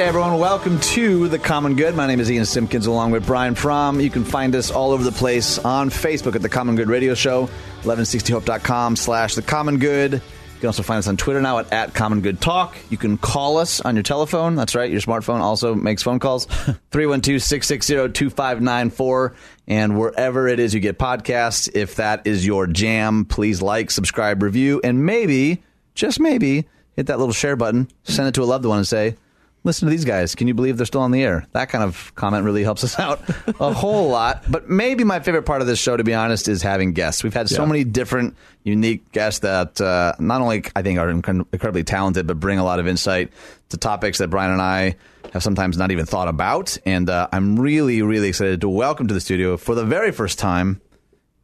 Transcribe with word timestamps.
Hey 0.00 0.06
everyone, 0.06 0.38
welcome 0.38 0.80
to 0.80 1.28
The 1.28 1.38
Common 1.38 1.76
Good. 1.76 1.94
My 1.94 2.06
name 2.06 2.20
is 2.20 2.32
Ian 2.32 2.46
Simpkins 2.46 2.86
along 2.86 3.10
with 3.10 3.26
Brian 3.26 3.54
Fromm. 3.54 4.00
You 4.00 4.08
can 4.08 4.24
find 4.24 4.56
us 4.56 4.70
all 4.70 4.92
over 4.92 5.04
the 5.04 5.12
place 5.12 5.58
on 5.58 5.90
Facebook 5.90 6.34
at 6.34 6.40
The 6.40 6.48
Common 6.48 6.74
Good 6.74 6.88
Radio 6.88 7.12
Show, 7.12 7.50
1160hope.com 7.82 8.96
slash 8.96 9.34
The 9.34 9.42
Common 9.42 9.78
Good. 9.78 10.14
You 10.14 10.20
can 10.58 10.68
also 10.68 10.82
find 10.82 11.00
us 11.00 11.06
on 11.06 11.18
Twitter 11.18 11.42
now 11.42 11.58
at, 11.58 11.70
at 11.70 11.92
Common 11.92 12.22
Good 12.22 12.40
Talk. 12.40 12.78
You 12.88 12.96
can 12.96 13.18
call 13.18 13.58
us 13.58 13.82
on 13.82 13.94
your 13.94 14.02
telephone. 14.02 14.54
That's 14.54 14.74
right, 14.74 14.90
your 14.90 15.02
smartphone 15.02 15.40
also 15.40 15.74
makes 15.74 16.02
phone 16.02 16.18
calls. 16.18 16.46
312-660-2594. 16.92 19.34
And 19.68 19.98
wherever 19.98 20.48
it 20.48 20.60
is 20.60 20.72
you 20.72 20.80
get 20.80 20.98
podcasts, 20.98 21.68
if 21.74 21.96
that 21.96 22.26
is 22.26 22.46
your 22.46 22.66
jam, 22.66 23.26
please 23.26 23.60
like, 23.60 23.90
subscribe, 23.90 24.42
review, 24.42 24.80
and 24.82 25.04
maybe, 25.04 25.62
just 25.94 26.20
maybe, 26.20 26.66
hit 26.96 27.08
that 27.08 27.18
little 27.18 27.34
share 27.34 27.56
button, 27.56 27.90
send 28.04 28.28
it 28.28 28.34
to 28.36 28.42
a 28.42 28.44
loved 28.44 28.64
one 28.64 28.78
and 28.78 28.88
say, 28.88 29.16
listen 29.64 29.86
to 29.86 29.90
these 29.90 30.04
guys. 30.04 30.34
Can 30.34 30.48
you 30.48 30.54
believe 30.54 30.76
they're 30.76 30.86
still 30.86 31.00
on 31.02 31.10
the 31.10 31.22
air? 31.22 31.46
That 31.52 31.68
kind 31.68 31.84
of 31.84 32.14
comment 32.14 32.44
really 32.44 32.62
helps 32.62 32.82
us 32.84 32.98
out 32.98 33.20
a 33.60 33.72
whole 33.74 34.08
lot. 34.08 34.44
But 34.50 34.68
maybe 34.70 35.04
my 35.04 35.20
favorite 35.20 35.42
part 35.44 35.60
of 35.60 35.66
this 35.66 35.78
show, 35.78 35.96
to 35.96 36.04
be 36.04 36.14
honest, 36.14 36.48
is 36.48 36.62
having 36.62 36.92
guests. 36.92 37.22
We've 37.22 37.34
had 37.34 37.48
so 37.48 37.62
Yeah. 37.62 37.68
many 37.68 37.84
different, 37.84 38.36
unique 38.64 39.10
guests 39.12 39.40
that 39.40 39.80
uh, 39.80 40.14
not 40.18 40.40
only 40.40 40.64
I 40.74 40.82
think 40.82 40.98
are 40.98 41.08
incre- 41.12 41.46
incredibly 41.52 41.84
talented, 41.84 42.26
but 42.26 42.40
bring 42.40 42.58
a 42.58 42.64
lot 42.64 42.78
of 42.80 42.86
insight 42.86 43.32
to 43.70 43.76
topics 43.76 44.18
that 44.18 44.28
Brian 44.28 44.50
and 44.52 44.62
I 44.62 44.96
have 45.32 45.42
sometimes 45.42 45.76
not 45.76 45.90
even 45.90 46.06
thought 46.06 46.28
about. 46.28 46.76
And 46.86 47.08
uh, 47.08 47.28
I'm 47.32 47.58
really, 47.58 48.02
really 48.02 48.28
excited 48.28 48.60
to 48.62 48.68
welcome 48.68 49.06
to 49.08 49.14
the 49.14 49.20
studio 49.20 49.56
for 49.56 49.74
the 49.74 49.84
very 49.84 50.10
first 50.10 50.38
time. 50.38 50.80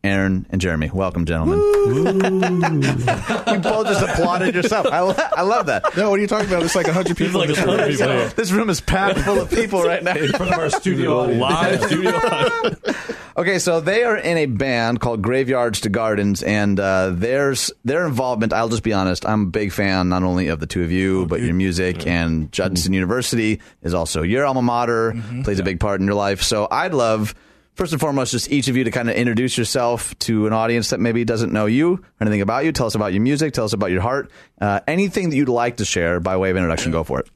Aaron 0.06 0.46
and 0.50 0.60
Jeremy, 0.60 0.90
welcome, 0.92 1.26
gentlemen. 1.26 1.58
you 1.86 3.58
both 3.60 3.86
just 3.86 4.02
applauded 4.02 4.54
yourself. 4.54 4.86
I, 4.86 5.00
lo- 5.00 5.14
I 5.16 5.42
love 5.42 5.66
that. 5.66 5.96
No, 5.96 6.10
what 6.10 6.18
are 6.18 6.22
you 6.22 6.28
talking 6.28 6.48
about? 6.48 6.60
There's 6.60 6.76
like 6.76 6.86
100 6.86 7.16
people 7.16 7.42
in 7.42 7.48
this 7.48 7.58
room. 7.58 8.30
This 8.36 8.52
room 8.52 8.70
is 8.70 8.80
packed 8.80 9.18
full 9.20 9.40
of 9.40 9.50
people 9.50 9.82
right 9.82 10.02
now. 10.02 10.14
In 10.16 10.28
front 10.28 10.52
of 10.52 10.58
our 10.58 10.70
studio. 10.70 11.22
Live 11.24 11.82
studio. 11.84 12.12
Okay, 13.38 13.58
so 13.58 13.82
they 13.82 14.02
are 14.02 14.16
in 14.16 14.38
a 14.38 14.46
band 14.46 14.98
called 14.98 15.20
Graveyards 15.20 15.82
to 15.82 15.90
Gardens, 15.90 16.42
and 16.42 16.80
uh, 16.80 17.10
there's 17.10 17.70
their 17.84 18.06
involvement. 18.06 18.54
I'll 18.54 18.70
just 18.70 18.82
be 18.82 18.94
honest. 18.94 19.26
I'm 19.28 19.42
a 19.42 19.46
big 19.48 19.72
fan 19.72 20.08
not 20.08 20.22
only 20.22 20.48
of 20.48 20.58
the 20.58 20.66
two 20.66 20.82
of 20.82 20.90
you, 20.90 21.26
but 21.26 21.42
your 21.42 21.52
music. 21.52 22.06
And 22.06 22.50
Judson 22.50 22.94
University 22.94 23.60
is 23.82 23.92
also 23.92 24.22
your 24.22 24.46
alma 24.46 24.62
mater, 24.62 25.22
plays 25.44 25.58
a 25.58 25.62
big 25.62 25.80
part 25.80 26.00
in 26.00 26.06
your 26.06 26.14
life. 26.14 26.40
So 26.42 26.66
I'd 26.70 26.94
love. 26.94 27.34
First 27.76 27.92
and 27.92 28.00
foremost, 28.00 28.32
just 28.32 28.50
each 28.50 28.68
of 28.68 28.76
you 28.76 28.84
to 28.84 28.90
kind 28.90 29.10
of 29.10 29.16
introduce 29.16 29.58
yourself 29.58 30.18
to 30.20 30.46
an 30.46 30.54
audience 30.54 30.88
that 30.90 30.98
maybe 30.98 31.26
doesn't 31.26 31.52
know 31.52 31.66
you 31.66 31.92
or 31.92 32.00
anything 32.22 32.40
about 32.40 32.64
you. 32.64 32.72
Tell 32.72 32.86
us 32.86 32.94
about 32.94 33.12
your 33.12 33.20
music. 33.20 33.52
Tell 33.52 33.66
us 33.66 33.74
about 33.74 33.90
your 33.90 34.00
heart. 34.00 34.30
Uh, 34.58 34.80
anything 34.88 35.28
that 35.28 35.36
you'd 35.36 35.50
like 35.50 35.76
to 35.76 35.84
share 35.84 36.18
by 36.18 36.38
way 36.38 36.48
of 36.48 36.56
introduction, 36.56 36.90
go 36.90 37.04
for 37.04 37.20
it. 37.20 37.28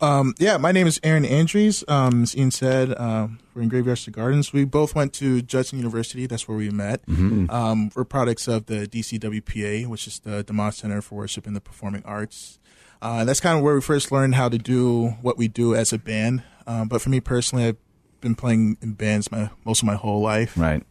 Um, 0.00 0.34
yeah, 0.38 0.56
my 0.56 0.70
name 0.70 0.86
is 0.86 1.00
Aaron 1.02 1.24
Andries. 1.24 1.82
Um, 1.90 2.22
as 2.22 2.36
Ian 2.36 2.52
said, 2.52 2.96
um, 2.96 3.40
we're 3.52 3.62
in 3.62 3.68
Graveyards 3.68 4.04
to 4.04 4.12
Gardens. 4.12 4.52
We 4.52 4.64
both 4.64 4.94
went 4.94 5.12
to 5.14 5.42
Judson 5.42 5.78
University. 5.78 6.26
That's 6.26 6.46
where 6.46 6.56
we 6.56 6.70
met. 6.70 7.02
Um, 7.50 7.90
we're 7.96 8.04
products 8.04 8.46
of 8.46 8.66
the 8.66 8.86
DCWPA, 8.86 9.88
which 9.88 10.06
is 10.06 10.20
the 10.20 10.44
DeMont 10.44 10.74
Center 10.74 11.02
for 11.02 11.16
Worship 11.16 11.44
and 11.44 11.56
the 11.56 11.60
Performing 11.60 12.02
Arts. 12.04 12.60
Uh, 13.02 13.24
that's 13.24 13.40
kind 13.40 13.58
of 13.58 13.64
where 13.64 13.74
we 13.74 13.80
first 13.80 14.12
learned 14.12 14.36
how 14.36 14.48
to 14.48 14.58
do 14.58 15.08
what 15.22 15.36
we 15.36 15.48
do 15.48 15.74
as 15.74 15.92
a 15.92 15.98
band. 15.98 16.44
Um, 16.68 16.86
but 16.86 17.02
for 17.02 17.10
me 17.10 17.18
personally, 17.18 17.66
I've 17.66 17.76
been 18.20 18.34
playing 18.34 18.76
in 18.80 18.92
bands 18.92 19.30
my 19.30 19.50
most 19.64 19.82
of 19.82 19.86
my 19.86 19.94
whole 19.94 20.20
life. 20.20 20.56
Right. 20.56 20.82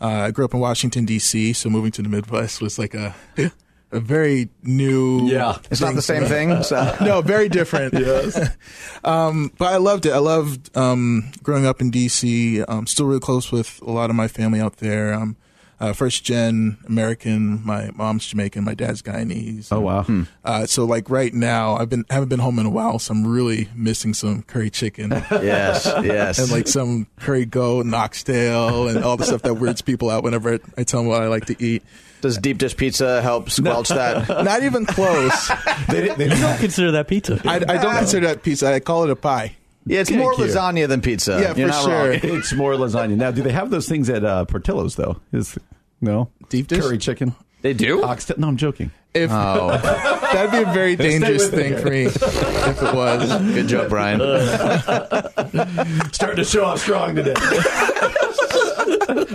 Uh, 0.00 0.06
I 0.06 0.30
grew 0.32 0.44
up 0.44 0.52
in 0.52 0.58
Washington 0.58 1.04
D.C., 1.04 1.52
so 1.52 1.70
moving 1.70 1.92
to 1.92 2.02
the 2.02 2.08
Midwest 2.08 2.60
was 2.60 2.76
like 2.76 2.92
a 2.92 3.14
a 3.92 4.00
very 4.00 4.48
new. 4.62 5.28
Yeah. 5.28 5.58
It's 5.70 5.80
not 5.80 5.94
the 5.94 6.02
same 6.02 6.24
thing. 6.24 6.62
So. 6.62 6.96
no, 7.00 7.20
very 7.20 7.48
different. 7.48 7.94
yes. 7.94 8.56
um, 9.04 9.52
but 9.58 9.72
I 9.72 9.76
loved 9.76 10.06
it. 10.06 10.12
I 10.12 10.18
loved 10.18 10.76
um, 10.76 11.30
growing 11.42 11.66
up 11.66 11.80
in 11.80 11.90
DC. 11.90 12.64
I'm 12.66 12.86
still 12.86 13.06
really 13.06 13.20
close 13.20 13.52
with 13.52 13.80
a 13.82 13.90
lot 13.90 14.10
of 14.10 14.16
my 14.16 14.28
family 14.28 14.60
out 14.60 14.78
there. 14.78 15.12
Um, 15.12 15.36
uh, 15.82 15.92
first 15.92 16.22
gen 16.24 16.78
American. 16.86 17.60
My 17.66 17.90
mom's 17.94 18.26
Jamaican. 18.26 18.62
My 18.62 18.74
dad's 18.74 19.02
Guyanese. 19.02 19.68
Oh 19.72 19.80
wow. 19.80 20.06
Uh, 20.44 20.64
so 20.66 20.84
like 20.84 21.10
right 21.10 21.34
now, 21.34 21.74
I've 21.74 21.88
been 21.90 22.04
haven't 22.08 22.28
been 22.28 22.38
home 22.38 22.58
in 22.60 22.66
a 22.66 22.70
while, 22.70 22.98
so 23.00 23.12
I'm 23.12 23.26
really 23.26 23.68
missing 23.74 24.14
some 24.14 24.42
curry 24.44 24.70
chicken 24.70 25.10
Yes, 25.30 25.84
yes. 26.04 26.38
and 26.38 26.50
like 26.52 26.68
some 26.68 27.08
curry 27.18 27.44
goat, 27.44 27.84
and 27.84 27.94
oxtail, 27.94 28.88
and 28.88 29.04
all 29.04 29.16
the 29.16 29.24
stuff 29.24 29.42
that 29.42 29.54
weirds 29.54 29.82
people 29.82 30.08
out 30.08 30.22
whenever 30.22 30.54
I, 30.54 30.58
I 30.78 30.84
tell 30.84 31.00
them 31.00 31.08
what 31.08 31.20
I 31.20 31.26
like 31.26 31.46
to 31.46 31.62
eat. 31.62 31.82
Does 32.20 32.38
deep 32.38 32.58
dish 32.58 32.76
pizza 32.76 33.20
help 33.20 33.50
squelch 33.50 33.88
that? 33.88 34.28
Not 34.44 34.62
even 34.62 34.86
close. 34.86 35.50
They, 35.88 36.06
they 36.14 36.28
don't 36.40 36.58
consider 36.60 36.92
that 36.92 37.08
pizza. 37.08 37.40
I, 37.44 37.56
I 37.56 37.82
don't 37.82 37.96
consider 37.96 38.28
that 38.28 38.44
pizza. 38.44 38.72
I 38.72 38.78
call 38.78 39.02
it 39.02 39.10
a 39.10 39.16
pie. 39.16 39.56
Yeah, 39.84 40.00
it's 40.00 40.10
Thank 40.10 40.20
more 40.22 40.32
you. 40.34 40.44
lasagna 40.44 40.86
than 40.86 41.00
pizza. 41.00 41.40
Yeah, 41.40 41.54
You're 41.56 41.72
for 41.72 41.80
sure. 41.82 42.10
wrong. 42.10 42.20
it's 42.22 42.52
more 42.52 42.74
lasagna. 42.74 43.16
Now, 43.16 43.32
do 43.32 43.42
they 43.42 43.50
have 43.50 43.70
those 43.70 43.88
things 43.88 44.08
at 44.08 44.24
uh, 44.24 44.44
Portillo's 44.44 44.94
though? 44.94 45.16
Is 45.32 45.58
no 46.02 46.28
Deep 46.48 46.66
dish? 46.68 46.80
curry 46.82 46.98
chicken? 46.98 47.34
They 47.62 47.72
do. 47.74 48.02
Oxtail? 48.02 48.36
No, 48.38 48.48
I'm 48.48 48.56
joking. 48.56 48.90
If 49.14 49.30
Oh, 49.30 49.68
that'd 50.32 50.50
be 50.50 50.68
a 50.68 50.72
very 50.72 50.96
dangerous 50.96 51.48
thing 51.48 51.76
for 51.78 51.90
me 51.90 52.06
if 52.06 52.16
it 52.82 52.94
was. 52.94 53.30
good 53.54 53.68
job, 53.68 53.88
Brian. 53.88 54.18
Starting 56.12 56.36
to 56.36 56.44
show 56.44 56.64
off 56.64 56.80
strong 56.80 57.14
today. 57.14 57.34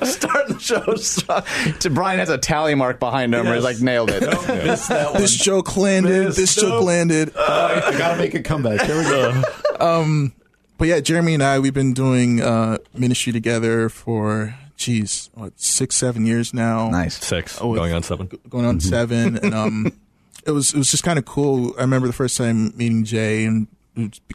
Starting 0.03 0.56
the 0.56 0.59
show 0.59 0.95
strong. 0.95 1.44
To 1.79 1.89
Brian 1.89 2.19
has 2.19 2.29
a 2.29 2.38
tally 2.38 2.75
mark 2.75 3.00
behind 3.00 3.33
him 3.33 3.45
where 3.45 3.56
he's 3.56 3.63
like 3.63 3.79
nailed 3.79 4.09
it. 4.09 4.22
Missed 4.23 4.89
that 4.89 5.11
one. 5.13 5.22
This 5.22 5.35
joke 5.35 5.77
landed. 5.77 6.25
Missed. 6.25 6.38
This 6.38 6.56
joke 6.56 6.69
Nope. 6.69 6.83
landed. 6.85 7.38
I, 7.38 7.81
I 7.88 7.97
gotta 7.97 8.17
make 8.17 8.33
a 8.33 8.41
comeback. 8.41 8.81
Here 8.81 8.97
we 8.97 9.03
go. 9.03 9.44
But 10.79 10.88
yeah, 10.88 11.00
Jeremy 11.00 11.33
and 11.33 11.44
I, 11.44 11.57
we've 11.59 11.73
been 11.73 11.94
doing 11.94 12.39
uh, 12.41 12.77
ministry 12.94 13.33
together 13.33 13.89
for, 13.89 14.53
geez, 14.77 15.29
what, 15.33 15.59
six, 15.59 15.95
seven 15.97 16.25
years 16.25 16.53
now. 16.53 16.89
Nice. 16.89 17.17
Six, 17.17 17.59
Oh, 17.61 17.75
going 17.75 17.91
on 17.93 18.03
seven. 18.03 18.29
Going 18.49 18.65
on 18.65 18.79
seven, 18.79 19.38
and 19.38 19.53
um, 19.53 19.91
it 20.45 20.51
was 20.51 20.73
it 20.73 20.77
was 20.77 20.89
just 20.89 21.03
kind 21.03 21.19
of 21.19 21.25
cool. 21.25 21.73
I 21.77 21.81
remember 21.81 22.07
the 22.07 22.13
first 22.13 22.38
time 22.38 22.71
meeting 22.77 23.03
Jay, 23.03 23.43
and 23.45 23.67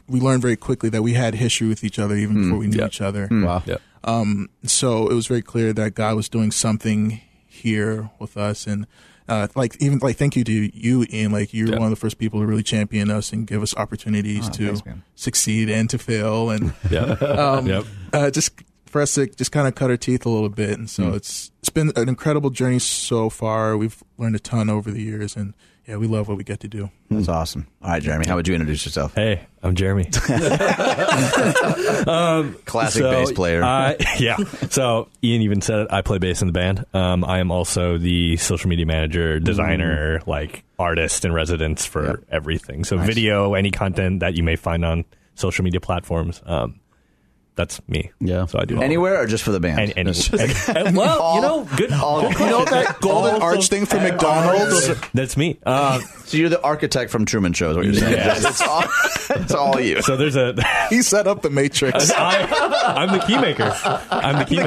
we 0.07 0.19
learned 0.19 0.41
very 0.41 0.57
quickly 0.57 0.89
that 0.89 1.01
we 1.01 1.13
had 1.13 1.35
history 1.35 1.67
with 1.67 1.83
each 1.83 1.97
other 1.97 2.15
even 2.15 2.43
before 2.43 2.57
we 2.59 2.67
knew 2.67 2.77
Yeah. 2.79 2.87
each 2.87 3.01
other. 3.01 3.27
Wow. 3.31 3.63
Yeah. 3.65 3.77
Um, 4.03 4.49
so 4.65 5.07
it 5.07 5.13
was 5.13 5.25
very 5.27 5.41
clear 5.41 5.71
that 5.73 5.95
God 5.95 6.15
was 6.17 6.27
doing 6.27 6.51
something 6.51 7.21
here 7.47 8.09
with 8.19 8.35
us, 8.35 8.67
and 8.67 8.85
uh, 9.29 9.47
like 9.55 9.77
even 9.81 9.99
like 9.99 10.17
thank 10.17 10.35
you 10.35 10.43
to 10.43 10.51
you, 10.77 11.05
Ian. 11.09 11.31
Like 11.31 11.53
you're 11.53 11.69
Yeah. 11.69 11.75
one 11.77 11.85
of 11.85 11.91
the 11.91 11.95
first 11.95 12.17
people 12.17 12.41
to 12.41 12.45
really 12.45 12.63
champion 12.63 13.09
us 13.09 13.31
and 13.31 13.47
give 13.47 13.63
us 13.63 13.73
opportunities 13.77 14.49
to 14.49 14.75
thanks, 14.75 14.99
succeed 15.15 15.69
and 15.69 15.89
to 15.91 15.97
fail, 15.97 16.49
and 16.49 16.73
Yeah. 16.91 17.03
um, 17.13 17.65
Yep. 17.65 17.85
uh, 18.11 18.29
just 18.29 18.51
for 18.93 19.01
us 19.01 19.15
to 19.15 19.27
just 19.27 19.51
kind 19.51 19.67
of 19.67 19.75
cut 19.75 19.89
our 19.89 19.97
teeth 19.97 20.25
a 20.25 20.29
little 20.29 20.47
bit. 20.49 20.77
And 20.77 20.89
so 20.89 21.13
it's 21.13 21.51
it's 21.59 21.69
been 21.69 21.91
an 21.97 22.07
incredible 22.07 22.49
journey 22.51 22.79
so 22.79 23.29
far. 23.29 23.75
We've 23.75 24.01
learned 24.17 24.35
a 24.37 24.39
ton 24.39 24.69
over 24.69 24.89
the 24.91 25.01
years, 25.01 25.35
and 25.35 25.53
yeah, 25.87 25.97
we 25.97 26.07
love 26.07 26.27
what 26.29 26.37
we 26.37 26.43
get 26.45 26.59
to 26.61 26.67
do. 26.69 26.89
That's 27.09 27.27
awesome. 27.27 27.67
All 27.81 27.89
right, 27.89 28.01
Jeremy, 28.01 28.25
how 28.27 28.35
would 28.37 28.47
you 28.47 28.53
introduce 28.53 28.85
yourself? 28.85 29.13
Hey, 29.15 29.47
I'm 29.61 29.75
Jeremy. 29.75 30.05
Classic 32.65 33.01
So, 33.01 33.11
bass 33.11 33.31
player. 33.31 33.63
I- 33.63 33.97
yeah. 34.19 34.37
So 34.69 35.09
Ian 35.23 35.41
even 35.41 35.61
said 35.61 35.79
it. 35.79 35.87
I 35.91 36.01
play 36.01 36.17
bass 36.19 36.41
in 36.41 36.47
the 36.47 36.53
band. 36.53 36.85
Um, 36.93 37.23
I 37.25 37.39
am 37.39 37.51
also 37.51 37.97
the 37.97 38.37
social 38.37 38.69
media 38.69 38.85
manager, 38.85 39.39
designer, 39.39 40.21
like 40.27 40.63
artist 40.79 41.25
in 41.25 41.33
residence 41.33 41.85
for 41.85 42.05
Yep. 42.07 42.19
everything. 42.29 42.83
So 42.83 42.97
video, 42.97 43.53
any 43.55 43.71
content 43.71 44.19
that 44.21 44.35
you 44.35 44.43
may 44.43 44.55
find 44.55 44.85
on 44.85 45.05
social 45.35 45.63
media 45.63 45.79
platforms. 45.81 46.41
Um, 46.45 46.79
that's 47.55 47.81
me. 47.87 48.11
Yeah. 48.19 48.45
So 48.47 48.59
I 48.59 48.65
do 48.65 48.81
Anywhere 48.81 49.21
or 49.21 49.27
just 49.27 49.43
for 49.43 49.51
the 49.51 49.59
band? 49.59 49.79
And, 49.79 49.93
and, 49.97 50.29
and- 50.39 50.77
and- 50.87 50.97
well, 50.97 51.35
you 51.35 51.41
know, 51.41 51.67
good. 51.77 51.91
all- 51.93 52.21
good 52.21 52.39
You 52.39 52.45
know 52.47 52.65
that 52.65 52.99
golden 52.99 53.41
arch 53.41 53.67
thing 53.69 53.85
from 53.85 54.03
McDonald's? 54.03 54.89
That's 55.13 55.37
me. 55.37 55.59
Uh, 55.65 55.99
So 56.25 56.37
you're 56.37 56.49
the 56.49 56.61
architect 56.63 57.11
from 57.11 57.25
Truman 57.25 57.53
Show, 57.53 57.69
is 57.71 57.75
what 57.77 57.85
you're 57.85 57.93
saying? 57.93 58.13
Yes. 58.13 58.43
It's 58.45 58.61
all, 58.61 58.83
it's 59.41 59.53
all 59.53 59.79
you. 59.79 60.01
so 60.01 60.17
there's 60.17 60.35
a. 60.35 60.55
He 60.89 61.01
set 61.01 61.27
up 61.27 61.41
the 61.41 61.49
Matrix. 61.49 62.11
I, 62.15 62.95
I'm 62.97 63.11
the 63.17 63.23
key 63.25 63.37
maker. 63.37 63.71
I'm 64.11 64.39
the 64.39 64.45
key 64.45 64.57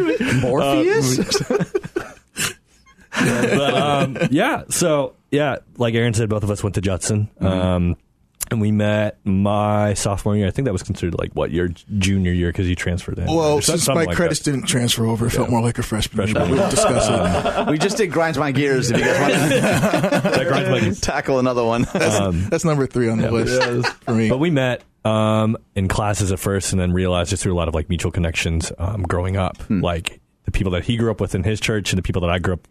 maker. 0.00 0.34
Morpheus? 0.40 1.40
but 3.10 3.74
um, 3.74 4.16
yeah, 4.30 4.64
so 4.68 5.14
yeah, 5.30 5.56
like 5.78 5.94
Aaron 5.94 6.14
said, 6.14 6.28
both 6.28 6.42
of 6.42 6.50
us 6.50 6.62
went 6.62 6.74
to 6.74 6.80
Judson, 6.80 7.28
um, 7.40 7.96
and 8.50 8.60
we 8.60 8.70
met 8.70 9.18
my 9.24 9.94
sophomore 9.94 10.36
year. 10.36 10.46
I 10.46 10.50
think 10.50 10.66
that 10.66 10.72
was 10.72 10.82
considered 10.82 11.18
like 11.18 11.32
what 11.32 11.50
your 11.50 11.68
junior 11.98 12.32
year 12.32 12.48
because 12.48 12.68
you 12.68 12.74
transferred 12.76 13.18
in. 13.18 13.26
Well, 13.26 13.60
since 13.60 13.88
my 13.88 14.04
like 14.04 14.16
credits 14.16 14.40
that. 14.40 14.52
didn't 14.52 14.66
transfer 14.66 15.06
over, 15.06 15.26
it 15.26 15.30
felt 15.30 15.50
more 15.50 15.62
like 15.62 15.78
a 15.78 15.82
freshman. 15.82 16.28
year, 16.28 16.34
but 16.34 16.46
Freshman 16.46 16.58
We'll 16.58 16.70
discuss 16.70 17.66
it. 17.66 17.70
we 17.70 17.78
just 17.78 17.96
did 17.96 18.12
Grinds 18.12 18.38
My 18.38 18.52
Gears 18.52 18.90
if 18.90 18.98
you 18.98 19.04
guys 19.04 19.20
want 19.20 19.32
to 19.32 19.48
That 20.30 20.48
grinds 20.48 20.70
my 20.70 20.80
gears. 20.80 21.00
tackle 21.00 21.38
another 21.38 21.64
one. 21.64 21.82
That's 21.92 22.64
number 22.64 22.86
three 22.86 23.08
on 23.08 23.18
the 23.18 23.30
list 23.30 23.92
for 24.04 24.14
me. 24.14 24.28
But 24.28 24.38
we 24.38 24.50
met 24.50 24.82
um, 25.04 25.56
in 25.74 25.88
classes 25.88 26.32
at 26.32 26.38
first, 26.38 26.72
and 26.72 26.80
then 26.80 26.92
realized 26.92 27.30
just 27.30 27.42
through 27.42 27.54
a 27.54 27.58
lot 27.58 27.68
of 27.68 27.74
like 27.74 27.88
mutual 27.88 28.10
connections 28.12 28.72
um, 28.78 29.02
growing 29.02 29.36
up, 29.36 29.56
like 29.68 30.20
the 30.44 30.50
people 30.50 30.72
that 30.72 30.84
he 30.84 30.96
grew 30.96 31.10
up 31.10 31.20
with 31.20 31.34
in 31.34 31.42
his 31.44 31.60
church 31.60 31.92
and 31.92 31.98
the 31.98 32.02
people 32.02 32.22
that 32.22 32.30
I 32.30 32.38
grew 32.38 32.54
up 32.54 32.68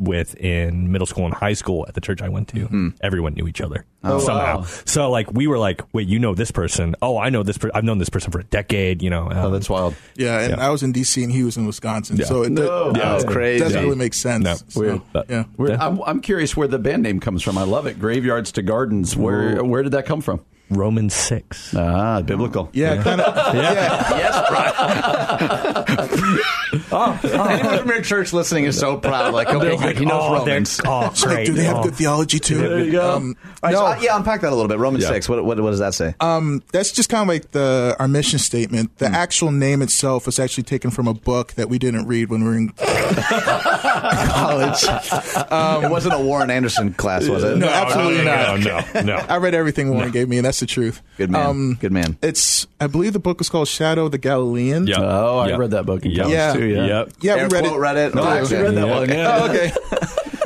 with 0.00 0.34
in 0.36 0.90
middle 0.90 1.06
school 1.06 1.26
and 1.26 1.34
high 1.34 1.52
school 1.52 1.84
at 1.86 1.94
the 1.94 2.00
church 2.00 2.22
I 2.22 2.28
went 2.28 2.48
to. 2.48 2.92
Everyone 3.02 3.34
knew 3.34 3.46
each 3.46 3.60
other 3.60 3.84
somehow. 4.02 4.58
wow. 4.60 4.62
So 4.86 5.10
like 5.10 5.30
we 5.32 5.46
were 5.46 5.58
like, 5.58 5.82
wait, 5.92 6.08
you 6.08 6.18
know 6.18 6.34
this 6.34 6.50
person? 6.50 6.96
Oh, 7.02 7.18
I 7.18 7.28
know 7.28 7.42
this. 7.42 7.58
Per- 7.58 7.70
I've 7.74 7.84
known 7.84 7.98
this 7.98 8.08
person 8.08 8.32
for 8.32 8.40
a 8.40 8.44
decade. 8.44 9.02
You 9.02 9.10
know, 9.10 9.28
Oh, 9.30 9.46
um, 9.46 9.52
that's 9.52 9.68
wild. 9.68 9.94
yeah, 10.16 10.40
and 10.40 10.56
Yeah. 10.56 10.66
I 10.66 10.70
was 10.70 10.82
in 10.82 10.92
D.C. 10.92 11.22
and 11.22 11.30
he 11.30 11.42
was 11.44 11.56
in 11.58 11.66
Wisconsin, 11.66 12.16
Yeah. 12.16 12.24
so 12.24 12.42
it 12.42 12.50
No. 12.50 12.92
do- 12.92 12.98
Yeah, 12.98 13.14
it's 13.16 13.24
crazy. 13.24 13.62
doesn't 13.62 13.82
really 13.84 13.96
make 13.96 14.14
sense. 14.14 14.42
No, 14.44 14.54
So, 14.68 14.80
weird. 14.80 15.00
But- 15.12 15.28
yeah. 15.28 15.44
Where, 15.56 15.80
I'm, 15.80 16.00
I'm 16.06 16.20
curious 16.20 16.56
where 16.56 16.66
the 16.66 16.78
band 16.78 17.02
name 17.02 17.20
comes 17.20 17.42
from. 17.42 17.58
I 17.58 17.64
love 17.64 17.86
it. 17.86 17.98
Graveyards 18.00 18.52
to 18.52 18.62
Gardens. 18.62 19.16
Where 19.16 19.62
where 19.62 19.82
did 19.82 19.92
that 19.92 20.06
come 20.06 20.22
from? 20.22 20.40
Romans 20.70 21.14
six. 21.14 21.74
Ah, 21.74 22.22
biblical. 22.22 22.70
Yeah, 22.72 23.02
kind 23.02 23.20
of. 23.20 23.54
Yeah. 23.54 24.16
yes, 24.16 24.48
Brian. 24.48 26.38
Anyone 27.50 27.78
from 27.78 27.88
your 27.88 28.02
church 28.02 28.32
listening 28.32 28.64
is 28.64 28.78
so 28.78 28.96
proud. 28.96 29.34
Like, 29.34 29.48
okay, 29.48 29.76
good. 29.76 29.98
He 29.98 30.04
knows 30.04 30.22
oh, 30.22 30.44
they're- 30.44 30.54
Romans. 30.54 30.80
Oh, 30.86 31.06
It's 31.06 31.24
like, 31.26 31.46
do 31.46 31.52
they 31.52 31.64
have 31.64 31.78
Oh. 31.78 31.82
good 31.84 31.94
theology 31.96 32.38
too? 32.38 32.58
There 32.58 32.78
you 32.80 32.92
go. 32.92 33.16
Um, 33.16 33.36
All 33.62 33.70
right, 33.70 33.72
no, 33.72 33.78
so, 33.78 33.86
uh, 33.86 33.98
yeah, 34.00 34.16
unpack 34.16 34.40
that 34.42 34.48
a 34.52 34.54
little 34.54 34.68
bit. 34.68 34.78
Romans 34.78 35.02
Yeah. 35.04 35.10
6, 35.10 35.28
what, 35.28 35.44
what, 35.44 35.58
what 35.60 35.70
does 35.70 35.78
that 35.80 35.94
say? 35.94 36.14
um, 36.20 36.62
that's 36.72 36.92
just 36.92 37.08
kind 37.08 37.22
of 37.22 37.28
like 37.28 37.50
the 37.52 37.96
our 37.98 38.06
mission 38.08 38.38
statement. 38.38 38.96
The 38.98 39.06
actual 39.06 39.50
name 39.50 39.82
itself 39.82 40.26
was 40.26 40.38
actually 40.38 40.62
taken 40.64 40.90
from 40.90 41.08
a 41.08 41.14
book 41.14 41.54
that 41.54 41.68
we 41.68 41.78
didn't 41.78 42.06
read 42.06 42.28
when 42.30 42.42
we 42.44 42.48
were 42.50 42.56
in 42.56 42.68
college. 44.30 44.82
it 44.84 45.90
wasn't 45.90 46.14
a 46.14 46.18
Warren 46.18 46.50
Anderson 46.50 46.92
class, 46.94 47.26
was 47.28 47.42
it? 47.44 47.56
No, 47.58 47.68
absolutely 47.68 48.24
no, 48.24 48.56
not. 48.56 48.60
No, 48.94 49.00
no, 49.00 49.02
no. 49.16 49.16
I 49.28 49.36
read 49.38 49.54
everything 49.54 49.90
Warren 49.92 50.10
gave 50.12 50.28
me, 50.28 50.38
and 50.38 50.46
that's 50.46 50.59
the 50.60 50.66
truth. 50.66 51.02
Good 51.16 51.30
man. 51.30 51.46
Um, 51.46 51.74
Good 51.80 51.92
man. 51.92 52.16
It's 52.22 52.66
I 52.80 52.86
believe 52.86 53.12
the 53.12 53.18
book 53.18 53.38
was 53.38 53.48
called 53.48 53.68
Shadow 53.68 54.06
of 54.06 54.12
the 54.12 54.18
Galilean. 54.18 54.86
Yeah. 54.86 54.96
Oh, 55.00 55.38
I 55.38 55.48
Yeah. 55.48 55.56
read 55.56 55.70
that 55.72 55.84
book 55.86 56.04
in 56.04 56.12
Yeah. 56.12 56.22
college 56.22 56.32
Yeah. 56.34 56.52
too. 56.54 56.64
Yeah. 56.66 56.86
Yep. 56.86 57.12
Yeah, 57.20 57.32
Air 57.32 57.48
we 57.48 57.54
read 57.54 57.64
quote 57.64 57.76
it. 57.76 57.78
read 57.80 57.96
it? 57.96 58.14
No, 58.14 58.22
I 58.22 58.38
actually 58.38 58.56
okay. 58.56 58.64
read 58.66 58.74
that 58.76 58.86
Yeah. 58.86 58.98
one. 58.98 59.08
Yeah. 59.08 59.38
Oh, 59.40 59.48
okay. 59.50 59.72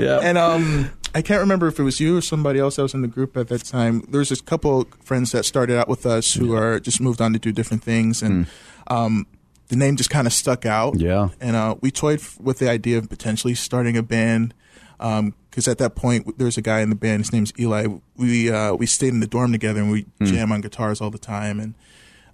Yeah. 0.01 0.19
And 0.19 0.37
um, 0.37 0.91
I 1.15 1.23
can't 1.23 1.39
remember 1.41 1.69
if 1.69 1.79
it 1.79 1.85
was 1.85 2.01
you 2.01 2.17
or 2.19 2.21
somebody 2.21 2.59
else 2.59 2.77
that 2.77 2.83
was 2.83 2.95
in 2.95 3.03
the 3.03 3.09
group 3.09 3.37
at 3.37 3.47
that 3.49 3.65
time. 3.65 4.03
There 4.09 4.19
was 4.19 4.33
a 4.33 4.43
couple 4.43 4.89
friends 5.05 5.31
that 5.33 5.45
started 5.45 5.79
out 5.79 5.89
with 5.89 6.05
us 6.05 6.35
who 6.35 6.53
are 6.55 6.81
just 6.81 7.01
moved 7.01 7.21
on 7.21 7.33
to 7.33 7.39
do 7.39 7.53
different 7.53 7.85
things, 7.85 8.21
and 8.21 8.49
um, 8.89 9.25
the 9.69 9.77
name 9.77 9.95
just 9.97 10.11
kind 10.11 10.27
of 10.27 10.33
stuck 10.33 10.67
out. 10.67 10.99
Yeah. 10.99 11.29
And 11.41 11.55
uh, 11.55 11.77
we 11.81 11.93
toyed 11.93 12.19
f- 12.19 12.37
with 12.41 12.59
the 12.59 12.69
idea 12.69 12.99
of 12.99 13.09
potentially 13.09 13.55
starting 13.55 13.97
a 13.97 14.03
band. 14.03 14.53
Because 14.99 15.69
at 15.69 15.79
that 15.79 15.95
point, 15.95 16.39
there 16.39 16.47
was 16.47 16.57
a 16.57 16.63
guy 16.63 16.81
in 16.81 16.91
the 16.91 16.97
band. 16.97 17.21
His 17.21 17.33
name's 17.33 17.53
Eli. 17.59 17.87
We 18.17 18.51
uh, 18.51 18.75
we 18.75 18.87
stayed 18.87 19.13
in 19.13 19.21
the 19.21 19.27
dorm 19.27 19.53
together, 19.53 19.81
and 19.81 19.91
we 19.91 20.07
jam 20.23 20.53
on 20.53 20.61
guitars 20.61 21.01
all 21.01 21.11
the 21.11 21.19
time. 21.19 21.61
And 21.61 21.75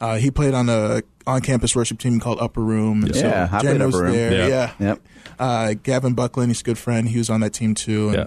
uh, 0.00 0.16
he 0.16 0.30
played 0.30 0.54
on 0.54 0.68
a 0.68 1.02
on-campus 1.26 1.76
worship 1.76 1.98
team 1.98 2.18
called 2.20 2.38
Upper 2.40 2.60
Room. 2.62 3.04
And 3.04 3.14
Yeah, 3.14 3.48
I 3.52 3.58
so 3.58 3.60
played 3.62 3.78
Jen 3.78 3.86
was 3.86 3.94
Upper 3.94 4.04
Room. 4.04 4.12
there. 4.14 4.48
Yeah. 4.48 4.72
Yeah. 4.78 4.86
Yep. 4.86 5.00
Uh, 5.38 5.74
Gavin 5.82 6.14
Buckland, 6.14 6.50
he's 6.50 6.60
a 6.60 6.64
good 6.64 6.78
friend. 6.78 7.08
He 7.08 7.18
was 7.18 7.30
on 7.30 7.40
that 7.40 7.50
team 7.54 7.74
too. 7.74 8.08
And 8.08 8.16
Yeah. 8.16 8.26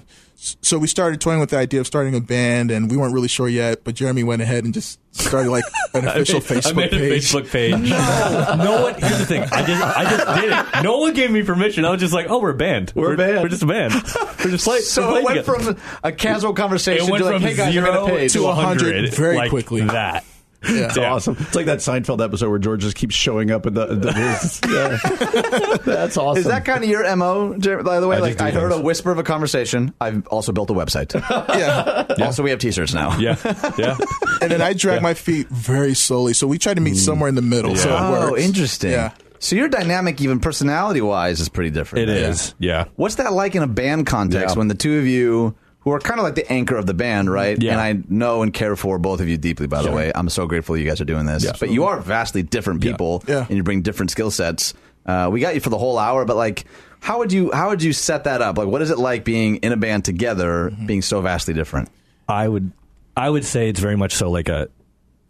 So 0.62 0.78
we 0.78 0.88
started 0.88 1.22
toying 1.22 1.40
with 1.40 1.52
the 1.52 1.58
idea 1.58 1.80
of 1.80 1.88
starting 1.88 2.16
a 2.16 2.20
band, 2.20 2.70
and 2.70 2.92
we 2.92 2.98
weren't 2.98 3.14
really 3.14 3.30
sure 3.30 3.48
yet. 3.48 3.86
But 3.86 3.96
Jeremy 3.96 4.24
went 4.26 4.42
ahead 4.42 4.66
and 4.66 4.74
just 4.74 5.00
started 5.16 5.50
like 5.50 5.64
an 5.94 6.06
official 6.06 6.42
Facebook 6.42 6.56
page. 6.56 6.66
I 6.66 6.74
made 6.74 6.92
page. 6.92 7.34
a 7.34 7.38
Facebook 7.38 7.50
page. 7.50 7.90
No, 7.90 8.56
no 8.58 8.82
one. 8.84 8.94
Here's 8.96 9.20
the 9.20 9.26
thing. 9.26 9.44
I 9.44 9.66
just, 9.66 9.82
I 9.82 10.04
just 10.04 10.42
did 10.42 10.52
it. 10.52 10.84
No 10.84 10.98
one 10.98 11.14
gave 11.14 11.32
me 11.32 11.44
permission. 11.44 11.86
I 11.86 11.92
was 11.92 12.02
just 12.02 12.14
like, 12.14 12.26
oh, 12.30 12.40
we're 12.40 12.50
a 12.50 12.56
band. 12.56 12.92
We're 12.94 13.14
a 13.14 13.18
band. 13.18 13.42
We're 13.42 13.48
just 13.48 13.64
a 13.64 13.68
band. 13.68 13.94
We're 13.94 14.52
just 14.52 14.68
like. 14.68 14.82
So 14.82 15.14
we're 15.14 15.20
it 15.20 15.24
went 15.24 15.46
together. 15.46 15.76
from 15.76 16.00
a 16.04 16.12
casual 16.12 16.54
conversation 16.54 17.08
It 17.08 17.12
went 17.12 17.24
to 17.24 17.30
like, 17.30 17.40
from 17.40 17.50
hey 17.50 17.56
guys, 17.56 17.72
zero 17.72 18.04
a 18.06 18.10
page. 18.10 18.34
to 18.34 18.44
a 18.46 18.50
a 18.50 18.54
hundred 18.54 18.96
hundred 18.96 19.14
very 19.14 19.38
like 19.38 19.50
quickly. 19.50 19.82
That. 19.84 20.26
Yeah. 20.64 20.88
That's 20.88 20.98
awesome. 20.98 21.38
It's 21.40 21.56
like 21.56 21.66
that 21.66 21.80
Seinfeld 21.80 22.24
episode 22.24 22.50
where 22.50 22.60
George 22.60 22.82
just 22.82 22.96
keeps 22.96 23.16
showing 23.16 23.52
up 23.52 23.66
in 23.66 23.74
the. 23.74 23.86
the 23.88 24.14
his, 24.14 24.62
yeah. 24.70 25.78
That's 25.78 26.18
awesome. 26.18 26.40
Is 26.40 26.46
that 26.46 26.66
kind 26.66 26.84
of 26.84 26.90
your 26.90 27.16
mo? 27.16 27.58
Jer- 27.58 27.84
By 27.84 28.00
the 28.00 28.08
way, 28.08 28.18
I 28.18 28.20
like 28.20 28.32
just 28.34 28.40
do 28.40 28.46
I 28.46 28.52
heard 28.52 28.72
things. 28.72 28.82
a 28.82 28.84
whisper 28.84 29.12
of 29.12 29.18
a 29.18 29.24
conversation. 29.24 29.94
I've 30.00 30.28
also 30.28 30.52
built 30.52 30.70
a 30.70 30.74
website. 30.74 31.14
yeah. 31.50 32.26
Also, 32.26 32.44
we 32.44 32.50
have 32.52 32.60
T-shirts 32.60 32.94
now. 32.94 33.18
Yeah. 33.18 33.36
Yeah. 33.78 33.98
And 34.42 34.52
then 34.52 34.62
I 34.62 34.74
drag 34.74 35.02
my 35.02 35.14
feet 35.14 35.48
very 35.48 35.94
slowly. 35.94 36.34
So 36.34 36.48
we 36.48 36.58
try 36.58 36.74
to 36.74 36.82
meet 36.82 36.96
mm. 36.96 36.98
somewhere 36.98 37.30
in 37.30 37.36
the 37.36 37.42
middle. 37.42 37.78
So 37.78 37.90
it 37.90 37.94
Oh, 37.98 38.36
interesting. 38.36 38.92
Yeah. 38.92 39.12
So 39.40 39.56
your 39.56 39.70
dynamic, 39.70 40.20
even 40.20 40.42
personality-wise, 40.42 41.40
is 41.40 41.48
pretty 41.48 41.70
different. 41.70 42.10
It 42.10 42.14
then. 42.14 42.32
is. 42.32 42.54
Yeah. 42.60 42.86
What's 42.96 43.16
that 43.16 43.32
like 43.32 43.56
in 43.56 43.64
a 43.64 43.68
band 43.68 44.06
context 44.06 44.56
Yeah. 44.56 44.58
when 44.60 44.68
the 44.68 44.74
two 44.76 45.00
of 45.00 45.06
you, 45.06 45.56
who 45.84 45.92
are 45.92 46.00
kind 46.00 46.20
of 46.20 46.24
like 46.24 46.36
the 46.36 46.50
anchor 46.52 46.76
of 46.76 46.86
the 46.86 46.94
band, 46.94 47.30
right? 47.32 47.62
Yeah. 47.62 47.74
And 47.74 47.82
I 47.82 48.04
know 48.10 48.42
and 48.42 48.54
care 48.54 48.76
for 48.76 48.98
both 49.00 49.20
of 49.22 49.28
you 49.28 49.38
deeply, 49.38 49.68
by 49.68 49.80
the 49.82 49.90
Sure. 49.90 49.96
way. 49.96 50.12
I'm 50.16 50.30
so 50.30 50.48
grateful 50.48 50.78
you 50.78 50.88
guys 50.88 51.02
are 51.02 51.06
doing 51.06 51.26
this. 51.26 51.44
Yeah. 51.44 51.52
But 51.60 51.72
you 51.72 51.84
are 51.86 52.00
vastly 52.00 52.44
different 52.44 52.82
people, 52.82 53.24
Yeah. 53.28 53.46
and 53.48 53.58
you 53.58 53.64
bring 53.64 53.82
different 53.82 54.12
skill 54.12 54.32
sets. 54.32 54.74
Uh, 55.06 55.30
we 55.32 55.42
got 55.42 55.54
you 55.56 55.60
for 55.62 55.70
the 55.70 55.78
whole 55.78 55.98
hour, 56.00 56.24
but 56.26 56.38
like, 56.38 56.66
how 57.02 57.18
would 57.20 57.34
you 57.34 57.52
how 57.52 57.70
would 57.70 57.84
you 57.84 57.92
set 57.92 58.24
that 58.24 58.42
up? 58.42 58.58
Like, 58.58 58.68
what 58.70 58.82
is 58.82 58.90
it 58.90 58.98
like 58.98 59.26
being 59.26 59.58
in 59.58 59.74
a 59.74 59.78
band 59.78 60.06
together, 60.06 60.70
Mm-hmm. 60.72 60.86
being 60.86 61.02
so 61.02 61.20
vastly 61.22 61.54
different? 61.54 61.90
I 62.30 62.48
would 62.48 62.72
I 63.18 63.30
would 63.30 63.44
say 63.44 63.68
it's 63.68 63.82
very 63.82 63.98
much 63.98 64.14
so 64.14 64.32
like 64.32 64.48
a 64.48 64.70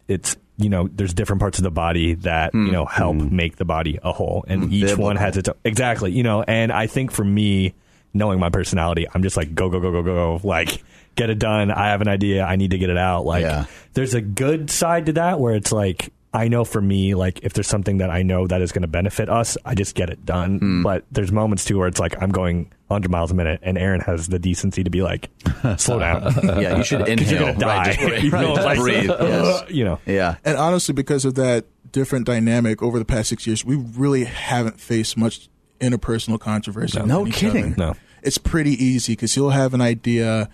it's 0.06 0.36
you 0.56 0.68
know 0.68 0.88
there's 0.94 1.12
different 1.12 1.40
parts 1.40 1.58
of 1.58 1.64
the 1.64 1.70
body 1.72 2.14
that 2.14 2.54
you 2.54 2.70
know 2.70 2.84
help 2.84 3.16
make 3.16 3.56
the 3.56 3.64
body 3.64 3.98
a 4.04 4.12
whole 4.12 4.44
and 4.46 4.72
each 4.72 4.82
Biblical. 4.82 5.04
one 5.04 5.16
has 5.16 5.36
its 5.36 5.48
own, 5.48 5.56
exactly 5.64 6.12
you 6.12 6.22
know 6.22 6.44
and 6.44 6.70
I 6.70 6.86
think 6.86 7.10
for 7.10 7.24
me 7.24 7.74
knowing 8.14 8.38
my 8.38 8.48
personality 8.48 9.06
I'm 9.12 9.22
just 9.22 9.36
like 9.36 9.54
go 9.54 9.68
go 9.68 9.80
go 9.80 9.90
go 9.90 10.02
go 10.02 10.38
go 10.40 10.46
like 10.48 10.82
get 11.16 11.30
it 11.30 11.38
done 11.38 11.70
I 11.70 11.88
have 11.88 12.00
an 12.00 12.08
idea 12.08 12.44
I 12.44 12.56
need 12.56 12.70
to 12.70 12.78
get 12.78 12.88
it 12.90 12.96
out 12.98 13.24
like 13.26 13.42
Yeah. 13.42 13.66
there's 13.92 14.14
a 14.14 14.20
good 14.20 14.70
side 14.70 15.06
to 15.06 15.12
that 15.14 15.38
where 15.40 15.54
it's 15.54 15.72
like 15.72 16.12
I 16.36 16.48
know 16.48 16.64
for 16.64 16.80
me, 16.80 17.14
like 17.14 17.38
if 17.44 17.52
there's 17.52 17.68
something 17.68 17.98
that 17.98 18.10
I 18.10 18.22
know 18.24 18.48
that 18.48 18.60
is 18.60 18.72
going 18.72 18.82
to 18.82 18.88
benefit 18.88 19.28
us, 19.28 19.56
I 19.64 19.76
just 19.76 19.94
get 19.94 20.10
it 20.10 20.26
done. 20.26 20.58
Hmm. 20.58 20.82
But 20.82 21.04
there's 21.12 21.30
moments 21.30 21.64
too 21.64 21.78
where 21.78 21.86
it's 21.86 22.00
like 22.00 22.20
I'm 22.20 22.30
going 22.32 22.72
100 22.88 23.08
miles 23.08 23.30
a 23.30 23.34
minute, 23.34 23.60
and 23.62 23.78
Aaron 23.78 24.00
has 24.00 24.26
the 24.26 24.40
decency 24.40 24.82
to 24.82 24.90
be 24.90 25.00
like, 25.00 25.30
"Slow 25.76 26.00
down." 26.00 26.34
Yeah, 26.60 26.76
you 26.78 26.82
should 26.82 27.06
inhale. 27.08 27.30
you're 27.30 27.40
gonna 27.52 27.58
die. 27.60 27.76
Right, 27.76 27.86
just, 27.86 28.00
breathe. 28.00 28.22
You 28.24 28.30
know, 28.32 28.46
Right, 28.48 28.54
just 28.56 28.66
like, 28.66 28.78
breathe. 28.80 29.10
Yes. 29.10 29.64
You 29.70 29.84
know. 29.84 30.00
Yeah. 30.06 30.34
And 30.44 30.58
honestly, 30.58 30.92
because 30.92 31.24
of 31.24 31.36
that 31.36 31.66
different 31.92 32.26
dynamic 32.26 32.82
over 32.82 32.98
the 32.98 33.04
past 33.04 33.28
six 33.28 33.46
years, 33.46 33.64
we 33.64 33.76
really 33.76 34.24
haven't 34.24 34.80
faced 34.80 35.16
much 35.16 35.48
interpersonal 35.80 36.40
controversy. 36.40 36.98
with 36.98 37.06
No 37.06 37.24
kidding. 37.26 37.74
other. 37.74 37.76
No. 37.76 37.94
It's 38.24 38.38
pretty 38.38 38.72
easy 38.82 39.12
because 39.12 39.36
you'll 39.36 39.50
have 39.50 39.74
an 39.74 39.80
idea, 39.80 40.48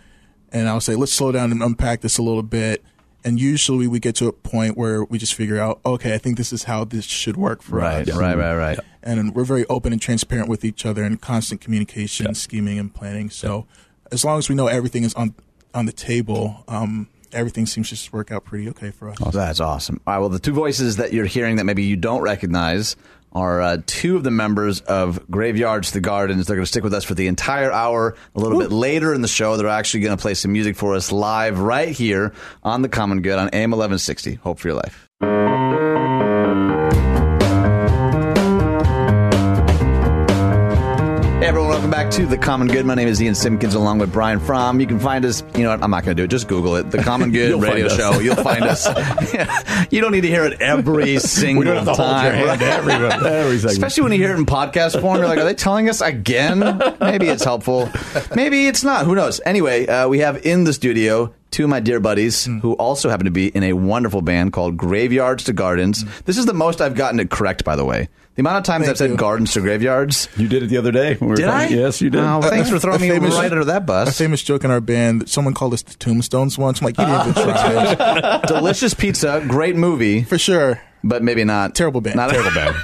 and 0.52 0.68
I'll 0.68 0.80
say, 0.80 0.94
let's 0.96 1.12
slow 1.12 1.32
down 1.32 1.52
and 1.52 1.62
unpack 1.62 2.00
this 2.00 2.18
a 2.18 2.22
little 2.22 2.42
bit. 2.42 2.82
And 3.22 3.38
usually 3.38 3.86
we 3.86 4.00
get 4.00 4.14
to 4.16 4.28
a 4.28 4.32
point 4.32 4.78
where 4.78 5.04
we 5.04 5.18
just 5.18 5.34
figure 5.34 5.58
out, 5.58 5.80
okay, 5.84 6.14
I 6.14 6.18
think 6.18 6.38
this 6.38 6.52
is 6.54 6.64
how 6.64 6.84
this 6.84 7.04
should 7.04 7.36
work 7.36 7.60
for 7.62 7.76
Right, 7.76 8.08
us. 8.08 8.16
right, 8.16 8.36
right, 8.36 8.54
right. 8.54 8.78
Right. 8.78 8.86
And 9.02 9.34
we're 9.34 9.44
very 9.44 9.66
open 9.66 9.92
and 9.92 10.00
transparent 10.00 10.48
with 10.48 10.64
each 10.64 10.86
other 10.86 11.04
and 11.04 11.20
constant 11.20 11.60
communication, 11.60 12.34
scheming, 12.34 12.78
and 12.78 12.94
planning. 12.94 13.28
So 13.28 13.66
as 14.10 14.24
long 14.24 14.38
as 14.38 14.48
we 14.48 14.54
know 14.54 14.68
everything 14.68 15.04
is 15.04 15.12
on 15.14 15.34
on 15.74 15.86
the 15.86 15.92
table, 15.92 16.64
um, 16.66 17.08
everything 17.32 17.64
seems 17.66 17.90
to 17.90 17.94
just 17.94 18.12
work 18.12 18.32
out 18.32 18.44
pretty 18.44 18.68
okay 18.70 18.90
for 18.90 19.10
us. 19.10 19.18
That's 19.32 19.60
awesome. 19.60 20.00
All 20.06 20.14
right. 20.14 20.18
Well, 20.20 20.28
the 20.30 20.38
two 20.40 20.52
voices 20.52 20.96
that 20.96 21.12
you're 21.12 21.26
hearing 21.26 21.56
that 21.56 21.64
maybe 21.64 21.84
you 21.84 21.96
don't 21.96 22.22
recognize 22.22 22.96
are 23.32 23.60
uh, 23.60 23.78
two 23.86 24.16
of 24.16 24.24
the 24.24 24.30
members 24.30 24.80
of 24.82 25.28
Graveyards 25.30 25.88
to 25.88 25.94
the 25.94 26.00
Gardens. 26.00 26.46
They're 26.46 26.56
going 26.56 26.64
to 26.64 26.70
stick 26.70 26.84
with 26.84 26.94
us 26.94 27.04
for 27.04 27.14
the 27.14 27.26
entire 27.26 27.72
hour. 27.72 28.16
A 28.34 28.40
little 28.40 28.58
bit 28.58 28.72
later 28.72 29.14
in 29.14 29.22
the 29.22 29.28
show, 29.28 29.56
they're 29.56 29.68
actually 29.68 30.00
going 30.00 30.16
to 30.16 30.20
play 30.20 30.34
some 30.34 30.52
music 30.52 30.76
for 30.76 30.94
us 30.94 31.12
live 31.12 31.58
right 31.58 31.90
here 31.90 32.32
on 32.62 32.82
the 32.82 32.88
Common 32.88 33.22
Good 33.22 33.38
on 33.38 33.48
AM 33.52 33.70
1160. 33.70 34.34
Hope 34.34 34.58
for 34.58 34.68
your 34.68 34.76
life. 34.76 36.19
Back 42.10 42.18
to 42.18 42.26
The 42.26 42.38
Common 42.38 42.66
Good. 42.66 42.86
My 42.86 42.94
name 42.94 43.08
is 43.08 43.22
Ian 43.22 43.34
Simpkins 43.34 43.74
along 43.74 43.98
with 43.98 44.12
Brian 44.12 44.40
Fromm. 44.40 44.80
You 44.80 44.86
can 44.86 44.98
find 44.98 45.24
us, 45.24 45.44
you 45.54 45.62
know 45.62 45.70
what, 45.70 45.82
I'm 45.82 45.90
not 45.90 46.04
going 46.04 46.16
to 46.16 46.20
do 46.20 46.24
it. 46.24 46.28
Just 46.28 46.48
Google 46.48 46.76
it. 46.76 46.90
The 46.90 46.98
Common 46.98 47.30
Good 47.32 47.60
Radio. 47.62 47.88
Show. 47.88 48.18
You'll 48.18 48.36
find 48.36 48.64
us. 48.64 48.86
you 49.92 50.00
don't 50.00 50.12
need 50.12 50.22
to 50.22 50.28
hear 50.28 50.44
it 50.44 50.60
every 50.60 51.18
single 51.18 51.60
We 51.60 51.64
don't 51.66 51.84
have 51.86 51.96
to 51.96 52.02
hold 52.02 52.22
your 52.22 52.32
time. 52.32 52.58
hand 52.58 52.62
every, 52.62 52.92
every 52.94 53.58
segment. 53.58 53.72
Especially 53.72 54.02
when 54.02 54.12
you 54.12 54.18
hear 54.18 54.32
it 54.32 54.38
in 54.38 54.46
podcast 54.46 55.00
form, 55.00 55.18
you're 55.18 55.28
like, 55.28 55.38
are 55.38 55.44
they 55.44 55.54
telling 55.54 55.88
us 55.88 56.00
again? 56.00 56.60
Maybe 57.00 57.28
it's 57.28 57.44
helpful. 57.44 57.88
Maybe 58.34 58.66
it's 58.66 58.82
not. 58.82 59.04
Who 59.04 59.14
knows? 59.14 59.40
Anyway, 59.44 59.86
uh, 59.86 60.08
we 60.08 60.18
have 60.20 60.44
in 60.44 60.64
the 60.64 60.72
studio 60.72 61.32
two 61.50 61.64
of 61.64 61.70
my 61.70 61.80
dear 61.80 62.00
buddies 62.00 62.46
mm. 62.46 62.60
who 62.60 62.74
also 62.74 63.08
happen 63.08 63.24
to 63.24 63.30
be 63.30 63.48
in 63.48 63.62
a 63.62 63.72
wonderful 63.72 64.22
band 64.22 64.52
called 64.52 64.76
Graveyards 64.76 65.44
to 65.44 65.52
Gardens. 65.52 66.04
Mm. 66.04 66.24
This 66.24 66.38
is 66.38 66.46
the 66.46 66.54
most 66.54 66.80
I've 66.80 66.94
gotten 66.94 67.20
it 67.20 67.30
correct, 67.30 67.64
by 67.64 67.76
the 67.76 67.84
way. 67.84 68.08
The 68.36 68.40
amount 68.42 68.58
of 68.58 68.64
times 68.64 68.84
Thank 68.84 68.90
I've 68.92 68.98
said 68.98 69.10
you. 69.10 69.16
gardens 69.16 69.52
to 69.54 69.60
graveyards. 69.60 70.28
You 70.36 70.48
did 70.48 70.62
it 70.62 70.68
the 70.68 70.76
other 70.78 70.92
day. 70.92 71.14
when 71.16 71.28
we 71.28 71.32
were 71.32 71.36
Did 71.36 71.48
I? 71.48 71.66
Yes, 71.66 72.00
you 72.00 72.08
did. 72.10 72.20
Oh, 72.20 72.38
well, 72.38 72.42
thanks 72.42 72.70
for 72.70 72.78
throwing 72.78 73.00
A 73.00 73.02
me 73.02 73.08
famous- 73.10 73.34
right 73.34 73.50
under 73.50 73.64
that 73.66 73.84
bus. 73.86 74.08
A 74.08 74.12
famous 74.12 74.42
joke 74.42 74.64
in 74.64 74.70
our 74.70 74.80
band. 74.80 75.28
Someone 75.28 75.52
called 75.52 75.74
us 75.74 75.82
the 75.82 75.94
Tombstones 75.96 76.56
once. 76.56 76.80
I'm 76.80 76.86
like, 76.86 76.96
you 76.96 77.04
didn't 77.04 77.28
even 77.28 77.34
try. 77.34 78.40
Delicious 78.46 78.94
pizza, 78.94 79.44
great 79.46 79.76
movie, 79.76 80.22
For 80.22 80.38
sure. 80.38 80.80
but 81.04 81.22
maybe 81.22 81.44
not. 81.44 81.74
Terrible 81.74 82.00
band. 82.00 82.16
Not 82.16 82.30
Terrible 82.30 82.50
band. 82.54 82.76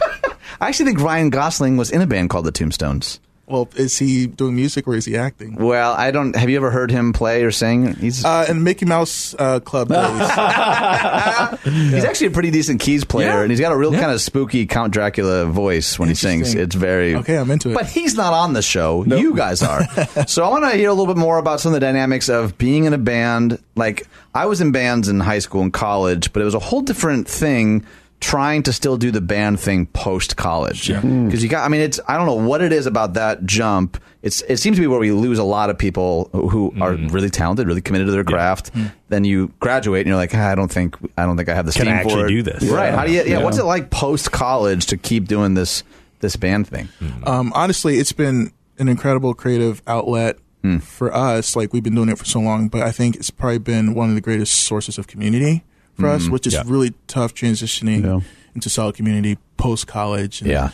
I 0.60 0.68
actually 0.68 0.86
think 0.86 1.00
Ryan 1.00 1.30
Gosling 1.30 1.76
was 1.76 1.90
in 1.90 2.02
a 2.02 2.06
band 2.06 2.28
called 2.28 2.44
the 2.44 2.52
Tombstones. 2.52 3.20
Well, 3.48 3.68
is 3.76 3.96
he 3.96 4.26
doing 4.26 4.56
music 4.56 4.88
or 4.88 4.96
is 4.96 5.04
he 5.04 5.16
acting? 5.16 5.54
Well, 5.54 5.92
I 5.92 6.10
don't. 6.10 6.34
Have 6.34 6.50
you 6.50 6.56
ever 6.56 6.70
heard 6.72 6.90
him 6.90 7.12
play 7.12 7.44
or 7.44 7.52
sing? 7.52 7.94
He's 7.94 8.24
Uh, 8.24 8.44
and 8.48 8.64
Mickey 8.64 8.86
Mouse 8.86 9.36
uh, 9.38 9.60
Club 9.60 9.88
days. 9.88 9.96
he's 11.64 12.04
actually 12.04 12.26
a 12.26 12.30
pretty 12.32 12.50
decent 12.50 12.80
keys 12.80 13.04
player, 13.04 13.28
Yeah. 13.28 13.42
and 13.42 13.50
he's 13.50 13.60
got 13.60 13.70
a 13.72 13.76
real 13.76 13.92
kind 13.92 14.10
of 14.10 14.20
spooky 14.20 14.66
Count 14.66 14.92
Dracula 14.92 15.46
voice 15.46 15.96
when 15.98 16.08
he 16.08 16.14
sings. 16.16 16.54
It's 16.54 16.74
very 16.74 17.14
Okay, 17.16 17.36
I'm 17.38 17.50
into 17.50 17.70
it. 17.70 17.74
But 17.74 17.86
he's 17.86 18.16
not 18.16 18.32
on 18.32 18.52
the 18.52 18.62
show. 18.62 19.04
You 19.04 19.34
guys 19.36 19.62
are. 19.62 19.84
so 20.26 20.44
I 20.44 20.48
want 20.48 20.64
to 20.64 20.76
hear 20.76 20.88
a 20.90 20.92
little 20.94 21.12
bit 21.12 21.18
more 21.20 21.38
about 21.38 21.60
some 21.60 21.70
of 21.72 21.74
the 21.74 21.86
dynamics 21.86 22.28
of 22.28 22.58
being 22.58 22.84
in 22.84 22.92
a 22.94 22.98
band. 22.98 23.62
Like 23.76 24.06
I 24.34 24.46
was 24.46 24.60
in 24.60 24.72
bands 24.72 25.08
in 25.08 25.20
high 25.20 25.38
school 25.38 25.62
and 25.62 25.72
college, 25.72 26.32
but 26.32 26.42
it 26.42 26.44
was 26.44 26.54
a 26.54 26.58
whole 26.58 26.82
different 26.82 27.28
thing 27.28 27.86
trying 28.20 28.62
to 28.62 28.72
still 28.72 28.96
do 28.96 29.10
the 29.10 29.20
band 29.20 29.60
thing 29.60 29.86
post 29.86 30.36
college. 30.36 30.90
Hmm. 30.90 31.26
Because 31.26 31.42
you 31.42 31.48
got, 31.48 31.64
I 31.64 31.68
mean, 31.68 31.80
it's 31.80 32.00
I 32.08 32.16
don't 32.16 32.26
know 32.26 32.46
what 32.46 32.62
it 32.62 32.72
is 32.72 32.86
about 32.86 33.14
that 33.14 33.44
jump. 33.44 34.00
It's 34.22 34.42
it 34.42 34.56
seems 34.56 34.76
to 34.76 34.80
be 34.80 34.86
where 34.86 34.98
we 34.98 35.12
lose 35.12 35.38
a 35.38 35.44
lot 35.44 35.70
of 35.70 35.78
people 35.78 36.30
who 36.32 36.74
are 36.80 36.94
hmm. 36.94 37.08
really 37.08 37.30
talented, 37.30 37.66
really 37.66 37.80
committed 37.80 38.06
to 38.08 38.12
their 38.12 38.24
craft. 38.24 38.70
Hmm. 38.70 38.86
Then 39.08 39.24
you 39.24 39.52
graduate 39.60 40.00
and 40.00 40.08
you're 40.08 40.16
like, 40.16 40.34
ah, 40.34 40.48
I 40.48 40.54
don't 40.54 40.70
think 40.70 40.96
I 41.16 41.24
don't 41.24 41.36
think 41.36 41.48
I 41.48 41.54
have 41.54 41.66
the 41.66 41.72
Can 41.72 41.82
steam 41.82 41.94
I 41.94 41.98
actually 41.98 42.14
for 42.14 42.26
it. 42.26 42.30
do 42.30 42.42
this? 42.42 42.64
Right? 42.64 42.92
How 42.92 43.04
do 43.04 43.12
you? 43.12 43.18
Yeah. 43.18 43.38
Yeah. 43.38 43.44
What's 43.44 43.58
it 43.58 43.64
like 43.64 43.90
post 43.90 44.32
college 44.32 44.86
to 44.86 44.96
keep 44.96 45.28
doing 45.28 45.54
this 45.54 45.82
this 46.20 46.36
band 46.36 46.68
thing? 46.68 46.88
Um, 47.24 47.52
honestly, 47.54 47.98
it's 47.98 48.12
been 48.12 48.52
an 48.78 48.88
incredible 48.88 49.34
creative 49.34 49.82
outlet 49.86 50.38
for 50.80 51.14
us. 51.14 51.54
Like 51.54 51.72
we've 51.72 51.82
been 51.82 51.94
doing 51.94 52.08
it 52.08 52.18
for 52.18 52.24
so 52.24 52.40
long, 52.40 52.68
but 52.68 52.82
I 52.82 52.90
think 52.90 53.14
it's 53.16 53.30
probably 53.30 53.58
been 53.58 53.94
one 53.94 54.08
of 54.08 54.14
the 54.16 54.20
greatest 54.20 54.54
sources 54.54 54.98
of 54.98 55.06
community 55.06 55.62
for 55.98 56.08
us, 56.08 56.28
which 56.28 56.46
is 56.46 56.54
Yeah. 56.54 56.62
really 56.66 56.92
tough 57.06 57.34
transitioning 57.34 58.04
Yeah. 58.04 58.20
into 58.54 58.68
solid 58.70 58.94
community 58.94 59.38
post 59.56 59.86
college. 59.86 60.42
Yeah. 60.42 60.70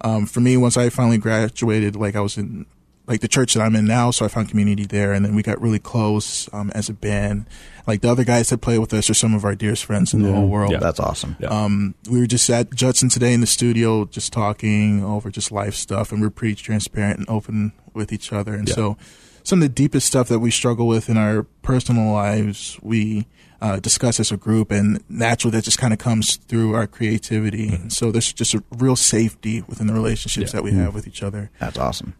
Um, 0.00 0.26
for 0.26 0.40
me, 0.40 0.56
once 0.56 0.76
I 0.76 0.88
finally 0.90 1.18
graduated, 1.18 1.96
like 1.96 2.16
I 2.16 2.20
was 2.20 2.36
in 2.36 2.66
like 3.06 3.20
the 3.20 3.28
church 3.28 3.52
that 3.52 3.60
I'm 3.62 3.76
in 3.76 3.84
now, 3.84 4.10
so 4.10 4.24
I 4.24 4.28
found 4.28 4.48
community 4.48 4.86
there, 4.86 5.12
and 5.12 5.22
then 5.26 5.34
we 5.34 5.42
got 5.42 5.60
really 5.60 5.78
close 5.78 6.48
um, 6.54 6.70
as 6.74 6.88
a 6.88 6.94
band. 6.94 7.44
Like 7.86 8.00
the 8.00 8.10
other 8.10 8.24
guys 8.24 8.48
that 8.48 8.58
play 8.62 8.78
with 8.78 8.94
us 8.94 9.10
are 9.10 9.14
some 9.14 9.34
of 9.34 9.44
our 9.44 9.54
dearest 9.54 9.84
friends 9.84 10.14
in 10.14 10.22
the 10.22 10.32
whole 10.32 10.48
world. 10.48 10.72
Yeah. 10.72 10.78
That's 10.78 10.98
awesome. 10.98 11.36
Yeah. 11.38 11.48
Um, 11.48 11.94
we 12.08 12.18
were 12.18 12.26
just 12.26 12.48
at 12.48 12.74
Judson 12.74 13.10
today 13.10 13.34
in 13.34 13.42
the 13.42 13.46
studio, 13.46 14.06
just 14.06 14.32
talking 14.32 15.04
over 15.04 15.30
just 15.30 15.52
life 15.52 15.74
stuff, 15.74 16.12
and 16.12 16.22
we're 16.22 16.30
pretty 16.30 16.54
transparent 16.54 17.18
and 17.18 17.28
open 17.28 17.72
with 17.92 18.10
each 18.10 18.32
other. 18.32 18.54
And 18.54 18.66
Yeah. 18.68 18.74
so, 18.74 18.96
some 19.42 19.58
of 19.58 19.64
the 19.68 19.74
deepest 19.74 20.06
stuff 20.06 20.28
that 20.28 20.38
we 20.38 20.50
struggle 20.50 20.86
with 20.86 21.10
in 21.10 21.18
our 21.18 21.42
personal 21.60 22.10
lives, 22.10 22.78
we 22.80 23.26
uh, 23.64 23.80
discuss 23.80 24.20
as 24.20 24.30
a 24.30 24.36
group, 24.36 24.70
and 24.70 25.02
naturally 25.08 25.56
that 25.56 25.64
just 25.64 25.78
kind 25.78 25.92
of 25.92 25.98
comes 25.98 26.36
through 26.36 26.74
our 26.74 26.86
creativity. 26.86 27.68
And 27.68 27.92
so, 27.92 28.12
there's 28.12 28.32
just 28.32 28.52
a 28.54 28.62
real 28.76 28.96
safety 28.96 29.62
within 29.66 29.86
the 29.86 29.94
relationships 29.94 30.52
Yeah. 30.52 30.58
that 30.58 30.62
we 30.64 30.72
have 30.72 30.94
with 30.94 31.06
each 31.08 31.22
other. 31.22 31.50
That's 31.60 31.78
awesome. 31.78 32.14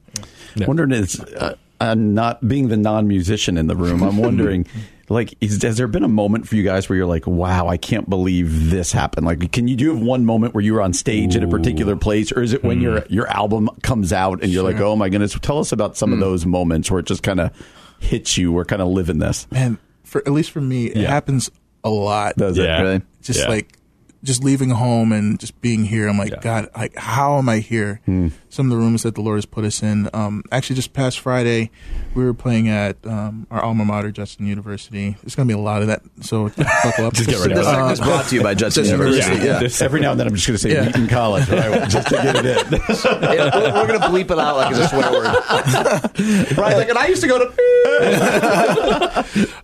Yeah. 0.56 0.66
wondering 0.66 0.92
is 0.92 1.20
uh, 1.20 1.56
uh, 1.80 1.94
not 1.94 2.46
being 2.48 2.68
the 2.68 2.76
non-musician 2.76 3.58
in 3.58 3.66
the 3.66 3.74
room. 3.76 4.02
I'm 4.02 4.16
wondering, 4.18 4.66
like, 5.08 5.34
is, 5.40 5.60
has 5.62 5.76
there 5.76 5.88
been 5.88 6.04
a 6.04 6.08
moment 6.08 6.48
for 6.48 6.54
you 6.56 6.62
guys 6.62 6.88
where 6.88 6.96
you're 6.96 7.06
like, 7.06 7.26
"Wow, 7.26 7.66
I 7.68 7.76
can't 7.76 8.08
believe 8.08 8.70
this 8.70 8.92
happened"? 8.92 9.26
Like, 9.26 9.52
can 9.52 9.68
you 9.68 9.76
do 9.76 9.92
have 9.92 10.00
one 10.00 10.24
moment 10.24 10.54
where 10.54 10.62
you 10.64 10.72
were 10.74 10.80
on 10.80 10.92
stage 10.92 11.36
at 11.36 11.42
a 11.44 11.48
particular 11.48 11.94
place, 11.96 12.32
or 12.32 12.42
is 12.42 12.52
it 12.52 12.62
when 12.64 12.80
your 12.80 13.04
your 13.10 13.26
album 13.28 13.68
comes 13.82 14.12
out 14.12 14.42
and 14.42 14.50
you're 14.52 14.62
like, 14.64 14.80
"Oh 14.80 14.96
my 14.96 15.08
goodness"? 15.10 15.36
Tell 15.42 15.58
us 15.58 15.72
about 15.72 15.96
some 15.96 16.12
of 16.12 16.20
those 16.20 16.46
moments 16.46 16.90
where 16.90 17.00
it 17.00 17.06
just 17.06 17.22
kind 17.22 17.40
of 17.40 17.50
hits 17.98 18.38
you. 18.38 18.52
We're 18.52 18.64
kind 18.64 18.80
of 18.82 18.88
living 18.88 19.18
this. 19.18 19.46
Man, 19.50 19.78
for 20.14 20.22
at 20.26 20.32
least 20.32 20.52
for 20.52 20.60
me, 20.60 20.86
it 20.86 20.96
Yeah. 20.98 21.08
happens 21.08 21.50
a 21.82 21.90
lot. 21.90 22.36
Does 22.36 22.56
it 22.56 22.62
Yeah. 22.62 22.80
Really? 22.82 23.02
just 23.20 23.40
Yeah. 23.40 23.48
like 23.48 23.76
just 24.24 24.42
leaving 24.42 24.70
home 24.70 25.12
and 25.12 25.38
just 25.38 25.60
being 25.60 25.84
here 25.84 26.08
i'm 26.08 26.18
like 26.18 26.30
Yeah. 26.32 26.40
god 26.40 26.68
like 26.76 26.96
how 26.96 27.38
am 27.38 27.48
i 27.48 27.58
here 27.58 28.00
some 28.48 28.66
of 28.66 28.70
the 28.70 28.76
rooms 28.76 29.02
that 29.04 29.14
the 29.14 29.20
lord 29.20 29.36
has 29.36 29.46
put 29.46 29.64
us 29.64 29.82
in 29.82 30.08
um 30.14 30.42
actually 30.50 30.76
just 30.76 30.92
past 30.94 31.20
friday 31.20 31.70
we 32.14 32.24
were 32.24 32.34
playing 32.34 32.68
at 32.68 32.96
um 33.06 33.46
our 33.50 33.62
alma 33.62 33.84
mater 33.84 34.10
Judson 34.10 34.46
university 34.46 35.16
there's 35.22 35.34
gonna 35.34 35.46
be 35.46 35.52
a 35.54 35.58
lot 35.58 35.82
of 35.82 35.88
that 35.88 36.02
so 36.22 36.48
buckle 36.48 37.04
up 37.06 37.12
Just 37.24 37.28
get 37.28 37.38
ready 37.40 37.54
This 37.54 37.64
for 37.66 37.70
segment 37.72 37.92
is 37.92 38.00
Uh, 38.00 38.04
brought 38.04 38.24
to 38.26 38.34
you 38.34 38.42
by 38.42 38.54
Judson 38.62 38.84
Judson 38.84 38.98
University. 38.98 39.44
Yeah. 39.44 39.60
Yeah. 39.60 39.68
Every 39.84 40.00
now 40.00 40.10
and 40.12 40.20
then, 40.20 40.26
I'm 40.28 40.34
just 40.34 40.46
going 40.46 40.56
to 40.56 40.62
say 40.62 40.72
Yeah. 40.72 40.86
Wheaton 40.86 41.06
College, 41.08 41.48
right? 41.48 41.88
just 41.90 42.08
to 42.08 42.14
get 42.14 42.36
it 42.36 42.46
in. 42.46 42.72
Yeah, 42.82 43.50
we're, 43.54 43.72
we're 43.74 43.86
gonna 43.86 44.06
bleep 44.06 44.30
it 44.30 44.38
out 44.38 44.56
like 44.56 44.70
it's 44.74 44.80
a 44.80 44.88
swear 44.88 45.12
word. 45.12 46.56
Right? 46.58 46.76
like, 46.76 46.88
and 46.88 46.96
I 46.98 47.06
used 47.08 47.20
to 47.22 47.28
go 47.28 47.38
to. 47.38 47.52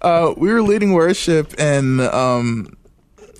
uh, 0.02 0.34
we 0.36 0.52
were 0.52 0.62
leading 0.62 0.92
worship 0.92 1.54
and 1.58 2.00
um 2.00 2.66
it- 2.70 2.76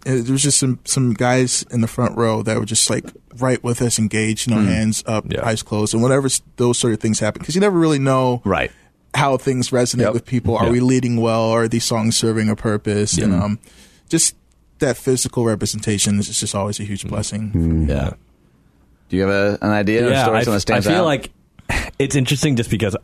Uh, 0.07 0.23
there 0.23 0.33
was 0.33 0.43
just 0.43 0.59
some 0.59 0.79
some 0.85 1.13
guys 1.13 1.63
in 1.71 1.81
the 1.83 1.87
front 1.87 2.17
row 2.17 2.43
that 2.43 2.59
were 2.59 2.65
just 2.65 2.89
like 2.89 3.05
right 3.37 3.63
with 3.63 3.83
us 3.83 3.99
engaged 3.99 4.49
you 4.49 4.55
know 4.55 4.63
hmm. 4.63 4.69
hands 4.69 5.05
up 5.07 5.25
Yeah. 5.29 5.47
eyes 5.47 5.63
closed 5.63 5.93
and 5.93 6.03
whatever 6.03 6.29
those 6.57 6.79
sort 6.79 6.95
of 6.95 7.01
things 7.01 7.21
happen 7.21 7.41
because 7.41 7.55
you 7.55 7.61
never 7.61 7.79
really 7.79 7.99
know 7.99 8.41
Right. 8.45 8.71
how 9.15 9.37
things 9.37 9.71
resonate 9.71 10.03
Yep. 10.03 10.13
with 10.15 10.27
people. 10.27 10.57
Are 10.57 10.67
Yeah. 10.67 10.73
we 10.73 10.81
leading 10.81 11.21
well? 11.21 11.51
Are 11.51 11.69
these 11.69 11.85
songs 11.85 12.17
serving 12.17 12.49
a 12.49 12.57
purpose? 12.57 13.19
And 13.19 13.33
mm-hmm. 13.33 13.43
um, 13.43 13.59
just 14.09 14.35
that 14.79 14.97
physical 14.97 15.45
representation 15.45 16.19
is 16.19 16.41
just 16.41 16.55
always 16.55 16.81
a 16.81 16.85
huge 16.85 17.01
mm-hmm. 17.01 17.11
blessing. 17.11 17.49
Mm-hmm. 17.51 17.91
Yeah. 17.91 18.11
Do 19.11 19.17
you 19.17 19.23
have 19.23 19.31
a, 19.31 19.59
an 19.61 19.71
idea? 19.71 20.09
Yeah, 20.09 20.21
a 20.21 20.23
story 20.23 20.39
I, 20.39 20.43
something 20.59 20.77
I 20.77 20.81
feel 20.81 21.01
out? 21.01 21.05
like 21.05 21.31
it's 21.99 22.17
interesting 22.17 22.57
just 22.57 22.71
because 22.71 22.97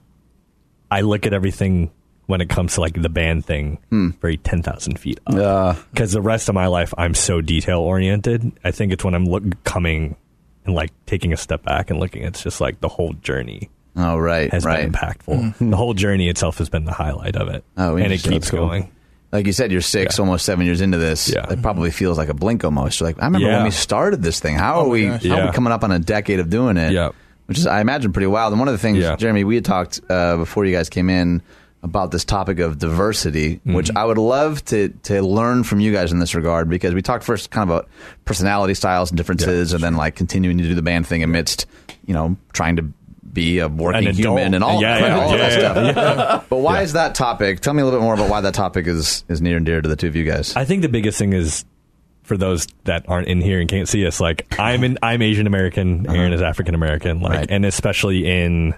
I 0.91 1.03
look 1.03 1.27
at 1.27 1.33
everything 1.33 1.91
when 2.27 2.41
it 2.41 2.49
comes 2.49 2.75
to 2.75 2.81
like 2.81 3.01
the 3.01 3.09
band 3.09 3.45
thing 3.45 3.79
Hmm. 3.91 4.11
very 4.21 4.37
10,000 4.37 4.99
feet 4.99 5.21
up. 5.27 5.35
Uh, 5.35 5.75
Because 5.93 6.13
the 6.13 6.21
rest 6.23 6.49
of 6.49 6.55
my 6.55 6.67
life, 6.67 6.93
I'm 6.99 7.15
so 7.15 7.41
detail 7.41 7.79
oriented. 7.81 8.53
I 8.65 8.71
think 8.73 8.93
it's 8.93 9.05
when 9.05 9.15
I'm 9.15 9.25
look, 9.27 9.45
coming 9.65 10.17
and 10.65 10.75
like 10.75 10.91
taking 11.07 11.33
a 11.33 11.37
step 11.37 11.63
back 11.63 11.91
and 11.91 12.01
looking, 12.01 12.23
it's 12.25 12.43
just 12.43 12.61
like 12.61 12.81
the 12.81 12.89
whole 12.89 13.13
journey 13.15 13.71
oh, 13.97 14.17
right, 14.19 14.51
has 14.53 14.65
right. 14.65 14.83
been 14.83 14.93
impactful. 14.93 15.71
The 15.71 15.77
whole 15.77 15.95
journey 15.95 16.29
itself 16.29 16.59
has 16.59 16.69
been 16.69 16.85
the 16.85 16.93
highlight 16.93 17.37
of 17.37 17.49
it. 17.49 17.65
Oh, 17.77 17.91
and 17.97 18.01
it 18.01 18.05
interesting. 18.05 18.33
keeps 18.33 18.47
That's 18.47 18.51
cool. 18.59 18.67
going. 18.69 18.93
Like 19.33 19.47
you 19.47 19.53
said, 19.53 19.71
you're 19.73 19.81
six, 19.81 20.19
Yeah. 20.19 20.23
almost 20.25 20.45
seven 20.45 20.67
years 20.67 20.81
into 20.81 20.99
this. 20.99 21.33
Yeah. 21.33 21.51
It 21.53 21.61
probably 21.63 21.91
feels 21.91 22.17
like 22.19 22.29
a 22.29 22.35
blink 22.35 22.65
almost. 22.65 22.99
You're 23.01 23.09
like, 23.09 23.21
I 23.23 23.27
remember 23.27 23.47
when 23.49 23.57
Yeah. 23.59 23.65
we 23.65 23.71
started 23.71 24.23
this 24.23 24.41
thing. 24.41 24.55
How 24.57 24.81
are 24.81 24.89
we? 24.89 25.07
gosh. 25.07 25.25
How 25.25 25.35
are 25.35 25.37
we 25.43 25.45
Yeah. 25.47 25.53
coming 25.53 25.73
up 25.73 25.85
on 25.85 25.93
a 25.93 25.99
decade 25.99 26.41
of 26.41 26.49
doing 26.51 26.77
it? 26.77 26.93
Yeah. 26.93 27.11
Which 27.47 27.59
is, 27.59 27.67
I 27.67 27.81
imagine, 27.81 28.13
pretty 28.13 28.27
wild. 28.29 28.53
And 28.53 28.59
one 28.59 28.67
of 28.69 28.75
the 28.75 28.79
things, 28.79 28.99
Yeah. 28.99 29.15
Jeremy, 29.17 29.45
we 29.45 29.55
had 29.57 29.65
talked 29.65 30.01
uh, 30.11 30.37
before 30.37 30.65
you 30.65 30.75
guys 30.75 30.89
came 30.89 31.09
in 31.11 31.43
about 31.83 32.11
this 32.11 32.25
topic 32.25 32.59
of 32.59 32.79
diversity, 32.79 33.57
Mm-hmm. 33.57 33.75
which 33.75 33.91
I 33.95 34.05
would 34.05 34.19
love 34.19 34.65
to 34.67 34.89
to 35.05 35.23
learn 35.23 35.63
from 35.65 35.81
you 35.81 35.93
guys 35.93 36.11
in 36.13 36.19
this 36.19 36.35
regard 36.35 36.69
because 36.69 36.95
we 36.95 37.03
talked 37.03 37.23
first 37.25 37.51
kind 37.51 37.69
of 37.71 37.77
about 37.77 37.89
personality 38.25 38.75
styles 38.75 39.11
and 39.11 39.17
differences, 39.17 39.73
and 39.73 39.83
then 39.83 39.95
like 39.97 40.17
continuing 40.17 40.59
to 40.59 40.65
do 40.65 40.75
the 40.75 40.83
band 40.83 41.07
thing 41.07 41.23
amidst, 41.23 41.67
you 42.07 42.15
know, 42.15 42.37
trying 42.53 42.77
to 42.77 42.83
be 43.33 43.59
a 43.59 43.69
working 43.69 44.07
An 44.09 44.15
human 44.15 44.55
and 44.55 44.65
all, 44.65 44.81
Yeah, 44.81 44.99
yeah, 44.99 45.19
all 45.21 45.33
of 45.35 45.39
that 45.39 45.53
yeah, 45.61 45.85
stuff. 46.15 46.47
But 46.49 46.57
why 46.57 46.81
is 46.83 46.95
that 46.95 47.15
topic? 47.15 47.61
Tell 47.61 47.75
me 47.75 47.83
a 47.83 47.85
little 47.85 48.01
bit 48.01 48.05
more 48.05 48.15
about 48.15 48.31
why 48.31 48.41
that 48.41 48.55
topic 48.55 48.87
is 48.87 49.25
is 49.29 49.43
near 49.43 49.59
and 49.59 49.67
dear 49.67 49.81
to 49.83 49.89
the 49.89 49.97
two 49.97 50.07
of 50.09 50.17
you 50.17 50.25
guys. 50.25 50.57
I 50.57 50.65
think 50.65 50.81
the 50.83 50.89
biggest 50.89 51.19
thing 51.19 51.35
is 51.35 51.65
for 52.23 52.37
those 52.37 52.67
that 52.85 53.05
aren't 53.09 53.29
in 53.29 53.41
here 53.41 53.61
and 53.61 53.69
can't 53.69 53.89
see 53.89 54.05
us, 54.07 54.19
like 54.21 54.47
I'm 54.59 54.83
in, 54.83 54.99
I'm 55.03 55.23
Asian 55.23 55.47
American, 55.47 56.09
Aaron 56.11 56.33
is 56.33 56.41
African 56.43 56.75
American, 56.75 57.21
like, 57.21 57.33
Right. 57.33 57.47
and 57.51 57.65
especially 57.65 58.27
in 58.27 58.75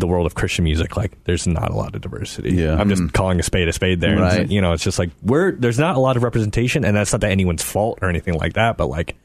the 0.00 0.06
world 0.06 0.26
of 0.26 0.34
Christian 0.34 0.64
music, 0.64 0.96
like 0.96 1.12
there's 1.24 1.46
not 1.46 1.70
a 1.70 1.74
lot 1.74 1.94
of 1.94 2.00
diversity. 2.00 2.52
Yeah. 2.54 2.74
I'm 2.76 2.88
just 2.88 3.02
hmm. 3.02 3.08
calling 3.08 3.38
a 3.38 3.42
spade 3.42 3.68
a 3.68 3.72
spade 3.72 4.00
there. 4.00 4.12
And, 4.12 4.20
Right. 4.20 4.50
you 4.50 4.60
know, 4.60 4.72
it's 4.72 4.82
just 4.82 4.98
like 4.98 5.10
we're 5.22 5.52
there's 5.52 5.78
not 5.78 5.96
a 5.96 6.00
lot 6.00 6.16
of 6.16 6.22
representation, 6.22 6.84
and 6.84 6.96
that's 6.96 7.12
not 7.12 7.20
that 7.20 7.30
anyone's 7.30 7.62
fault 7.62 8.00
or 8.02 8.08
anything 8.08 8.34
like 8.34 8.54
that, 8.54 8.76
but 8.76 8.88
like 8.88 9.16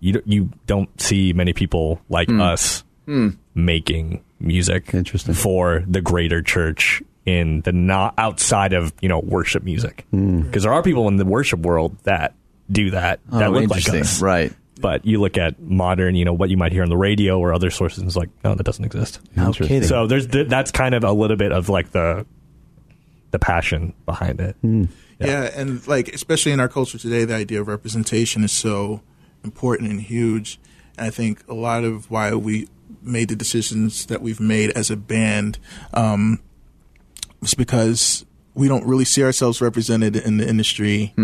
you 0.00 0.12
don't- 0.12 0.28
you 0.28 0.50
don't 0.66 1.00
see 1.00 1.32
many 1.32 1.52
people 1.52 2.00
like 2.08 2.28
hmm. 2.28 2.40
us 2.40 2.84
hmm. 3.06 3.30
making 3.54 4.22
music 4.38 4.94
Interesting. 4.94 5.34
for 5.34 5.84
the 5.88 6.00
greater 6.00 6.42
church 6.42 7.02
in 7.26 7.60
the 7.62 7.72
not 7.72 8.14
outside 8.16 8.72
of 8.72 8.92
you 9.00 9.08
know 9.08 9.18
worship 9.18 9.62
music 9.62 10.06
because 10.10 10.62
there 10.62 10.72
are 10.72 10.82
people 10.82 11.08
in 11.08 11.16
the 11.16 11.24
worship 11.24 11.60
world 11.60 11.96
that 12.04 12.34
do 12.70 12.90
that 12.90 13.20
oh, 13.32 13.38
that 13.38 13.48
Oh, 13.48 13.52
look 13.52 13.70
like 13.70 13.88
us 13.88 14.22
Right. 14.22 14.52
But 14.80 15.04
you 15.04 15.20
look 15.20 15.36
at 15.36 15.60
modern, 15.60 16.14
you 16.14 16.24
know, 16.24 16.32
what 16.32 16.50
you 16.50 16.56
might 16.56 16.72
hear 16.72 16.82
on 16.82 16.88
the 16.88 16.96
radio 16.96 17.38
or 17.38 17.52
other 17.52 17.70
sources, 17.70 17.98
and 17.98 18.06
it's 18.06 18.16
like, 18.16 18.30
no, 18.44 18.54
that 18.54 18.64
doesn't 18.64 18.84
exist. 18.84 19.20
No 19.36 19.52
kidding. 19.52 19.82
So 19.82 20.06
there's 20.06 20.26
th- 20.26 20.48
that's 20.48 20.70
kind 20.70 20.94
of 20.94 21.04
a 21.04 21.12
little 21.12 21.36
bit 21.36 21.52
of 21.52 21.68
like 21.68 21.90
the 21.90 22.26
the 23.30 23.38
passion 23.38 23.92
behind 24.06 24.40
it. 24.40 24.56
Yeah. 24.62 25.50
and 25.54 25.86
like 25.88 26.08
especially 26.08 26.52
in 26.52 26.60
our 26.60 26.68
culture 26.68 26.98
today, 26.98 27.24
the 27.24 27.34
idea 27.34 27.60
of 27.60 27.68
representation 27.68 28.44
is 28.44 28.52
so 28.52 29.02
important 29.44 29.90
and 29.90 30.00
huge. 30.00 30.60
And 30.96 31.06
I 31.06 31.10
think 31.10 31.42
a 31.48 31.54
lot 31.54 31.84
of 31.84 32.10
why 32.10 32.34
we 32.34 32.68
made 33.02 33.28
the 33.28 33.36
decisions 33.36 34.06
that 34.06 34.22
we've 34.22 34.40
made 34.40 34.70
as 34.70 34.90
a 34.90 34.96
band 34.96 35.58
um, 35.94 36.40
is 37.42 37.54
because 37.54 38.24
we 38.54 38.68
don't 38.68 38.86
really 38.86 39.04
see 39.04 39.22
ourselves 39.22 39.60
represented 39.60 40.16
in 40.16 40.38
the 40.38 40.48
industry. 40.48 41.14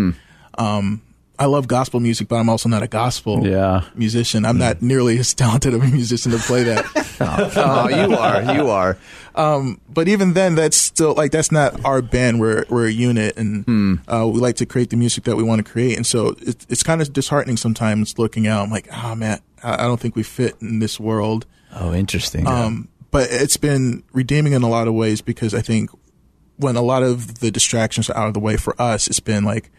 Um, 0.57 1.01
I 1.37 1.45
love 1.45 1.67
gospel 1.67 1.99
music, 1.99 2.27
but 2.27 2.35
I'm 2.37 2.49
also 2.49 2.69
not 2.69 2.81
a 2.83 2.87
gospel 2.87 3.45
Yeah. 3.45 3.83
musician. 3.95 4.45
I'm 4.45 4.57
not 4.57 4.81
nearly 4.81 5.17
as 5.19 5.33
talented 5.33 5.73
of 5.73 5.81
a 5.83 5.87
musician 5.87 6.31
to 6.31 6.37
play 6.37 6.63
that. 6.63 6.85
oh, 7.57 7.89
you 7.89 8.15
are. 8.15 8.55
You 8.55 8.69
are. 8.69 8.97
Um, 9.35 9.79
but 9.89 10.07
even 10.07 10.33
then, 10.33 10.55
that's 10.55 10.77
still 10.77 11.13
like 11.13 11.31
that's 11.31 11.51
not 11.51 11.83
our 11.83 12.01
band. 12.01 12.39
We're 12.39 12.65
we're 12.69 12.87
a 12.87 12.91
unit, 12.91 13.35
and 13.37 13.99
uh, 14.07 14.27
we 14.27 14.39
like 14.39 14.55
to 14.57 14.65
create 14.65 14.89
the 14.91 14.97
music 14.97 15.25
that 15.25 15.35
we 15.35 15.43
want 15.43 15.65
to 15.65 15.69
create. 15.69 15.97
And 15.97 16.05
so 16.07 16.35
it, 16.39 16.65
it's 16.69 16.83
kind 16.83 17.01
of 17.01 17.11
disheartening 17.11 17.57
sometimes 17.57 18.17
looking 18.17 18.47
out. 18.47 18.63
I'm 18.63 18.71
like, 18.71 18.87
oh 18.93 19.15
man, 19.15 19.39
I, 19.61 19.73
I 19.73 19.87
don't 19.87 19.99
think 19.99 20.15
we 20.15 20.23
fit 20.23 20.55
in 20.61 20.79
this 20.79 20.99
world. 20.99 21.45
Oh, 21.73 21.93
interesting. 21.93 22.47
Um, 22.47 22.87
but 23.11 23.27
it's 23.29 23.57
been 23.57 24.03
redeeming 24.13 24.53
in 24.53 24.63
a 24.63 24.69
lot 24.69 24.87
of 24.87 24.93
ways 24.93 25.21
because 25.21 25.53
I 25.53 25.61
think 25.61 25.89
when 26.57 26.77
a 26.77 26.81
lot 26.81 27.03
of 27.03 27.39
the 27.39 27.51
distractions 27.51 28.09
are 28.09 28.15
out 28.17 28.27
of 28.29 28.33
the 28.33 28.39
way 28.39 28.55
for 28.55 28.73
us, 28.81 29.07
it's 29.07 29.19
been 29.19 29.43
like 29.43 29.69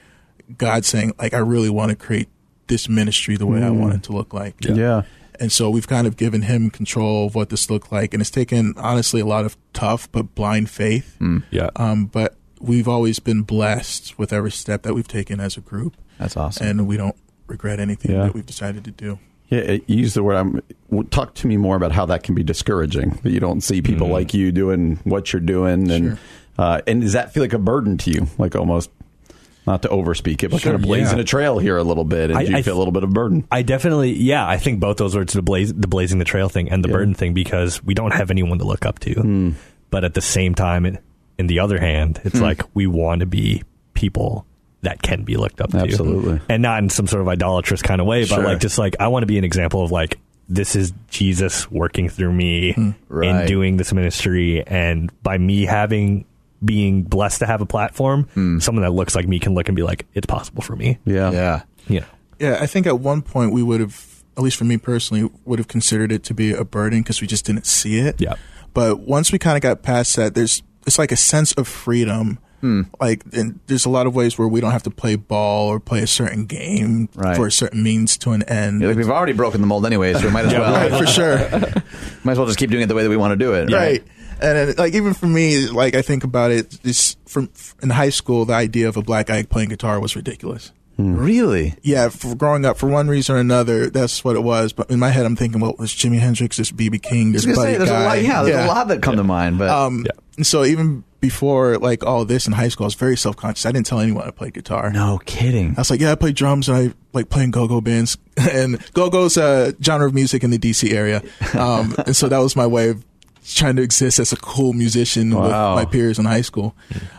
God 0.59 0.85
saying, 0.85 1.13
like, 1.19 1.35
I 1.35 1.39
really 1.39 1.71
want 1.71 1.91
to 1.91 1.97
create 1.97 2.29
this 2.69 2.89
ministry 2.89 3.37
the 3.37 3.47
way 3.47 3.63
I 3.63 3.71
want 3.71 3.95
it 3.95 4.03
to 4.05 4.13
look 4.13 4.33
like. 4.35 4.57
Yeah. 4.61 5.03
And 5.39 5.53
so 5.53 5.69
we've 5.71 5.87
kind 5.87 6.07
of 6.07 6.17
given 6.17 6.43
him 6.43 6.71
control 6.71 7.27
of 7.27 7.35
what 7.35 7.51
this 7.51 7.69
looked 7.71 7.93
like. 7.93 8.15
And 8.15 8.21
it's 8.21 8.31
taken, 8.31 8.75
honestly, 8.77 9.21
a 9.21 9.27
lot 9.27 9.45
of 9.45 9.57
tough 9.73 10.11
but 10.11 10.35
blind 10.35 10.71
faith. 10.71 11.17
Yeah. 11.51 11.71
Um, 11.77 12.07
but 12.07 12.37
we've 12.61 12.89
always 12.89 13.19
been 13.19 13.43
blessed 13.43 14.19
with 14.19 14.33
every 14.33 14.51
step 14.51 14.83
that 14.83 14.95
we've 14.95 15.07
taken 15.07 15.39
as 15.41 15.57
a 15.57 15.61
group. 15.61 15.95
That's 16.19 16.37
awesome. 16.37 16.67
And 16.67 16.87
we 16.89 16.97
don't 16.97 17.17
regret 17.47 17.79
anything 17.81 18.13
Yeah. 18.13 18.25
that 18.25 18.35
we've 18.35 18.47
decided 18.47 18.85
to 18.85 18.91
do. 18.91 19.19
Yeah, 19.49 19.73
you 19.87 19.99
use 19.99 20.15
the 20.15 20.25
word. 20.25 20.35
I'm, 20.37 21.05
talk 21.11 21.35
to 21.35 21.47
me 21.47 21.57
more 21.57 21.77
about 21.77 21.93
how 21.93 22.05
that 22.07 22.25
can 22.25 22.35
be 22.35 22.43
discouraging. 22.43 23.21
That 23.23 23.31
you 23.31 23.39
don't 23.39 23.61
see 23.61 23.81
people 23.83 24.09
like 24.09 24.35
you 24.35 24.51
doing 24.51 24.99
what 25.05 25.33
you're 25.33 25.39
doing, 25.39 25.89
and 25.89 26.05
Sure. 26.05 26.19
uh, 26.59 26.81
and 26.89 27.01
does 27.03 27.13
that 27.13 27.33
feel 27.33 27.45
like 27.45 27.53
a 27.53 27.59
burden 27.59 27.97
to 27.99 28.11
you? 28.11 28.27
Like 28.39 28.57
almost, 28.57 28.91
not 29.67 29.83
to 29.83 29.89
overspeak 29.89 30.43
it, 30.43 30.51
but 30.51 30.63
kind 30.63 30.77
of 30.77 30.83
blazing 30.83 31.17
yeah. 31.19 31.23
a 31.23 31.25
trail 31.25 31.59
here 31.59 31.77
a 31.77 31.83
little 31.85 32.05
bit, 32.05 32.31
and 32.31 32.39
I- 32.39 32.43
you 32.43 32.57
I 32.57 32.63
feel 32.63 32.77
a 32.77 32.79
little 32.79 32.93
bit 32.93 33.03
of 33.03 33.11
burden? 33.13 33.47
I 33.51 33.63
definitely, 33.63 34.13
yeah, 34.13 34.47
I 34.47 34.59
think 34.59 34.81
both 34.81 34.97
those 34.97 35.17
words, 35.17 35.33
the 35.33 35.43
blaze, 35.43 35.73
the 35.75 35.89
blazing 35.89 36.19
the 36.19 36.25
trail 36.25 36.49
thing 36.49 36.71
and 36.71 36.85
the 36.85 36.89
Yeah. 36.89 36.95
burden 36.97 37.15
thing, 37.15 37.35
because 37.35 37.83
we 37.83 37.95
don't 37.95 38.13
have 38.15 38.31
anyone 38.31 38.59
to 38.59 38.65
look 38.65 38.87
up 38.87 38.99
to. 39.01 39.15
Hmm. 39.15 39.51
But 39.91 40.05
at 40.05 40.15
the 40.15 40.21
same 40.21 40.55
time, 40.55 40.87
in, 40.87 40.99
in 41.39 41.47
the 41.49 41.61
other 41.61 41.79
hand, 41.79 42.21
it's 42.25 42.41
like 42.41 42.63
we 42.75 42.87
want 42.87 43.21
to 43.21 43.27
be 43.27 43.63
people 43.95 44.47
that 44.83 45.03
can 45.03 45.25
be 45.25 45.37
looked 45.37 45.61
up 45.61 45.71
to. 45.71 45.79
Absolutely. 45.79 46.41
And 46.49 46.63
not 46.63 46.81
in 46.83 46.89
some 46.91 47.07
sort 47.09 47.23
of 47.23 47.29
idolatrous 47.29 47.83
kind 47.83 48.01
of 48.01 48.07
way, 48.07 48.23
but 48.23 48.37
Sure. 48.37 48.45
like 48.45 48.61
just 48.61 48.79
like 48.79 48.95
I 49.01 49.09
want 49.09 49.23
to 49.23 49.27
be 49.27 49.39
an 49.39 49.45
example 49.45 49.83
of 49.83 49.91
like, 49.91 50.19
this 50.49 50.77
is 50.77 50.93
Jesus 51.09 51.69
working 51.71 52.09
through 52.09 52.33
me 52.33 52.71
in 52.77 52.95
Right. 53.09 53.49
doing 53.49 53.79
this 53.79 53.93
ministry. 53.93 54.63
And 54.65 55.11
by 55.23 55.39
me 55.39 55.65
having, 55.65 56.25
being 56.65 57.03
blessed 57.03 57.41
to 57.41 57.47
have 57.47 57.61
a 57.61 57.67
platform, 57.67 58.25
hmm. 58.35 58.59
someone 58.59 58.83
that 58.83 58.91
looks 58.93 59.15
like 59.15 59.27
me 59.29 59.39
can 59.39 59.55
look 59.55 59.69
and 59.69 59.77
be 59.77 59.83
like, 59.83 60.07
it's 60.15 60.27
possible 60.27 60.63
for 60.63 60.77
me. 60.77 60.99
Yeah, 61.05 61.31
yeah. 61.31 61.63
You 61.89 62.01
know. 62.01 62.07
Yeah, 62.39 62.59
I 62.61 62.67
think 62.67 62.87
at 62.87 62.99
one 63.01 63.23
point 63.23 63.53
we 63.53 63.63
would 63.63 63.81
have, 63.81 64.23
at 64.37 64.43
least 64.43 64.57
for 64.57 64.65
me 64.65 64.77
personally, 64.77 65.31
would 65.45 65.59
have 65.59 65.69
considered 65.69 66.13
it 66.13 66.23
to 66.25 66.35
be 66.35 66.53
a 66.53 66.65
burden 66.65 67.01
because 67.03 67.21
we 67.21 67.27
just 67.27 67.45
didn't 67.47 67.67
see 67.67 67.99
it. 67.99 68.21
Yeah. 68.21 68.35
But 68.75 69.01
once 69.01 69.33
we 69.33 69.39
kind 69.39 69.57
of 69.57 69.63
got 69.63 69.83
past 69.83 70.17
that, 70.17 70.35
there's 70.35 70.63
it's 70.87 70.99
like 70.99 71.13
a 71.13 71.17
sense 71.17 71.53
of 71.55 71.67
freedom. 71.67 72.39
Hmm. 72.61 72.83
Like, 73.01 73.23
and 73.33 73.61
there's 73.67 73.85
a 73.85 73.91
lot 73.91 74.07
of 74.07 74.15
ways 74.15 74.39
where 74.39 74.49
we 74.49 74.61
don't 74.61 74.73
have 74.73 74.83
to 74.85 74.91
play 74.91 75.17
ball 75.17 75.69
or 75.69 75.79
play 75.79 76.01
a 76.03 76.07
certain 76.07 76.47
game 76.47 77.09
Right. 77.15 77.37
for 77.37 77.47
a 77.47 77.53
certain 77.53 77.83
means 77.83 78.17
to 78.19 78.31
an 78.33 78.43
end. 78.45 78.81
Yeah, 78.81 78.89
like 78.89 78.97
we've 78.97 79.11
already 79.11 79.35
broken 79.35 79.61
the 79.61 79.67
mold 79.67 79.85
anyway, 79.85 80.15
so 80.15 80.23
we 80.27 80.31
might 80.31 80.47
as 80.47 80.53
well. 80.55 80.73
right, 80.73 80.91
for 80.91 81.07
sure. 81.07 81.39
Might 82.25 82.33
as 82.33 82.39
well 82.39 82.47
just 82.47 82.59
keep 82.59 82.71
doing 82.71 82.83
it 82.83 82.87
the 82.87 82.95
way 82.95 83.03
that 83.03 83.11
we 83.11 83.17
want 83.17 83.33
to 83.33 83.37
do 83.37 83.53
it. 83.55 83.71
right. 83.71 84.03
And 84.41 84.57
then, 84.69 84.75
like 84.77 84.95
even 84.95 85.15
for 85.15 85.27
me, 85.27 85.67
like 85.69 85.95
I 85.95 86.03
think 86.03 86.25
about 86.25 86.51
it, 86.51 86.71
this 86.83 87.17
from 87.27 87.51
in 87.83 87.91
high 87.91 88.11
school, 88.11 88.45
the 88.45 88.55
idea 88.55 88.89
of 88.89 88.97
a 88.97 89.03
black 89.03 89.27
guy 89.27 89.43
playing 89.45 89.71
guitar 89.71 89.99
was 90.01 90.15
ridiculous. 90.17 90.73
Really? 90.99 91.75
Yeah, 91.83 92.09
for 92.09 92.35
growing 92.35 92.65
up, 92.65 92.79
for 92.79 92.89
one 92.89 93.07
reason 93.09 93.37
or 93.37 93.39
another, 93.39 93.91
that's 93.91 94.25
what 94.25 94.35
it 94.35 94.41
was. 94.43 94.73
But 94.73 94.91
in 94.91 94.99
my 94.99 95.11
head, 95.11 95.27
I'm 95.27 95.37
thinking, 95.37 95.61
well, 95.61 95.75
there's 95.77 95.95
Jimi 95.95 96.19
Hendrix, 96.19 96.57
there's 96.57 96.73
BB 96.73 97.03
King, 97.03 97.29
I 97.29 97.31
there's 97.33 97.47
was 97.47 97.57
gonna 97.57 97.57
Buddy 97.57 97.73
say, 97.73 97.79
there's 97.79 97.91
Guy. 97.91 98.03
a 98.03 98.07
lot. 98.07 98.23
Yeah, 98.23 98.43
there's 98.43 98.65
a 98.65 98.69
lot 98.69 98.89
that 98.89 99.03
come 99.03 99.17
to 99.17 99.25
mind. 99.25 99.59
But 99.59 99.69
Um, 99.69 100.07
and 100.37 100.47
so 100.47 100.65
even 100.65 101.05
before 101.21 101.77
like 101.79 102.03
all 102.05 102.25
this 102.25 102.47
in 102.47 102.55
high 102.55 102.69
school, 102.69 102.85
I 102.85 102.89
was 102.89 102.95
very 102.95 103.17
self 103.17 103.37
conscious. 103.37 103.67
I 103.67 103.73
didn't 103.73 103.87
tell 103.87 104.01
anyone 104.01 104.27
I 104.27 104.31
played 104.31 104.55
guitar. 104.55 104.91
no 104.91 105.19
kidding. 105.27 105.75
I 105.77 105.81
was 105.83 105.91
like, 105.91 106.01
yeah, 106.01 106.13
I 106.13 106.15
play 106.15 106.33
drums 106.33 106.69
and 106.69 106.79
I 106.79 106.95
like 107.13 107.29
playing 107.29 107.51
go-go 107.51 107.81
bands. 107.83 108.17
and 108.37 108.79
go-go's 108.95 109.37
a 109.37 109.75
genre 109.83 110.07
of 110.07 110.15
music 110.15 110.45
in 110.45 110.51
the 110.51 110.59
DC 110.59 110.93
area. 110.93 111.23
Um, 111.55 111.95
and 112.07 112.17
so 112.17 112.29
that 112.29 112.39
was 112.39 112.57
my 112.57 112.67
way 112.67 112.89
of 112.91 113.05
trying 113.55 113.77
to 113.77 113.83
exist 113.83 114.19
as 114.19 114.33
a 114.33 114.37
cool 114.37 114.73
musician 114.73 115.31
with 115.31 115.51
my 115.51 115.85
peers 115.85 116.19
in 116.19 116.25
high 116.25 116.41
school. 116.41 116.75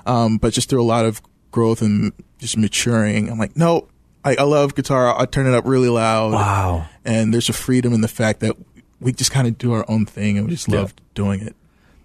Um, 0.06 0.38
but 0.38 0.54
just 0.54 0.70
through 0.70 0.82
a 0.82 0.86
lot 0.86 1.06
of 1.06 1.22
growth 1.52 1.82
and 1.82 2.12
just 2.40 2.58
maturing, 2.58 3.30
I'm 3.30 3.38
like, 3.38 3.56
no, 3.56 3.88
I, 4.24 4.36
I 4.36 4.44
love 4.44 4.76
guitar. 4.76 5.20
I 5.20 5.26
turn 5.26 5.48
it 5.48 5.54
up 5.54 5.66
really 5.66 5.90
loud. 5.90 6.34
Wow. 6.34 6.88
And 7.06 7.34
there's 7.34 7.50
a 7.50 7.54
freedom 7.54 7.94
in 7.94 8.02
the 8.02 8.08
fact 8.08 8.42
that 8.42 8.56
we 9.00 9.14
just 9.14 9.32
kind 9.32 9.48
of 9.48 9.58
do 9.58 9.74
our 9.74 9.86
own 9.90 10.06
thing 10.06 10.38
and 10.38 10.48
we 10.48 10.54
just 10.54 10.68
love 10.68 10.94
doing 11.14 11.42
it. 11.42 11.56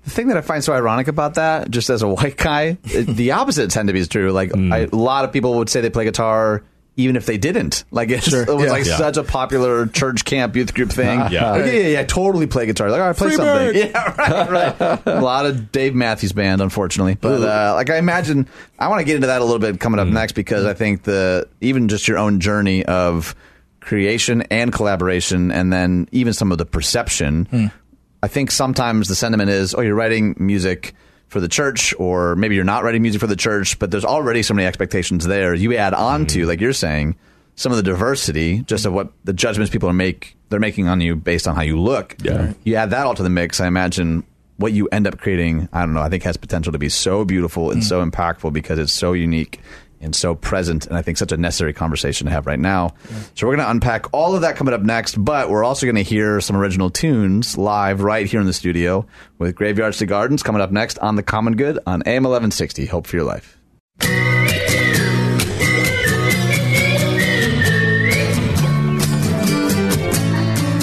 The 0.04 0.10
thing 0.10 0.28
that 0.28 0.36
I 0.36 0.40
find 0.40 0.62
so 0.64 0.72
ironic 0.72 1.06
about 1.08 1.34
that, 1.34 1.70
just 1.70 1.88
as 1.88 2.02
a 2.02 2.08
white 2.08 2.36
guy, 2.36 2.72
the 2.82 3.32
opposite 3.32 3.70
tend 3.70 3.86
to 3.86 3.92
be 3.92 4.04
true. 4.04 4.32
Like 4.32 4.54
I, 4.56 4.78
a 4.80 4.96
lot 4.96 5.24
of 5.24 5.32
people 5.32 5.54
would 5.54 5.68
say 5.68 5.80
they 5.80 5.90
play 5.90 6.04
guitar. 6.04 6.64
Even 6.96 7.16
if 7.16 7.24
they 7.24 7.38
didn't, 7.38 7.84
like 7.90 8.10
it's, 8.10 8.28
Sure. 8.28 8.42
it 8.42 8.48
was 8.54 8.64
Yeah. 8.66 8.70
like 8.70 8.84
Yeah. 8.84 8.96
such 8.98 9.16
a 9.16 9.22
popular 9.22 9.86
church 9.86 10.26
camp 10.26 10.54
youth 10.56 10.74
group 10.74 10.90
thing. 10.90 11.18
Yeah. 11.30 11.56
Yeah, 11.56 11.64
yeah, 11.64 11.86
yeah, 11.88 12.02
totally 12.04 12.46
play 12.46 12.66
guitar. 12.66 12.90
Like, 12.90 13.00
all 13.00 13.06
right, 13.06 13.16
play 13.16 13.28
Free 13.28 13.36
something. 13.36 13.54
bird. 13.72 13.76
Yeah, 13.94 14.14
right, 14.18 14.78
right. 14.80 15.00
a 15.06 15.20
lot 15.22 15.46
of 15.46 15.72
Dave 15.72 15.94
Matthews 15.94 16.32
Band, 16.32 16.60
unfortunately. 16.60 17.16
But 17.18 17.42
uh, 17.42 17.72
like, 17.74 17.88
I 17.88 17.96
imagine 17.96 18.46
I 18.78 18.88
want 18.88 19.00
to 19.00 19.04
get 19.06 19.14
into 19.14 19.28
that 19.28 19.40
a 19.40 19.44
little 19.44 19.58
bit 19.58 19.80
coming 19.80 20.00
up 20.00 20.08
next 20.08 20.32
because 20.32 20.66
I 20.66 20.74
think 20.74 21.04
the 21.04 21.48
even 21.62 21.88
just 21.88 22.06
your 22.08 22.18
own 22.18 22.40
journey 22.40 22.84
of 22.84 23.34
creation 23.80 24.42
and 24.50 24.70
collaboration, 24.72 25.50
and 25.50 25.72
then 25.72 26.08
even 26.12 26.32
some 26.34 26.52
of 26.52 26.58
the 26.58 26.66
perception. 26.66 27.70
I 28.22 28.28
think 28.28 28.50
sometimes 28.50 29.08
the 29.08 29.14
sentiment 29.16 29.50
is, 29.50 29.74
oh, 29.74 29.80
you're 29.80 29.94
writing 29.96 30.36
music 30.38 30.94
for 31.32 31.40
the 31.40 31.48
church, 31.48 31.94
or 31.98 32.36
maybe 32.36 32.54
you're 32.54 32.64
not 32.64 32.84
writing 32.84 33.00
music 33.00 33.18
for 33.18 33.26
the 33.26 33.36
church, 33.36 33.78
but 33.78 33.90
there's 33.90 34.04
already 34.04 34.42
so 34.42 34.52
many 34.52 34.66
expectations 34.66 35.26
there. 35.26 35.54
You 35.54 35.74
add 35.76 35.94
on 35.94 36.26
to, 36.26 36.40
mm-hmm. 36.40 36.48
like 36.48 36.60
you're 36.60 36.74
saying, 36.74 37.16
some 37.56 37.72
of 37.72 37.76
the 37.76 37.82
diversity, 37.82 38.60
just 38.62 38.84
of 38.84 38.92
what 38.92 39.12
the 39.24 39.32
judgments 39.32 39.70
people 39.70 39.88
are 39.88 39.94
make 39.94 40.36
they're 40.50 40.60
making 40.60 40.88
on 40.88 41.00
you 41.00 41.16
based 41.16 41.48
on 41.48 41.56
how 41.56 41.62
you 41.62 41.80
look. 41.80 42.16
Yeah. 42.22 42.52
You 42.64 42.76
add 42.76 42.90
that 42.90 43.06
all 43.06 43.14
to 43.14 43.22
the 43.22 43.30
mix, 43.30 43.60
I 43.60 43.66
imagine 43.66 44.24
what 44.58 44.72
you 44.74 44.88
end 44.92 45.06
up 45.06 45.18
creating, 45.18 45.70
I 45.72 45.80
don't 45.80 45.94
know, 45.94 46.02
I 46.02 46.10
think 46.10 46.22
has 46.24 46.36
potential 46.36 46.72
to 46.72 46.78
be 46.78 46.90
so 46.90 47.24
beautiful 47.24 47.70
and 47.70 47.80
mm. 47.80 47.84
so 47.84 48.04
impactful 48.04 48.52
because 48.52 48.78
it's 48.78 48.92
so 48.92 49.14
unique 49.14 49.58
and 50.02 50.14
so 50.14 50.34
present, 50.34 50.86
and 50.86 50.96
I 50.96 51.02
think 51.02 51.16
such 51.16 51.32
a 51.32 51.36
necessary 51.36 51.72
conversation 51.72 52.26
to 52.26 52.32
have 52.32 52.46
right 52.46 52.58
now. 52.58 52.94
So 53.34 53.46
we're 53.46 53.56
going 53.56 53.66
to 53.66 53.70
unpack 53.70 54.12
all 54.12 54.34
of 54.34 54.42
that 54.42 54.56
coming 54.56 54.74
up 54.74 54.82
next, 54.82 55.14
but 55.22 55.48
we're 55.48 55.64
also 55.64 55.86
going 55.86 55.96
to 55.96 56.02
hear 56.02 56.40
some 56.40 56.56
original 56.56 56.90
tunes 56.90 57.56
live 57.56 58.02
right 58.02 58.26
here 58.26 58.40
in 58.40 58.46
the 58.46 58.52
studio 58.52 59.06
with 59.38 59.54
Graveyards 59.54 59.98
to 59.98 60.06
Gardens 60.06 60.42
coming 60.42 60.60
up 60.60 60.72
next 60.72 60.98
on 60.98 61.16
The 61.16 61.22
Common 61.22 61.56
Good 61.56 61.78
on 61.86 62.02
AM 62.04 62.24
1160. 62.24 62.86
Hope 62.86 63.06
for 63.06 63.16
your 63.16 63.24
life. 63.24 63.56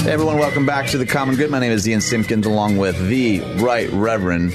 Hey 0.02 0.14
everyone, 0.14 0.40
welcome 0.40 0.66
back 0.66 0.88
to 0.88 0.98
The 0.98 1.06
Common 1.06 1.36
Good. 1.36 1.52
My 1.52 1.60
name 1.60 1.72
is 1.72 1.88
Ian 1.88 2.02
Simpkins 2.02 2.48
along 2.48 2.78
with 2.78 2.98
the 3.10 3.42
Right 3.62 3.92
Reverend 3.92 4.54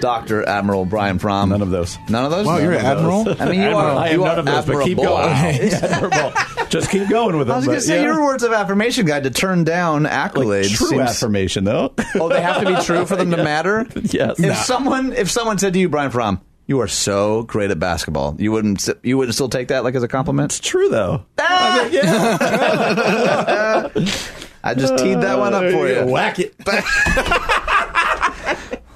Dr. 0.00 0.46
Admiral 0.48 0.84
Brian 0.84 1.18
Fromm. 1.18 1.50
None 1.50 1.62
of 1.62 1.70
those. 1.70 1.98
None 2.08 2.24
of 2.24 2.30
those? 2.30 2.46
Wow, 2.46 2.58
you're 2.58 2.72
an 2.72 2.84
admiral? 2.84 3.26
I 3.40 3.48
mean, 3.50 3.60
you 3.62 3.68
are. 3.76 3.90
I 3.96 4.08
am 4.08 4.14
you 4.14 4.24
are 4.24 4.36
none 4.36 4.38
of 4.40 4.44
those, 4.46 4.66
but 4.66 4.84
keep 4.84 4.98
going. 4.98 5.28
Admirable. 5.28 6.32
Just 6.68 6.90
keep 6.90 7.08
going 7.08 7.36
with 7.38 7.46
them. 7.48 7.54
I 7.54 7.58
was 7.58 7.66
going 7.66 7.78
to 7.78 7.84
say 7.84 7.96
yeah. 7.96 8.04
your 8.04 8.24
words 8.24 8.42
of 8.42 8.52
affirmation 8.52 9.06
guide 9.06 9.24
to 9.24 9.30
turn 9.30 9.64
down 9.64 10.04
accolades. 10.04 10.64
like, 10.68 10.76
true 10.76 10.86
seems- 10.88 11.10
affirmation, 11.10 11.64
though. 11.64 11.94
Oh, 12.14 12.28
they 12.28 12.40
have 12.42 12.62
to 12.62 12.66
be 12.76 12.80
true 12.82 13.06
for 13.06 13.16
them 13.16 13.30
to 13.30 13.36
matter. 13.42 13.86
Yes. 14.02 14.38
If 14.38 14.46
Nah. 14.46 14.54
someone, 14.54 15.12
if 15.12 15.30
someone 15.30 15.58
said 15.58 15.72
to 15.72 15.78
you, 15.78 15.88
Brian 15.88 16.10
Fromm, 16.10 16.40
you 16.66 16.80
are 16.80 16.88
so 16.88 17.44
great 17.44 17.70
at 17.70 17.78
basketball, 17.78 18.36
you 18.38 18.52
wouldn't, 18.52 18.86
you 19.02 19.16
wouldn't 19.16 19.34
still 19.34 19.48
take 19.48 19.68
that 19.68 19.84
like 19.84 19.94
as 19.94 20.02
a 20.02 20.08
compliment. 20.08 20.52
It's 20.52 20.60
true, 20.60 20.90
though. 20.90 21.24
Ah, 21.38 21.86
yeah. 21.86 23.88
I 24.64 24.74
just 24.74 24.98
teed 24.98 25.20
that 25.22 25.38
one 25.38 25.54
up 25.54 25.62
for 25.72 25.88
you. 25.88 26.04
Whack 26.06 26.38
it. 26.40 26.54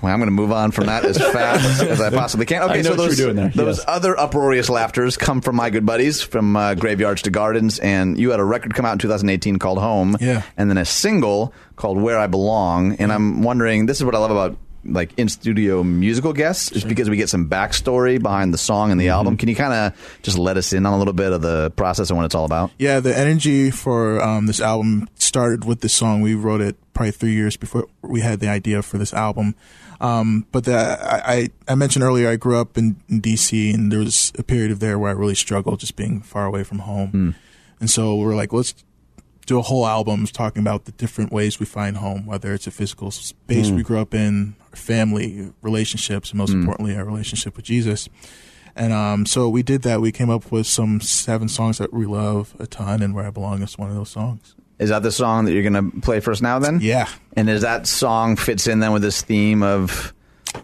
Well, 0.02 0.12
I'm 0.12 0.18
going 0.18 0.26
to 0.26 0.32
move 0.32 0.50
on 0.52 0.72
from 0.72 0.86
that 0.86 1.04
as 1.04 1.16
fast 1.16 1.82
as 1.84 2.00
I 2.00 2.10
possibly 2.10 2.44
can. 2.46 2.62
Okay, 2.70 2.82
so 2.82 2.94
those, 2.94 3.18
you're 3.18 3.26
doing 3.32 3.36
there. 3.36 3.48
those 3.54 3.78
Yes. 3.78 3.84
other 3.88 4.18
uproarious 4.18 4.68
laughters 4.68 5.16
come 5.16 5.40
from 5.40 5.56
my 5.56 5.70
good 5.70 5.86
buddies 5.86 6.20
from 6.20 6.56
uh, 6.56 6.74
Graveyards 6.74 7.22
to 7.22 7.30
Gardens, 7.30 7.78
and 7.78 8.18
you 8.18 8.30
had 8.32 8.40
a 8.40 8.44
record 8.44 8.74
come 8.74 8.84
out 8.84 8.92
in 8.94 8.98
2018 8.98 9.58
called 9.58 9.78
Home, 9.78 10.16
Yeah. 10.20 10.42
and 10.56 10.68
then 10.68 10.76
a 10.78 10.84
single 10.84 11.54
called 11.76 11.98
Where 12.00 12.18
I 12.18 12.26
Belong. 12.26 12.96
And 12.96 13.12
I'm 13.12 13.42
wondering, 13.42 13.86
this 13.86 13.98
is 13.98 14.04
what 14.04 14.14
I 14.14 14.18
love 14.18 14.30
about 14.32 14.56
like 14.84 15.16
in 15.16 15.28
studio 15.28 15.84
musical 15.84 16.32
guests 16.32 16.72
is 16.72 16.82
because 16.82 17.08
we 17.08 17.16
get 17.16 17.28
some 17.28 17.48
backstory 17.48 18.20
behind 18.20 18.52
the 18.52 18.58
song 18.58 18.90
and 18.90 19.00
the 19.00 19.04
Mm-hmm. 19.06 19.12
album. 19.14 19.36
Can 19.36 19.48
you 19.48 19.54
kind 19.54 19.72
of 19.72 20.18
just 20.22 20.36
let 20.36 20.56
us 20.56 20.72
in 20.72 20.84
on 20.86 20.92
a 20.92 20.98
little 20.98 21.12
bit 21.12 21.32
of 21.32 21.40
the 21.40 21.70
process 21.76 22.10
and 22.10 22.16
what 22.16 22.24
it's 22.24 22.34
all 22.34 22.44
about? 22.44 22.72
Yeah, 22.78 22.98
the 22.98 23.16
energy 23.16 23.70
for 23.70 24.20
um, 24.20 24.46
this 24.46 24.60
album 24.60 25.08
started 25.14 25.64
with 25.64 25.82
this 25.82 25.92
song. 25.92 26.20
We 26.20 26.34
wrote 26.34 26.60
it 26.60 26.74
probably 26.94 27.12
three 27.12 27.32
years 27.34 27.56
before 27.56 27.86
we 28.02 28.22
had 28.22 28.40
the 28.40 28.48
idea 28.48 28.82
for 28.82 28.98
this 28.98 29.14
album. 29.14 29.54
Um, 30.02 30.46
but 30.50 30.64
the, 30.64 30.74
I, 30.76 31.48
I 31.68 31.74
mentioned 31.76 32.02
earlier 32.02 32.28
I 32.28 32.36
grew 32.36 32.58
up 32.58 32.76
in, 32.76 32.96
in 33.08 33.22
DC, 33.22 33.72
and 33.72 33.90
there 33.92 34.00
was 34.00 34.32
a 34.36 34.42
period 34.42 34.72
of 34.72 34.80
there 34.80 34.98
where 34.98 35.10
I 35.10 35.14
really 35.14 35.36
struggled 35.36 35.78
just 35.80 35.94
being 35.96 36.20
far 36.20 36.44
away 36.44 36.64
from 36.64 36.80
home. 36.80 37.10
And 37.78 37.88
so 37.88 38.14
we 38.16 38.24
are 38.26 38.34
like, 38.34 38.52
let's 38.52 38.74
do 39.46 39.58
a 39.58 39.62
whole 39.62 39.86
album 39.86 40.26
talking 40.26 40.60
about 40.60 40.84
the 40.84 40.92
different 40.92 41.32
ways 41.32 41.58
we 41.60 41.66
find 41.66 41.96
home, 41.98 42.26
whether 42.26 42.52
it's 42.52 42.66
a 42.66 42.70
physical 42.70 43.10
space 43.10 43.70
we 43.76 43.82
grew 43.82 43.98
up 44.00 44.12
in, 44.12 44.54
our 44.70 44.76
family, 44.76 45.52
relationships, 45.62 46.30
and 46.30 46.38
most 46.38 46.52
importantly, 46.60 46.96
our 46.96 47.04
relationship 47.04 47.56
with 47.56 47.64
Jesus. 47.64 48.08
And 48.74 48.92
um, 48.92 49.26
so 49.26 49.48
we 49.48 49.62
did 49.62 49.82
that. 49.82 50.00
We 50.00 50.12
came 50.12 50.30
up 50.30 50.50
with 50.50 50.66
some 50.66 51.00
seven 51.00 51.48
songs 51.48 51.78
that 51.78 51.92
we 51.92 52.06
love 52.06 52.56
a 52.58 52.66
ton, 52.66 53.02
and 53.02 53.14
Where 53.14 53.26
I 53.26 53.30
Belong 53.30 53.62
is 53.62 53.76
one 53.78 53.90
of 53.90 53.96
those 53.96 54.10
songs. 54.10 54.54
Is 54.78 54.88
that 54.90 55.02
the 55.02 55.12
song 55.12 55.44
that 55.44 55.52
you're 55.52 55.68
going 55.68 55.92
to 55.92 56.00
play 56.00 56.20
for 56.20 56.30
us 56.32 56.40
now? 56.42 56.58
Then, 56.58 56.80
Yeah. 56.80 57.08
And 57.36 57.48
is 57.48 57.62
that 57.62 57.86
song 57.86 58.36
fits 58.36 58.66
in 58.66 58.80
then 58.80 58.92
with 58.92 59.02
this 59.02 59.22
theme 59.22 59.62
of 59.62 60.12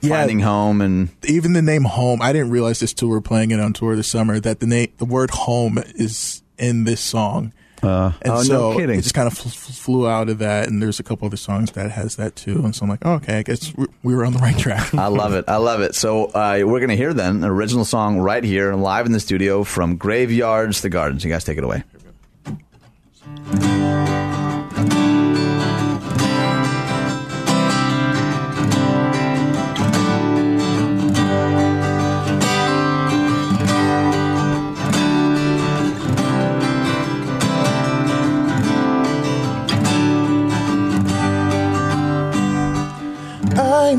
Yeah. 0.01 0.19
finding 0.19 0.41
home 0.41 0.81
and 0.81 1.09
Even 1.27 1.53
the 1.53 1.63
name 1.63 1.85
Home, 1.85 2.21
I 2.21 2.33
didn't 2.33 2.51
realize 2.51 2.81
this 2.81 2.93
till 2.93 3.09
we 3.09 3.15
were 3.15 3.21
playing 3.21 3.51
it 3.53 3.61
on 3.61 3.73
tour 3.73 3.95
this 3.97 4.09
summer 4.09 4.41
that 4.41 4.61
the 4.61 4.67
name, 4.67 4.89
the 4.99 5.05
word 5.05 5.31
Home 5.31 5.79
is 5.95 6.43
in 6.59 6.85
this 6.85 7.01
song. 7.01 7.53
Uh, 7.81 8.11
And 8.23 8.33
Oh, 8.33 8.37
no 8.39 8.43
so 8.43 8.77
kidding. 8.77 8.99
it 8.99 9.03
just 9.03 9.15
kind 9.15 9.29
of 9.29 9.39
f- 9.39 9.47
f- 9.47 9.53
flew 9.77 10.09
out 10.09 10.29
of 10.29 10.39
that, 10.41 10.67
and 10.67 10.83
there's 10.83 10.99
a 10.99 11.05
couple 11.05 11.27
other 11.27 11.37
songs 11.37 11.71
that 11.73 11.93
has 11.93 12.17
that 12.17 12.35
too. 12.35 12.61
And 12.65 12.75
so 12.75 12.83
I'm 12.83 12.89
like, 12.91 12.99
oh, 13.05 13.13
okay, 13.13 13.39
I 13.39 13.43
guess 13.45 13.73
we- 13.77 13.87
we 14.03 14.15
were 14.17 14.25
on 14.27 14.33
the 14.33 14.41
right 14.41 14.59
track. 14.59 14.93
I 14.97 15.07
love 15.07 15.33
it. 15.33 15.45
I 15.47 15.59
love 15.59 15.81
it. 15.81 15.95
So 15.95 16.25
uh, 16.35 16.59
we're 16.65 16.81
going 16.81 16.89
to 16.89 16.97
hear 16.97 17.15
then 17.15 17.37
an 17.37 17.45
original 17.45 17.85
song 17.85 18.19
right 18.19 18.43
here, 18.43 18.75
live 18.75 19.07
in 19.07 19.13
the 19.13 19.21
studio 19.21 19.63
from 19.63 19.95
Graveyards 19.97 20.81
to 20.81 20.89
Gardens. 20.89 21.23
You 21.25 21.31
guys 21.31 21.45
take 21.45 21.57
it 21.57 21.63
away. 21.63 21.85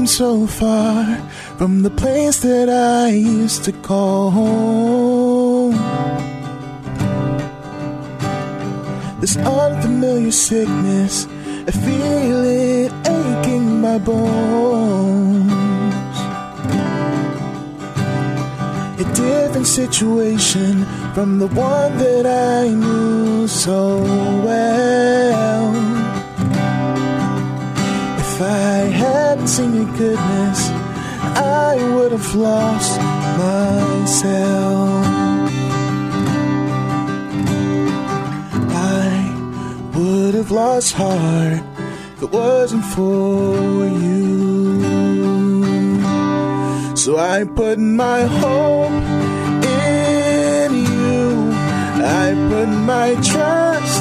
So 0.05 0.47
far 0.47 1.05
from 1.57 1.83
the 1.83 1.89
place 1.89 2.39
that 2.39 2.67
I 2.69 3.09
used 3.09 3.63
to 3.65 3.71
call 3.71 4.31
home. 4.31 5.75
This 9.21 9.37
unfamiliar 9.37 10.31
sickness, 10.31 11.27
I 11.67 11.71
feel 11.71 12.43
it 12.43 12.91
aching 13.07 13.81
my 13.81 13.97
bones. 13.99 15.51
A 18.99 19.05
different 19.13 19.67
situation 19.67 20.85
from 21.13 21.39
the 21.39 21.47
one 21.47 21.97
that 21.97 22.25
I 22.25 22.67
knew 22.69 23.47
so 23.47 24.01
well. 24.43 26.08
If 28.39 28.45
I 28.45 28.87
hadn't 29.03 29.49
seen 29.49 29.73
your 29.73 29.97
goodness, 29.97 30.69
I 31.35 31.75
would 31.93 32.13
have 32.13 32.35
lost 32.35 32.97
myself. 33.37 35.05
I 38.71 39.91
would 39.93 40.35
have 40.35 40.51
lost 40.51 40.93
heart 40.93 41.61
if 42.15 42.23
it 42.23 42.31
wasn't 42.31 42.85
for 42.85 43.85
you. 43.85 44.79
So 46.95 47.17
I 47.17 47.43
put 47.43 47.77
my 47.77 48.21
hope 48.21 49.03
in 49.67 50.75
you. 50.75 51.51
I 52.05 52.33
put 52.49 52.69
my 52.69 53.15
trust 53.15 53.98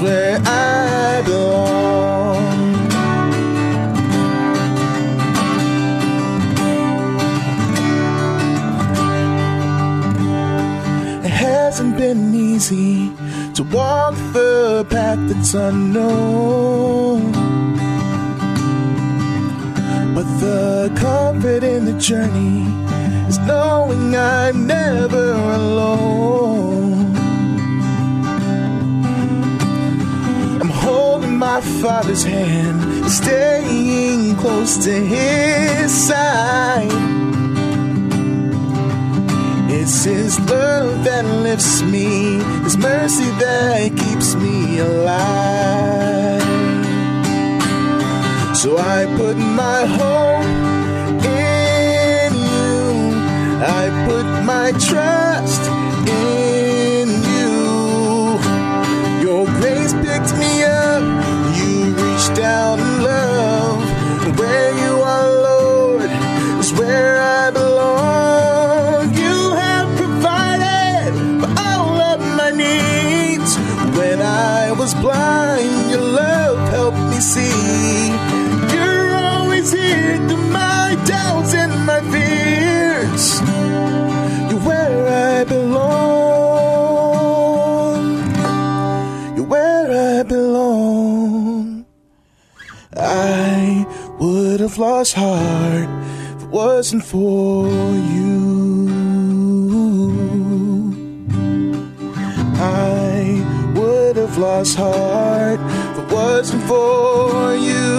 where 0.00 0.40
I 0.44 1.22
belong. 1.26 2.40
It 11.22 11.30
hasn't 11.30 11.98
been 11.98 12.34
easy 12.34 13.12
to 13.54 13.62
walk 13.64 14.14
the 14.32 14.86
path 14.88 15.18
that's 15.28 15.52
unknown. 15.52 17.32
But 20.14 20.26
the 20.40 20.90
comfort 20.96 21.62
in 21.62 21.84
the 21.84 21.98
journey 21.98 22.64
is 23.28 23.38
knowing 23.40 24.16
I'm 24.16 24.66
never 24.66 25.32
alone. 25.32 26.39
My 31.52 31.60
father's 31.82 32.22
hand, 32.22 32.78
staying 33.10 34.36
close 34.36 34.76
to 34.84 34.92
his 34.92 35.90
side. 36.08 36.88
It's 39.78 40.04
His 40.04 40.38
love 40.48 41.02
that 41.06 41.24
lifts 41.46 41.82
me, 41.82 42.38
His 42.66 42.76
mercy 42.76 43.30
that 43.42 43.90
keeps 44.02 44.28
me 44.36 44.78
alive. 44.78 46.42
So 48.56 48.78
I 48.78 49.00
put 49.20 49.36
my 49.62 49.80
hope 49.98 51.24
in 51.24 52.30
you. 52.54 52.80
I 53.80 53.84
put 54.08 54.26
my 54.52 54.70
trust 54.86 55.19
lost 94.80 95.12
heart 95.12 95.88
if 96.36 96.42
it 96.42 96.48
wasn't 96.48 97.04
for 97.04 97.68
you. 97.68 98.88
I 102.56 103.74
would 103.76 104.16
have 104.16 104.38
lost 104.38 104.78
heart 104.78 105.60
if 105.60 105.98
it 105.98 106.10
wasn't 106.10 106.62
for 106.62 107.54
you. 107.56 107.90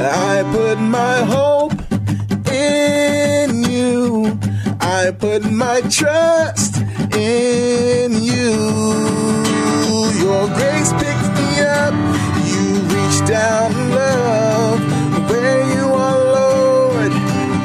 I 0.00 0.44
put 0.52 0.78
my 0.78 1.16
hope 1.34 1.74
in 2.52 3.64
you. 3.64 4.38
I 4.80 5.10
put 5.18 5.50
my 5.50 5.80
trust 5.90 6.76
in 7.12 8.12
you. 8.22 8.54
Your 10.22 10.46
grace 10.54 10.92
down 13.36 13.70
in 13.72 13.90
love. 13.90 14.80
Where 15.30 15.60
you 15.74 15.84
are, 16.04 16.18
Lord, 16.38 17.12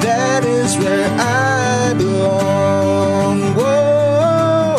that 0.05 0.43
is 0.43 0.77
where 0.77 1.09
I 1.19 1.93
belong. 1.97 3.37
Whoa, 3.59 4.75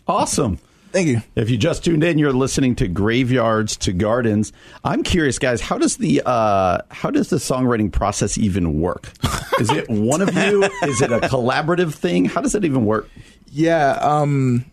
awesome. 0.07 0.59
Thank 0.91 1.07
you. 1.07 1.23
If 1.35 1.49
you 1.49 1.57
just 1.57 1.83
tuned 1.83 2.03
in, 2.03 2.19
you're 2.19 2.31
listening 2.31 2.75
to 2.75 2.87
Graveyards 2.87 3.77
to 3.77 3.93
Gardens. 3.93 4.53
I'm 4.83 5.01
curious, 5.01 5.39
guys. 5.39 5.59
How 5.59 5.79
does 5.79 5.97
the 5.97 6.21
uh, 6.23 6.81
how 6.91 7.09
does 7.09 7.29
the 7.29 7.37
songwriting 7.37 7.91
process 7.91 8.37
even 8.37 8.79
work? 8.79 9.11
Is 9.59 9.71
it 9.71 9.89
one 9.89 10.21
of 10.21 10.35
you? 10.35 10.63
Is 10.83 11.01
it 11.01 11.11
a 11.11 11.19
collaborative 11.21 11.95
thing? 11.95 12.25
How 12.25 12.41
does 12.41 12.53
it 12.53 12.63
even 12.63 12.85
work? 12.85 13.09
Yeah, 13.51 13.93
um, 14.01 14.65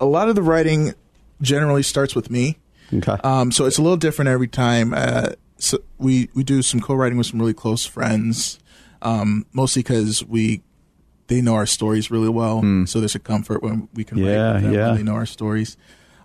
a 0.00 0.06
lot 0.06 0.30
of 0.30 0.34
the 0.34 0.42
writing 0.42 0.94
generally 1.42 1.82
starts 1.82 2.14
with 2.14 2.30
me. 2.30 2.56
Okay. 2.92 3.16
Um, 3.22 3.52
so 3.52 3.66
it's 3.66 3.76
a 3.76 3.82
little 3.82 3.96
different 3.98 4.28
every 4.28 4.48
time. 4.48 4.94
Uh, 4.94 5.32
so 5.58 5.78
we 5.98 6.30
we 6.34 6.42
do 6.42 6.62
some 6.62 6.80
co-writing 6.80 7.18
with 7.18 7.26
some 7.26 7.38
really 7.38 7.54
close 7.54 7.84
friends, 7.84 8.58
um, 9.02 9.44
mostly 9.52 9.82
because 9.82 10.24
we 10.24 10.62
they 11.28 11.40
know 11.40 11.54
our 11.54 11.66
stories 11.66 12.10
really 12.10 12.28
well. 12.28 12.62
So 12.86 13.00
there's 13.00 13.14
a 13.14 13.18
comfort 13.20 13.62
when 13.62 13.88
we 13.94 14.04
can. 14.04 14.18
Yeah, 14.18 14.52
write 14.52 14.62
them 14.62 14.72
yeah. 14.72 14.92
they 14.92 15.02
know 15.02 15.14
our 15.14 15.26
stories. 15.26 15.76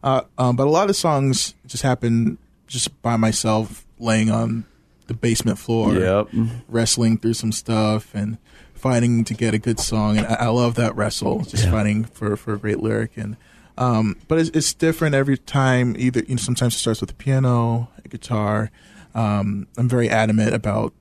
Uh, 0.03 0.21
um, 0.37 0.55
but 0.55 0.67
a 0.67 0.69
lot 0.69 0.89
of 0.89 0.95
songs 0.95 1.53
just 1.67 1.83
happen 1.83 2.37
just 2.67 3.01
by 3.01 3.17
myself, 3.17 3.85
laying 3.99 4.31
on 4.31 4.65
the 5.07 5.13
basement 5.13 5.59
floor, 5.59 5.93
Yep. 5.93 6.29
wrestling 6.67 7.17
through 7.17 7.33
some 7.33 7.51
stuff 7.51 8.15
and 8.15 8.37
fighting 8.73 9.23
to 9.25 9.33
get 9.33 9.53
a 9.53 9.59
good 9.59 9.79
song. 9.79 10.17
And 10.17 10.25
I, 10.27 10.33
I 10.33 10.47
love 10.47 10.75
that 10.75 10.95
wrestle, 10.95 11.41
just 11.41 11.67
fighting 11.69 12.05
for, 12.05 12.35
for 12.37 12.53
a 12.53 12.57
great 12.57 12.79
lyric. 12.79 13.17
And 13.17 13.37
um, 13.77 14.17
but 14.27 14.39
it's, 14.39 14.49
it's 14.51 14.73
different 14.73 15.15
every 15.15 15.37
time. 15.37 15.95
Either 15.97 16.21
you 16.21 16.35
know, 16.35 16.41
sometimes 16.41 16.75
it 16.75 16.79
starts 16.79 17.01
with 17.01 17.11
a 17.11 17.15
piano, 17.15 17.89
a 18.03 18.07
guitar. 18.07 18.71
Um, 19.13 19.67
I'm 19.77 19.89
very 19.89 20.09
adamant 20.09 20.53
about 20.53 20.93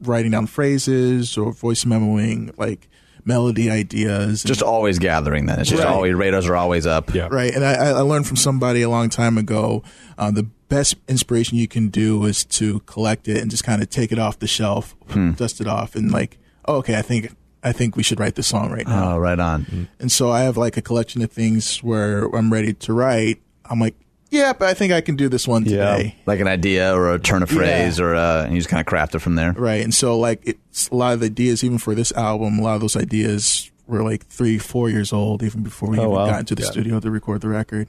writing 0.00 0.30
down 0.30 0.46
phrases 0.46 1.36
or 1.36 1.52
voice 1.52 1.84
memoing, 1.84 2.56
like 2.58 2.88
melody 3.26 3.68
ideas. 3.70 4.42
Just 4.42 4.62
always 4.62 4.98
gathering. 4.98 5.46
Then 5.46 5.60
it's 5.60 5.68
just 5.68 5.82
Right. 5.82 5.92
always 5.92 6.14
radars 6.14 6.46
are 6.46 6.56
always 6.56 6.86
up. 6.86 7.12
Yeah. 7.12 7.28
Right, 7.30 7.52
and 7.54 7.64
I, 7.64 7.72
I 7.88 8.00
learned 8.00 8.26
from 8.26 8.36
somebody 8.36 8.82
a 8.82 8.88
long 8.88 9.10
time 9.10 9.36
ago. 9.36 9.82
Uh, 10.16 10.30
the 10.30 10.44
best 10.68 10.96
inspiration 11.08 11.58
you 11.58 11.68
can 11.68 11.88
do 11.88 12.24
is 12.24 12.44
to 12.44 12.80
collect 12.80 13.28
it 13.28 13.38
and 13.42 13.50
just 13.50 13.64
kind 13.64 13.82
of 13.82 13.90
take 13.90 14.12
it 14.12 14.18
off 14.18 14.38
the 14.38 14.46
shelf, 14.46 14.94
dust 15.36 15.60
it 15.60 15.66
off, 15.66 15.94
and 15.94 16.10
like, 16.10 16.38
oh, 16.66 16.76
okay, 16.76 16.96
I 16.96 17.02
think 17.02 17.34
I 17.62 17.72
think 17.72 17.96
we 17.96 18.02
should 18.04 18.20
write 18.20 18.36
this 18.36 18.46
song 18.46 18.70
right 18.70 18.86
now. 18.86 19.14
Oh, 19.14 19.18
right 19.18 19.38
on. 19.38 19.88
And 19.98 20.10
so 20.12 20.30
I 20.30 20.42
have 20.42 20.56
like 20.56 20.76
a 20.76 20.82
collection 20.82 21.20
of 21.22 21.32
things 21.32 21.78
where 21.82 22.24
I'm 22.34 22.52
ready 22.52 22.72
to 22.74 22.92
write. 22.92 23.42
I'm 23.68 23.80
like, 23.80 23.96
yeah, 24.30 24.52
but 24.52 24.68
I 24.68 24.74
think 24.74 24.92
I 24.92 25.00
can 25.00 25.16
do 25.16 25.28
this 25.28 25.46
one 25.48 25.64
Yeah. 25.64 25.96
today. 25.96 26.16
Like 26.26 26.40
an 26.40 26.48
idea 26.48 26.94
or 26.94 27.12
a 27.14 27.18
turn 27.18 27.42
of 27.42 27.50
phrase, 27.50 27.98
Yeah. 27.98 28.04
or 28.04 28.14
uh, 28.14 28.44
and 28.44 28.52
you 28.54 28.58
just 28.58 28.68
kind 28.68 28.80
of 28.80 28.86
craft 28.86 29.14
it 29.14 29.20
from 29.20 29.34
there. 29.36 29.52
Right. 29.52 29.82
And 29.82 29.94
so 29.94 30.18
like 30.18 30.40
it's 30.44 30.88
a 30.88 30.94
lot 30.94 31.14
of 31.14 31.20
the 31.20 31.26
ideas, 31.26 31.62
even 31.64 31.78
for 31.78 31.94
this 31.94 32.12
album, 32.12 32.58
a 32.58 32.62
lot 32.62 32.74
of 32.74 32.80
those 32.80 32.96
ideas 32.96 33.70
were 33.86 34.02
like 34.02 34.26
three, 34.26 34.58
four 34.58 34.90
years 34.90 35.12
old, 35.12 35.42
even 35.42 35.62
before 35.62 35.88
we 35.88 35.98
Oh, 35.98 36.02
even 36.02 36.12
wow. 36.12 36.26
got 36.26 36.40
into 36.40 36.54
the 36.54 36.62
studio 36.64 36.98
to 37.00 37.10
record 37.10 37.40
the 37.40 37.48
record. 37.48 37.88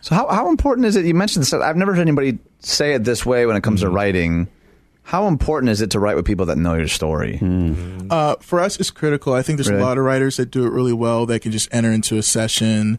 So 0.00 0.14
how 0.14 0.28
how 0.28 0.48
important 0.50 0.86
is 0.86 0.96
it? 0.96 1.04
You 1.06 1.14
mentioned 1.14 1.42
this. 1.44 1.52
I've 1.52 1.76
never 1.76 1.94
heard 1.94 2.02
anybody 2.02 2.38
say 2.60 2.94
it 2.94 3.04
this 3.04 3.24
way 3.24 3.46
when 3.46 3.56
it 3.56 3.62
comes 3.62 3.80
to 3.82 3.88
writing. 3.88 4.48
How 5.06 5.26
important 5.28 5.68
is 5.70 5.82
it 5.82 5.90
to 5.90 6.00
write 6.00 6.16
with 6.16 6.24
people 6.24 6.46
that 6.46 6.56
know 6.56 6.74
your 6.74 6.88
story? 6.88 7.38
Uh, 8.10 8.36
for 8.40 8.58
us, 8.60 8.80
it's 8.80 8.90
critical. 8.90 9.34
I 9.34 9.42
think 9.42 9.58
there's 9.58 9.68
Really? 9.68 9.82
a 9.82 9.84
lot 9.84 9.98
of 9.98 10.04
writers 10.04 10.38
that 10.38 10.50
do 10.50 10.64
it 10.66 10.72
really 10.72 10.94
well. 10.94 11.26
They 11.26 11.38
can 11.38 11.52
just 11.52 11.68
enter 11.72 11.90
into 11.92 12.16
a 12.16 12.22
session, 12.22 12.98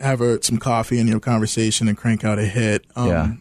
have 0.00 0.20
a, 0.20 0.42
some 0.42 0.58
coffee 0.58 0.98
and 0.98 1.08
you 1.08 1.14
know 1.14 1.20
conversation, 1.20 1.88
and 1.88 1.96
crank 1.96 2.24
out 2.24 2.38
a 2.38 2.44
hit. 2.46 2.84
Um, 2.96 3.08
Yeah. 3.08 3.32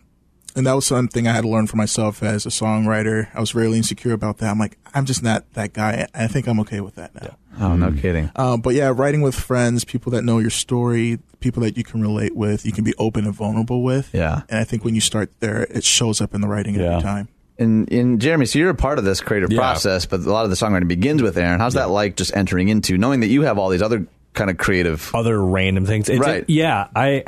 And 0.55 0.65
that 0.65 0.73
was 0.73 0.87
something 0.87 1.27
I 1.27 1.33
had 1.33 1.41
to 1.41 1.47
learn 1.49 1.67
for 1.67 1.75
myself 1.77 2.23
as 2.23 2.47
a 2.47 2.49
songwriter. 2.49 3.27
I 3.35 3.39
was 3.39 3.53
really 3.53 3.77
insecure 3.77 4.13
about 4.13 4.39
that. 4.39 4.49
I'm 4.49 4.57
like, 4.57 4.75
I'm 4.91 5.05
just 5.05 5.21
not 5.21 5.45
that 5.53 5.71
guy. 5.73 6.07
I 6.15 6.25
think 6.25 6.47
I'm 6.47 6.59
okay 6.61 6.79
with 6.81 6.95
that 6.95 7.13
now. 7.13 7.37
Oh, 7.59 7.75
no 7.75 7.91
kidding. 7.91 8.31
Uh, 8.35 8.57
but 8.57 8.73
yeah, 8.73 8.91
writing 8.95 9.21
with 9.21 9.35
friends, 9.35 9.85
people 9.85 10.11
that 10.13 10.23
know 10.23 10.39
your 10.39 10.49
story, 10.49 11.19
people 11.41 11.61
that 11.61 11.77
you 11.77 11.83
can 11.83 12.01
relate 12.01 12.35
with, 12.35 12.65
you 12.65 12.71
can 12.71 12.83
be 12.83 12.95
open 12.97 13.25
and 13.25 13.35
vulnerable 13.35 13.83
with. 13.83 14.09
Yeah. 14.15 14.41
And 14.49 14.57
I 14.59 14.63
think 14.63 14.83
when 14.83 14.95
you 14.95 15.01
start 15.01 15.31
there, 15.41 15.61
it 15.69 15.83
shows 15.83 16.21
up 16.21 16.33
in 16.33 16.41
the 16.41 16.47
writing 16.47 16.73
Yeah. 16.73 16.85
every 16.93 17.03
time. 17.03 17.27
And, 17.59 17.91
and 17.91 18.19
Jeremy, 18.19 18.47
so 18.47 18.57
you're 18.57 18.71
a 18.71 18.75
part 18.75 18.97
of 18.97 19.05
this 19.05 19.21
creative 19.21 19.51
Yeah. 19.51 19.59
process, 19.59 20.07
but 20.07 20.21
a 20.21 20.31
lot 20.31 20.43
of 20.45 20.49
the 20.49 20.55
songwriting 20.55 20.87
begins 20.87 21.21
with 21.21 21.37
Aaron. 21.37 21.59
How's 21.59 21.75
that 21.75 21.91
like 21.91 22.15
just 22.15 22.35
entering 22.35 22.69
into 22.69 22.97
knowing 22.97 23.19
that 23.19 23.27
you 23.27 23.43
have 23.43 23.59
all 23.59 23.69
these 23.69 23.83
other 23.83 24.07
kind 24.37 24.49
of 24.49 24.57
creative? 24.57 25.11
other 25.13 25.41
random 25.43 25.85
things. 25.85 26.07
It's 26.09 26.19
Right. 26.19 26.45
yeah, 26.47 26.87
I 26.95 27.23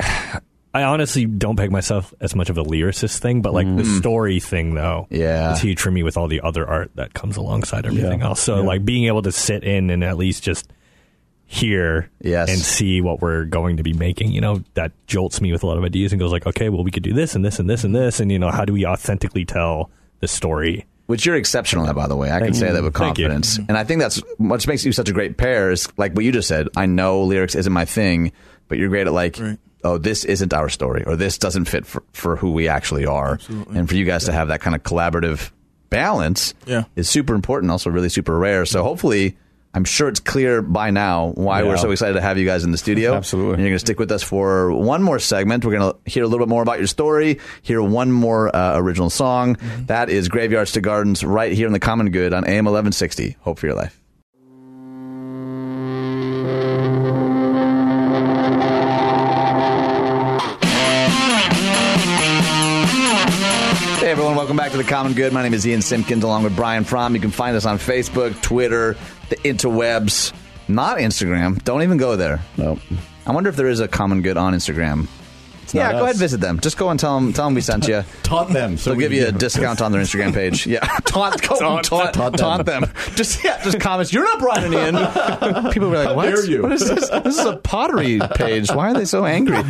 I 0.72 0.84
honestly 0.84 1.26
don't 1.26 1.56
peg 1.56 1.72
myself 1.72 2.14
as 2.20 2.36
much 2.36 2.48
of 2.48 2.56
a 2.56 2.62
lyricist 2.62 3.18
thing, 3.18 3.42
but 3.42 3.52
like 3.52 3.66
the 3.66 3.82
mm-hmm. 3.82 3.98
story 3.98 4.38
thing 4.38 4.74
though, 4.74 5.08
Yeah. 5.10 5.52
is 5.52 5.60
huge 5.60 5.80
for 5.80 5.90
me 5.90 6.02
with 6.04 6.16
all 6.16 6.28
the 6.28 6.40
other 6.42 6.64
art 6.68 6.92
that 6.94 7.12
comes 7.12 7.36
alongside 7.36 7.86
everything 7.86 8.20
Yeah. 8.20 8.26
else. 8.26 8.40
So 8.40 8.56
Yeah. 8.60 8.62
like 8.66 8.84
being 8.84 9.06
able 9.06 9.22
to 9.22 9.32
sit 9.32 9.64
in 9.64 9.90
and 9.90 10.04
at 10.04 10.16
least 10.16 10.44
just 10.44 10.72
hear 11.46 12.08
Yes. 12.22 12.48
and 12.48 12.58
see 12.58 13.00
what 13.00 13.20
we're 13.20 13.44
going 13.44 13.78
to 13.78 13.82
be 13.82 13.92
making, 13.92 14.30
you 14.30 14.40
know, 14.40 14.62
that 14.74 14.92
jolts 15.08 15.40
me 15.40 15.50
with 15.50 15.64
a 15.64 15.66
lot 15.66 15.76
of 15.76 15.82
ideas 15.82 16.12
and 16.12 16.20
goes 16.20 16.30
like, 16.30 16.46
okay, 16.46 16.68
well 16.68 16.84
we 16.84 16.92
could 16.92 17.02
do 17.02 17.12
this 17.12 17.34
and 17.34 17.44
this 17.44 17.58
and 17.58 17.68
this 17.68 17.82
and 17.82 17.92
this 17.94 18.20
and 18.20 18.30
you 18.30 18.38
know, 18.38 18.50
how 18.50 18.64
do 18.64 18.72
we 18.72 18.86
authentically 18.86 19.44
tell 19.44 19.90
the 20.20 20.28
story? 20.28 20.86
Which 21.10 21.26
you're 21.26 21.34
exceptional 21.36 21.86
at, 21.88 21.94
by 21.96 22.06
the 22.06 22.16
way. 22.16 22.30
I 22.30 22.38
can 22.38 22.54
say 22.54 22.70
that 22.72 22.82
with 22.82 22.94
Thank 22.94 23.18
you. 23.18 23.26
confidence. 23.26 23.58
Mm-hmm. 23.58 23.64
And 23.68 23.76
I 23.76 23.84
think 23.84 24.00
that's 24.00 24.22
what 24.38 24.66
makes 24.66 24.84
you 24.84 24.92
such 24.92 25.08
a 25.08 25.12
great 25.12 25.36
pair 25.36 25.70
is 25.70 25.88
like 25.96 26.14
what 26.14 26.24
you 26.24 26.30
just 26.32 26.46
said. 26.48 26.68
I 26.76 26.86
know 26.86 27.22
lyrics 27.24 27.54
isn't 27.56 27.72
my 27.72 27.84
thing, 27.84 28.30
but 28.68 28.78
you're 28.78 28.88
great 28.88 29.06
at 29.08 29.12
like, 29.12 29.36
Right. 29.38 29.58
oh, 29.84 29.98
this 29.98 30.24
isn't 30.24 30.54
our 30.54 30.68
story 30.68 31.02
or 31.04 31.16
this 31.16 31.36
doesn't 31.36 31.64
fit 31.64 31.84
for, 31.84 32.02
for 32.12 32.36
who 32.36 32.52
we 32.52 32.68
actually 32.68 33.06
are. 33.06 33.38
And 33.74 33.88
for 33.88 33.96
you 33.96 34.04
guys 34.04 34.24
to 34.26 34.32
have 34.32 34.48
that 34.48 34.60
kind 34.60 34.76
of 34.76 34.82
collaborative 34.84 35.50
balance 35.90 36.54
Yeah. 36.66 36.84
is 36.96 37.08
super 37.10 37.34
important, 37.34 37.70
also 37.72 37.90
really 37.90 38.08
super 38.08 38.38
rare. 38.38 38.64
So 38.64 38.82
hopefully, 38.84 39.36
I'm 39.72 39.84
sure 39.84 40.08
it's 40.08 40.18
clear 40.18 40.62
by 40.62 40.90
now 40.90 41.28
why 41.36 41.62
Yeah. 41.62 41.68
we're 41.68 41.76
so 41.76 41.92
excited 41.92 42.14
to 42.14 42.20
have 42.20 42.36
you 42.38 42.44
guys 42.44 42.64
in 42.64 42.72
the 42.72 42.78
studio. 42.78 43.14
Absolutely. 43.16 43.54
And 43.54 43.60
you're 43.62 43.68
going 43.70 43.76
to 43.76 43.78
stick 43.86 44.00
with 44.00 44.10
us 44.10 44.22
for 44.22 44.72
one 44.72 45.00
more 45.02 45.20
segment. 45.20 45.64
We're 45.64 45.78
going 45.78 45.92
to 45.92 46.10
hear 46.10 46.24
a 46.24 46.26
little 46.26 46.44
bit 46.44 46.50
more 46.50 46.62
about 46.62 46.78
your 46.78 46.88
story, 46.88 47.38
hear 47.62 47.80
one 47.80 48.10
more 48.10 48.54
uh, 48.54 48.76
original 48.78 49.10
song. 49.10 49.56
That 49.86 50.10
is 50.10 50.28
Graveyards 50.28 50.72
to 50.72 50.80
Gardens 50.80 51.22
right 51.22 51.52
here 51.52 51.68
in 51.68 51.72
the 51.72 51.78
Common 51.78 52.10
Good 52.10 52.32
on 52.32 52.44
AM 52.44 52.64
1160. 52.64 53.36
Hope 53.42 53.60
for 53.60 53.66
your 53.66 53.76
life. 53.76 53.96
Hey 64.00 64.10
everyone, 64.12 64.34
welcome 64.34 64.56
back 64.56 64.70
to 64.72 64.78
the 64.78 64.84
Common 64.84 65.12
Good. 65.12 65.32
My 65.32 65.42
name 65.42 65.52
is 65.52 65.66
Ian 65.66 65.82
Simpkins 65.82 66.24
along 66.24 66.42
with 66.42 66.56
Brian 66.56 66.84
Fromm. 66.84 67.14
You 67.14 67.20
can 67.20 67.30
find 67.30 67.54
us 67.54 67.66
on 67.66 67.76
Facebook, 67.78 68.40
Twitter, 68.40 68.96
the 69.30 69.36
interwebs, 69.36 70.32
not 70.68 70.98
Instagram. 70.98 71.62
Don't 71.64 71.82
even 71.82 71.96
go 71.96 72.16
there. 72.16 72.40
No. 72.56 72.78
I 73.26 73.32
wonder 73.32 73.48
if 73.48 73.56
there 73.56 73.68
is 73.68 73.80
a 73.80 73.88
Common 73.88 74.22
Good 74.22 74.36
on 74.36 74.54
Instagram. 74.54 75.08
Yeah, 75.74 75.84
not 75.84 75.92
go 75.92 75.98
us. 75.98 76.02
ahead 76.04 76.16
visit 76.16 76.40
them. 76.40 76.60
Just 76.60 76.76
go 76.76 76.90
and 76.90 76.98
tell 77.00 77.18
them 77.18 77.32
tell 77.32 77.46
them 77.46 77.54
we 77.54 77.60
sent 77.60 77.86
you. 77.88 78.04
Taunt 78.22 78.50
them. 78.52 78.76
So 78.76 78.90
They'll 78.90 79.00
give 79.00 79.12
you 79.12 79.26
a 79.26 79.32
discount 79.46 79.80
on 79.80 79.92
their 79.92 80.00
Instagram 80.02 80.32
page. 80.34 80.66
Yeah, 80.66 80.80
taunt, 81.04 81.40
go, 81.42 81.58
taunt, 81.58 81.84
taunt, 81.86 82.14
taunt 82.14 82.36
taunt, 82.38 82.66
them. 82.66 82.82
them. 82.82 82.92
Just 83.14 83.42
yeah, 83.44 83.62
just 83.62 83.80
comments. 83.80 84.12
You're 84.12 84.24
not 84.24 84.38
Brian 84.40 84.72
in. 84.74 85.70
People 85.72 85.90
be 85.90 85.96
like, 85.96 86.08
How 86.08 86.14
what? 86.14 86.24
dare 86.24 86.44
you?" 86.46 86.62
What 86.62 86.72
is 86.72 86.88
this? 86.88 87.08
This 87.08 87.38
is 87.38 87.44
a 87.46 87.56
pottery 87.56 88.20
page. 88.34 88.70
Why 88.70 88.90
are 88.90 88.94
they 88.94 89.04
so 89.04 89.24
angry? 89.24 89.62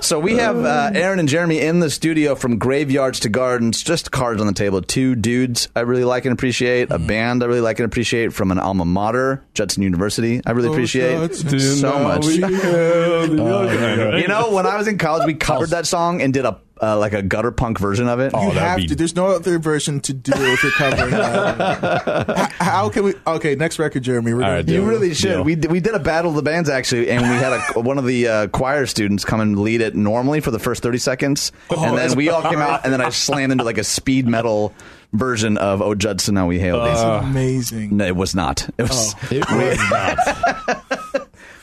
So 0.00 0.18
we 0.20 0.36
have 0.36 0.56
uh, 0.64 0.90
Aaron 0.94 1.18
and 1.18 1.28
Jeremy 1.28 1.60
in 1.60 1.80
the 1.80 1.90
studio 1.90 2.34
from 2.34 2.58
Graveyards 2.58 3.20
to 3.20 3.28
Gardens. 3.28 3.82
Just 3.82 4.10
cards 4.10 4.40
on 4.40 4.46
the 4.46 4.52
table. 4.52 4.82
Two 4.82 5.14
dudes 5.14 5.68
I 5.74 5.80
really 5.80 6.04
like 6.04 6.24
and 6.24 6.32
appreciate. 6.32 6.90
A 6.90 6.98
band 6.98 7.42
I 7.42 7.46
really 7.46 7.60
like 7.60 7.78
and 7.78 7.86
appreciate 7.86 8.32
from 8.32 8.50
an 8.50 8.58
alma 8.58 8.84
mater, 8.84 9.42
Judson 9.54 9.82
University. 9.82 10.40
I 10.44 10.50
really 10.52 10.68
Oh, 10.68 10.72
appreciate 10.72 11.34
so 11.34 11.98
much. 11.98 12.24
Oh, 12.26 14.16
You 14.16 14.28
know, 14.28 14.50
when 14.52 14.66
I 14.66 14.76
was 14.76 14.86
in 14.88 14.98
college, 14.98 15.26
we 15.26 15.33
covered 15.34 15.70
that 15.70 15.86
song 15.86 16.20
and 16.22 16.32
did 16.32 16.44
a 16.44 16.58
uh, 16.82 16.98
like 16.98 17.12
a 17.12 17.22
gutter 17.22 17.52
punk 17.52 17.78
version 17.78 18.08
of 18.08 18.18
it. 18.18 18.32
you 18.32 18.50
have 18.50 18.76
be- 18.78 18.86
to. 18.88 18.96
There's 18.96 19.14
no 19.14 19.26
other 19.26 19.58
version 19.60 20.00
to 20.00 20.12
do 20.12 20.32
if 20.34 20.62
you're 20.62 20.72
covering 20.72 21.12
that. 21.12 22.28
H- 22.50 22.52
How 22.58 22.88
can 22.90 23.04
we? 23.04 23.14
Okay, 23.26 23.54
next 23.54 23.78
record, 23.78 24.02
Jeremy. 24.02 24.34
We're 24.34 24.40
gonna 24.40 24.52
right, 24.54 24.66
do 24.66 24.72
You 24.74 24.82
it. 24.82 24.86
really 24.88 25.14
should. 25.14 25.28
Deal. 25.28 25.44
We 25.44 25.54
did, 25.54 25.70
we 25.70 25.78
did 25.80 25.94
a 25.94 26.00
battle 26.00 26.30
of 26.30 26.36
the 26.36 26.42
bands 26.42 26.68
actually, 26.68 27.10
and 27.10 27.22
we 27.22 27.28
had 27.28 27.52
a, 27.52 27.60
one 27.80 27.96
of 27.96 28.04
the 28.06 28.26
uh, 28.28 28.46
choir 28.48 28.86
students 28.86 29.24
come 29.24 29.40
and 29.40 29.58
lead 29.60 29.80
it 29.82 29.94
normally 29.94 30.40
for 30.40 30.50
the 30.50 30.58
first 30.58 30.82
thirty 30.82 30.98
seconds, 30.98 31.52
and 31.70 31.96
then 31.96 32.16
we 32.16 32.28
all 32.28 32.42
came 32.42 32.58
out, 32.58 32.80
and 32.84 32.92
then 32.92 33.00
I 33.00 33.10
slammed 33.10 33.52
into 33.52 33.64
like 33.64 33.78
a 33.78 33.84
speed 33.84 34.26
metal 34.26 34.74
version 35.12 35.56
of 35.58 35.80
"Oh 35.80 35.94
Judson, 35.94 36.34
How 36.36 36.48
We 36.48 36.58
Hail 36.58 36.82
Thee." 36.84 37.26
amazing. 37.28 37.96
No, 37.96 38.04
it 38.04 38.16
was 38.16 38.34
not. 38.34 38.68
It 38.78 38.82
was. 38.82 39.14
It 39.30 39.48
was 39.48 39.78
not. 39.90 40.18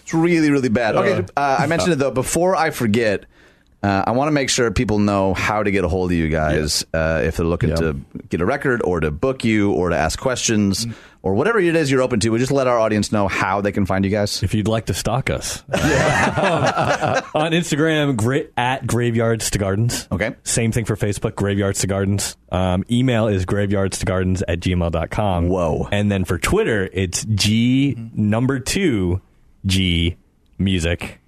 It's 0.03 0.13
really, 0.13 0.49
really 0.51 0.69
bad. 0.69 0.95
Okay, 0.95 1.25
uh, 1.38 1.57
I 1.60 1.67
mentioned 1.67 1.93
it 1.93 1.99
though. 1.99 2.12
Before 2.12 2.55
I 2.55 2.69
forget, 2.71 3.25
uh, 3.84 4.04
I 4.06 4.12
want 4.12 4.28
to 4.28 4.32
make 4.32 4.50
sure 4.50 4.70
people 4.72 5.00
know 5.00 5.34
how 5.34 5.63
to 5.63 5.72
get 5.72 5.84
a 5.84 5.88
hold 5.88 6.12
of 6.12 6.17
you 6.17 6.30
guys 6.30 6.86
uh, 6.94 7.22
if 7.24 7.38
they're 7.38 7.46
looking 7.46 7.70
Yeah. 7.70 7.76
to 7.78 7.94
get 8.30 8.39
a 8.41 8.46
record 8.46 8.82
or 8.84 9.00
to 9.00 9.10
book 9.12 9.44
you 9.44 9.72
or 9.72 9.89
to 9.89 9.98
ask 9.98 10.20
questions 10.20 10.86
or 11.24 11.34
whatever 11.36 11.60
it 11.60 11.76
is 11.76 11.89
you're 11.91 12.02
open 12.02 12.20
to. 12.20 12.30
We 12.30 12.39
just 12.39 12.52
let 12.52 12.67
our 12.67 12.80
audience 12.80 13.12
know 13.12 13.28
how 13.28 13.62
they 13.62 13.72
can 13.72 13.86
find 13.86 14.06
you 14.06 14.12
guys. 14.12 14.41
If 14.44 14.54
you'd 14.54 14.67
like 14.67 14.86
to 14.88 14.94
stalk 14.94 15.30
us 15.30 15.63
on 15.72 17.52
Instagram, 17.52 18.15
gra- 18.17 18.46
at 18.58 18.86
Graveyards 18.88 19.50
to 19.52 19.58
Gardens. 19.60 20.08
Okay. 20.12 20.36
Same 20.44 20.72
thing 20.72 20.86
for 20.86 20.96
Facebook, 20.96 21.36
Graveyards 21.36 21.80
to 21.82 21.88
Gardens. 21.88 22.38
Um, 22.52 22.84
email 22.91 23.28
is 23.28 23.46
graveyards 23.46 24.00
to 24.00 24.06
gardens 24.06 24.44
at 24.48 24.60
gmail.com. 24.60 25.48
Whoa. 25.50 25.88
And 25.91 26.12
then 26.12 26.26
for 26.26 26.38
Twitter, 26.38 26.89
it's 26.91 27.24
G 27.26 27.96
number 28.13 28.60
two 28.60 29.22
G 29.65 30.17
music 30.58 31.20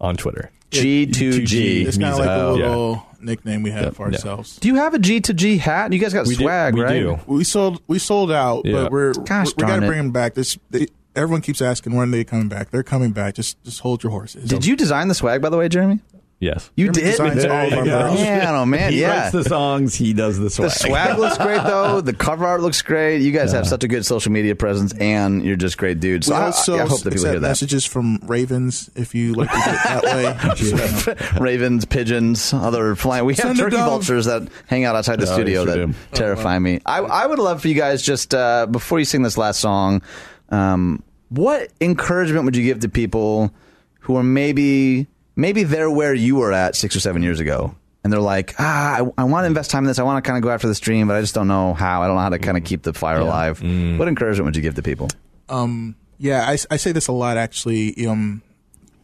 on 0.00 0.16
Twitter. 0.16 0.50
G2G. 0.70 1.86
It's 1.86 1.98
kind 1.98 2.12
of 2.12 2.18
like 2.18 2.28
a 2.28 2.44
music. 2.52 2.64
little 2.66 3.02
oh, 3.02 3.06
nickname 3.20 3.62
we 3.62 3.70
have 3.70 3.96
for 3.96 4.06
ourselves. 4.06 4.56
Do 4.58 4.68
you 4.68 4.76
have 4.76 4.94
a 4.94 4.98
G2G 4.98 5.58
hat? 5.58 5.92
You 5.92 5.98
guys 5.98 6.12
got 6.12 6.26
We 6.26 6.34
do- 6.36 6.44
swag, 6.44 6.74
we 6.74 6.82
right? 6.82 6.92
do. 7.00 7.18
We 7.26 7.44
sold 7.44 7.82
we 7.86 7.98
sold 7.98 8.30
out, 8.32 8.64
Yeah. 8.64 8.72
but 8.82 8.92
we're 8.92 9.12
Gosh 9.14 9.48
we 9.56 9.62
got 9.64 9.80
to 9.80 9.86
bring 9.86 9.98
them 9.98 10.10
back. 10.12 10.34
This 10.34 10.58
they, 10.70 10.88
everyone 11.14 11.40
keeps 11.40 11.62
asking 11.62 11.94
when 11.94 12.08
are 12.08 12.12
they 12.12 12.24
coming 12.24 12.48
back. 12.48 12.70
They're 12.70 12.82
coming 12.82 13.12
back. 13.12 13.34
Just 13.34 13.62
just 13.64 13.80
hold 13.80 14.02
your 14.02 14.10
horses. 14.10 14.48
Did 14.48 14.66
you 14.66 14.76
design 14.76 15.08
the 15.08 15.14
swag, 15.14 15.40
by 15.42 15.48
the 15.48 15.56
way, 15.56 15.68
Jeremy? 15.68 16.00
Yes. 16.38 16.70
You 16.76 16.92
Jeremy 16.92 17.00
did? 17.00 17.10
designs 17.12 17.44
all 17.46 17.66
of 17.66 17.72
our 17.78 17.84
merch. 17.86 18.14
Man, 18.20 18.54
oh 18.54 18.66
man, 18.66 18.92
He 18.92 19.00
yeah. 19.00 19.20
writes 19.20 19.32
the 19.32 19.44
songs. 19.44 19.94
He 19.94 20.12
does 20.12 20.38
the 20.38 20.50
swag. 20.50 20.68
The 20.70 20.74
swag 20.76 21.18
looks 21.18 21.38
great 21.38 21.62
though. 21.62 22.02
The 22.02 22.12
cover 22.12 22.44
art 22.44 22.60
looks 22.60 22.82
great. 22.82 23.22
You 23.22 23.32
guys 23.32 23.52
have 23.52 23.66
such 23.66 23.84
a 23.84 23.88
good 23.88 24.04
social 24.04 24.30
media 24.32 24.54
presence, 24.54 24.92
and 25.00 25.42
you're 25.42 25.56
just 25.56 25.78
great 25.78 25.98
dudes. 25.98 26.26
So 26.26 26.34
we 26.34 26.38
I, 26.40 26.44
also 26.44 26.74
I 26.76 26.86
hope 26.86 27.00
that 27.04 27.12
people 27.14 27.24
hear 27.30 27.40
that. 27.40 27.48
messages 27.48 27.86
from 27.86 28.18
ravens 28.24 28.90
if 28.94 29.14
you 29.14 29.32
like 29.32 29.48
to 29.50 29.56
get 29.56 29.82
that 29.84 30.04
way. 30.04 31.40
Ravens, 31.40 31.84
pigeons, 31.86 32.52
other 32.52 32.94
flying. 32.96 33.24
We 33.24 33.34
have 33.36 33.42
Send 33.46 33.58
a 33.58 33.62
turkey 33.62 33.76
vultures 33.76 34.26
that 34.26 34.46
hang 34.66 34.84
out 34.84 34.94
outside 34.94 35.18
the 35.20 35.30
Oh, 35.30 35.32
studio 35.32 35.62
yes, 35.64 35.74
we 35.74 35.80
that 35.80 35.86
do. 35.86 35.94
terrify 36.12 36.58
me. 36.58 36.80
I, 36.84 36.98
I 36.98 37.26
would 37.26 37.38
love 37.38 37.62
for 37.62 37.68
you 37.68 37.74
guys 37.74 38.02
just 38.02 38.34
uh, 38.34 38.66
before 38.66 38.98
you 38.98 39.04
sing 39.06 39.22
this 39.22 39.38
last 39.38 39.58
song, 39.60 40.02
um, 40.50 41.02
what 41.30 41.70
encouragement 41.80 42.44
would 42.44 42.56
you 42.56 42.62
give 42.64 42.80
to 42.80 42.88
people 42.90 43.52
who 44.00 44.16
are 44.16 44.22
maybe 44.22 45.06
maybe 45.36 45.62
they're 45.62 45.90
where 45.90 46.14
you 46.14 46.36
were 46.36 46.52
at 46.52 46.74
six 46.74 46.96
or 46.96 47.00
seven 47.00 47.22
years 47.22 47.38
ago? 47.40 47.74
And 48.02 48.12
they're 48.12 48.20
like, 48.20 48.54
ah, 48.60 48.98
I, 49.00 49.22
I 49.22 49.24
want 49.24 49.42
to 49.44 49.46
invest 49.48 49.70
time 49.72 49.82
in 49.82 49.88
this. 49.88 49.98
I 49.98 50.04
want 50.04 50.22
to 50.24 50.28
kind 50.28 50.36
of 50.36 50.42
go 50.42 50.50
after 50.50 50.68
this 50.68 50.78
dream, 50.78 51.08
but 51.08 51.16
I 51.16 51.20
just 51.20 51.34
don't 51.34 51.48
know 51.48 51.74
how. 51.74 52.02
I 52.02 52.06
don't 52.06 52.14
know 52.14 52.22
how 52.22 52.28
to 52.28 52.38
kind 52.38 52.56
of 52.56 52.62
keep 52.62 52.82
the 52.82 52.92
fire 52.92 53.18
alive. 53.18 53.60
What 53.60 54.06
encouragement 54.06 54.44
would 54.46 54.54
you 54.56 54.62
give 54.62 54.76
to 54.76 54.82
people? 54.82 55.08
Um, 55.48 55.96
yeah, 56.18 56.44
I, 56.48 56.52
I 56.70 56.76
say 56.76 56.92
this 56.92 57.08
a 57.08 57.12
lot 57.12 57.36
actually. 57.36 58.06
Um, 58.06 58.42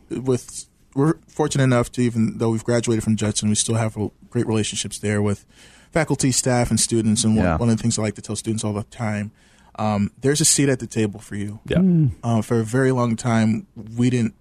with 0.09 0.67
we're 0.95 1.15
fortunate 1.27 1.65
enough 1.65 1.91
to 1.93 2.03
even 2.03 2.39
though 2.39 2.51
we've 2.51 2.63
graduated 2.65 3.03
from 3.03 3.17
Judson, 3.17 3.49
we 3.49 3.55
still 3.55 3.75
have 3.77 3.97
great 4.31 4.47
relationships 4.47 4.99
there 4.99 5.21
with 5.21 5.45
faculty, 5.91 6.31
staff, 6.31 6.71
and 6.71 6.79
students. 6.79 7.25
And 7.25 7.35
one, 7.37 7.45
Yeah. 7.45 7.57
one 7.57 7.71
of 7.71 7.77
the 7.77 7.83
things 7.83 7.99
I 7.99 8.03
like 8.03 8.15
to 8.15 8.23
tell 8.23 8.37
students 8.37 8.63
all 8.63 8.73
the 8.73 8.85
time, 8.85 9.33
um, 9.79 10.11
there's 10.21 10.41
a 10.41 10.45
seat 10.45 10.69
at 10.69 10.79
the 10.79 10.87
table 10.87 11.19
for 11.19 11.35
you. 11.35 11.61
Yeah. 11.67 11.83
Uh, 12.23 12.41
for 12.43 12.61
a 12.61 12.65
very 12.65 12.93
long 12.93 13.17
time, 13.17 13.67
we 13.97 14.11
didn't 14.11 14.35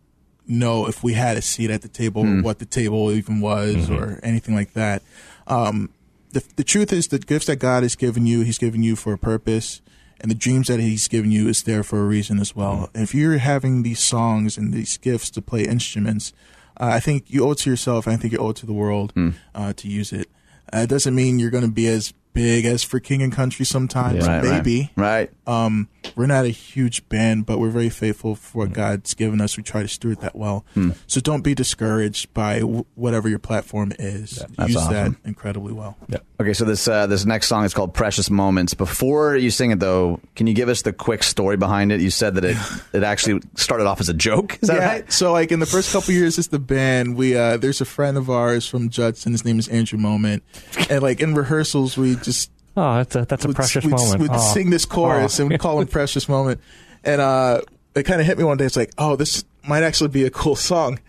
know 0.51 0.87
if 0.87 1.03
we 1.03 1.13
had 1.13 1.37
a 1.37 1.41
seat 1.41 1.69
at 1.71 1.81
the 1.81 1.87
table 1.87 2.21
or 2.39 2.41
what 2.43 2.59
the 2.59 2.65
table 2.65 3.11
even 3.11 3.39
was 3.41 3.89
or 3.89 4.19
anything 4.23 4.53
like 4.55 4.73
that. 4.73 5.01
Um, 5.47 5.89
the, 6.31 6.43
the 6.55 6.63
truth 6.63 6.93
is, 6.93 7.07
the 7.07 7.19
gifts 7.19 7.47
that 7.47 7.57
God 7.57 7.83
has 7.83 7.95
given 7.95 8.25
you, 8.25 8.41
He's 8.41 8.57
given 8.57 8.83
you 8.83 8.95
for 8.95 9.13
a 9.13 9.17
purpose. 9.17 9.81
And 10.19 10.29
the 10.29 10.35
dreams 10.35 10.67
that 10.67 10.79
He's 10.79 11.07
given 11.07 11.31
you 11.31 11.47
is 11.47 11.63
there 11.63 11.83
for 11.83 11.99
a 11.99 12.05
reason 12.05 12.39
as 12.39 12.55
well. 12.55 12.89
And 12.93 13.03
if 13.03 13.15
you're 13.15 13.37
having 13.39 13.83
these 13.83 13.99
songs 13.99 14.57
and 14.57 14.71
these 14.73 14.97
gifts 14.97 15.29
to 15.31 15.41
play 15.41 15.63
instruments, 15.65 16.31
uh, 16.79 16.85
I 16.93 16.99
think 16.99 17.25
you 17.27 17.43
owe 17.45 17.51
it 17.51 17.59
to 17.59 17.69
yourself. 17.69 18.05
And 18.05 18.13
I 18.13 18.17
think 18.17 18.31
you 18.33 18.39
owe 18.39 18.51
it 18.51 18.57
to 18.57 18.65
the 18.65 18.73
world 18.73 19.13
uh, 19.55 19.73
to 19.73 19.87
use 19.87 20.13
it. 20.13 20.29
Uh, 20.73 20.79
it 20.79 20.89
doesn't 20.89 21.15
mean 21.15 21.39
you're 21.39 21.49
going 21.49 21.65
to 21.65 21.71
be 21.71 21.87
as 21.87 22.13
big 22.33 22.63
as 22.65 22.81
for 22.81 22.99
King 22.99 23.21
and 23.21 23.33
Country 23.33 23.65
sometimes. 23.65 24.25
Right, 24.25 24.41
right. 24.43 24.51
Maybe. 24.63 24.91
Right. 24.95 25.31
Um, 25.51 25.89
we're 26.15 26.27
not 26.27 26.45
a 26.45 26.49
huge 26.49 27.07
band, 27.09 27.45
but 27.45 27.59
we're 27.59 27.69
very 27.69 27.89
faithful 27.89 28.35
for 28.35 28.59
what 28.59 28.73
God's 28.73 29.13
given 29.13 29.41
us. 29.41 29.57
We 29.57 29.63
try 29.63 29.81
to 29.81 29.87
steward 29.87 30.21
that 30.21 30.35
well. 30.35 30.65
So 31.07 31.19
don't 31.21 31.41
be 31.41 31.53
discouraged 31.53 32.33
by 32.33 32.59
w- 32.59 32.85
whatever 32.95 33.27
your 33.29 33.39
platform 33.39 33.91
is. 33.99 34.43
that's 34.57 34.69
Use 34.69 34.77
awesome. 34.77 34.93
that 34.93 35.11
incredibly 35.25 35.73
well. 35.73 35.97
Yeah. 36.07 36.19
Okay, 36.39 36.53
so 36.53 36.65
this 36.65 36.87
uh, 36.87 37.07
this 37.07 37.25
next 37.25 37.47
song 37.47 37.65
is 37.65 37.73
called 37.73 37.93
"Precious 37.93 38.29
Moments." 38.29 38.73
Before 38.73 39.35
you 39.35 39.51
sing 39.51 39.71
it, 39.71 39.79
though, 39.79 40.19
can 40.35 40.47
you 40.47 40.53
give 40.53 40.69
us 40.69 40.81
the 40.81 40.93
quick 40.93 41.23
story 41.23 41.57
behind 41.57 41.91
it? 41.91 42.01
You 42.01 42.09
said 42.09 42.35
that 42.35 42.45
it 42.45 42.57
it 42.93 43.03
actually 43.03 43.41
started 43.55 43.85
off 43.85 43.99
as 43.99 44.09
a 44.09 44.13
joke. 44.13 44.57
Is 44.61 44.69
that 44.69 44.77
yeah. 44.77 44.87
right? 44.87 45.11
So 45.11 45.31
like 45.33 45.51
in 45.51 45.59
the 45.59 45.65
first 45.65 45.91
couple 45.91 46.13
years 46.13 46.39
as 46.39 46.47
the 46.47 46.59
band, 46.59 47.15
we 47.15 47.35
uh 47.35 47.57
there's 47.57 47.81
a 47.81 47.85
friend 47.85 48.17
of 48.17 48.29
ours 48.29 48.67
from 48.67 48.89
Judson. 48.89 49.33
His 49.33 49.45
name 49.45 49.59
is 49.59 49.67
Andrew 49.67 49.99
Moment, 49.99 50.43
and 50.89 51.01
like 51.03 51.19
in 51.21 51.35
rehearsals 51.35 51.97
we 51.97 52.15
just 52.15 52.49
Oh, 52.77 52.95
that's 52.97 53.15
a, 53.15 53.25
that's 53.25 53.43
a 53.45 53.47
would, 53.49 53.55
precious 53.55 53.84
would, 53.84 53.91
moment. 53.91 54.21
would 54.21 54.31
Oh. 54.34 54.53
sing 54.53 54.69
this 54.69 54.86
chorus 54.86 55.39
Oh. 55.39 55.43
and 55.43 55.51
we 55.51 55.57
call 55.57 55.79
him 55.81 55.88
Precious 55.99 56.29
Moment. 56.29 56.62
And 57.03 57.19
uh, 57.19 57.62
it 57.95 58.03
kind 58.03 58.21
of 58.21 58.27
hit 58.27 58.38
me 58.38 58.43
one 58.43 58.57
day. 58.57 58.65
It's 58.65 58.75
like, 58.77 58.91
oh, 58.97 59.15
this 59.15 59.43
might 59.67 59.84
actually 59.84 60.10
be 60.10 60.23
a 60.25 60.29
cool 60.29 60.55
song. 60.55 60.99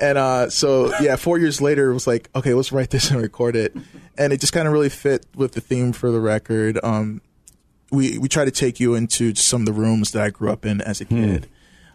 And 0.00 0.18
uh, 0.18 0.50
so, 0.50 0.92
yeah, 1.00 1.14
four 1.16 1.38
years 1.38 1.60
later, 1.60 1.90
it 1.90 1.94
was 1.94 2.06
like, 2.06 2.28
okay, 2.34 2.52
let's 2.52 2.72
write 2.72 2.90
this 2.90 3.10
and 3.10 3.20
record 3.22 3.54
it. 3.54 3.76
And 4.18 4.32
it 4.32 4.40
just 4.40 4.52
kind 4.52 4.66
of 4.66 4.72
really 4.72 4.88
fit 4.88 5.24
with 5.36 5.52
the 5.52 5.60
theme 5.60 5.92
for 5.92 6.10
the 6.10 6.18
record. 6.20 6.80
Um, 6.82 7.20
we 7.92 8.18
we 8.18 8.28
try 8.28 8.44
to 8.44 8.50
take 8.50 8.80
you 8.80 8.94
into 8.96 9.34
some 9.36 9.62
of 9.62 9.66
the 9.66 9.72
rooms 9.72 10.10
that 10.12 10.22
I 10.22 10.30
grew 10.30 10.50
up 10.50 10.66
in 10.66 10.80
as 10.80 11.00
a 11.00 11.04
kid. 11.04 11.48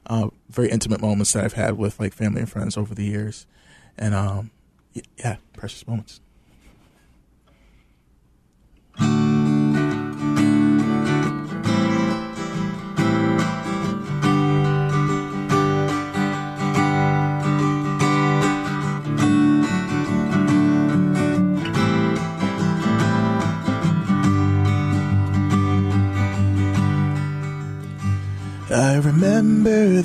Uh, 0.08 0.30
very 0.50 0.70
intimate 0.70 1.02
moments 1.02 1.34
that 1.34 1.44
I've 1.44 1.54
had 1.54 1.78
with 1.78 2.00
like 2.00 2.14
family 2.14 2.40
and 2.42 2.50
friends 2.50 2.78
over 2.78 2.96
the 2.96 3.04
years. 3.04 3.46
And 3.98 4.16
um, 4.16 4.52
yeah, 5.18 5.38
precious 5.54 5.86
moments. 5.86 6.22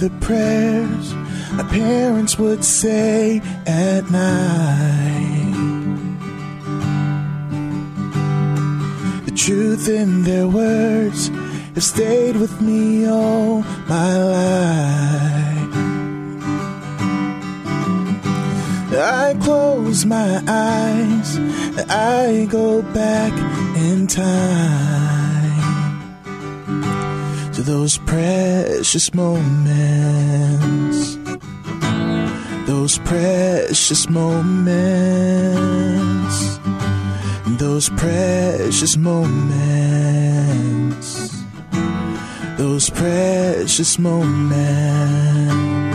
The 0.05 0.11
prayers 0.21 1.15
my 1.55 1.63
parents 1.71 2.39
would 2.39 2.63
say 2.63 3.41
at 3.67 4.11
night. 4.11 5.55
The 9.25 9.33
truth 9.35 9.89
in 9.89 10.25
their 10.25 10.47
words 10.47 11.29
has 11.75 11.87
stayed 11.87 12.37
with 12.37 12.61
me 12.61 13.09
all 13.09 13.63
my 13.89 14.13
life. 14.37 15.75
I 19.23 19.35
close 19.41 20.05
my 20.05 20.43
eyes, 20.47 21.39
I 21.89 22.47
go 22.51 22.83
back 22.83 23.33
in 23.79 24.07
time 24.07 25.14
those 27.65 27.99
precious 27.99 29.13
moments. 29.15 31.17
Those 32.67 32.99
precious 32.99 34.11
moments. 34.11 34.75
Those 37.59 37.89
precious 37.91 38.97
moments. 38.99 39.45
Those 42.59 42.91
precious 42.91 43.99
moments. 43.99 45.94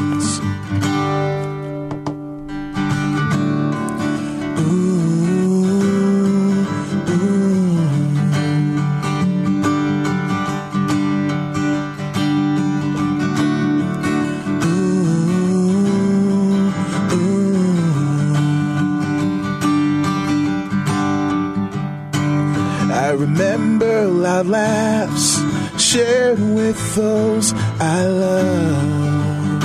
Those 27.00 27.54
I 27.80 28.06
love. 28.06 29.62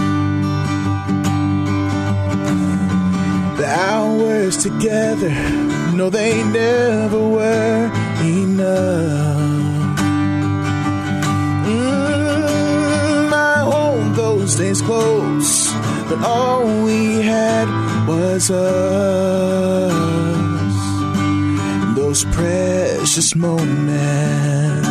The 3.58 3.66
hours 3.66 4.56
together, 4.68 5.34
no, 5.98 6.10
they 6.10 6.44
never 6.44 7.20
were 7.38 7.90
enough. 8.22 9.98
Mm, 11.66 13.32
I 13.32 13.56
hold 13.72 14.14
those 14.14 14.54
days 14.56 14.80
close, 14.82 15.50
but 16.08 16.20
all 16.22 16.64
we 16.84 17.22
had 17.22 17.66
was 18.06 18.50
us. 18.50 19.94
Those 21.96 22.24
precious 22.36 23.34
moments, 23.34 24.83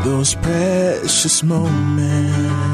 those 0.05 0.35
precious 0.35 1.45
moments. 1.45 2.72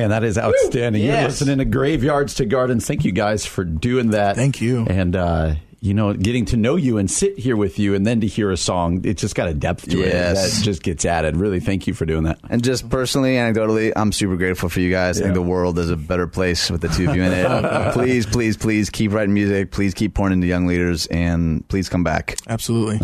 Man, 0.00 0.08
that 0.08 0.24
is 0.24 0.38
outstanding. 0.38 1.02
You're 1.02 1.20
listening 1.24 1.58
to 1.58 1.66
Graveyards 1.66 2.36
to 2.36 2.46
Gardens. 2.46 2.86
Thank 2.86 3.04
you 3.04 3.12
guys 3.12 3.44
for 3.44 3.64
doing 3.64 4.12
that. 4.12 4.34
Thank 4.34 4.62
you. 4.62 4.86
And, 4.88 5.14
uh, 5.14 5.56
you 5.82 5.94
know, 5.94 6.12
getting 6.12 6.44
to 6.46 6.56
know 6.58 6.76
you 6.76 6.98
and 6.98 7.10
sit 7.10 7.38
here 7.38 7.56
with 7.56 7.78
you 7.78 7.94
and 7.94 8.06
then 8.06 8.20
to 8.20 8.26
hear 8.26 8.50
a 8.50 8.56
song, 8.56 9.00
it 9.04 9.16
just 9.16 9.34
got 9.34 9.48
a 9.48 9.54
depth 9.54 9.88
to 9.88 9.96
Yes. 9.98 10.46
it 10.46 10.58
that 10.58 10.64
just 10.64 10.82
gets 10.82 11.06
added. 11.06 11.36
Really, 11.38 11.58
thank 11.58 11.86
you 11.86 11.94
for 11.94 12.04
doing 12.04 12.24
that. 12.24 12.38
And 12.50 12.62
just 12.62 12.90
personally, 12.90 13.36
anecdotally, 13.36 13.90
I'm 13.96 14.12
super 14.12 14.36
grateful 14.36 14.68
for 14.68 14.80
you 14.80 14.90
guys. 14.90 15.18
I 15.18 15.22
think 15.24 15.34
the 15.34 15.40
world 15.42 15.78
is 15.78 15.88
a 15.90 15.96
better 15.96 16.26
place 16.26 16.70
with 16.70 16.82
the 16.82 16.88
two 16.88 17.08
of 17.08 17.16
you 17.16 17.22
in 17.22 17.32
it. 17.32 17.92
please, 17.94 18.26
please, 18.26 18.58
please 18.58 18.90
keep 18.90 19.12
writing 19.12 19.32
music. 19.32 19.70
Please 19.70 19.94
keep 19.94 20.12
pouring 20.12 20.34
into 20.34 20.46
young 20.46 20.66
leaders, 20.66 21.06
and 21.06 21.66
please 21.68 21.88
come 21.88 22.04
back. 22.04 22.36
Absolutely. 22.46 22.98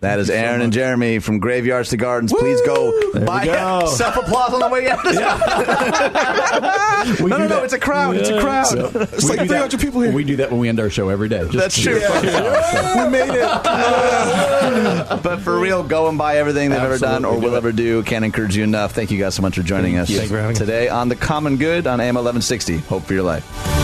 That 0.00 0.18
is 0.18 0.28
Aaron 0.28 0.60
and 0.60 0.74
Jeremy 0.74 1.20
from 1.20 1.38
Graveyards 1.38 1.88
to 1.90 1.96
Gardens. 1.96 2.34
Please 2.34 2.60
go 2.66 3.24
buy 3.24 3.46
go. 3.46 3.86
self 3.94 4.16
applause 4.16 4.52
on 4.52 4.60
the 4.60 4.68
way 4.68 4.88
out. 4.90 5.02
no, 7.20 7.38
no, 7.38 7.46
no! 7.48 7.64
It's 7.64 7.72
a 7.72 7.78
crowd. 7.78 8.16
It's 8.16 8.28
a 8.28 8.40
crowd. 8.40 8.66
It's 9.14 9.28
like 9.28 9.48
300 9.48 9.80
people 9.80 10.00
here. 10.02 10.12
We 10.12 10.24
do 10.24 10.36
that 10.36 10.50
when 10.50 10.60
we 10.60 10.68
end 10.68 10.80
our 10.80 10.90
show 10.90 11.08
every 11.08 11.28
day. 11.28 11.40
Just 11.44 11.52
That's 11.54 11.80
true. 11.80 12.00
We 12.12 13.10
made 13.10 13.30
it. 13.30 13.50
But 15.22 15.40
for 15.40 15.58
real, 15.58 15.82
go 15.82 16.08
and 16.08 16.16
buy 16.16 16.36
everything 16.36 16.70
they've 16.70 16.78
ever 16.78 16.98
done 16.98 17.24
or 17.24 17.38
will 17.38 17.56
ever 17.56 17.72
do. 17.72 18.02
Can't 18.04 18.24
encourage 18.24 18.56
you 18.56 18.64
enough. 18.64 18.92
Thank 18.92 19.10
you 19.10 19.18
guys 19.18 19.34
so 19.34 19.42
much 19.42 19.56
for 19.56 19.62
joining 19.62 19.98
us 19.98 20.08
you. 20.08 20.20
For 20.22 20.38
having 20.38 20.52
us. 20.52 20.58
today 20.58 20.88
on 20.88 21.08
the 21.08 21.16
Common 21.16 21.56
Good 21.56 21.86
on 21.86 22.00
AM 22.00 22.14
1160. 22.14 22.78
Hope 22.78 23.02
for 23.04 23.14
your 23.14 23.24
life. 23.24 23.79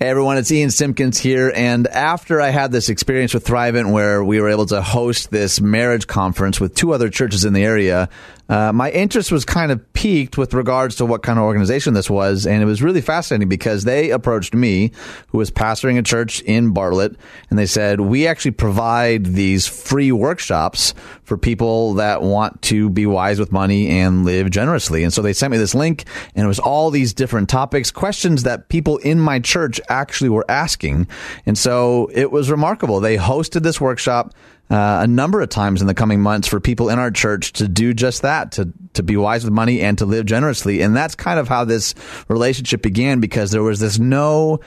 Hey 0.00 0.10
everyone, 0.10 0.38
it's 0.38 0.52
Ian 0.52 0.70
Simpkins 0.70 1.18
here. 1.18 1.52
And 1.56 1.88
after 1.88 2.40
I 2.40 2.50
had 2.50 2.70
this 2.70 2.88
experience 2.88 3.34
with 3.34 3.44
Thrivent 3.44 3.90
where 3.90 4.22
we 4.22 4.40
were 4.40 4.48
able 4.48 4.66
to 4.66 4.80
host 4.80 5.32
this 5.32 5.60
marriage 5.60 6.06
conference 6.06 6.60
with 6.60 6.76
two 6.76 6.92
other 6.92 7.10
churches 7.10 7.44
in 7.44 7.52
the 7.52 7.64
area, 7.64 8.08
uh, 8.48 8.72
my 8.72 8.90
interest 8.90 9.30
was 9.30 9.44
kind 9.44 9.70
of 9.70 9.92
piqued 9.92 10.38
with 10.38 10.54
regards 10.54 10.96
to 10.96 11.04
what 11.04 11.22
kind 11.22 11.38
of 11.38 11.44
organization 11.44 11.92
this 11.92 12.08
was. 12.08 12.46
And 12.46 12.62
it 12.62 12.64
was 12.64 12.82
really 12.82 13.02
fascinating 13.02 13.48
because 13.48 13.84
they 13.84 14.10
approached 14.10 14.54
me, 14.54 14.92
who 15.28 15.38
was 15.38 15.50
pastoring 15.50 15.98
a 15.98 16.02
church 16.02 16.40
in 16.42 16.72
Bartlett, 16.72 17.16
and 17.50 17.58
they 17.58 17.66
said, 17.66 18.00
We 18.00 18.26
actually 18.26 18.52
provide 18.52 19.26
these 19.26 19.66
free 19.66 20.12
workshops 20.12 20.94
for 21.24 21.36
people 21.36 21.94
that 21.94 22.22
want 22.22 22.62
to 22.62 22.88
be 22.88 23.04
wise 23.04 23.38
with 23.38 23.52
money 23.52 24.00
and 24.00 24.24
live 24.24 24.50
generously. 24.50 25.04
And 25.04 25.12
so 25.12 25.20
they 25.20 25.34
sent 25.34 25.50
me 25.50 25.58
this 25.58 25.74
link, 25.74 26.04
and 26.34 26.44
it 26.44 26.48
was 26.48 26.58
all 26.58 26.90
these 26.90 27.12
different 27.12 27.50
topics, 27.50 27.90
questions 27.90 28.44
that 28.44 28.70
people 28.70 28.96
in 28.98 29.20
my 29.20 29.40
church 29.40 29.78
actually 29.88 30.30
were 30.30 30.44
asking. 30.48 31.08
And 31.46 31.56
so 31.56 32.10
it 32.12 32.30
was 32.30 32.50
remarkable. 32.50 33.00
They 33.00 33.16
hosted 33.16 33.62
this 33.62 33.80
workshop 33.80 34.34
uh, 34.70 35.00
a 35.02 35.06
number 35.06 35.40
of 35.40 35.48
times 35.48 35.80
in 35.80 35.86
the 35.86 35.94
coming 35.94 36.20
months 36.20 36.46
for 36.46 36.60
people 36.60 36.90
in 36.90 36.98
our 36.98 37.10
church 37.10 37.54
to 37.54 37.66
do 37.68 37.94
just 37.94 38.22
that, 38.22 38.52
to 38.52 38.70
to 38.94 39.02
be 39.02 39.16
wise 39.16 39.44
with 39.44 39.52
money 39.52 39.80
and 39.80 39.96
to 39.98 40.04
live 40.04 40.26
generously. 40.26 40.82
And 40.82 40.94
that's 40.94 41.14
kind 41.14 41.38
of 41.38 41.48
how 41.48 41.64
this 41.64 41.94
relationship 42.28 42.82
began 42.82 43.20
because 43.20 43.50
there 43.50 43.62
was 43.62 43.80
this 43.80 43.98
no 43.98 44.60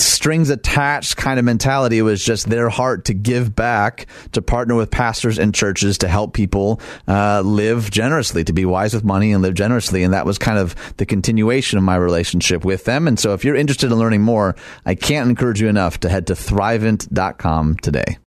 strings 0.00 0.50
attached 0.50 1.16
kind 1.16 1.38
of 1.38 1.44
mentality. 1.44 1.98
It 1.98 2.02
was 2.02 2.24
just 2.24 2.48
their 2.48 2.68
heart 2.68 3.04
to 3.06 3.14
give 3.14 3.54
back, 3.54 4.06
to 4.32 4.42
partner 4.42 4.74
with 4.74 4.90
pastors 4.90 5.38
and 5.38 5.54
churches 5.54 5.98
to 5.98 6.08
help 6.08 6.34
people 6.34 6.80
uh, 7.08 7.42
live 7.42 7.90
generously, 7.90 8.44
to 8.44 8.52
be 8.52 8.64
wise 8.64 8.94
with 8.94 9.04
money 9.04 9.32
and 9.32 9.42
live 9.42 9.54
generously. 9.54 10.02
And 10.02 10.12
that 10.14 10.26
was 10.26 10.38
kind 10.38 10.58
of 10.58 10.74
the 10.96 11.06
continuation 11.06 11.78
of 11.78 11.84
my 11.84 11.96
relationship 11.96 12.64
with 12.64 12.84
them. 12.84 13.08
And 13.08 13.18
so 13.18 13.32
if 13.34 13.44
you're 13.44 13.56
interested 13.56 13.90
in 13.90 13.98
learning 13.98 14.22
more, 14.22 14.56
I 14.86 14.94
can't 14.94 15.28
encourage 15.28 15.60
you 15.60 15.68
enough 15.68 16.00
to 16.00 16.08
head 16.08 16.26
to 16.28 16.34
thrivent.com 16.34 17.76
today. 17.76 18.18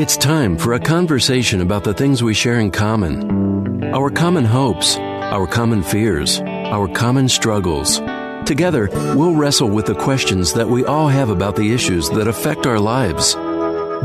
It's 0.00 0.16
time 0.16 0.56
for 0.56 0.74
a 0.74 0.80
conversation 0.80 1.60
about 1.60 1.82
the 1.82 1.92
things 1.92 2.22
we 2.22 2.32
share 2.32 2.60
in 2.60 2.70
common 2.70 3.48
our 3.92 4.10
common 4.10 4.44
hopes, 4.44 4.96
our 4.98 5.46
common 5.46 5.82
fears, 5.82 6.40
our 6.40 6.86
common 6.88 7.28
struggles. 7.28 8.00
Together, 8.48 8.88
we'll 9.14 9.34
wrestle 9.34 9.68
with 9.68 9.84
the 9.84 9.94
questions 9.94 10.54
that 10.54 10.66
we 10.66 10.82
all 10.82 11.06
have 11.06 11.28
about 11.28 11.54
the 11.54 11.70
issues 11.74 12.08
that 12.08 12.26
affect 12.26 12.66
our 12.66 12.80
lives. 12.80 13.34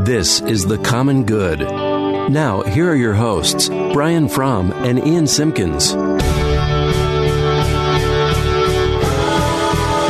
This 0.04 0.42
is 0.42 0.66
The 0.66 0.76
Common 0.76 1.24
Good. 1.24 1.60
Now, 1.60 2.60
here 2.60 2.90
are 2.90 2.94
your 2.94 3.14
hosts, 3.14 3.70
Brian 3.70 4.28
Fromm 4.28 4.70
and 4.72 4.98
Ian 5.06 5.26
Simpkins. 5.26 5.94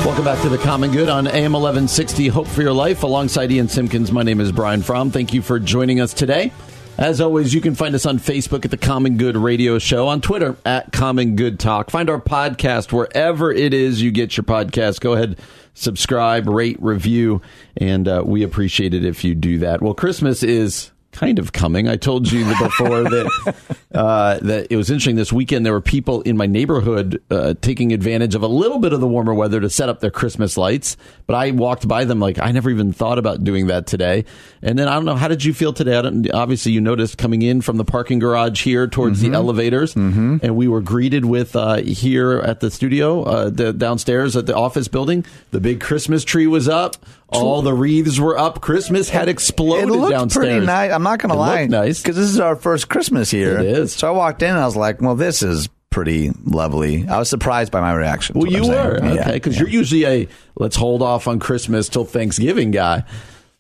Welcome 0.05 0.25
back 0.25 0.43
to 0.43 0.49
the 0.49 0.59
Common 0.59 0.91
Good 0.91 1.09
on 1.09 1.29
AM 1.29 1.53
1160 1.53 2.27
Hope 2.27 2.49
for 2.49 2.63
Your 2.63 2.73
Life. 2.73 3.05
Alongside 3.05 3.53
Ian 3.53 3.69
Simpkins, 3.69 4.11
my 4.11 4.25
name 4.25 4.41
is 4.41 4.51
Brian 4.51 4.83
Fromm. 4.83 5.13
Thank 5.13 5.33
you 5.33 5.43
for 5.43 5.61
joining 5.61 6.01
us 6.01 6.13
today. 6.13 6.51
As 6.97 7.21
always, 7.21 7.53
you 7.53 7.61
can 7.61 7.75
find 7.75 7.93
us 7.97 8.07
on 8.07 8.21
Facebook 8.21 8.65
at 8.65 8.71
the 8.71 8.77
Common 8.77 9.17
Good 9.17 9.37
Radio 9.37 9.81
Show, 9.81 10.07
on 10.07 10.21
Twitter 10.21 10.57
at 10.65 10.93
Common 10.93 11.35
Good 11.35 11.59
Talk. 11.59 11.91
Find 11.91 12.09
our 12.09 12.21
podcast 12.21 12.93
wherever 12.93 13.51
it 13.51 13.75
is 13.75 14.01
you 14.01 14.13
get 14.13 14.37
your 14.37 14.45
podcast. 14.45 15.01
Go 15.01 15.15
ahead, 15.15 15.37
subscribe, 15.75 16.49
rate, 16.49 16.77
review, 16.81 17.43
and 17.77 18.07
uh, 18.07 18.23
we 18.25 18.45
appreciate 18.45 18.95
it 18.95 19.05
if 19.05 19.25
you 19.25 19.35
do 19.35 19.59
that. 19.59 19.83
Well, 19.83 19.95
Christmas 19.95 20.45
is 20.45 20.93
kind 21.15 21.39
of 21.39 21.53
coming. 21.53 21.89
I 21.89 21.97
told 21.97 22.31
you 22.31 22.45
before 22.45 23.03
that 23.05 23.55
uh, 23.95 24.39
that 24.41 24.67
it 24.71 24.77
was 24.77 24.91
interesting. 24.91 25.17
This 25.17 25.33
weekend, 25.33 25.65
there 25.65 25.73
were 25.73 25.81
people 25.81 26.21
in 26.23 26.37
my 26.37 26.47
neighborhood 26.47 27.23
uh, 27.31 27.55
taking 27.63 27.93
advantage 27.93 28.35
of 28.35 28.43
a 28.43 28.49
little 28.49 28.79
bit 28.79 28.93
of 28.93 29.01
the 29.01 29.07
warmer 29.07 29.33
weather 29.33 29.61
to 29.61 29.71
set 29.71 29.89
up 29.89 30.01
their 30.01 30.11
Christmas 30.11 30.57
lights. 30.57 30.97
But 31.27 31.37
I 31.37 31.53
walked 31.53 31.89
by 31.89 32.05
them 32.05 32.21
like 32.21 32.39
I 32.39 32.51
never 32.51 32.69
even 32.69 32.93
thought 32.93 33.19
about 33.19 33.45
doing 33.45 33.69
that 33.69 33.87
today. 33.87 34.25
And 34.61 34.79
then 34.79 34.89
I 34.89 34.95
don't 34.95 35.05
know. 35.05 35.15
How 35.15 35.29
did 35.29 35.45
you 35.45 35.55
feel 35.55 35.73
today? 35.73 35.97
I 35.97 36.03
don't, 36.03 36.31
obviously, 36.33 36.73
you 36.73 36.81
noticed 36.81 37.17
coming 37.17 37.43
in 37.43 37.61
from 37.61 37.77
the 37.77 37.85
parking 37.85 38.19
garage 38.19 38.63
here 38.65 38.87
towards 38.87 39.21
the 39.21 39.33
elevators, 39.33 39.95
and 40.43 40.57
we 40.57 40.69
were 40.69 40.81
greeted 40.81 41.25
with 41.25 41.55
uh, 41.55 41.77
here 41.77 42.41
at 42.41 42.61
the 42.61 42.71
studio, 42.71 43.23
uh, 43.23 43.51
the, 43.51 43.73
downstairs 43.73 44.37
at 44.37 44.47
the 44.47 44.57
office 44.57 44.89
building. 44.89 45.25
The 45.53 45.61
big 45.61 45.81
Christmas 45.81 46.25
tree 46.25 46.47
was 46.47 46.69
up. 46.69 46.97
All 47.29 47.63
the 47.63 47.75
wreaths 47.75 48.19
were 48.21 48.39
up. 48.39 48.61
Christmas 48.61 49.09
had 49.09 49.29
exploded 49.29 49.89
it 49.89 49.93
looked 49.93 50.13
downstairs. 50.13 50.47
pretty 50.47 50.67
nice. 50.67 50.93
I'm 50.93 51.03
not 51.03 51.19
going 51.19 51.31
to 51.31 51.35
It 51.35 51.39
lie. 51.39 51.61
looked 51.63 51.71
nice. 51.73 52.01
Because 52.03 52.17
this 52.17 52.29
is 52.29 52.39
our 52.39 52.55
first 52.55 52.89
Christmas 52.89 53.31
here. 53.31 53.59
It 53.59 53.67
is. 53.67 53.93
So 53.93 54.07
I 54.07 54.11
walked 54.13 54.43
in 54.43 54.51
and 54.51 54.59
I 54.59 54.65
was 54.67 54.77
like, 54.77 55.01
well, 55.01 55.17
this 55.17 55.43
is 55.43 55.69
pretty 55.91 56.31
lovely. 56.45 57.09
I 57.09 57.19
was 57.19 57.29
surprised 57.29 57.73
by 57.73 57.81
my 57.81 57.93
reaction. 57.95 58.39
Well, 58.39 58.51
you 58.51 58.69
were 58.69 58.99
okay 59.03 59.33
because 59.33 59.59
you're 59.59 59.69
usually 59.69 60.05
a 60.07 60.29
let's 60.57 60.77
hold 60.77 61.03
off 61.03 61.27
on 61.27 61.39
Christmas 61.41 61.89
till 61.89 62.05
Thanksgiving 62.05 62.71
guy. 62.71 63.05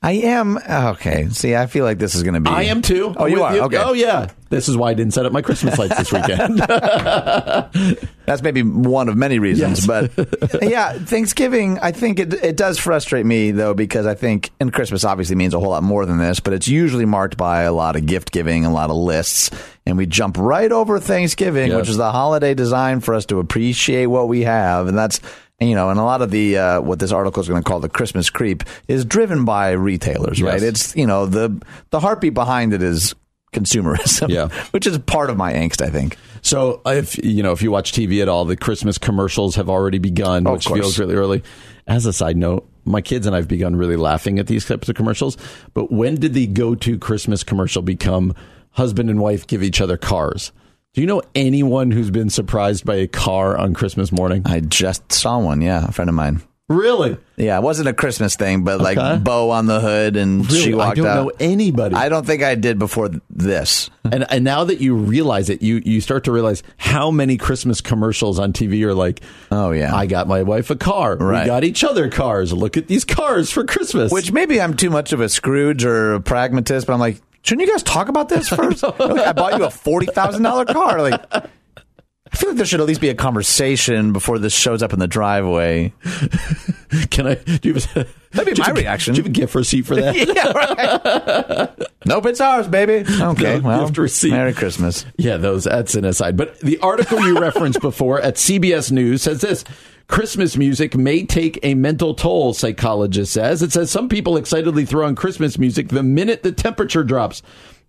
I 0.05 0.13
am 0.13 0.59
okay. 0.59 1.29
See, 1.31 1.57
I 1.57 1.67
feel 1.67 1.85
like 1.87 1.99
this 1.99 2.15
is 2.15 2.23
going 2.23 2.35
to 2.35 2.41
be. 2.41 2.51
I 2.51 2.65
am 2.65 2.83
too. 2.83 3.15
Oh, 3.17 3.25
you 3.25 3.43
are. 3.43 3.55
Okay. 3.57 3.79
Oh 3.79 3.95
yeah. 3.95 4.31
This 4.51 4.69
is 4.69 4.77
why 4.77 4.91
I 4.91 4.95
didn't 4.95 5.15
set 5.15 5.25
up 5.25 5.33
my 5.33 5.41
Christmas 5.43 5.79
lights 5.79 5.97
this 5.97 6.13
weekend. 6.13 6.59
That's 8.27 8.43
maybe 8.43 8.63
one 8.63 9.09
of 9.09 9.17
many 9.17 9.39
reasons, 9.39 9.87
Yes. 9.87 10.09
but 10.17 10.63
yeah, 10.63 10.93
Thanksgiving. 10.93 11.79
I 11.81 11.93
think 11.93 12.19
it 12.19 12.33
it 12.35 12.57
does 12.57 12.79
frustrate 12.79 13.27
me 13.27 13.51
though 13.51 13.75
because 13.75 14.07
I 14.07 14.15
think 14.15 14.51
and 14.61 14.73
Christmas 14.73 15.05
obviously 15.05 15.37
means 15.37 15.55
a 15.55 15.61
whole 15.61 15.71
lot 15.71 15.83
more 15.83 16.07
than 16.07 16.19
this, 16.19 16.39
but 16.41 16.53
it's 16.53 16.69
usually 16.69 17.05
marked 17.07 17.37
by 17.37 17.63
a 17.63 17.73
lot 17.73 17.97
of 17.97 18.07
gift 18.07 18.31
giving, 18.31 18.65
a 18.65 18.73
lot 18.73 18.91
of 18.91 18.97
lists, 18.97 19.51
and 19.87 19.97
we 19.97 20.07
jump 20.07 20.37
right 20.39 20.71
over 20.71 21.01
Thanksgiving, 21.01 21.69
Yes. 21.69 21.77
which 21.81 21.89
is 21.89 21.97
the 21.97 22.13
holiday 22.13 22.55
designed 22.55 23.05
for 23.05 23.15
us 23.15 23.27
to 23.27 23.39
appreciate 23.41 24.07
what 24.07 24.29
we 24.29 24.43
have, 24.43 24.87
and 24.87 24.97
that's. 24.97 25.21
You 25.61 25.75
know, 25.77 25.89
and 25.91 26.01
a 26.01 26.03
lot 26.05 26.21
of 26.21 26.31
the 26.31 26.59
uh, 26.59 26.81
what 26.81 26.99
this 26.99 27.13
article 27.13 27.41
is 27.41 27.49
going 27.49 27.63
to 27.63 27.67
call 27.69 27.79
the 27.81 27.89
Christmas 27.89 28.29
creep 28.29 28.65
is 28.89 29.05
driven 29.05 29.45
by 29.45 29.71
retailers, 29.71 30.43
right? 30.43 30.63
It's 30.63 30.95
you 30.97 31.07
know 31.07 31.27
the 31.27 31.63
the 31.91 32.01
heartbeat 32.01 32.35
behind 32.35 32.75
it 32.75 32.83
is 32.83 33.15
consumerism, 33.53 34.29
Yeah. 34.31 34.49
which 34.73 34.85
is 34.87 34.99
part 34.99 35.31
of 35.31 35.37
my 35.37 35.53
angst, 35.53 35.81
I 35.81 35.89
think. 35.91 36.17
So 36.43 36.83
if 36.85 37.17
you 37.25 37.43
know 37.43 37.53
if 37.53 37.63
you 37.63 37.71
watch 37.71 37.93
TV 37.93 38.21
at 38.21 38.29
all, 38.29 38.45
the 38.45 38.57
Christmas 38.57 38.99
commercials 38.99 39.55
have 39.55 39.69
already 39.71 39.99
begun, 39.99 40.47
Oh, 40.47 40.55
which 40.55 40.67
feels 40.67 40.99
really 40.99 41.15
early. 41.15 41.43
As 41.87 42.05
a 42.05 42.13
side 42.13 42.37
note, 42.37 42.69
my 42.85 43.01
kids 43.01 43.25
and 43.27 43.37
I've 43.37 43.49
begun 43.49 43.77
really 43.77 43.97
laughing 43.97 44.39
at 44.41 44.49
these 44.49 44.67
types 44.67 44.89
of 44.89 44.97
commercials. 44.97 45.37
But 45.73 45.93
when 45.93 46.17
did 46.17 46.35
the 46.35 46.47
go-to 46.49 46.99
Christmas 46.99 47.45
commercial 47.45 47.81
become 47.83 48.35
husband 48.71 49.09
and 49.09 49.21
wife 49.21 49.47
give 49.47 49.63
each 49.63 49.81
other 49.81 49.97
cars? 49.97 50.51
Do 50.95 51.01
you 51.01 51.07
know 51.09 51.23
anyone 51.35 51.91
who's 51.91 52.11
been 52.13 52.31
surprised 52.31 52.85
by 52.87 52.95
a 52.97 53.09
car 53.09 53.57
on 53.59 53.75
Christmas 53.75 54.13
morning? 54.13 54.43
I 54.47 54.61
just 54.61 55.11
saw 55.11 55.41
one, 55.41 55.61
yeah, 55.61 55.87
a 55.89 55.93
friend 55.93 56.09
of 56.09 56.15
mine. 56.15 56.41
Really? 56.69 57.17
Yeah, 57.37 57.59
it 57.59 57.63
wasn't 57.65 57.89
a 57.89 57.93
Christmas 57.93 58.37
thing, 58.37 58.63
but 58.63 58.81
Okay. 58.81 58.95
like 58.95 59.25
bow 59.25 59.51
on 59.51 59.67
the 59.67 59.81
hood, 59.81 60.17
and 60.17 60.47
Really? 60.51 60.63
she 60.65 60.73
I 60.73 60.77
walked 60.77 60.97
don't 60.97 61.07
out. 61.07 61.25
know 61.27 61.33
anybody. 61.41 61.97
I 61.97 62.09
don't 62.09 62.25
think 62.25 62.43
I 62.45 62.55
did 62.55 62.79
before 62.79 63.11
this. 63.29 63.91
and 64.11 64.25
and 64.31 64.45
now 64.45 64.63
that 64.65 64.81
you 64.81 64.95
realize 64.95 65.51
it, 65.51 65.63
you 65.63 65.83
you 65.85 66.01
start 66.01 66.25
to 66.25 66.33
realize 66.33 66.63
how 66.79 67.11
many 67.11 67.37
Christmas 67.37 67.81
commercials 67.81 68.39
on 68.39 68.53
TV 68.53 68.83
are 68.85 68.95
like, 68.95 69.21
Oh, 69.51 69.73
yeah. 69.73 69.95
I 69.95 70.07
got 70.07 70.27
my 70.29 70.43
wife 70.45 70.71
a 70.71 70.77
car. 70.77 71.17
Right. 71.17 71.43
We 71.43 71.47
got 71.47 71.65
each 71.65 71.83
other 71.85 72.09
cars. 72.09 72.53
Look 72.53 72.77
at 72.77 72.87
these 72.87 73.05
cars 73.05 73.51
for 73.51 73.65
Christmas. 73.65 74.11
Which 74.13 74.31
maybe 74.33 74.61
I'm 74.61 74.75
too 74.75 74.91
much 74.91 75.13
of 75.13 75.21
a 75.21 75.29
Scrooge 75.29 75.85
or 75.85 76.15
a 76.15 76.21
pragmatist, 76.21 76.87
but 76.87 76.93
I'm 76.95 77.01
like, 77.01 77.21
shouldn't 77.45 77.67
you 77.67 77.73
guys 77.73 77.83
talk 77.85 78.09
about 78.09 78.29
this 78.29 78.49
first? 78.51 78.83
Like, 78.83 79.01
I 79.01 79.33
bought 79.33 79.57
you 79.59 79.65
a 79.65 79.71
forty 79.71 80.07
thousand 80.07 80.43
dollar 80.43 80.65
car. 80.65 81.01
Like, 81.01 81.21
I 81.33 82.37
feel 82.37 82.49
like 82.51 82.57
there 82.57 82.67
should 82.67 82.81
at 82.81 82.87
least 82.87 83.01
be 83.01 83.11
a 83.11 83.15
conversation 83.15 84.13
before 84.13 84.41
this 84.41 84.53
shows 84.53 84.83
up 84.83 84.93
in 84.93 84.99
the 84.99 85.07
driveway. 85.07 85.93
can 87.11 87.29
I? 87.29 87.35
Do 87.37 87.69
you 87.69 87.75
That'd 88.35 88.47
be 88.47 88.51
you 88.51 88.55
my 88.59 88.67
have 88.67 88.77
reaction. 88.77 89.15
Do 89.15 89.19
you 89.19 89.23
have 89.23 89.31
a 89.31 89.33
gift 89.33 89.55
receipt 89.55 89.83
for 89.87 89.95
that? 89.95 90.17
yeah, 90.17 90.51
right. 90.51 91.89
nope, 92.05 92.27
it's 92.27 92.41
ours, 92.41 92.67
baby. 92.67 93.05
Okay, 93.09 93.61
No 93.61 93.69
well, 93.69 93.87
gift 93.87 93.99
receipt. 93.99 94.33
Merry 94.33 94.53
Christmas. 94.53 95.07
Yeah, 95.17 95.37
those 95.37 95.63
that's 95.65 95.95
an 95.95 96.05
aside. 96.05 96.37
But 96.37 96.59
the 96.59 96.79
article 96.79 97.21
you 97.25 97.39
referenced 97.39 97.81
before 97.81 98.21
at 98.21 98.35
CBS 98.35 98.91
News 98.91 99.23
says 99.23 99.41
this. 99.41 99.63
Christmas 100.07 100.57
music 100.57 100.97
may 100.97 101.25
take 101.25 101.59
a 101.63 101.75
mental 101.75 102.15
toll, 102.15 102.53
psychologist 102.53 103.33
says. 103.33 103.63
It 103.63 103.73
says 103.73 103.91
some 103.91 104.09
people 104.09 104.37
excitedly 104.37 104.85
throw 104.85 105.07
on 105.07 105.15
Christmas 105.15 105.59
music 105.59 105.89
the 105.89 106.03
minute 106.03 106.43
the 106.43 106.53
temperature 106.53 107.05
drops. 107.05 107.43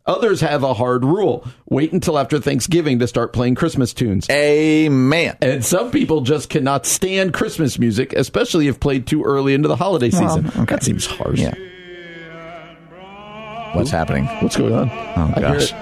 Others 0.08 0.42
have 0.42 0.62
a 0.62 0.74
hard 0.76 1.04
rule. 1.04 1.48
Wait 1.68 1.92
until 1.92 2.20
after 2.20 2.40
Thanksgiving 2.40 3.00
to 3.00 3.08
start 3.08 3.34
playing 3.34 3.56
Christmas 3.56 3.92
tunes. 3.92 4.30
Amen. 4.30 5.36
And 5.42 5.66
some 5.66 5.90
people 5.90 6.22
just 6.22 6.50
cannot 6.50 6.86
stand 6.86 7.34
Christmas 7.34 7.80
music, 7.80 8.14
especially 8.14 8.68
if 8.68 8.80
played 8.80 9.08
too 9.08 9.24
early 9.24 9.56
into 9.56 9.68
the 9.68 9.76
holiday 9.76 10.12
season. 10.12 10.46
okay. 10.48 10.66
That 10.66 10.84
seems 10.84 11.08
harsh. 11.08 11.40
Yeah. 11.40 11.56
What's 13.74 13.90
happening? 13.90 14.26
What's 14.42 14.56
going 14.56 14.74
on? 14.74 14.90
Oh, 14.92 15.34
gosh. 15.42 15.74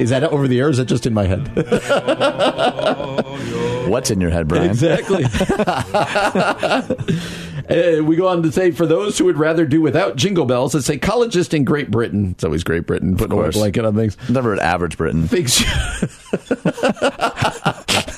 Is 0.00 0.10
that 0.10 0.24
over 0.24 0.48
the 0.48 0.58
air 0.58 0.66
or 0.66 0.70
is 0.70 0.78
that 0.78 0.86
just 0.86 1.06
in 1.06 1.14
my 1.14 1.26
head? 1.26 1.46
What's 3.88 4.10
in 4.10 4.20
your 4.20 4.30
head, 4.30 4.48
Brian? 4.48 4.68
Exactly. 4.70 5.24
Uh, 7.70 8.02
we 8.02 8.16
go 8.16 8.26
on 8.26 8.42
to 8.42 8.50
say, 8.50 8.72
for 8.72 8.84
those 8.84 9.16
who 9.16 9.24
would 9.24 9.38
rather 9.38 9.64
do 9.64 9.80
without 9.80 10.16
jingle 10.16 10.44
bells, 10.44 10.74
a 10.74 10.82
psychologist 10.82 11.54
in 11.54 11.62
Great 11.62 11.88
Britain, 11.88 12.32
it's 12.32 12.42
always 12.42 12.64
Great 12.64 12.84
Britain, 12.84 13.16
putting 13.16 13.38
a 13.38 13.48
blanket 13.50 13.84
on 13.84 13.94
things, 13.94 14.16
Never 14.28 14.52
an 14.52 14.58
average 14.58 14.96
Britain. 14.96 15.28
thinks. 15.28 15.62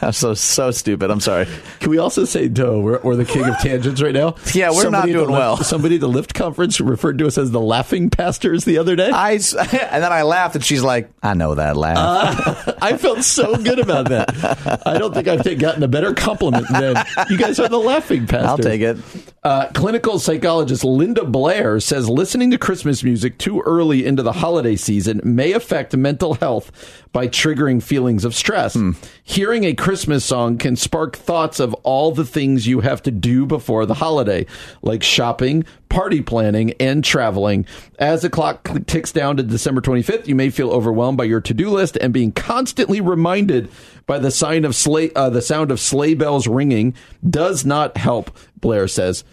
I'm 0.07 0.13
so 0.13 0.35
so 0.35 0.73
stupid. 0.73 1.11
I'm 1.11 1.21
sorry. 1.21 1.47
Can 1.79 1.91
we 1.91 1.99
also 1.99 2.25
say, 2.25 2.49
Doe, 2.49 2.81
we're, 2.81 3.01
we're 3.03 3.15
the 3.15 3.25
king 3.25 3.45
of 3.45 3.57
tangents 3.59 4.03
right 4.03 4.13
now? 4.13 4.35
Yeah, 4.53 4.71
we're 4.71 4.91
not 4.91 5.05
at 5.05 5.07
the 5.07 5.13
doing 5.13 5.29
Lyft- 5.29 5.39
well. 5.39 5.57
Somebody 5.59 5.95
at 5.95 6.01
the 6.01 6.09
Lift 6.09 6.35
conference 6.35 6.81
referred 6.81 7.19
to 7.19 7.27
us 7.29 7.39
as 7.39 7.53
the 7.53 7.61
laughing 7.61 8.11
pastors 8.11 8.65
the 8.65 8.79
other 8.79 8.97
day. 8.97 9.11
I 9.13 9.33
and 9.33 10.03
then 10.03 10.13
I 10.13 10.23
laughed, 10.23 10.57
and 10.57 10.65
she's 10.65 10.83
like, 10.83 11.11
"I 11.23 11.35
know 11.35 11.55
that 11.55 11.77
laugh." 11.77 12.69
I 12.83 12.97
felt 12.97 13.23
so 13.23 13.57
good 13.57 13.79
about 13.79 14.09
that. 14.09 14.83
I 14.85 14.99
don't 14.99 15.15
think 15.15 15.29
I've 15.29 15.59
gotten 15.59 15.85
a 15.85 15.89
better 15.89 16.15
compliment 16.15 16.67
than 16.69 16.97
you 17.31 17.39
guys 17.39 17.61
are 17.61 17.69
the 17.69 17.79
laughing 17.79 18.27
pastors. 18.27 18.49
I'll 18.49 18.59
take 18.59 18.81
it. 18.81 18.99
Uh, 19.45 19.69
clinical 19.69 20.19
psychologist 20.19 20.85
Linda 20.85 21.25
Blair 21.25 21.79
says 21.81 22.09
listening 22.09 22.51
to 22.51 22.59
Christmas 22.59 23.05
music 23.05 23.39
too 23.39 23.61
early 23.61 24.05
into 24.05 24.23
the 24.23 24.33
holiday 24.33 24.77
season 24.77 25.21
may 25.25 25.53
affect 25.53 25.97
mental 25.97 26.35
health 26.35 27.02
by 27.13 27.29
triggering 27.29 27.83
feelings 27.83 28.25
of 28.25 28.35
stress. 28.35 28.77
Hearing 29.23 29.65
a 29.65 29.75
Christmas 29.75 30.25
song 30.25 30.59
can 30.59 30.77
spark 30.77 31.17
thoughts 31.17 31.61
of 31.61 31.75
all 31.83 32.13
the 32.13 32.25
things 32.25 32.67
you 32.67 32.81
have 32.81 33.03
to 33.03 33.11
do 33.11 33.47
before 33.47 33.87
the 33.87 33.95
holiday, 33.95 34.47
like 34.83 35.03
shopping, 35.03 35.65
party 35.89 36.23
planning, 36.23 36.73
and 36.81 37.05
traveling. 37.05 37.67
As 37.99 38.23
the 38.23 38.31
clock 38.31 38.69
ticks 38.87 39.13
down 39.13 39.37
to 39.37 39.43
December 39.43 39.81
25th, 39.81 40.27
you 40.27 40.35
may 40.35 40.51
feel 40.51 40.71
overwhelmed 40.71 41.19
by 41.19 41.25
your 41.25 41.41
to-do 41.41 41.69
list 41.69 41.99
and 42.01 42.13
being 42.13 42.33
constantly 42.33 43.01
reminded 43.01 43.71
by 44.07 44.19
the 44.19 44.31
sign 44.31 44.65
of 44.65 44.75
sleigh, 44.75 45.13
uh, 45.15 45.31
the 45.31 45.43
sound 45.43 45.71
of 45.71 45.81
sleigh 45.81 46.15
bells 46.15 46.47
ringing 46.49 46.95
does 47.29 47.65
not 47.65 47.97
help. 47.97 48.37
Blair 48.61 48.89
says. 48.89 49.25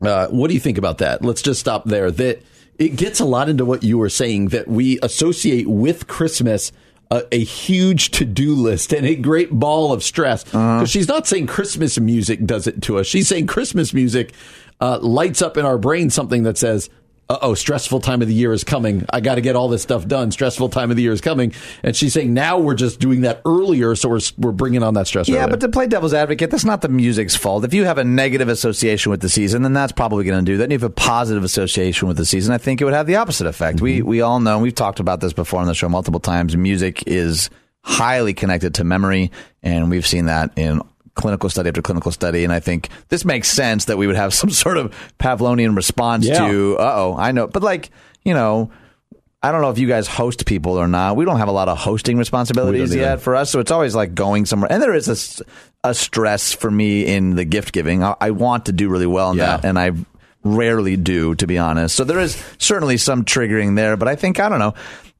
Uh, 0.00 0.28
what 0.28 0.48
do 0.48 0.54
you 0.54 0.60
think 0.60 0.78
about 0.78 0.98
that? 0.98 1.22
Let's 1.22 1.42
just 1.42 1.60
stop 1.60 1.84
there. 1.84 2.10
That 2.10 2.42
it 2.80 2.96
gets 2.96 3.20
a 3.20 3.24
lot 3.24 3.48
into 3.48 3.64
what 3.64 3.84
you 3.84 3.98
were 3.98 4.08
saying 4.08 4.48
that 4.48 4.66
we 4.66 4.98
associate 5.02 5.68
with 5.68 6.08
Christmas 6.08 6.72
a, 7.10 7.22
a 7.32 7.44
huge 7.44 8.10
to 8.12 8.24
do 8.24 8.54
list 8.54 8.92
and 8.92 9.06
a 9.06 9.14
great 9.14 9.50
ball 9.50 9.92
of 9.92 10.02
stress. 10.02 10.44
Because 10.44 10.90
she's 10.90 11.08
not 11.08 11.26
saying 11.26 11.46
Christmas 11.46 12.00
music 12.00 12.44
does 12.46 12.66
it 12.66 12.82
to 12.82 12.98
us. 12.98 13.06
She's 13.06 13.28
saying 13.28 13.48
Christmas 13.48 13.92
music 13.92 14.32
uh, 14.80 14.98
lights 15.00 15.42
up 15.42 15.56
in 15.56 15.66
our 15.66 15.76
brain 15.76 16.08
something 16.08 16.44
that 16.44 16.56
says, 16.56 16.88
uh 17.30 17.38
oh, 17.42 17.54
stressful 17.54 18.00
time 18.00 18.22
of 18.22 18.28
the 18.28 18.34
year 18.34 18.52
is 18.52 18.64
coming. 18.64 19.06
I 19.12 19.20
got 19.20 19.36
to 19.36 19.40
get 19.40 19.54
all 19.54 19.68
this 19.68 19.82
stuff 19.82 20.04
done. 20.08 20.32
Stressful 20.32 20.68
time 20.70 20.90
of 20.90 20.96
the 20.96 21.04
year 21.04 21.12
is 21.12 21.20
coming. 21.20 21.52
And 21.84 21.94
she's 21.94 22.12
saying 22.12 22.34
now 22.34 22.58
we're 22.58 22.74
just 22.74 22.98
doing 22.98 23.20
that 23.20 23.40
earlier, 23.46 23.94
so 23.94 24.08
we're, 24.08 24.20
we're 24.36 24.50
bringing 24.50 24.82
on 24.82 24.94
that 24.94 25.06
stress. 25.06 25.28
Yeah, 25.28 25.36
earlier. 25.36 25.50
but 25.50 25.60
to 25.60 25.68
play 25.68 25.86
devil's 25.86 26.12
advocate, 26.12 26.50
that's 26.50 26.64
not 26.64 26.80
the 26.80 26.88
music's 26.88 27.36
fault. 27.36 27.64
If 27.64 27.72
you 27.72 27.84
have 27.84 27.98
a 27.98 28.04
negative 28.04 28.48
association 28.48 29.10
with 29.10 29.20
the 29.20 29.28
season, 29.28 29.62
then 29.62 29.72
that's 29.72 29.92
probably 29.92 30.24
going 30.24 30.44
to 30.44 30.52
do 30.52 30.56
that. 30.58 30.64
And 30.64 30.72
if 30.72 30.80
you 30.80 30.84
have 30.86 30.90
a 30.90 30.94
positive 30.94 31.44
association 31.44 32.08
with 32.08 32.16
the 32.16 32.26
season, 32.26 32.52
I 32.52 32.58
think 32.58 32.80
it 32.80 32.84
would 32.84 32.94
have 32.94 33.06
the 33.06 33.14
opposite 33.16 33.46
effect. 33.46 33.80
We 33.80 34.02
we 34.02 34.22
all 34.22 34.40
know, 34.40 34.58
we've 34.58 34.74
talked 34.74 34.98
about 34.98 35.20
this 35.20 35.32
before 35.32 35.60
on 35.60 35.68
the 35.68 35.74
show 35.74 35.88
multiple 35.88 36.20
times. 36.20 36.56
Music 36.56 37.04
is 37.06 37.48
highly 37.82 38.34
connected 38.34 38.74
to 38.74 38.84
memory, 38.84 39.30
and 39.62 39.88
we've 39.88 40.06
seen 40.06 40.26
that 40.26 40.50
in 40.58 40.82
clinical 41.20 41.48
study 41.50 41.68
after 41.68 41.82
clinical 41.82 42.10
study. 42.12 42.42
And 42.44 42.52
I 42.52 42.60
think 42.60 42.88
this 43.08 43.24
makes 43.24 43.48
sense 43.48 43.84
that 43.86 43.96
we 43.98 44.06
would 44.06 44.16
have 44.16 44.32
some 44.40 44.50
sort 44.50 44.76
of 44.78 44.92
Pavlovian 45.18 45.76
response 45.76 46.26
Yeah. 46.26 46.48
to, 46.48 46.78
uh 46.78 46.92
oh, 46.96 47.16
I 47.18 47.32
know, 47.32 47.46
but 47.46 47.62
like 47.62 47.90
you 48.24 48.34
know. 48.34 48.70
I 49.42 49.52
don't 49.52 49.62
know 49.62 49.70
if 49.70 49.78
you 49.78 49.88
guys 49.88 50.06
host 50.06 50.44
people 50.44 50.76
or 50.78 50.86
not. 50.86 51.16
We 51.16 51.24
don't 51.24 51.38
have 51.38 51.48
a 51.48 51.50
lot 51.52 51.70
of 51.70 51.78
hosting 51.78 52.18
responsibilities 52.18 52.92
either. 52.92 53.00
yet 53.00 53.22
for 53.22 53.34
us, 53.34 53.48
so 53.50 53.58
it's 53.58 53.70
always 53.70 53.94
like 53.94 54.14
going 54.14 54.44
somewhere. 54.44 54.70
And 54.70 54.82
there 54.82 54.92
is 54.92 55.42
a 55.82 55.94
stress 55.94 56.52
for 56.52 56.70
me 56.70 57.06
in 57.06 57.36
the 57.36 57.46
gift 57.46 57.72
giving. 57.72 58.02
I, 58.04 58.14
I 58.20 58.30
want 58.32 58.66
to 58.66 58.72
do 58.72 58.90
really 58.90 59.06
well 59.06 59.30
in 59.30 59.38
Yeah. 59.38 59.56
that, 59.56 59.64
and 59.64 59.78
I 59.78 59.92
rarely 60.44 60.98
do, 60.98 61.34
to 61.36 61.46
be 61.46 61.56
honest. 61.56 61.96
So 61.96 62.04
there 62.04 62.18
is 62.20 62.36
certainly 62.58 62.98
some 62.98 63.24
triggering 63.24 63.76
there, 63.76 63.96
but 63.96 64.08
I 64.08 64.14
think 64.14 64.40
I 64.40 64.50
don't 64.50 64.58
know. 64.58 64.74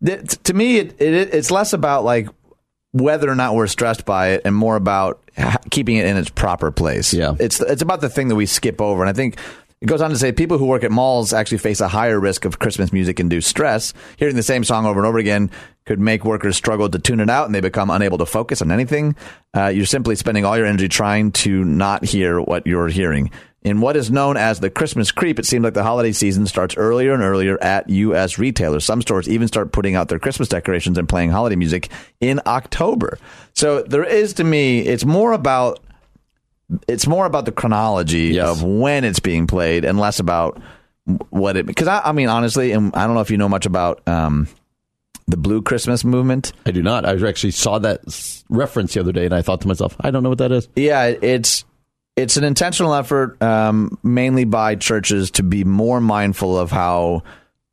Th- 0.05 0.21
To 0.45 0.53
me, 0.53 0.77
it, 0.77 1.01
it 1.01 1.33
it's 1.33 1.51
less 1.51 1.73
about 1.73 2.05
like 2.05 2.29
whether 2.93 3.31
or 3.31 3.35
not 3.35 3.55
we're 3.55 3.67
stressed 3.67 4.05
by 4.05 4.31
it, 4.31 4.43
and 4.45 4.55
more 4.55 4.77
about 4.77 5.21
keeping 5.71 5.97
it 5.97 6.07
in 6.07 6.17
its 6.17 6.31
proper 6.31 6.71
place. 6.71 7.15
Yeah. 7.15 7.35
it's 7.39 7.61
it's 7.61 7.83
about 7.83 8.01
the 8.01 8.09
thing 8.09 8.29
that 8.29 8.37
we 8.37 8.47
skip 8.47 8.81
over, 8.81 9.03
and 9.03 9.11
I 9.11 9.13
think. 9.13 9.39
It 9.81 9.87
goes 9.87 10.03
on 10.03 10.11
to 10.11 10.19
say 10.19 10.31
people 10.31 10.59
who 10.59 10.67
work 10.67 10.85
at 10.85 10.91
malls 10.91 11.33
actually 11.33 11.57
face 11.57 11.81
a 11.81 11.89
higher 11.89 12.21
risk 12.21 12.45
of 12.45 12.59
Christmas 12.59 12.93
music 12.93 13.19
induced 13.19 13.49
stress. 13.49 13.95
Hearing 14.19 14.37
the 14.37 14.43
same 14.43 14.63
song 14.63 14.85
over 14.85 15.01
and 15.01 15.07
over 15.07 15.17
again 15.17 15.51
could 15.87 15.99
make 15.99 16.23
workers 16.23 16.55
struggle 16.55 16.91
to 16.91 16.99
tune 16.99 17.19
it 17.19 17.31
out 17.31 17.47
and 17.47 17.55
they 17.55 17.63
become 17.63 17.89
unable 17.89 18.19
to 18.19 18.27
focus 18.27 18.61
on 18.61 18.71
anything. 18.71 19.17
Uh, 19.57 19.69
you're 19.69 19.87
simply 19.87 20.17
spending 20.17 20.45
all 20.45 20.55
your 20.55 20.67
energy 20.67 20.87
trying 20.87 21.33
to 21.33 21.65
not 21.65 22.05
hear 22.05 22.43
what 22.43 22.67
you're 22.67 22.89
hearing. 22.89 23.31
In 23.63 23.81
what 23.81 23.97
is 23.97 24.11
known 24.11 24.37
as 24.37 24.61
the 24.61 24.69
Christmas 24.69 25.13
creep, 25.13 25.39
it 25.39 25.47
seems 25.47 25.65
like 25.65 25.73
the 25.73 25.83
holiday 25.83 26.13
season 26.13 26.47
starts 26.47 26.77
earlier 26.77 27.15
and 27.15 27.23
earlier 27.23 27.57
at 27.63 27.89
U.S. 27.89 28.39
retailers. 28.39 28.85
Some 28.85 29.01
stores 29.01 29.31
even 29.31 29.49
start 29.49 29.73
putting 29.73 29.95
out 29.95 30.09
their 30.09 30.19
Christmas 30.19 30.49
decorations 30.49 30.99
and 30.99 31.09
playing 31.09 31.31
holiday 31.31 31.57
music 31.57 31.89
in 32.21 32.43
October. 32.45 33.19
So 33.55 33.81
there 33.83 34.05
is, 34.05 34.35
to 34.35 34.45
me, 34.45 34.81
it's 34.81 35.07
more 35.07 35.33
about 35.33 35.81
it's 36.89 37.07
more 37.07 37.27
about 37.27 37.45
the 37.45 37.53
chronology 37.53 38.29
Yes. 38.35 38.49
of 38.49 38.63
when 38.63 39.05
it's 39.05 39.21
being 39.21 39.47
played 39.47 39.85
and 39.85 39.99
less 39.99 40.21
about 40.21 40.61
what 41.31 41.57
it 41.57 41.67
because 41.67 41.89
I, 41.89 42.01
I 42.01 42.13
mean 42.13 42.29
honestly, 42.29 42.73
and 42.73 42.95
I 42.95 43.07
don't 43.07 43.15
know 43.15 43.21
if 43.23 43.31
you 43.31 43.37
know 43.39 43.49
much 43.49 43.67
about 43.67 44.07
um, 44.09 44.47
the 45.27 45.37
Blue 45.37 45.63
Christmas 45.63 46.05
movement. 46.05 46.53
I 46.67 46.71
do 46.71 46.83
not. 46.83 47.05
I 47.05 47.13
actually 47.29 47.51
saw 47.53 47.79
that 47.81 48.01
reference 48.49 48.95
the 48.95 49.01
other 49.01 49.13
day, 49.13 49.25
and 49.25 49.35
I 49.35 49.43
thought 49.43 49.61
to 49.63 49.69
myself, 49.69 49.97
I 50.01 50.11
don't 50.11 50.23
know 50.23 50.29
what 50.29 50.39
that 50.39 50.53
is. 50.53 50.69
Yeah, 50.77 51.07
it's 51.07 51.65
it's 52.17 52.37
an 52.37 52.45
intentional 52.45 52.95
effort, 52.95 53.41
um, 53.43 53.99
mainly 54.03 54.45
by 54.45 54.75
churches, 54.77 55.31
to 55.33 55.43
be 55.43 55.65
more 55.65 56.01
mindful 56.01 56.59
of 56.59 56.71
how 56.71 57.23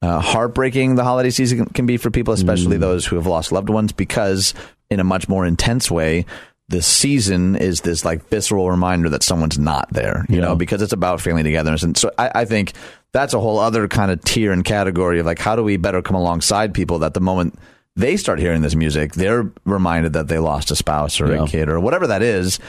uh, 0.02 0.20
heartbreaking 0.20 0.96
the 0.96 1.04
holiday 1.04 1.30
season 1.32 1.66
can 1.66 1.86
be 1.86 1.98
for 1.98 2.10
people, 2.12 2.34
especially 2.34 2.78
those 2.78 3.06
who 3.06 3.16
have 3.18 3.28
lost 3.28 3.52
loved 3.52 3.70
ones, 3.70 3.92
because 3.92 4.54
in 4.90 5.00
a 5.00 5.04
much 5.04 5.28
more 5.28 5.46
intense 5.46 5.92
way. 5.92 6.26
The 6.70 6.82
season 6.82 7.56
is 7.56 7.82
this 7.82 8.04
like 8.04 8.28
visceral 8.28 8.70
reminder 8.70 9.08
that 9.10 9.24
someone's 9.24 9.58
not 9.58 9.88
there, 9.94 10.26
you 10.28 10.42
know, 10.42 10.56
because 10.56 10.82
it's 10.82 10.92
about 10.92 11.22
family 11.22 11.42
togetherness. 11.44 11.84
And 11.84 11.96
so 11.98 12.12
I, 12.18 12.32
I 12.36 12.46
think 12.46 12.74
that's 13.14 13.34
a 13.34 13.40
whole 13.40 13.58
other 13.60 13.88
kind 13.88 14.12
of 14.12 14.22
tier 14.24 14.52
and 14.52 14.66
category 14.66 15.20
of 15.22 15.26
like, 15.26 15.40
how 15.40 15.56
do 15.56 15.64
we 15.64 15.78
better 15.78 16.02
come 16.02 16.18
alongside 16.18 16.74
people 16.74 17.00
that 17.00 17.14
the 17.14 17.22
moment 17.22 17.58
they 17.96 18.18
start 18.18 18.40
hearing 18.40 18.62
this 18.62 18.76
music, 18.76 19.14
they're 19.14 19.50
reminded 19.66 20.14
that 20.14 20.28
they 20.28 20.40
lost 20.40 20.70
a 20.70 20.76
spouse 20.76 21.22
or 21.22 21.32
Yeah. 21.34 21.44
a 21.46 21.48
kid 21.48 21.70
or 21.70 21.80
whatever 21.80 22.08
that 22.08 22.22
is. 22.22 22.60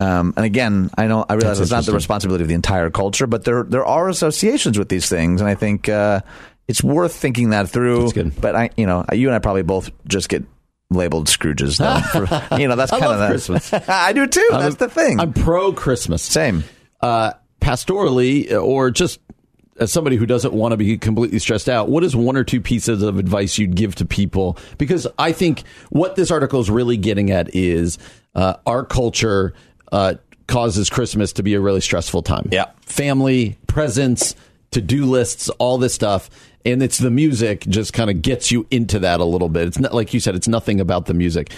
Um, 0.00 0.34
and 0.36 0.44
again, 0.44 0.90
I 0.98 1.06
know 1.06 1.24
I 1.26 1.34
realize 1.34 1.58
That's 1.58 1.70
it's 1.70 1.70
not 1.70 1.86
the 1.86 1.94
responsibility 1.94 2.42
of 2.44 2.48
the 2.48 2.54
entire 2.54 2.90
culture, 2.90 3.26
but 3.26 3.44
there 3.44 3.62
there 3.62 3.86
are 3.86 4.10
associations 4.10 4.78
with 4.78 4.90
these 4.90 5.08
things, 5.08 5.40
and 5.40 5.48
I 5.48 5.54
think 5.54 5.88
uh, 5.88 6.20
it's 6.68 6.84
worth 6.84 7.14
thinking 7.14 7.48
that 7.50 7.70
through. 7.70 8.12
But 8.38 8.54
I, 8.54 8.68
you 8.76 8.84
know, 8.86 9.06
you 9.14 9.28
and 9.28 9.34
I 9.34 9.38
probably 9.38 9.62
both 9.62 9.90
just 10.06 10.28
get 10.28 10.44
labeled 10.90 11.28
Scrooges. 11.28 11.78
Though, 11.78 12.26
for, 12.48 12.58
you 12.58 12.68
know, 12.68 12.76
that's 12.76 12.90
kind 12.90 13.04
of 13.04 13.30
Christmas. 13.30 13.72
I 13.88 14.12
do 14.12 14.26
too. 14.26 14.48
that's 14.50 14.76
the 14.76 14.88
thing. 14.88 15.20
I'm 15.20 15.32
pro 15.32 15.72
Christmas. 15.72 16.22
Same. 16.22 16.64
Uh, 17.00 17.32
pastorally, 17.60 18.52
or 18.52 18.90
just 18.90 19.20
as 19.78 19.92
somebody 19.92 20.16
who 20.16 20.26
doesn't 20.26 20.54
want 20.54 20.72
to 20.72 20.76
be 20.76 20.96
completely 20.96 21.38
stressed 21.38 21.68
out, 21.68 21.88
what 21.88 22.04
is 22.04 22.16
one 22.16 22.36
or 22.36 22.44
two 22.44 22.60
pieces 22.60 23.02
of 23.02 23.18
advice 23.18 23.58
you'd 23.58 23.74
give 23.74 23.94
to 23.96 24.04
people? 24.04 24.56
Because 24.78 25.06
I 25.18 25.32
think 25.32 25.64
what 25.90 26.16
this 26.16 26.30
article 26.30 26.60
is 26.60 26.70
really 26.70 26.96
getting 26.96 27.30
at 27.30 27.54
is 27.54 27.98
uh, 28.34 28.54
our 28.66 28.84
culture 28.84 29.54
uh, 29.92 30.14
causes 30.46 30.88
Christmas 30.88 31.32
to 31.34 31.42
be 31.42 31.54
a 31.54 31.60
really 31.60 31.80
stressful 31.80 32.22
time. 32.22 32.48
Yeah. 32.50 32.70
Family, 32.82 33.58
presents, 33.66 34.34
to 34.70 34.80
do 34.80 35.04
lists, 35.06 35.48
all 35.50 35.78
this 35.78 35.94
stuff. 35.94 36.30
And 36.66 36.82
it's 36.82 36.98
the 36.98 37.12
music 37.12 37.60
just 37.68 37.92
kind 37.92 38.10
of 38.10 38.22
gets 38.22 38.50
you 38.50 38.66
into 38.72 38.98
that 38.98 39.20
a 39.20 39.24
little 39.24 39.48
bit. 39.48 39.68
It's 39.68 39.78
not 39.78 39.94
like 39.94 40.12
you 40.12 40.18
said, 40.18 40.34
it's 40.34 40.48
nothing 40.48 40.80
about 40.80 41.06
the 41.06 41.14
music. 41.14 41.52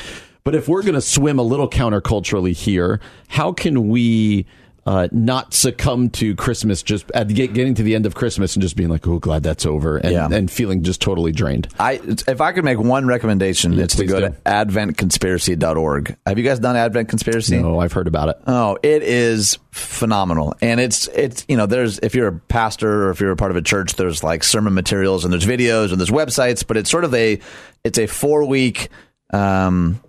But 0.45 0.55
if 0.55 0.69
we're 0.69 0.83
going 0.83 0.95
to 0.95 1.01
swim 1.01 1.39
a 1.39 1.43
little 1.43 1.69
counterculturally 1.69 2.53
here, 2.53 3.01
how 3.29 3.53
can 3.53 3.89
we 3.89 4.45
uh, 4.89 5.07
not 5.13 5.53
succumb 5.53 6.09
to 6.09 6.35
Christmas 6.35 6.83
just 6.83 7.11
at 7.13 7.29
get, 7.29 7.53
getting 7.53 7.75
to 7.75 7.83
the 7.83 7.95
end 7.95 8.07
of 8.07 8.15
Christmas 8.15 8.57
and 8.57 8.63
just 8.63 8.75
being 8.75 8.89
like, 8.89 9.07
oh, 9.07 9.19
glad 9.19 9.43
that's 9.43 9.67
over, 9.67 9.99
and, 9.99 10.13
Yeah. 10.13 10.29
and 10.33 10.51
feeling 10.51 10.83
just 10.83 11.03
totally 11.03 11.31
drained? 11.31 11.69
I 11.79 12.01
if 12.27 12.41
I 12.41 12.53
could 12.53 12.65
make 12.65 12.79
one 12.79 13.07
recommendation, 13.07 13.79
it's 13.79 13.97
to 13.97 14.07
go 14.07 14.21
do. 14.21 14.29
to 14.31 14.35
adventconspiracy.org. 14.47 16.17
Have 16.27 16.39
you 16.39 16.45
guys 16.45 16.59
done 16.59 16.77
Advent 16.77 17.09
Conspiracy? 17.09 17.59
No, 17.59 17.79
I've 17.81 17.93
heard 17.93 18.07
about 18.09 18.31
it. 18.31 18.37
Oh, 18.47 18.79
it 18.83 19.03
is 19.03 19.59
phenomenal. 19.73 20.55
And 20.61 20.81
it's 20.81 21.07
it's 21.09 21.45
you 21.49 21.57
know, 21.57 21.67
there's 21.67 21.99
if 21.99 22.15
you're 22.15 22.29
a 22.29 22.39
pastor 22.39 23.09
or 23.09 23.11
if 23.11 23.21
you're 23.21 23.33
a 23.33 23.37
part 23.37 23.51
of 23.51 23.57
a 23.57 23.63
church, 23.63 23.95
there's 23.97 24.25
like 24.25 24.43
sermon 24.43 24.75
materials 24.75 25.25
and 25.25 25.33
there's 25.33 25.47
videos 25.47 25.91
and 25.91 26.01
there's 26.01 26.11
websites, 26.11 26.67
but 26.67 26.77
it's 26.77 26.91
sort 26.91 27.05
of 27.05 27.15
a 27.15 27.39
it's 27.85 27.99
a 27.99 28.07
4 28.07 28.47
week 28.47 28.89
um 29.33 30.01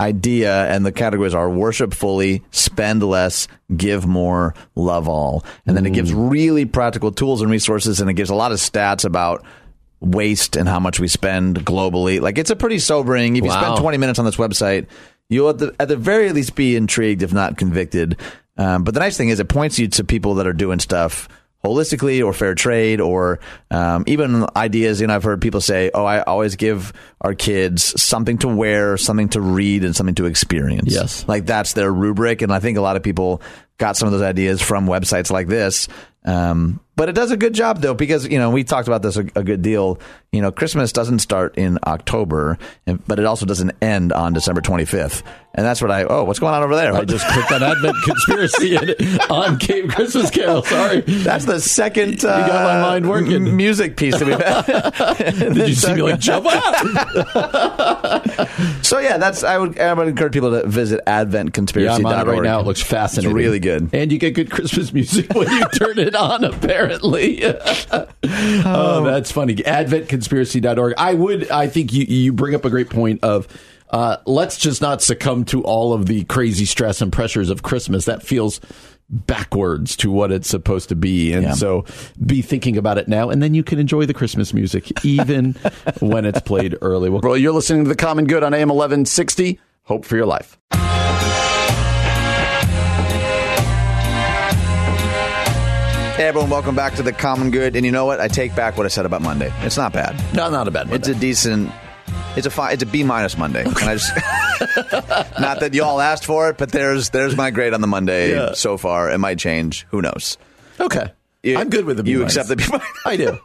idea 0.00 0.66
and 0.66 0.84
the 0.84 0.92
categories 0.92 1.34
are 1.34 1.48
worship 1.48 1.94
fully, 1.94 2.42
spend 2.50 3.02
less, 3.02 3.48
give 3.74 4.06
more, 4.06 4.54
love 4.74 5.08
all. 5.08 5.44
And 5.66 5.76
then 5.76 5.86
it 5.86 5.92
gives 5.92 6.12
really 6.12 6.64
practical 6.66 7.12
tools 7.12 7.40
and 7.40 7.50
resources 7.50 8.00
and 8.00 8.10
it 8.10 8.14
gives 8.14 8.30
a 8.30 8.34
lot 8.34 8.52
of 8.52 8.58
stats 8.58 9.04
about 9.04 9.44
waste 10.00 10.56
and 10.56 10.68
how 10.68 10.78
much 10.78 11.00
we 11.00 11.08
spend 11.08 11.64
globally. 11.64 12.20
Like 12.20 12.36
it's 12.36 12.50
a 12.50 12.56
pretty 12.56 12.78
sobering. 12.78 13.36
If 13.36 13.44
you 13.44 13.50
spend 13.50 13.78
20 13.78 13.98
minutes 13.98 14.18
on 14.18 14.24
this 14.26 14.36
website, 14.36 14.86
you'll 15.28 15.50
at 15.50 15.58
the, 15.58 15.74
at 15.80 15.88
the 15.88 15.96
very 15.96 16.30
least 16.32 16.54
be 16.54 16.76
intrigued, 16.76 17.22
if 17.22 17.32
not 17.32 17.56
convicted. 17.56 18.20
Um, 18.58 18.84
but 18.84 18.94
the 18.94 19.00
nice 19.00 19.16
thing 19.16 19.30
is 19.30 19.40
it 19.40 19.48
points 19.48 19.78
you 19.78 19.88
to 19.88 20.04
people 20.04 20.34
that 20.34 20.46
are 20.46 20.52
doing 20.52 20.78
stuff 20.78 21.28
holistically 21.66 22.24
or 22.24 22.32
fair 22.32 22.54
trade 22.54 23.00
or 23.00 23.40
um, 23.70 24.04
even 24.06 24.46
ideas. 24.56 25.00
You 25.00 25.06
know, 25.06 25.14
I've 25.14 25.24
heard 25.24 25.40
people 25.40 25.60
say, 25.60 25.90
"Oh, 25.92 26.04
I 26.04 26.22
always 26.22 26.56
give 26.56 26.92
our 27.20 27.34
kids 27.34 28.00
something 28.00 28.38
to 28.38 28.48
wear, 28.48 28.96
something 28.96 29.28
to 29.30 29.40
read, 29.40 29.84
and 29.84 29.94
something 29.94 30.14
to 30.16 30.26
experience." 30.26 30.92
Yes. 30.92 31.26
like 31.28 31.46
that's 31.46 31.72
their 31.72 31.92
rubric, 31.92 32.42
and 32.42 32.52
I 32.52 32.60
think 32.60 32.78
a 32.78 32.82
lot 32.82 32.96
of 32.96 33.02
people 33.02 33.42
got 33.78 33.96
some 33.96 34.06
of 34.06 34.12
those 34.12 34.22
ideas 34.22 34.62
from 34.62 34.86
websites 34.86 35.30
like 35.30 35.48
this. 35.48 35.88
Um, 36.24 36.80
but 36.96 37.08
it 37.08 37.14
does 37.14 37.30
a 37.30 37.36
good 37.36 37.54
job 37.54 37.80
though, 37.80 37.94
because 37.94 38.26
you 38.26 38.38
know 38.38 38.50
we 38.50 38.64
talked 38.64 38.88
about 38.88 39.02
this 39.02 39.16
a, 39.16 39.26
a 39.34 39.44
good 39.44 39.62
deal. 39.62 39.98
You 40.32 40.42
know, 40.42 40.50
Christmas 40.50 40.92
doesn't 40.92 41.20
start 41.20 41.56
in 41.56 41.78
October, 41.86 42.58
and, 42.86 43.02
but 43.06 43.18
it 43.18 43.24
also 43.24 43.46
doesn't 43.46 43.72
end 43.80 44.12
on 44.12 44.32
December 44.34 44.60
25th, 44.60 45.22
and 45.54 45.64
that's 45.64 45.80
what 45.80 45.90
I. 45.90 46.04
Oh, 46.04 46.24
what's 46.24 46.38
going 46.38 46.52
on 46.54 46.62
over 46.62 46.74
there? 46.76 46.92
I 46.94 47.04
just 47.04 47.26
clicked 47.28 47.52
on 47.52 47.62
Advent 47.62 47.96
Conspiracy 48.04 48.76
on 49.30 49.58
Cape 49.58 49.88
Christmas 49.90 50.30
Carol. 50.30 50.62
Sorry. 50.62 51.00
That's 51.02 51.44
the 51.46 51.60
second. 51.60 52.10
You 52.14 52.28
got 52.28 52.64
my 52.64 52.78
uh, 52.78 52.82
mind 52.82 53.08
working. 53.08 53.46
M- 53.46 53.56
music 53.56 53.96
piece 53.96 54.18
that 54.18 54.26
we've 54.26 54.38
had. 54.40 55.54
Did 55.54 55.68
you 55.68 55.74
see 55.74 55.94
me 55.94 56.02
like 56.02 56.18
jump 56.20 56.46
out? 56.48 58.26
So 58.82 58.98
yeah, 59.00 59.18
that's 59.18 59.42
I 59.42 59.58
would 59.58 59.78
I 59.80 59.92
would 59.92 60.06
encourage 60.06 60.32
people 60.32 60.50
to 60.52 60.66
visit 60.66 61.00
Yeah, 61.06 61.24
adventconspiracy.org. 61.24 62.28
It 62.28 62.30
right 62.30 62.42
now. 62.42 62.60
It 62.60 62.66
looks 62.66 62.80
fascinating. 62.82 63.30
It's 63.30 63.34
really 63.36 63.58
good. 63.58 63.90
And 63.92 64.12
you 64.12 64.18
get 64.18 64.34
good 64.34 64.48
Christmas 64.50 64.92
music 64.92 65.34
when 65.34 65.50
you 65.50 65.64
turn 65.70 65.98
it 65.98 66.14
on, 66.14 66.44
apparently. 66.44 66.85
oh, 68.64 69.04
that's 69.04 69.32
funny. 69.32 69.54
AdventConspiracy.org. 69.56 70.94
I 70.98 71.14
would, 71.14 71.50
I 71.50 71.66
think 71.68 71.92
you, 71.92 72.04
you 72.04 72.32
bring 72.32 72.54
up 72.54 72.64
a 72.64 72.70
great 72.70 72.90
point 72.90 73.22
of 73.24 73.46
uh, 73.90 74.16
let's 74.26 74.56
just 74.58 74.82
not 74.82 75.02
succumb 75.02 75.44
to 75.46 75.62
all 75.62 75.92
of 75.92 76.06
the 76.06 76.24
crazy 76.24 76.64
stress 76.64 77.00
and 77.00 77.12
pressures 77.12 77.50
of 77.50 77.62
Christmas. 77.62 78.04
That 78.06 78.22
feels 78.22 78.60
backwards 79.08 79.96
to 79.98 80.10
what 80.10 80.32
it's 80.32 80.48
supposed 80.48 80.88
to 80.88 80.96
be. 80.96 81.32
And 81.32 81.44
Yeah. 81.44 81.52
so 81.52 81.84
be 82.24 82.42
thinking 82.42 82.76
about 82.76 82.98
it 82.98 83.06
now, 83.06 83.30
and 83.30 83.40
then 83.40 83.54
you 83.54 83.62
can 83.62 83.78
enjoy 83.78 84.04
the 84.06 84.14
Christmas 84.14 84.52
music 84.52 85.04
even 85.04 85.52
when 86.00 86.24
it's 86.24 86.40
played 86.40 86.76
early. 86.82 87.08
Well, 87.10 87.36
you're 87.36 87.52
listening 87.52 87.84
to 87.84 87.88
The 87.88 87.94
Common 87.94 88.24
Good 88.26 88.42
on 88.42 88.52
AM 88.52 88.68
1160. 88.68 89.60
Hope 89.84 90.04
for 90.04 90.16
your 90.16 90.26
life. 90.26 90.58
Hey 96.16 96.28
everyone, 96.28 96.48
welcome 96.48 96.74
back 96.74 96.94
to 96.94 97.02
the 97.02 97.12
Common 97.12 97.50
Good. 97.50 97.76
And 97.76 97.84
you 97.84 97.92
know 97.92 98.06
what? 98.06 98.20
I 98.20 98.28
take 98.28 98.54
back 98.56 98.78
what 98.78 98.86
I 98.86 98.88
said 98.88 99.04
about 99.04 99.20
Monday. 99.20 99.52
It's 99.60 99.76
not 99.76 99.92
bad. 99.92 100.16
No, 100.34 100.48
not 100.48 100.66
a 100.66 100.70
bad 100.70 100.86
one. 100.88 100.96
It's 100.96 101.08
a 101.08 101.14
decent. 101.14 101.70
It's 102.36 102.46
a 102.46 102.50
fine. 102.50 102.72
It's 102.72 102.82
a 102.82 102.86
B 102.86 103.04
minus 103.04 103.36
Monday. 103.36 103.64
And 103.64 103.76
I 103.78 103.96
just 103.96 104.16
not 105.38 105.60
that 105.60 105.74
y'all 105.74 106.00
asked 106.00 106.24
for 106.24 106.48
it, 106.48 106.56
but 106.56 106.72
there's 106.72 107.10
there's 107.10 107.36
my 107.36 107.50
grade 107.50 107.74
on 107.74 107.82
the 107.82 107.86
Monday 107.86 108.30
Yeah. 108.30 108.52
so 108.54 108.78
far. 108.78 109.10
It 109.10 109.18
might 109.18 109.38
change. 109.38 109.86
Who 109.90 110.00
knows? 110.00 110.38
Okay. 110.80 111.12
You- 111.46 111.58
I'm 111.58 111.68
good 111.70 111.84
with 111.84 111.96
the 111.96 112.02
B 112.02 112.10
You 112.10 112.22
accept 112.24 112.48
the 112.48 112.56
B 112.56 112.64
minus. 112.70 112.86
I 113.06 113.16
do. 113.16 113.38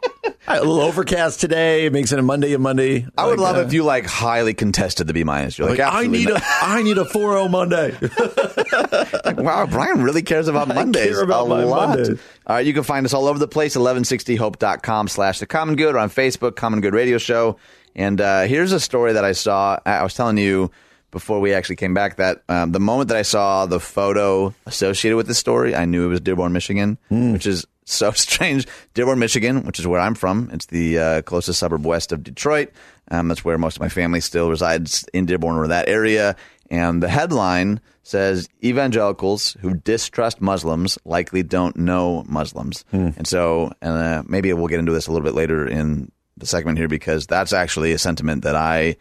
a 0.48 0.58
little 0.58 0.80
overcast 0.80 1.40
today. 1.40 1.86
It 1.86 1.92
makes 1.92 2.10
it 2.12 2.18
a 2.18 2.22
Monday 2.22 2.52
a 2.52 2.58
Monday. 2.58 3.06
I 3.16 3.26
would 3.26 3.38
Like, 3.38 3.54
love 3.54 3.64
uh, 3.64 3.66
if 3.66 3.72
you 3.72 3.84
like 3.84 4.06
highly 4.06 4.54
contested 4.54 5.06
the 5.06 5.12
B 5.12 5.24
minus. 5.24 5.56
You're 5.58 5.68
like, 5.70 5.78
like, 5.78 5.94
I 5.94 6.06
need 6.06 6.28
a 6.28 6.34
not. 6.34 6.42
I 6.62 6.82
need 6.82 6.98
a 6.98 7.04
4-0 7.04 7.50
Monday. 7.50 7.96
Wow, 9.42 9.66
Brian 9.66 10.02
really 10.02 10.22
cares 10.22 10.48
about 10.48 10.68
Mondays. 10.68 11.10
care 11.14 11.22
about 11.22 11.46
a 11.46 11.48
my 11.48 11.64
lot. 11.64 11.88
Mondays. 11.90 12.20
All 12.46 12.56
right, 12.56 12.66
you 12.66 12.72
can 12.74 12.82
find 12.82 13.06
us 13.06 13.14
all 13.14 13.26
over 13.26 13.38
the 13.38 13.48
place, 13.48 13.76
1160hope.com 13.76 15.08
slash 15.08 15.38
the 15.38 15.46
common 15.46 15.76
good 15.76 15.94
or 15.94 15.98
on 15.98 16.10
Facebook, 16.10 16.56
Common 16.56 16.80
Good 16.80 16.94
Radio 16.94 17.18
Show. 17.18 17.56
And 17.94 18.20
uh, 18.20 18.42
here's 18.42 18.72
a 18.72 18.80
story 18.80 19.12
that 19.14 19.24
I 19.24 19.32
saw. 19.32 19.78
I 19.86 19.92
I 19.98 20.02
was 20.02 20.14
telling 20.14 20.38
you 20.38 20.70
before 21.10 21.40
we 21.40 21.52
actually 21.52 21.76
came 21.76 21.92
back 21.94 22.16
that 22.16 22.42
um, 22.48 22.72
the 22.72 22.80
moment 22.80 23.08
that 23.08 23.18
I 23.18 23.22
saw 23.22 23.66
the 23.66 23.78
photo 23.80 24.54
associated 24.66 25.16
with 25.16 25.26
this 25.26 25.38
story, 25.38 25.74
I 25.74 25.84
knew 25.84 26.06
it 26.06 26.08
was 26.08 26.20
Dearborn, 26.20 26.52
Michigan, 26.52 26.98
Hmm. 27.08 27.32
which 27.32 27.46
is 27.46 27.66
so 27.84 28.10
strange. 28.12 28.66
Dearborn, 28.94 29.18
Michigan, 29.18 29.64
which 29.64 29.78
is 29.78 29.86
where 29.86 30.00
I'm 30.00 30.14
from. 30.14 30.50
It's 30.52 30.66
the 30.66 30.98
uh, 30.98 31.22
closest 31.22 31.58
suburb 31.58 31.84
west 31.84 32.12
of 32.12 32.22
Detroit. 32.22 32.70
Um, 33.10 33.28
that's 33.28 33.44
where 33.44 33.58
most 33.58 33.76
of 33.76 33.80
my 33.80 33.88
family 33.88 34.20
still 34.20 34.48
resides 34.48 35.04
in 35.12 35.26
Dearborn 35.26 35.56
or 35.56 35.66
that 35.68 35.88
area. 35.88 36.36
And 36.70 37.02
the 37.02 37.08
headline 37.08 37.80
says 38.02 38.48
evangelicals 38.64 39.56
who 39.60 39.74
distrust 39.74 40.40
Muslims 40.40 40.98
likely 41.04 41.42
don't 41.42 41.76
know 41.76 42.24
Muslims. 42.26 42.84
And 43.16 43.26
so, 43.26 43.72
and 43.82 43.92
uh, 43.92 44.22
maybe 44.26 44.52
we'll 44.52 44.68
get 44.68 44.78
into 44.78 44.92
this 44.92 45.06
a 45.06 45.12
little 45.12 45.24
bit 45.24 45.34
later 45.34 45.66
in 45.66 46.10
the 46.38 46.46
segment 46.46 46.78
here 46.78 46.88
because 46.88 47.26
that's 47.26 47.52
actually 47.52 47.92
a 47.92 47.98
sentiment 47.98 48.44
that 48.44 48.56
I 48.56 48.96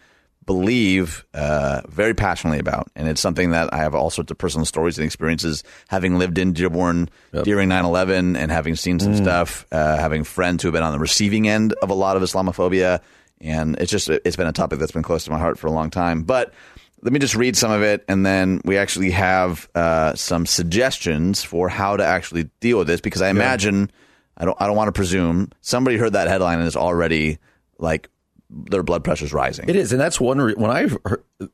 believe 0.45 1.25
uh, 1.33 1.81
very 1.87 2.13
passionately 2.13 2.59
about. 2.59 2.89
And 2.95 3.07
it's 3.07 3.21
something 3.21 3.51
that 3.51 3.73
I 3.73 3.77
have 3.77 3.93
all 3.93 4.09
sorts 4.09 4.31
of 4.31 4.37
personal 4.37 4.65
stories 4.65 4.97
and 4.97 5.05
experiences 5.05 5.63
having 5.87 6.17
lived 6.17 6.37
in 6.37 6.53
Dearborn 6.53 7.09
during 7.43 7.69
9 7.69 7.85
11 7.85 8.35
and 8.35 8.51
having 8.51 8.75
seen 8.75 8.99
some 8.99 9.15
stuff, 9.15 9.65
uh, 9.71 9.97
having 9.97 10.23
friends 10.23 10.63
who 10.63 10.67
have 10.67 10.73
been 10.73 10.83
on 10.83 10.93
the 10.93 10.99
receiving 10.99 11.47
end 11.47 11.73
of 11.81 11.89
a 11.89 11.93
lot 11.93 12.17
of 12.17 12.23
Islamophobia. 12.23 13.01
And 13.39 13.77
it's 13.79 13.91
just, 13.91 14.09
it's 14.09 14.35
been 14.35 14.47
a 14.47 14.51
topic 14.51 14.79
that's 14.79 14.91
been 14.91 15.03
close 15.03 15.23
to 15.25 15.31
my 15.31 15.39
heart 15.39 15.57
for 15.57 15.67
a 15.67 15.71
long 15.71 15.89
time. 15.89 16.23
But 16.23 16.53
let 17.01 17.13
me 17.13 17.19
just 17.19 17.35
read 17.35 17.55
some 17.57 17.71
of 17.71 17.81
it, 17.81 18.05
and 18.07 18.23
then 18.23 18.61
we 18.63 18.77
actually 18.77 19.09
have 19.11 19.67
uh, 19.73 20.13
some 20.13 20.45
suggestions 20.45 21.43
for 21.43 21.67
how 21.67 21.97
to 21.97 22.05
actually 22.05 22.49
deal 22.59 22.77
with 22.77 22.87
this 22.87 23.01
because 23.01 23.21
I 23.21 23.29
imagine. 23.29 23.91
I 24.37 24.45
don't 24.45 24.59
I 24.59 24.65
don't 24.65 24.75
want 24.75 24.87
to 24.87 24.93
presume 24.93 25.51
somebody 25.61 25.97
heard 25.97 26.13
that 26.13 26.27
headline 26.27 26.59
and 26.59 26.67
is 26.67 26.75
already 26.75 27.37
like 27.77 28.09
their 28.51 28.83
blood 28.83 29.03
pressure's 29.03 29.33
rising. 29.33 29.69
It 29.69 29.75
is, 29.75 29.91
and 29.91 30.01
that's 30.01 30.19
one 30.19 30.39
re- 30.39 30.53
when 30.55 30.71
I 30.71 30.87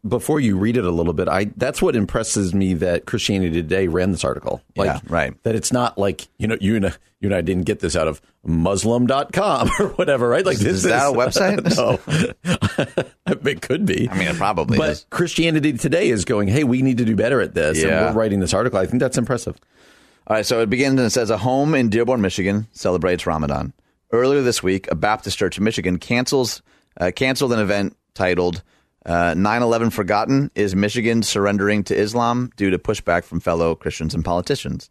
before 0.08 0.40
you 0.40 0.58
read 0.58 0.78
it 0.78 0.84
a 0.84 0.92
little 0.92 1.14
bit. 1.14 1.28
I 1.28 1.46
that's 1.56 1.82
what 1.82 1.96
impresses 1.96 2.54
me 2.54 2.74
that 2.76 3.06
Christianity 3.06 3.62
Today 3.62 3.88
ran 3.88 4.12
this 4.12 4.24
article. 4.24 4.62
Like, 4.76 4.88
Yeah, 4.88 5.00
right. 5.08 5.44
That 5.44 5.56
it's 5.56 5.72
not 5.72 5.98
like 5.98 6.28
you 6.38 6.48
know 6.48 6.58
you 6.60 6.76
and 6.76 6.88
I, 6.88 6.94
you 7.20 7.30
and 7.30 7.36
I 7.36 7.42
didn't 7.42 7.66
get 7.66 7.80
this 7.80 7.96
out 7.96 8.08
of 8.08 8.22
Muslim.com 8.44 9.70
or 9.80 9.88
whatever, 9.90 10.28
right? 10.28 10.46
Like 10.46 10.56
Is 10.56 10.84
this 10.84 10.84
that 10.84 11.10
a 11.10 11.14
website? 11.14 11.64
no, 13.26 13.40
it 13.50 13.62
could 13.62 13.86
be. 13.86 14.10
I 14.10 14.18
mean, 14.18 14.28
it 14.28 14.36
probably 14.36 14.78
but 14.78 14.90
is. 14.90 15.06
Christianity 15.10 15.74
Today 15.74 16.10
is 16.10 16.26
going. 16.26 16.48
Hey, 16.48 16.64
we 16.64 16.82
need 16.82 16.98
to 16.98 17.06
do 17.06 17.16
better 17.16 17.42
at 17.42 17.54
this. 17.54 17.82
Yeah. 17.82 18.08
and 18.08 18.16
we're 18.16 18.22
writing 18.22 18.40
this 18.40 18.54
article. 18.54 18.80
I 18.80 18.86
think 18.86 19.02
that's 19.02 19.18
impressive. 19.18 19.58
All 20.28 20.36
right, 20.36 20.46
so 20.46 20.60
it 20.62 20.70
begins 20.70 21.00
and 21.00 21.08
it 21.08 21.12
says 21.12 21.30
a 21.30 21.38
home 21.38 21.74
in 21.74 21.90
Dearborn, 21.90 22.20
Michigan 22.20 22.68
celebrates 22.74 23.26
Ramadan. 23.26 23.72
Earlier 24.12 24.42
this 24.42 24.62
week, 24.62 24.90
a 24.92 24.96
Baptist 24.96 25.38
church 25.38 25.58
in 25.58 25.64
Michigan 25.64 26.00
cancels 26.00 26.62
uh, 27.00 27.12
canceled 27.16 27.54
an 27.54 27.60
event 27.60 27.96
titled 28.14 28.64
uh, 29.06 29.34
9/11 29.34 29.92
Forgotten: 29.92 30.52
Is 30.56 30.76
Michigan 30.76 31.24
surrendering 31.24 31.84
to 31.86 31.96
Islam 31.96 32.52
due 32.56 32.70
to 32.70 32.80
pushback 32.80 33.24
from 33.24 33.40
fellow 33.40 33.76
Christians 33.76 34.14
and 34.14 34.24
politicians? 34.24 34.90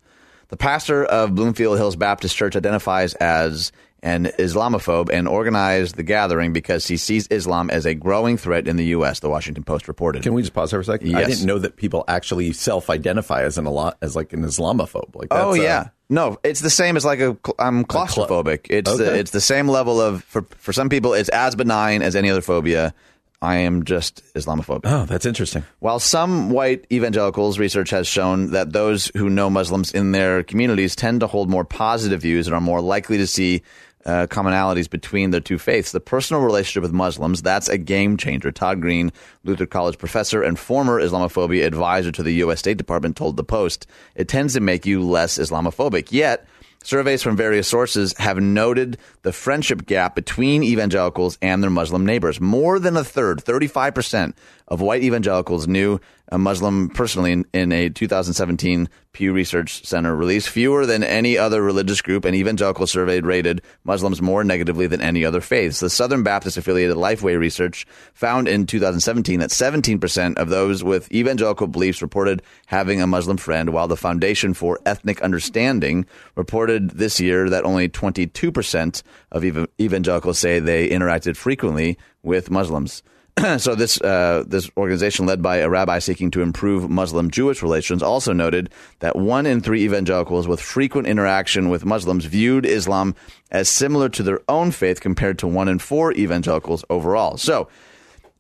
The 0.49 0.57
pastor 0.57 1.05
of 1.05 1.35
Bloomfield 1.35 1.77
Hills 1.77 1.97
Baptist 1.97 2.37
Church 2.37 2.55
identifies 2.55 3.15
as 3.15 3.73
an 4.03 4.27
Islamophobe 4.39 5.11
and 5.11 5.27
organized 5.27 5.97
the 5.97 6.03
gathering 6.03 6.53
because 6.53 6.87
he 6.87 6.97
sees 6.97 7.27
Islam 7.29 7.71
as 7.71 7.87
a 7.87 7.95
growing 7.95 8.37
threat 8.37 8.69
in 8.69 8.77
the 8.77 8.87
U.S. 8.87 9.21
The 9.21 9.29
Washington 9.29 9.65
Post 9.65 9.89
reported. 9.89 10.23
Can 10.23 10.35
we 10.35 10.43
just 10.43 10.55
pause 10.55 10.71
there 10.71 10.79
for 10.79 10.83
a 10.83 10.95
second? 10.95 11.09
Yes. 11.09 11.25
I 11.25 11.29
didn't 11.29 11.47
know 11.47 11.59
that 11.59 11.77
people 11.77 12.05
actually 12.07 12.53
self-identify 12.53 13.43
as 13.43 13.59
an 13.59 13.67
as 14.03 14.15
like 14.15 14.33
an 14.33 14.43
Islamophobe. 14.45 15.15
Like, 15.15 15.29
Oh 15.31 15.53
that's, 15.53 15.61
uh, 15.61 15.63
yeah, 15.63 15.89
no, 16.09 16.39
it's 16.45 16.61
the 16.61 16.71
same 16.71 16.97
as 16.97 17.05
like 17.05 17.21
a. 17.21 17.37
I'm 17.59 17.85
claustrophobic. 17.85 18.67
It's 18.71 18.97
the 18.97 19.19
it's 19.19 19.33
the 19.33 19.41
same 19.41 19.69
level 19.69 20.01
of 20.01 20.23
for 20.25 20.43
for 20.59 20.73
some 20.73 20.89
people 20.89 21.15
it's 21.15 21.29
as 21.31 21.57
benign 21.57 22.03
as 22.03 22.15
any 22.15 22.31
other 22.31 22.43
phobia. 22.43 22.95
I 23.43 23.57
am 23.57 23.85
just 23.85 24.23
Islamophobic. 24.35 24.81
Oh, 24.85 25.05
that's 25.05 25.27
interesting. 25.27 25.65
While 25.81 25.99
some 25.99 26.51
white 26.51 26.87
evangelicals 26.91 27.59
research 27.59 27.91
has 27.91 28.07
shown 28.07 28.53
that 28.53 28.73
those 28.73 29.11
who 29.17 29.29
know 29.29 29.51
Muslims 29.51 29.93
in 29.93 30.13
their 30.13 30.43
communities 30.43 30.97
tend 30.97 31.21
to 31.21 31.27
hold 31.27 31.51
more 31.51 31.65
positive 31.65 32.23
views 32.23 32.47
and 32.47 32.55
are 32.55 32.61
more 32.61 32.81
likely 32.81 33.19
to 33.19 33.27
see 33.27 33.63
uh, 34.07 34.27
commonalities 34.29 34.89
between 34.89 35.33
the 35.33 35.41
two 35.41 35.59
faiths. 35.59 35.93
The 35.93 36.01
personal 36.01 36.43
relationship 36.43 36.83
with 36.83 36.93
Muslims, 36.93 37.43
that's 37.43 37.69
a 37.69 37.77
game 37.77 38.17
changer. 38.17 38.53
Todd 38.53 38.81
Green, 38.81 39.13
Luther 39.45 39.67
College 39.67 39.99
professor 39.99 40.43
and 40.43 40.59
former 40.59 41.01
Islamophobia 41.01 41.67
advisor 41.67 42.13
to 42.13 42.23
the 42.23 42.35
U.S. 42.35 42.61
State 42.61 42.79
Department, 42.79 43.17
told 43.17 43.37
The 43.37 43.45
Post, 43.45 43.87
it 44.15 44.29
tends 44.29 44.55
to 44.55 44.61
make 44.61 44.87
you 44.87 45.03
less 45.03 45.39
Islamophobic. 45.39 46.13
Yet, 46.13 46.47
Surveys 46.87 47.21
from 47.21 47.37
various 47.37 47.67
sources 47.67 48.15
have 48.17 48.39
noted 48.39 48.97
the 49.23 49.33
friendship 49.33 49.87
gap 49.87 50.15
between 50.15 50.63
evangelicals 50.63 51.37
and 51.43 51.61
their 51.61 51.69
Muslim 51.69 52.07
neighbors. 52.07 52.41
More 52.41 52.79
than 52.79 52.97
a 52.97 53.03
third, 53.03 53.45
35% 53.45 54.35
of 54.69 54.81
white 54.81 55.03
evangelicals 55.03 55.67
knew 55.67 55.99
a 56.29 56.39
Muslim 56.39 56.89
personally 56.91 57.33
in, 57.33 57.45
in 57.53 57.73
a 57.73 57.89
2017 57.89 58.89
Pew 59.13 59.33
Research 59.33 59.85
Center 59.85 60.15
release. 60.15 60.47
Fewer 60.47 60.85
than 60.85 61.03
any 61.03 61.39
other 61.39 61.63
religious 61.63 62.03
group, 62.03 62.25
and 62.25 62.35
evangelical 62.35 62.87
surveyed 62.87 63.25
rated 63.25 63.63
Muslims 63.85 64.21
more 64.21 64.45
negatively 64.45 64.87
than 64.87 65.01
any 65.01 65.25
other 65.25 65.41
faiths. 65.41 65.81
The 65.81 65.89
Southern 65.89 66.23
Baptist 66.23 66.57
affiliated 66.57 66.97
Lifeway 66.97 67.39
Research 67.39 67.87
found 68.13 68.49
in 68.49 68.67
2017 68.67 69.41
that 69.41 69.51
17% 69.51 70.37
of 70.37 70.49
those 70.49 70.85
with 70.85 71.11
evangelical 71.13 71.67
beliefs 71.67 72.03
reported 72.03 72.43
having 72.67 73.01
a 73.01 73.07
Muslim 73.07 73.37
friend, 73.37 73.71
while 73.71 73.89
the 73.89 73.97
Foundation 73.97 74.53
for 74.53 74.81
Ethnic 74.85 75.23
Understanding 75.23 76.05
reported 76.35 76.91
this 76.91 77.21
year 77.21 77.49
that 77.49 77.65
only 77.65 77.89
22% 77.89 79.03
of 79.33 79.45
ev- 79.45 79.69
evangelicals 79.81 80.39
say 80.39 80.59
they 80.59 80.89
interacted 80.89 81.37
frequently 81.37 81.97
with 82.23 82.51
Muslims. 82.51 83.03
so 83.59 83.75
this 83.75 84.01
uh, 84.01 84.45
this 84.47 84.71
organization, 84.77 85.27
led 85.27 85.43
by 85.43 85.59
a 85.59 85.69
rabbi 85.69 85.99
seeking 85.99 86.31
to 86.31 86.41
improve 86.41 86.89
Muslim-Jewish 86.89 87.63
relations, 87.63 88.03
also 88.03 88.33
noted 88.33 88.71
that 89.01 89.17
one 89.17 89.45
in 89.45 89.61
three 89.61 89.83
evangelicals 89.85 90.49
with 90.49 90.61
frequent 90.61 91.07
interaction 91.07 91.69
with 91.69 91.85
Muslims 91.85 92.25
viewed 92.25 92.65
Islam 92.65 93.15
as 93.51 93.69
similar 93.69 94.09
to 94.09 94.23
their 94.23 94.41
own 94.49 94.71
faith, 94.71 95.01
compared 95.01 95.39
to 95.41 95.47
one 95.47 95.69
in 95.69 95.79
four 95.79 96.13
evangelicals 96.13 96.85
overall. 96.91 97.37
So. 97.37 97.69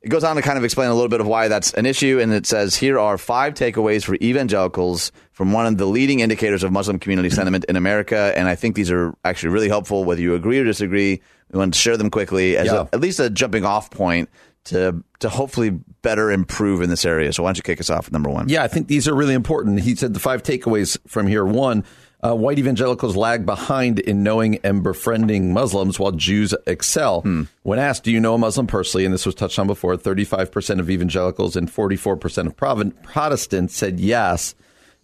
It 0.02 0.10
goes 0.10 0.22
on 0.22 0.36
to 0.36 0.42
kind 0.42 0.56
of 0.56 0.62
explain 0.62 0.88
a 0.88 0.94
little 0.94 1.08
bit 1.08 1.20
of 1.20 1.26
why 1.26 1.48
that's 1.48 1.72
an 1.74 1.84
issue, 1.84 2.20
and 2.20 2.32
it 2.32 2.46
says 2.46 2.76
here 2.76 2.96
are 2.96 3.18
five 3.18 3.54
takeaways 3.54 4.04
for 4.04 4.14
evangelicals 4.22 5.10
from 5.32 5.52
one 5.52 5.66
of 5.66 5.78
the 5.78 5.86
leading 5.86 6.20
indicators 6.20 6.62
of 6.62 6.70
Muslim 6.70 7.00
community 7.00 7.28
sentiment 7.28 7.64
in 7.64 7.74
America. 7.74 8.32
And 8.36 8.46
I 8.46 8.54
think 8.54 8.76
these 8.76 8.88
are 8.92 9.14
actually 9.24 9.48
really 9.48 9.68
helpful, 9.68 10.04
whether 10.04 10.20
you 10.20 10.36
agree 10.36 10.60
or 10.60 10.64
disagree. 10.64 11.20
We 11.50 11.58
want 11.58 11.74
to 11.74 11.80
share 11.80 11.96
them 11.96 12.10
quickly 12.10 12.56
as 12.56 12.66
Yeah. 12.66 12.82
a, 12.82 12.94
at 12.94 13.00
least 13.00 13.18
a 13.18 13.28
jumping 13.30 13.64
off 13.64 13.90
point 13.90 14.28
to 14.66 15.02
to 15.20 15.28
hopefully 15.28 15.70
better 16.02 16.30
improve 16.30 16.82
in 16.82 16.90
this 16.90 17.04
area. 17.04 17.32
So 17.32 17.42
why 17.42 17.48
don't 17.48 17.56
you 17.56 17.62
kick 17.62 17.80
us 17.80 17.90
off 17.90 18.06
with 18.06 18.12
number 18.12 18.30
one? 18.30 18.48
Yeah, 18.48 18.62
I 18.62 18.68
think 18.68 18.88
these 18.88 19.08
are 19.08 19.14
really 19.14 19.34
important. 19.34 19.80
He 19.80 19.94
said 19.94 20.14
the 20.14 20.20
five 20.20 20.42
takeaways 20.42 20.98
from 21.08 21.26
here. 21.26 21.44
One, 21.44 21.84
uh, 22.22 22.34
white 22.34 22.58
evangelicals 22.58 23.16
lag 23.16 23.46
behind 23.46 23.98
in 23.98 24.22
knowing 24.22 24.58
and 24.64 24.82
befriending 24.82 25.52
Muslims 25.52 25.98
while 25.98 26.12
Jews 26.12 26.54
excel. 26.66 27.22
When 27.62 27.78
asked, 27.78 28.04
do 28.04 28.10
you 28.10 28.20
know 28.20 28.34
a 28.34 28.38
Muslim 28.38 28.66
personally? 28.66 29.04
And 29.04 29.14
this 29.14 29.26
was 29.26 29.34
touched 29.34 29.58
on 29.58 29.66
before, 29.66 29.96
35% 29.96 30.80
of 30.80 30.90
evangelicals 30.90 31.56
and 31.56 31.70
44% 31.70 32.46
of 32.46 33.02
Protestants 33.02 33.76
said 33.76 34.00
yes. 34.00 34.54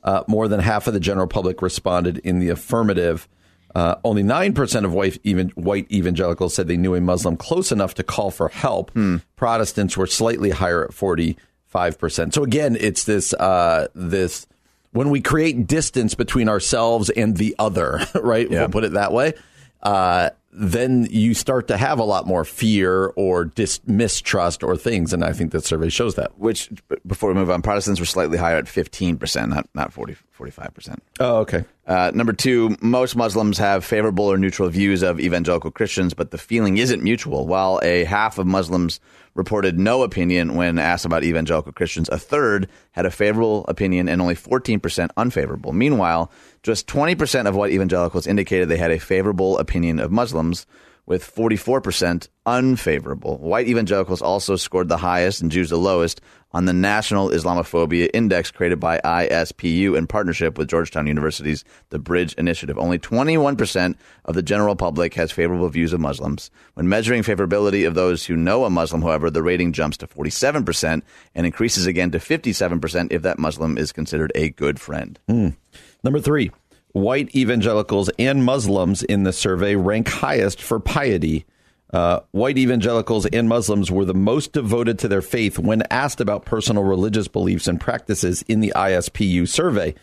Uh, 0.05 0.25
more 0.27 0.49
than 0.49 0.59
half 0.59 0.89
of 0.89 0.95
the 0.95 1.01
general 1.01 1.29
public 1.29 1.63
responded 1.63 2.19
in 2.19 2.41
the 2.41 2.49
affirmative. 2.49 3.29
Uh, 3.75 3.95
only 4.05 4.23
9% 4.23 4.85
of 4.85 4.93
white, 4.93 5.19
even, 5.25 5.49
white 5.51 5.91
evangelicals 5.91 6.55
said 6.55 6.69
they 6.69 6.77
knew 6.77 6.95
a 6.95 7.01
Muslim 7.01 7.37
close 7.37 7.73
enough 7.73 7.95
to 7.95 8.03
call 8.03 8.31
for 8.31 8.49
help. 8.49 8.91
Protestants 9.37 9.97
were 9.97 10.07
slightly 10.07 10.51
higher 10.51 10.85
at 10.85 10.91
45%. 10.91 11.37
So 12.35 12.43
again, 12.45 12.77
it's 12.79 13.05
this, 13.05 13.33
uh, 13.35 13.89
this, 13.95 14.47
when 14.93 15.09
we 15.09 15.21
create 15.23 15.67
distance 15.67 16.15
between 16.15 16.49
ourselves 16.49 17.09
and 17.11 17.37
the 17.37 17.55
other, 17.59 18.01
right? 18.15 18.51
Yeah. 18.51 18.61
We'll 18.61 18.69
put 18.69 18.85
it 18.85 18.93
that 18.93 19.13
way. 19.13 19.33
Uh, 19.83 20.31
then 20.53 21.09
you 21.11 21.33
start 21.33 21.69
to 21.69 21.79
have 21.79 21.99
a 21.99 22.05
lot 22.05 22.27
more 22.27 22.45
fear 22.45 23.07
or 23.17 23.47
dis- 23.47 23.81
mistrust 23.87 24.63
or 24.63 24.77
things. 24.77 25.15
And 25.15 25.25
I 25.25 25.33
think 25.33 25.51
that 25.53 25.65
survey 25.65 25.89
shows 25.89 26.15
that. 26.17 26.39
Which, 26.39 26.71
before 27.07 27.31
we 27.31 27.35
move 27.35 27.51
on, 27.51 27.63
Protestants 27.63 27.99
were 27.99 28.07
slightly 28.07 28.37
higher 28.37 28.59
at 28.59 28.67
15%, 28.67 29.49
not, 29.49 29.67
not 29.75 29.95
40, 29.95 30.15
45%. 30.43 30.99
Oh, 31.21 31.37
okay. 31.39 31.65
Uh, 31.87 32.11
number 32.15 32.33
two, 32.33 32.77
most 32.81 33.17
Muslims 33.17 33.59
have 33.59 33.85
favorable 33.85 34.25
or 34.25 34.37
neutral 34.37 34.69
views 34.69 35.03
of 35.03 35.21
evangelical 35.21 35.71
Christians, 35.71 36.15
but 36.15 36.31
the 36.31 36.39
feeling 36.39 36.79
isn't 36.79 37.03
mutual. 37.03 37.47
While 37.47 37.81
a 37.83 38.05
half 38.05 38.39
of 38.39 38.47
Muslims 38.47 39.01
reported 39.35 39.79
no 39.79 40.03
opinion 40.03 40.55
when 40.55 40.79
asked 40.79 41.05
about 41.05 41.25
evangelical 41.25 41.73
Christians, 41.73 42.09
a 42.09 42.19
third 42.19 42.69
had 42.93 43.07
a 43.07 43.11
favorable 43.11 43.65
opinion 43.69 44.09
and 44.09 44.21
only 44.21 44.35
14% 44.35 45.11
unfavorable. 45.17 45.73
Meanwhile, 45.73 46.31
just 46.63 46.87
20% 46.87 47.47
of 47.47 47.57
white 47.57 47.73
evangelicals 47.73 48.27
indicated 48.27 48.69
they 48.69 48.77
had 48.77 48.93
a 48.93 48.99
favorable 48.99 49.59
opinion 49.59 49.99
of 49.99 50.11
Muslims, 50.13 50.67
with 51.07 51.35
44% 51.35 52.29
unfavorable. 52.47 53.39
White 53.39 53.69
evangelicals 53.69 54.23
also 54.23 54.57
scored 54.57 54.89
the 54.89 54.97
highest 54.97 55.41
and 55.41 55.51
Jews 55.51 55.71
the 55.71 55.77
lowest 55.77 56.21
on 56.53 56.67
the 56.67 56.73
National 56.73 57.31
Islamophobia 57.31 58.11
Index 58.13 58.51
created 58.51 58.79
by 58.79 58.99
ISPU 59.05 59.97
in 59.97 60.07
partnership 60.07 60.59
with 60.59 60.69
Georgetown 60.69 61.07
University's 61.07 61.65
The 61.91 61.99
Bridge 61.99 62.35
Initiative. 62.35 62.79
Only 62.79 62.99
21% 62.99 63.95
of 64.25 64.35
the 64.35 64.43
general 64.43 64.77
public 64.77 65.15
has 65.15 65.33
favorable 65.33 65.69
views 65.69 65.93
of 65.93 66.01
Muslims. 66.01 66.51
When 66.75 66.89
measuring 66.89 67.23
favorability 67.23 67.87
of 67.87 67.95
those 67.95 68.27
who 68.27 68.37
know 68.37 68.65
a 68.65 68.71
Muslim, 68.71 69.03
however, 69.03 69.31
the 69.31 69.43
rating 69.43 69.73
jumps 69.73 69.97
to 69.99 70.07
47% 70.07 71.03
and 71.35 71.47
increases 71.47 71.87
again 71.87 72.11
to 72.11 72.19
57% 72.19 73.13
if 73.13 73.23
that 73.23 73.39
Muslim 73.39 73.79
is 73.79 73.93
considered 73.93 74.33
a 74.35 74.51
good 74.51 74.81
friend. 74.81 75.19
Hmm. 75.29 75.49
Number 76.05 76.21
three, 76.21 76.51
white 76.93 77.35
evangelicals 77.35 78.11
and 78.19 78.45
Muslims 78.45 79.03
in 79.03 79.25
the 79.25 79.33
survey 79.33 79.77
rank 79.77 80.09
highest 80.09 80.61
for 80.61 80.81
piety. 80.81 81.47
Uh, 81.93 82.21
white 82.31 82.57
evangelicals 82.57 83.27
and 83.27 83.49
Muslims 83.49 83.91
were 83.91 84.07
the 84.07 84.15
most 84.15 84.53
devoted 84.53 84.99
to 84.99 85.09
their 85.09 85.21
faith 85.21 85.59
when 85.59 85.83
asked 85.91 86.21
about 86.21 86.47
personal 86.47 86.83
religious 86.83 87.29
beliefs 87.29 87.69
and 87.69 87.81
practices 87.81 88.43
in 88.49 88.61
the 88.61 88.73
ISPU 88.75 89.47
survey. 89.47 89.95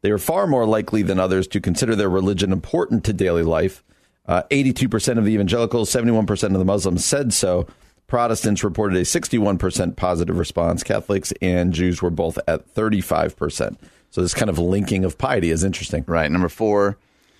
They 0.00 0.10
are 0.10 0.18
far 0.18 0.46
more 0.46 0.66
likely 0.66 1.02
than 1.02 1.20
others 1.20 1.46
to 1.48 1.60
consider 1.60 1.94
their 1.94 2.08
religion 2.08 2.52
important 2.52 3.04
to 3.04 3.12
daily 3.12 3.42
life. 3.42 3.84
Uh, 4.26 4.42
82% 4.50 5.18
of 5.18 5.24
the 5.26 5.32
evangelicals, 5.32 5.90
71% 5.90 6.30
of 6.44 6.58
the 6.58 6.64
Muslims 6.64 7.04
said 7.04 7.32
so. 7.32 7.66
Protestants 8.06 8.64
reported 8.64 8.96
a 8.96 9.02
61% 9.02 9.96
positive 9.96 10.38
response. 10.38 10.82
Catholics 10.82 11.32
and 11.42 11.72
Jews 11.72 12.00
were 12.00 12.10
both 12.10 12.38
at 12.46 12.72
35%. 12.74 13.76
So 14.10 14.20
this 14.22 14.34
kind 14.34 14.48
of 14.48 14.58
linking 14.58 15.04
of 15.04 15.18
piety 15.18 15.50
is 15.50 15.64
interesting. 15.64 16.04
Right. 16.06 16.30
Number 16.30 16.48
four, 16.48 16.96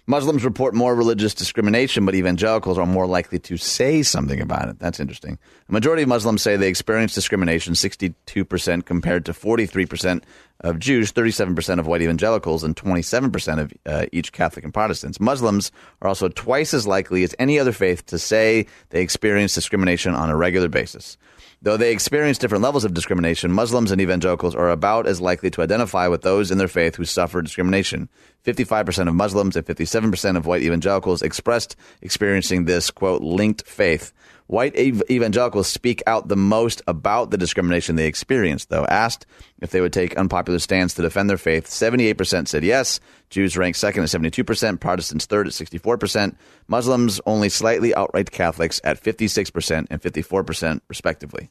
Muslims 0.06 0.44
report 0.44 0.74
more 0.74 0.94
religious 0.94 1.32
discrimination, 1.32 2.04
but 2.04 2.14
evangelicals 2.14 2.76
are 2.76 2.84
more 2.84 3.06
likely 3.06 3.38
to 3.38 3.56
say 3.56 4.02
something 4.02 4.38
about 4.38 4.68
it. 4.68 4.78
That's 4.78 5.00
interesting. 5.00 5.38
A 5.68 5.72
majority 5.72 6.02
of 6.02 6.10
Muslims 6.10 6.42
say 6.42 6.56
they 6.56 6.68
experience 6.68 7.14
discrimination, 7.14 7.72
62% 7.72 8.84
compared 8.84 9.24
to 9.24 9.32
43% 9.32 10.22
of 10.60 10.78
Jews, 10.78 11.10
37% 11.10 11.78
of 11.78 11.86
white 11.86 12.02
evangelicals, 12.02 12.62
and 12.62 12.76
27% 12.76 13.60
of 13.60 13.72
uh, 13.86 14.06
each 14.12 14.32
Catholic 14.32 14.64
and 14.64 14.74
Protestants. 14.74 15.20
Muslims 15.20 15.72
are 16.02 16.08
also 16.08 16.28
twice 16.28 16.74
as 16.74 16.86
likely 16.86 17.22
as 17.22 17.34
any 17.38 17.58
other 17.58 17.72
faith 17.72 18.04
to 18.06 18.18
say 18.18 18.66
they 18.90 19.00
experience 19.00 19.54
discrimination 19.54 20.14
on 20.14 20.28
a 20.28 20.36
regular 20.36 20.68
basis. 20.68 21.16
Though 21.64 21.78
they 21.78 21.92
experience 21.92 22.36
different 22.36 22.62
levels 22.62 22.84
of 22.84 22.92
discrimination, 22.92 23.50
Muslims 23.50 23.90
and 23.90 23.98
evangelicals 23.98 24.54
are 24.54 24.68
about 24.68 25.06
as 25.06 25.22
likely 25.22 25.48
to 25.52 25.62
identify 25.62 26.08
with 26.08 26.20
those 26.20 26.50
in 26.50 26.58
their 26.58 26.68
faith 26.68 26.96
who 26.96 27.06
suffer 27.06 27.40
discrimination. 27.40 28.10
55% 28.44 29.08
of 29.08 29.14
Muslims 29.14 29.56
and 29.56 29.64
57% 29.64 30.36
of 30.36 30.44
white 30.44 30.60
evangelicals 30.60 31.22
expressed 31.22 31.74
experiencing 32.02 32.66
this, 32.66 32.90
quote, 32.90 33.22
linked 33.22 33.66
faith. 33.66 34.12
White 34.46 34.76
evangelicals 34.76 35.68
speak 35.68 36.02
out 36.06 36.28
the 36.28 36.36
most 36.36 36.82
about 36.86 37.30
the 37.30 37.38
discrimination 37.38 37.96
they 37.96 38.06
experienced, 38.06 38.68
though. 38.68 38.84
Asked 38.84 39.24
if 39.62 39.70
they 39.70 39.80
would 39.80 39.92
take 39.94 40.18
unpopular 40.18 40.58
stands 40.58 40.92
to 40.94 41.02
defend 41.02 41.30
their 41.30 41.38
faith, 41.38 41.66
78% 41.66 42.46
said 42.46 42.62
yes. 42.62 43.00
Jews 43.30 43.56
ranked 43.56 43.78
second 43.78 44.02
at 44.02 44.10
72%, 44.10 44.80
Protestants 44.80 45.24
third 45.24 45.46
at 45.46 45.54
64%, 45.54 46.36
Muslims 46.68 47.22
only 47.24 47.48
slightly 47.48 47.94
outright 47.94 48.30
Catholics 48.30 48.82
at 48.84 49.02
56% 49.02 49.86
and 49.90 50.02
54%, 50.02 50.80
respectively. 50.88 51.48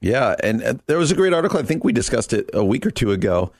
Yeah, 0.00 0.34
and 0.42 0.62
uh, 0.62 0.74
there 0.86 0.98
was 0.98 1.10
a 1.10 1.14
great 1.14 1.34
article. 1.34 1.58
I 1.58 1.62
think 1.62 1.84
we 1.84 1.92
discussed 1.92 2.32
it 2.32 2.48
a 2.54 2.64
week 2.64 2.86
or 2.86 2.90
two 2.90 3.12
ago. 3.12 3.52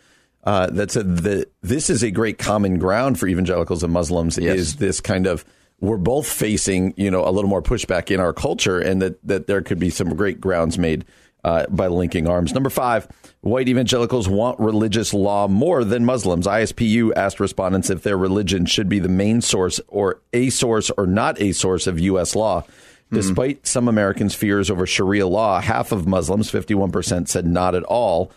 Uh, 0.43 0.67
that 0.67 0.91
said 0.91 1.17
that 1.19 1.51
this 1.63 1.89
is 1.89 2.03
a 2.03 2.11
great 2.11 2.37
common 2.37 2.79
ground 2.79 3.19
for 3.19 3.27
evangelicals 3.27 3.83
and 3.83 3.91
Muslims. 3.91 4.37
Yes. 4.37 4.59
Is 4.59 4.77
this 4.77 5.01
kind 5.01 5.27
of 5.27 5.43
we're 5.85 5.99
both 5.99 6.27
facing 6.27 6.95
you 6.97 7.11
know 7.11 7.27
a 7.27 7.31
little 7.31 7.51
more 7.51 7.63
pushback 7.63 8.11
in 8.11 8.21
our 8.21 8.33
culture, 8.33 8.79
and 8.79 9.03
that 9.03 9.27
that 9.27 9.47
there 9.47 9.63
could 9.63 9.79
be 9.79 9.91
some 9.91 10.15
great 10.15 10.41
grounds 10.41 10.79
made 10.79 11.05
uh, 11.45 11.67
by 11.69 11.87
linking 11.87 12.27
arms. 12.27 12.55
Number 12.55 12.71
five, 12.71 13.07
white 13.43 13.69
evangelicals 13.69 14.29
want 14.29 14.59
religious 14.59 15.13
law 15.13 15.47
more 15.47 15.85
than 15.85 16.05
Muslims. 16.05 16.47
ISPU 16.47 17.13
asked 17.15 17.39
respondents 17.39 17.91
if 17.91 18.03
their 18.03 18.17
religion 18.17 18.67
should 18.67 18.89
be 18.89 18.99
the 18.99 19.09
main 19.09 19.41
source 19.41 19.81
or 19.89 20.21
a 20.33 20.51
source 20.51 20.91
or 20.97 21.07
not 21.07 21.41
a 21.41 21.53
source 21.53 21.87
of 21.87 22.01
U.S. 22.01 22.35
law. 22.35 22.65
Despite 23.13 23.65
some 23.65 23.87
Americans' 23.87 24.35
fears 24.35 24.73
over 24.73 24.87
Sharia 24.87 25.29
law, 25.29 25.61
half 25.61 25.93
of 25.93 26.05
Muslims, 26.05 26.51
51%, 26.51 27.29
said 27.29 27.47
not 27.47 27.77
at 27.77 27.85
all, 27.85 28.33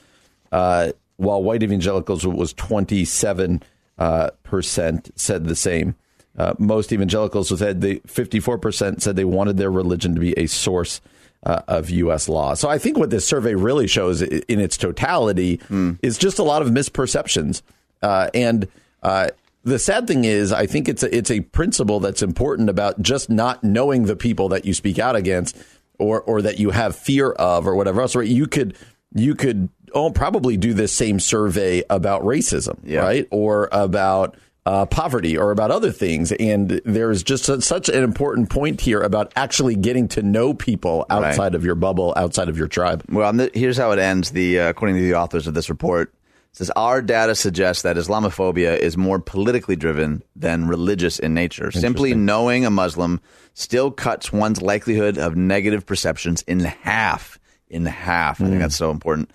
uh, 0.51 0.91
while 1.15 1.41
white 1.41 1.63
evangelicals 1.63 2.27
was 2.27 2.53
27 2.53 3.63
uh, 3.97 4.29
percent 4.43 5.09
said 5.15 5.45
the 5.45 5.55
same. 5.55 5.95
Uh, 6.37 6.53
most 6.59 6.93
evangelicals 6.93 7.57
said 7.57 7.81
they 7.81 7.95
54% 7.95 9.01
said 9.01 9.15
they 9.15 9.25
wanted 9.25 9.57
their 9.57 9.71
religion 9.71 10.13
to 10.13 10.21
be 10.21 10.37
a 10.37 10.45
source 10.47 11.01
uh, 11.43 11.61
of 11.67 11.89
U.S. 11.89 12.29
law. 12.29 12.53
So 12.53 12.69
I 12.69 12.77
think 12.77 12.97
what 12.97 13.09
this 13.09 13.25
survey 13.25 13.55
really 13.55 13.87
shows 13.87 14.21
in 14.21 14.59
its 14.59 14.77
totality 14.77 15.59
is 16.01 16.17
just 16.17 16.39
a 16.39 16.43
lot 16.43 16.61
of 16.61 16.67
misperceptions. 16.69 17.61
Uh, 18.01 18.29
and 18.33 18.67
uh, 19.01 19.29
the 19.63 19.79
sad 19.79 20.07
thing 20.07 20.25
is, 20.25 20.51
I 20.51 20.65
think 20.67 20.87
it's 20.87 21.03
a, 21.03 21.15
it's 21.15 21.31
a 21.31 21.41
principle 21.41 21.99
that's 21.99 22.21
important 22.21 22.69
about 22.69 23.01
just 23.01 23.29
not 23.29 23.63
knowing 23.63 24.05
the 24.05 24.15
people 24.15 24.49
that 24.49 24.65
you 24.65 24.73
speak 24.73 24.99
out 24.99 25.15
against 25.15 25.57
or 25.99 26.21
or 26.21 26.43
that 26.43 26.59
you 26.59 26.69
have 26.69 26.95
fear 26.95 27.31
of 27.31 27.67
or 27.67 27.75
whatever 27.75 28.01
else. 28.01 28.15
Right? 28.15 28.27
You 28.27 28.45
could 28.47 28.75
you 29.15 29.33
could 29.35 29.69
oh, 29.93 30.11
probably 30.11 30.57
do 30.57 30.73
this 30.73 30.91
same 30.93 31.19
survey 31.19 31.83
about 31.89 32.21
racism, 32.23 32.77
Yeah. 32.83 32.99
right? 32.99 33.27
Or 33.31 33.69
about 33.71 34.35
uh, 34.67 34.85
poverty 34.85 35.37
or 35.37 35.51
about 35.51 35.71
other 35.71 35.91
things. 35.91 36.33
And 36.33 36.81
there's 36.83 37.23
just 37.23 37.45
su- 37.45 37.61
such 37.61 37.87
an 37.87 38.03
important 38.03 38.49
point 38.49 38.81
here 38.81 39.01
about 39.01 39.31
actually 39.35 39.75
getting 39.75 40.09
to 40.09 40.21
know 40.21 40.53
people 40.53 41.05
outside 41.09 41.55
of 41.55 41.63
your 41.63 41.75
bubble, 41.75 42.13
outside 42.17 42.49
of 42.49 42.57
your 42.57 42.67
tribe. 42.67 43.03
Well, 43.09 43.29
and 43.29 43.39
th- 43.39 43.53
here's 43.53 43.77
how 43.77 43.91
it 43.91 43.99
ends. 43.99 44.31
The 44.31 44.59
uh, 44.59 44.69
according 44.69 44.97
to 44.97 45.01
the 45.01 45.15
authors 45.15 45.47
of 45.47 45.53
this 45.53 45.69
report, 45.69 46.13
it 46.51 46.57
says 46.57 46.69
our 46.71 47.01
data 47.01 47.33
suggests 47.33 47.83
that 47.83 47.95
Islamophobia 47.95 48.77
is 48.77 48.97
more 48.97 49.19
politically 49.19 49.77
driven 49.77 50.21
than 50.35 50.67
religious 50.67 51.17
in 51.17 51.33
nature. 51.33 51.71
Simply 51.71 52.13
knowing 52.13 52.65
a 52.65 52.69
Muslim 52.69 53.21
still 53.53 53.89
cuts 53.89 54.33
one's 54.33 54.61
likelihood 54.61 55.17
of 55.17 55.37
negative 55.37 55.85
perceptions 55.85 56.41
in 56.41 56.59
half. 56.59 57.39
In 57.69 57.85
half. 57.85 58.41
I 58.41 58.45
think 58.47 58.59
that's 58.59 58.75
so 58.75 58.91
important. 58.91 59.31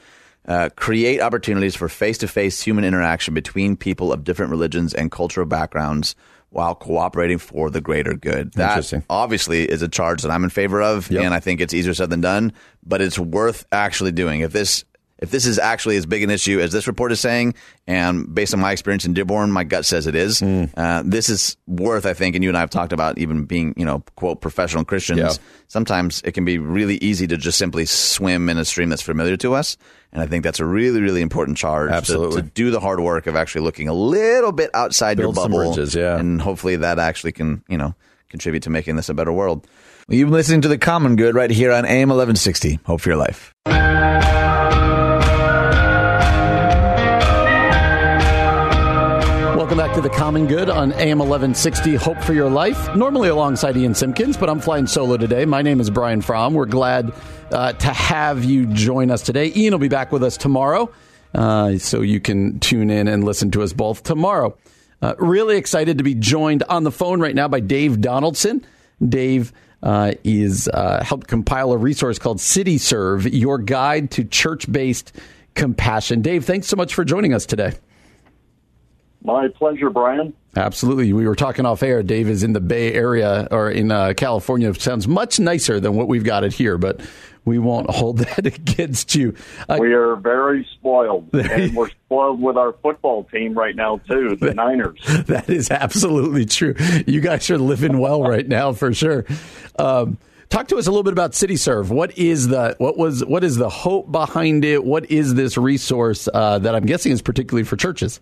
Uh, 0.47 0.69
create 0.75 1.21
opportunities 1.21 1.77
for 1.77 1.89
face-to-face 1.89 2.61
human 2.63 2.85
interaction 2.85 3.33
between 3.33 3.77
people 3.77 4.13
of 4.13 4.25
different 4.25 4.51
religions 4.51 4.93
and 4.93 5.13
cultural 5.13 5.47
backgrounds 5.47 6.17
while 6.51 6.75
cooperating 6.75 7.39
for 7.39 7.71
the 7.71 7.81
greater 7.81 8.15
good. 8.15 8.53
That 8.55 8.93
obviously 9.09 9.65
is 9.71 9.83
a 9.83 9.89
charge 9.89 10.23
that 10.23 10.31
I'm 10.31 10.45
in 10.45 10.51
favor 10.51 10.83
of, 10.83 11.11
Yep. 11.11 11.23
and 11.23 11.33
I 11.33 11.41
think 11.41 11.61
it's 11.61 11.73
easier 11.73 11.95
said 11.95 12.11
than 12.11 12.21
done. 12.21 12.53
But 12.85 13.01
it's 13.01 13.19
worth 13.19 13.65
actually 13.73 14.13
doing. 14.13 14.41
If 14.41 14.53
this 14.53 14.85
if 15.21 15.31
this 15.31 15.47
is 15.47 15.57
actually 15.57 15.97
as 15.97 16.05
big 16.05 16.25
an 16.25 16.31
issue 16.31 16.59
as 16.59 16.73
this 16.73 16.89
report 16.89 17.13
is 17.13 17.21
saying, 17.21 17.55
and 17.87 18.35
based 18.35 18.53
on 18.53 18.59
my 18.59 18.73
experience 18.73 19.05
in 19.05 19.15
Dearborn, 19.15 19.53
my 19.53 19.63
gut 19.63 19.87
says 19.87 20.09
it 20.09 20.17
is. 20.17 20.41
Hmm. 20.41 20.65
Uh, 20.77 21.05
this 21.07 21.29
is 21.29 21.57
worth, 21.69 22.07
I 22.07 22.13
think, 22.13 22.35
and 22.35 22.43
you 22.43 22.51
and 22.51 22.57
I 22.57 22.61
have 22.61 22.71
talked 22.71 22.93
about 22.93 23.19
even 23.19 23.45
being, 23.45 23.73
you 23.77 23.85
know, 23.85 24.03
quote 24.17 24.41
professional 24.41 24.85
Christians. 24.85 25.21
Yeah. 25.21 25.33
Sometimes 25.69 26.23
it 26.25 26.33
can 26.33 26.45
be 26.45 26.59
really 26.59 26.97
easy 26.97 27.29
to 27.29 27.37
just 27.37 27.57
simply 27.57 27.87
swim 27.87 28.49
in 28.49 28.59
a 28.59 28.65
stream 28.65 28.89
that's 28.89 29.01
familiar 29.01 29.37
to 29.37 29.55
us, 29.55 29.77
and 30.13 30.23
I 30.23 30.27
think 30.27 30.45
that's 30.45 30.61
a 30.61 30.65
really, 30.67 31.01
really 31.01 31.23
important 31.23 31.57
charge. 31.57 31.91
to- 31.91 31.95
Absolutely. 31.97 32.43
to, 32.43 32.49
do 32.49 32.71
the 32.71 32.81
hard 32.81 33.01
work 33.01 33.27
of 33.27 33.35
actually 33.37 33.63
looking 33.63 33.89
a 33.89 33.95
little 33.95 34.53
bit 34.53 34.71
outside 34.75 35.17
Build 35.17 35.35
your 35.37 35.45
bubble, 35.49 35.59
bridges, 35.73 35.95
yeah. 35.95 36.19
and 36.19 36.41
hopefully 36.41 36.77
that 36.77 36.99
actually 36.99 37.33
can, 37.33 37.65
you 37.69 37.79
know, 37.79 37.95
contribute 38.29 38.63
to 38.65 38.71
making 38.71 38.97
this 38.97 39.09
a 39.09 39.15
better 39.15 39.33
world. 39.33 39.67
Well, 40.09 40.19
you've 40.19 40.29
been 40.29 40.35
listening 40.35 40.63
to 40.63 40.69
the 40.69 40.79
Common 40.79 41.17
Good 41.17 41.35
right 41.35 41.51
here 41.51 41.73
on 41.73 41.85
AM 41.85 42.09
1160. 42.09 42.81
Hope 42.85 43.01
for 43.01 43.09
your 43.11 43.19
life. 43.19 43.55
Welcome 49.73 49.89
back 49.89 49.97
to 49.97 50.07
the 50.07 50.15
Common 50.15 50.47
Good 50.49 50.69
on 50.69 50.93
AM 50.93 51.19
1160 51.19 51.95
Hope 51.95 52.19
for 52.19 52.35
Your 52.35 52.51
Life. 52.51 52.95
Normally 52.95 53.31
alongside 53.31 53.75
Ian 53.75 53.95
Simpkins, 53.95 54.37
but 54.37 54.51
I'm 54.51 54.61
flying 54.61 54.87
solo 54.87 55.17
today. 55.17 55.47
My 55.47 55.63
name 55.63 55.81
is 55.81 55.89
Brian 55.89 56.21
Fromm. 56.21 56.53
We're 56.53 56.67
glad 56.67 57.11
uh, 57.51 57.73
to 57.73 57.87
have 57.87 58.45
you 58.45 58.67
join 58.67 59.11
us 59.11 59.23
today. 59.23 59.51
Ian 59.57 59.73
will 59.73 59.79
be 59.79 59.89
back 59.89 60.13
with 60.13 60.23
us 60.23 60.37
tomorrow, 60.37 60.93
uh, 61.35 61.79
so 61.79 62.03
you 62.03 62.21
can 62.21 62.61
tune 62.61 62.91
in 62.91 63.09
and 63.09 63.25
listen 63.25 63.51
to 63.53 63.63
us 63.63 63.73
both 63.73 64.03
tomorrow. 64.03 64.59
Uh, 65.01 65.15
really 65.17 65.57
excited 65.57 65.97
to 65.97 66.05
be 66.05 66.15
joined 66.17 66.63
on 66.65 66.85
the 66.85 66.93
phone 66.93 67.19
right 67.19 67.35
now 67.35 67.49
by 67.49 67.61
Dave 67.61 68.03
Donaldson. 68.03 68.67
Dave 69.03 69.55
uh, 69.83 70.13
is 70.23 70.69
uh, 70.69 71.03
helped 71.03 71.29
compile 71.29 71.73
a 71.73 71.79
resource 71.79 72.19
called 72.19 72.41
CityServe, 72.41 73.27
your 73.33 73.57
guide 73.57 74.11
to 74.11 74.25
church-based 74.25 75.17
compassion. 75.55 76.21
Dave, 76.21 76.45
thanks 76.45 76.67
so 76.67 76.77
much 76.77 76.93
for 76.95 77.07
joining 77.07 77.33
us 77.33 77.47
today. 77.47 77.73
My 79.25 79.49
pleasure, 79.49 79.91
Brian. 79.91 80.35
Absolutely. 80.57 81.13
We 81.13 81.27
were 81.27 81.35
talking 81.37 81.65
off 81.65 81.83
air. 81.83 82.03
Dave 82.03 82.29
is 82.29 82.43
in 82.43 82.53
the 82.53 82.61
Bay 82.61 82.93
Area 82.93 83.49
or 83.51 83.71
in 83.71 83.91
uh, 83.91 84.13
California. 84.17 84.69
It 84.71 84.81
sounds 84.81 85.09
much 85.09 85.39
nicer 85.41 85.81
than 85.81 85.95
what 85.95 86.09
we've 86.09 86.25
got 86.25 86.45
it 86.45 86.53
here, 86.53 86.77
but 86.77 87.01
we 87.45 87.59
won't 87.59 87.89
hold 87.95 88.19
that 88.19 88.47
against 88.47 89.15
you. 89.15 89.35
Uh, 89.69 89.79
We 89.81 89.95
are 89.95 90.17
very 90.17 90.67
spoiled, 90.75 91.31
and 91.35 91.75
we're 91.75 91.89
spoiled 91.91 92.41
with 92.43 92.57
our 92.57 92.73
football 92.83 93.25
team 93.25 93.55
right 93.55 93.75
now 93.75 93.99
too, 94.09 94.37
the 94.37 94.53
Niners. 94.55 94.99
that 95.27 95.49
is 95.49 95.71
absolutely 95.71 96.45
true. 96.45 96.75
You 97.07 97.21
guys 97.21 97.49
are 97.51 97.59
living 97.59 97.99
well 97.99 98.23
right 98.23 98.47
now 98.47 98.73
for 98.73 98.93
sure. 98.93 99.25
Um, 99.79 100.19
talk 100.51 100.69
to 100.69 100.77
us 100.77 100.87
a 100.87 100.91
little 100.91 101.05
bit 101.05 101.15
about 101.15 101.33
CityServe. 101.33 101.89
What 101.89 102.19
is 102.19 102.49
the 102.49 102.75
what 102.79 102.99
was 102.99 103.25
what 103.25 103.43
is 103.45 103.57
the 103.57 103.71
hope 103.71 104.13
behind 104.13 104.65
it? 104.65 104.85
What 104.85 105.11
is 105.11 105.35
this 105.35 105.57
resource 105.57 106.29
uh, 106.35 106.59
that 106.59 106.75
I'm 106.75 106.85
guessing 106.85 107.13
is 107.13 107.23
particularly 107.23 107.65
for 107.65 107.77
churches? 107.77 108.21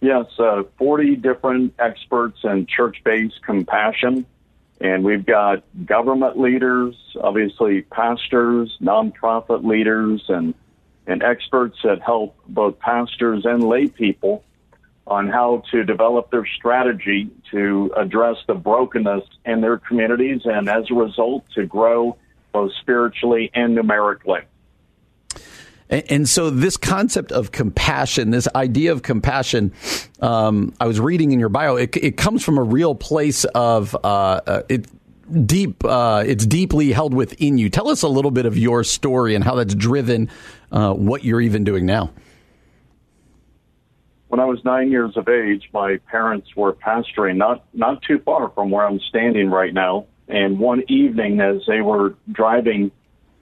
Yes, 0.00 0.26
uh, 0.38 0.62
40 0.78 1.16
different 1.16 1.74
experts 1.78 2.38
in 2.44 2.66
church-based 2.66 3.42
compassion, 3.44 4.26
and 4.80 5.02
we've 5.02 5.26
got 5.26 5.64
government 5.84 6.38
leaders, 6.38 6.94
obviously 7.20 7.82
pastors, 7.82 8.76
nonprofit 8.80 9.64
leaders, 9.64 10.22
and 10.28 10.54
and 11.08 11.22
experts 11.22 11.78
that 11.82 12.02
help 12.02 12.36
both 12.46 12.78
pastors 12.78 13.46
and 13.46 13.64
lay 13.64 13.86
people 13.86 14.44
on 15.06 15.26
how 15.26 15.62
to 15.70 15.82
develop 15.82 16.30
their 16.30 16.46
strategy 16.46 17.30
to 17.50 17.90
address 17.96 18.36
the 18.46 18.54
brokenness 18.54 19.24
in 19.46 19.62
their 19.62 19.78
communities, 19.78 20.42
and 20.44 20.68
as 20.68 20.84
a 20.90 20.94
result, 20.94 21.44
to 21.54 21.64
grow 21.64 22.16
both 22.52 22.70
spiritually 22.80 23.50
and 23.54 23.74
numerically. 23.74 24.40
And, 25.90 26.04
and 26.08 26.28
so, 26.28 26.50
this 26.50 26.76
concept 26.76 27.32
of 27.32 27.52
compassion, 27.52 28.30
this 28.30 28.48
idea 28.54 28.92
of 28.92 29.02
compassion, 29.02 29.72
um, 30.20 30.74
I 30.80 30.86
was 30.86 31.00
reading 31.00 31.32
in 31.32 31.40
your 31.40 31.48
bio, 31.48 31.76
it, 31.76 31.96
it 31.96 32.16
comes 32.16 32.44
from 32.44 32.58
a 32.58 32.62
real 32.62 32.94
place 32.94 33.44
of 33.44 33.94
uh, 33.94 33.98
uh, 34.46 34.62
it 34.68 34.86
deep. 35.46 35.84
Uh, 35.84 36.24
it's 36.26 36.46
deeply 36.46 36.92
held 36.92 37.14
within 37.14 37.58
you. 37.58 37.70
Tell 37.70 37.88
us 37.88 38.02
a 38.02 38.08
little 38.08 38.30
bit 38.30 38.46
of 38.46 38.56
your 38.56 38.84
story 38.84 39.34
and 39.34 39.44
how 39.44 39.54
that's 39.54 39.74
driven 39.74 40.30
uh, 40.72 40.92
what 40.92 41.24
you're 41.24 41.40
even 41.40 41.64
doing 41.64 41.86
now. 41.86 42.10
When 44.28 44.40
I 44.40 44.44
was 44.44 44.62
nine 44.62 44.90
years 44.90 45.16
of 45.16 45.26
age, 45.28 45.70
my 45.72 45.96
parents 46.10 46.54
were 46.54 46.74
pastoring 46.74 47.36
not 47.36 47.64
not 47.72 48.02
too 48.02 48.18
far 48.18 48.50
from 48.50 48.70
where 48.70 48.86
I'm 48.86 49.00
standing 49.00 49.48
right 49.50 49.72
now. 49.72 50.06
And 50.28 50.58
one 50.58 50.82
evening, 50.88 51.40
as 51.40 51.62
they 51.66 51.80
were 51.80 52.14
driving 52.30 52.90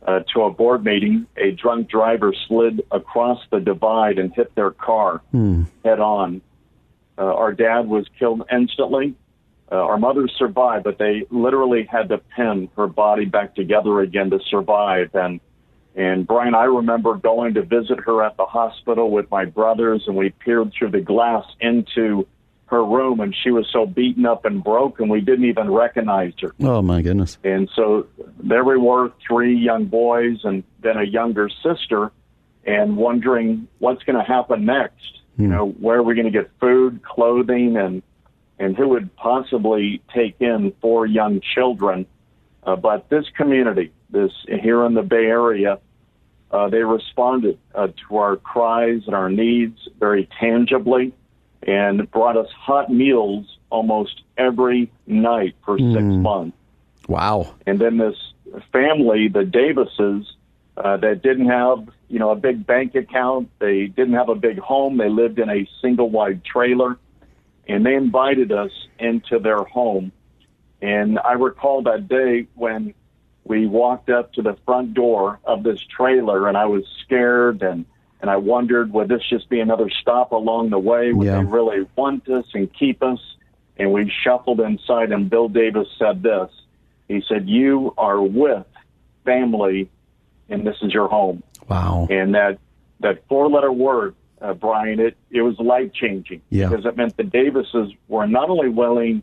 uh, 0.07 0.21
to 0.33 0.43
a 0.43 0.51
board 0.51 0.85
meeting, 0.85 1.27
a 1.37 1.51
drunk 1.51 1.89
driver 1.89 2.33
slid 2.47 2.83
across 2.91 3.41
the 3.51 3.61
divide 3.61 4.19
and 4.19 4.33
hit 4.33 4.55
their 4.55 4.71
car 4.71 5.21
head 5.85 6.01
on. 6.01 6.41
Uh, 7.19 7.23
our 7.23 7.53
dad 7.53 7.89
was 7.89 8.07
killed 8.19 8.43
instantly. 8.53 9.15
Uh, 9.71 9.75
our 9.77 9.99
mother 9.99 10.29
survived, 10.29 10.85
but 10.85 10.99
they 10.99 11.25
literally 11.31 11.85
had 11.85 12.09
to 12.11 12.19
pin 12.19 12.69
her 12.77 12.87
body 12.87 13.25
back 13.25 13.55
together 13.55 14.01
again 14.01 14.31
to 14.31 14.39
survive. 14.49 15.11
And 15.15 15.41
and 15.97 16.27
Brian, 16.27 16.55
I 16.55 16.65
remember 16.65 17.15
going 17.17 17.55
to 17.55 17.63
visit 17.63 17.99
her 18.05 18.23
at 18.23 18.37
the 18.37 18.45
hospital 18.45 19.11
with 19.11 19.31
my 19.31 19.47
brothers, 19.47 20.05
and 20.07 20.15
we 20.15 20.29
peered 20.29 20.73
through 20.79 20.91
the 20.91 21.01
glass 21.01 21.45
into 21.59 22.29
her 22.67 22.85
room, 22.85 23.21
and 23.21 23.35
she 23.35 23.51
was 23.51 23.69
so 23.73 23.87
beaten 23.87 24.27
up 24.27 24.45
and 24.45 24.63
broken 24.63 25.09
we 25.09 25.21
didn't 25.21 25.45
even 25.45 25.71
recognize 25.71 26.33
her. 26.41 26.53
Oh 26.61 26.83
my 26.83 27.01
goodness. 27.01 27.39
And 27.45 27.71
so 27.75 28.09
there 28.43 28.65
we 28.65 28.77
were, 28.77 29.13
three 29.27 29.57
young 29.57 29.85
boys 29.87 30.39
and 30.45 30.65
then 30.81 30.97
a 30.97 31.05
younger 31.05 31.49
sister, 31.63 32.11
and 32.65 32.97
wondering 32.97 33.69
what's 33.79 34.03
going 34.03 34.19
to 34.19 34.25
happen 34.25 34.65
next. 34.65 35.21
You 35.39 35.49
know, 35.49 35.69
where 35.69 35.99
are 35.99 36.03
we 36.03 36.15
going 36.15 36.33
to 36.33 36.33
get 36.33 36.51
food, 36.59 37.03
clothing, 37.03 37.77
and 37.77 38.03
and 38.59 38.75
who 38.75 38.89
would 38.89 39.15
possibly 39.17 40.03
take 40.15 40.37
in 40.41 40.73
four 40.81 41.05
young 41.05 41.43
children? 41.55 42.07
Uh, 42.63 42.75
but 42.75 43.11
this 43.11 43.27
community, 43.37 43.93
this 44.09 44.33
here 44.49 44.85
in 44.87 44.95
the 44.95 45.03
Bay 45.03 45.27
Area, 45.27 45.79
uh, 46.51 46.71
they 46.71 46.79
responded 46.79 47.59
uh, 47.75 47.89
to 48.09 48.17
our 48.17 48.37
cries 48.37 49.03
and 49.07 49.15
our 49.15 49.29
needs 49.29 49.89
very 50.01 50.27
tangibly, 50.41 51.13
and 51.63 52.11
brought 52.11 52.37
us 52.37 52.49
hot 52.51 52.91
meals 52.91 53.59
almost 53.71 54.23
every 54.37 54.91
night 55.07 55.55
for 55.65 55.79
six 55.79 56.03
months. 56.03 56.57
Wow. 57.09 57.55
And 57.67 57.79
then 57.79 57.99
this 57.99 58.17
family, 58.73 59.29
the 59.29 59.45
Davises, 59.45 60.27
uh, 60.77 60.97
that 60.99 61.23
didn't 61.23 61.49
have 61.49 61.89
you 62.09 62.19
know 62.19 62.31
a 62.31 62.37
big 62.37 62.67
bank 62.67 62.95
account, 62.95 63.51
they 63.59 63.87
didn't 63.87 64.15
have 64.15 64.29
a 64.29 64.35
big 64.35 64.59
home, 64.59 64.99
they 64.99 65.09
lived 65.09 65.39
in 65.39 65.49
a 65.49 65.69
single 65.81 66.11
wide 66.11 66.45
trailer, 66.45 66.99
and 67.67 67.85
they 67.85 67.95
invited 67.95 68.53
us 68.53 68.71
into 68.99 69.39
their 69.39 69.65
home. 69.65 70.13
And 70.83 71.19
I 71.19 71.33
recall 71.33 71.83
that 71.85 72.09
day 72.09 72.47
when 72.55 72.95
we 73.45 73.67
walked 73.67 74.11
up 74.11 74.35
to 74.35 74.43
the 74.43 74.57
front 74.67 74.95
door 74.95 75.41
of 75.45 75.63
this 75.63 75.81
trailer, 75.81 76.49
and 76.49 76.57
I 76.57 76.67
was 76.67 76.85
scared 77.05 77.63
and 77.63 77.87
and 78.21 78.31
I 78.31 78.37
wondered, 78.37 78.93
would 78.93 79.09
this 79.09 79.23
just 79.29 79.49
be 79.49 79.61
another 79.61 79.91
stop 79.91 80.33
along 80.33 80.71
the 80.71 80.79
way? 80.79 81.13
Would 81.13 81.27
Yeah. 81.27 81.39
they 81.39 81.45
really 81.45 81.87
want 81.97 82.29
us 82.29 82.47
and 82.55 82.73
keep 82.73 83.03
us? 83.03 83.21
And 83.79 83.93
we 83.93 84.11
shuffled 84.25 84.61
inside, 84.61 85.13
and 85.13 85.29
Bill 85.29 85.49
Davis 85.49 85.89
said 85.99 86.23
this. 86.23 86.51
He 87.09 87.23
said, 87.29 87.47
"You 87.49 87.93
are 87.99 88.23
with 88.23 88.67
family, 89.25 89.89
and 90.49 90.67
this 90.67 90.77
is 90.83 90.95
your 90.95 91.09
home." 91.09 91.43
Wow. 91.69 92.07
And 92.11 92.35
that 92.35 92.59
that 93.01 93.27
four 93.29 93.51
letter 93.51 93.71
word, 93.71 94.15
uh, 94.41 94.55
Brian, 94.55 94.99
it 94.99 95.17
it 95.31 95.43
was 95.43 95.59
life 95.61 95.93
changing 95.93 96.41
Yeah. 96.51 96.69
because 96.71 96.87
it 96.87 96.97
meant 96.97 97.17
the 97.19 97.25
Davises 97.25 97.93
were 98.09 98.27
not 98.27 98.49
only 98.49 98.71
willing 98.71 99.23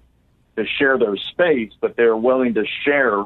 to 0.55 0.65
share 0.67 0.99
their 0.99 1.17
space, 1.17 1.71
but 1.81 1.95
they're 1.95 2.15
willing 2.15 2.53
to 2.53 2.65
share 2.85 3.25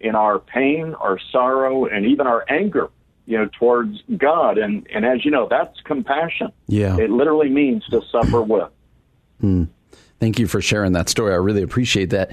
in 0.00 0.14
our 0.14 0.38
pain, 0.38 0.94
our 0.94 1.18
sorrow, 1.18 1.86
and 1.86 2.06
even 2.06 2.26
our 2.28 2.44
anger, 2.48 2.88
you 3.26 3.38
know, 3.38 3.48
towards 3.58 4.02
God. 4.16 4.58
And 4.58 4.86
and 4.92 5.04
as 5.04 5.24
you 5.24 5.30
know, 5.30 5.46
that's 5.48 5.80
compassion. 5.82 6.52
Yeah. 6.66 6.96
It 6.98 7.10
literally 7.10 7.48
means 7.48 7.84
to 7.86 8.02
suffer 8.10 8.42
with. 8.42 8.70
Thank 10.20 10.38
you 10.38 10.46
for 10.46 10.60
sharing 10.60 10.92
that 10.92 11.08
story. 11.08 11.32
I 11.32 11.36
really 11.36 11.62
appreciate 11.62 12.10
that. 12.10 12.30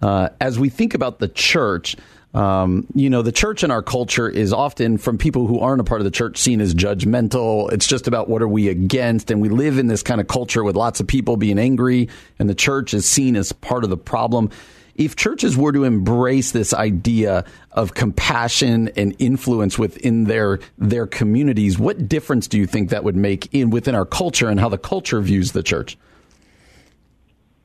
Uh, 0.00 0.28
as 0.40 0.58
we 0.58 0.68
think 0.68 0.94
about 0.94 1.18
the 1.18 1.28
church, 1.28 1.96
um, 2.34 2.86
you 2.94 3.10
know, 3.10 3.22
the 3.22 3.32
church 3.32 3.62
in 3.62 3.70
our 3.70 3.82
culture 3.82 4.28
is 4.28 4.52
often 4.52 4.96
from 4.96 5.18
people 5.18 5.46
who 5.46 5.58
aren't 5.58 5.80
a 5.80 5.84
part 5.84 6.00
of 6.00 6.04
the 6.04 6.10
church 6.10 6.38
seen 6.38 6.60
as 6.60 6.74
judgmental. 6.74 7.70
It's 7.72 7.86
just 7.86 8.08
about 8.08 8.28
what 8.28 8.42
are 8.42 8.48
we 8.48 8.68
against, 8.68 9.30
and 9.30 9.40
we 9.40 9.48
live 9.48 9.78
in 9.78 9.86
this 9.86 10.02
kind 10.02 10.20
of 10.20 10.28
culture 10.28 10.64
with 10.64 10.76
lots 10.76 10.98
of 11.00 11.06
people 11.06 11.36
being 11.36 11.58
angry, 11.58 12.08
and 12.38 12.48
the 12.48 12.54
church 12.54 12.94
is 12.94 13.06
seen 13.06 13.36
as 13.36 13.52
part 13.52 13.84
of 13.84 13.90
the 13.90 13.98
problem. 13.98 14.50
If 14.94 15.16
churches 15.16 15.56
were 15.56 15.72
to 15.72 15.84
embrace 15.84 16.52
this 16.52 16.74
idea 16.74 17.44
of 17.70 17.94
compassion 17.94 18.90
and 18.96 19.16
influence 19.18 19.78
within 19.78 20.24
their 20.24 20.60
their 20.76 21.06
communities, 21.06 21.78
what 21.78 22.08
difference 22.08 22.46
do 22.46 22.58
you 22.58 22.66
think 22.66 22.90
that 22.90 23.02
would 23.02 23.16
make 23.16 23.52
in 23.54 23.70
within 23.70 23.94
our 23.94 24.04
culture 24.04 24.48
and 24.48 24.60
how 24.60 24.68
the 24.68 24.78
culture 24.78 25.20
views 25.20 25.52
the 25.52 25.62
church? 25.62 25.96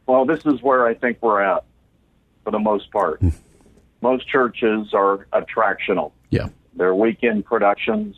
Well, 0.05 0.25
this 0.25 0.45
is 0.45 0.61
where 0.61 0.86
I 0.88 0.93
think 0.93 1.17
we're 1.21 1.41
at 1.41 1.65
for 2.43 2.51
the 2.51 2.59
most 2.59 2.91
part. 2.91 3.21
most 4.01 4.28
churches 4.28 4.93
are 4.93 5.28
attractional. 5.34 6.13
Yeah. 6.30 6.47
They're 6.75 6.95
weekend 6.95 7.43
productions, 7.45 8.15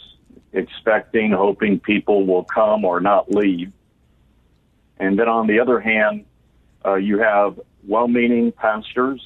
expecting, 0.53 1.31
hoping 1.31 1.79
people 1.79 2.27
will 2.27 2.43
come 2.43 2.85
or 2.85 2.99
not 2.99 3.31
leave. 3.31 3.71
And 4.97 5.17
then 5.17 5.29
on 5.29 5.47
the 5.47 5.59
other 5.59 5.79
hand, 5.79 6.25
uh, 6.85 6.95
you 6.95 7.19
have 7.19 7.59
well-meaning 7.87 8.51
pastors 8.51 9.21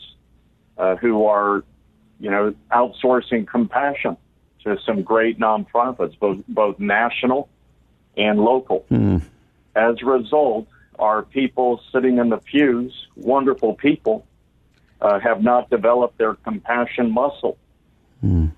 uh, 0.78 0.96
who 0.96 1.26
are, 1.26 1.64
you 2.20 2.30
know, 2.30 2.54
outsourcing 2.72 3.48
compassion 3.48 4.18
to 4.64 4.78
some 4.86 5.04
great 5.04 5.40
nonprofits, 5.40 6.18
both 6.20 6.40
both 6.48 6.80
national 6.80 7.50
and 8.16 8.40
local. 8.40 8.86
As 9.76 9.96
a 10.02 10.06
result, 10.06 10.68
our 11.00 11.24
people 11.24 11.82
sitting 11.92 12.18
in 12.18 12.30
the 12.30 12.38
pews, 12.38 13.08
wonderful 13.16 13.74
people, 13.74 14.26
uh, 15.02 15.20
have 15.20 15.44
not 15.44 15.70
developed 15.70 16.18
their 16.18 16.36
compassion 16.36 17.12
muscle 17.12 17.58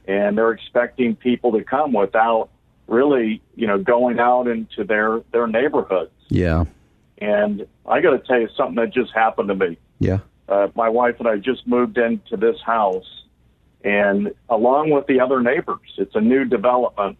and 0.08 0.38
they're 0.38 0.52
expecting 0.52 1.16
people 1.16 1.52
to 1.54 1.64
come 1.64 1.92
without 1.92 2.50
really, 2.88 3.42
you 3.56 3.68
know, 3.68 3.80
going 3.80 4.20
out 4.20 4.48
into 4.48 4.84
their 4.84 5.22
their 5.32 5.48
neighborhoods. 5.48 6.12
Yeah. 6.30 6.66
And 7.18 7.66
I 7.86 8.02
got 8.02 8.12
to 8.12 8.20
tell 8.20 8.40
you 8.40 8.50
something 8.56 8.76
that 8.76 8.94
just 8.94 9.12
happened 9.14 9.48
to 9.50 9.56
me. 9.56 9.78
Yeah. 10.00 10.20
Uh, 10.48 10.68
my 10.76 10.90
wife 10.90 11.16
and 11.20 11.28
I 11.28 11.38
just 11.38 11.66
moved 11.66 11.98
into 11.98 12.38
this 12.38 12.58
house, 12.62 13.24
and 13.84 14.34
along 14.50 14.92
with 14.92 15.08
the 15.08 15.20
other 15.20 15.42
neighbors, 15.42 15.94
it's 15.98 16.16
a 16.16 16.22
new 16.22 16.46
development. 16.46 17.18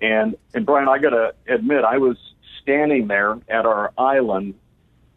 And 0.00 0.36
and 0.52 0.66
Brian, 0.66 0.88
I 0.88 0.98
got 0.98 1.10
to 1.10 1.34
admit, 1.46 1.84
I 1.84 1.98
was 1.98 2.16
standing 2.62 3.06
there 3.06 3.38
at 3.48 3.64
our 3.66 3.92
island, 3.96 4.54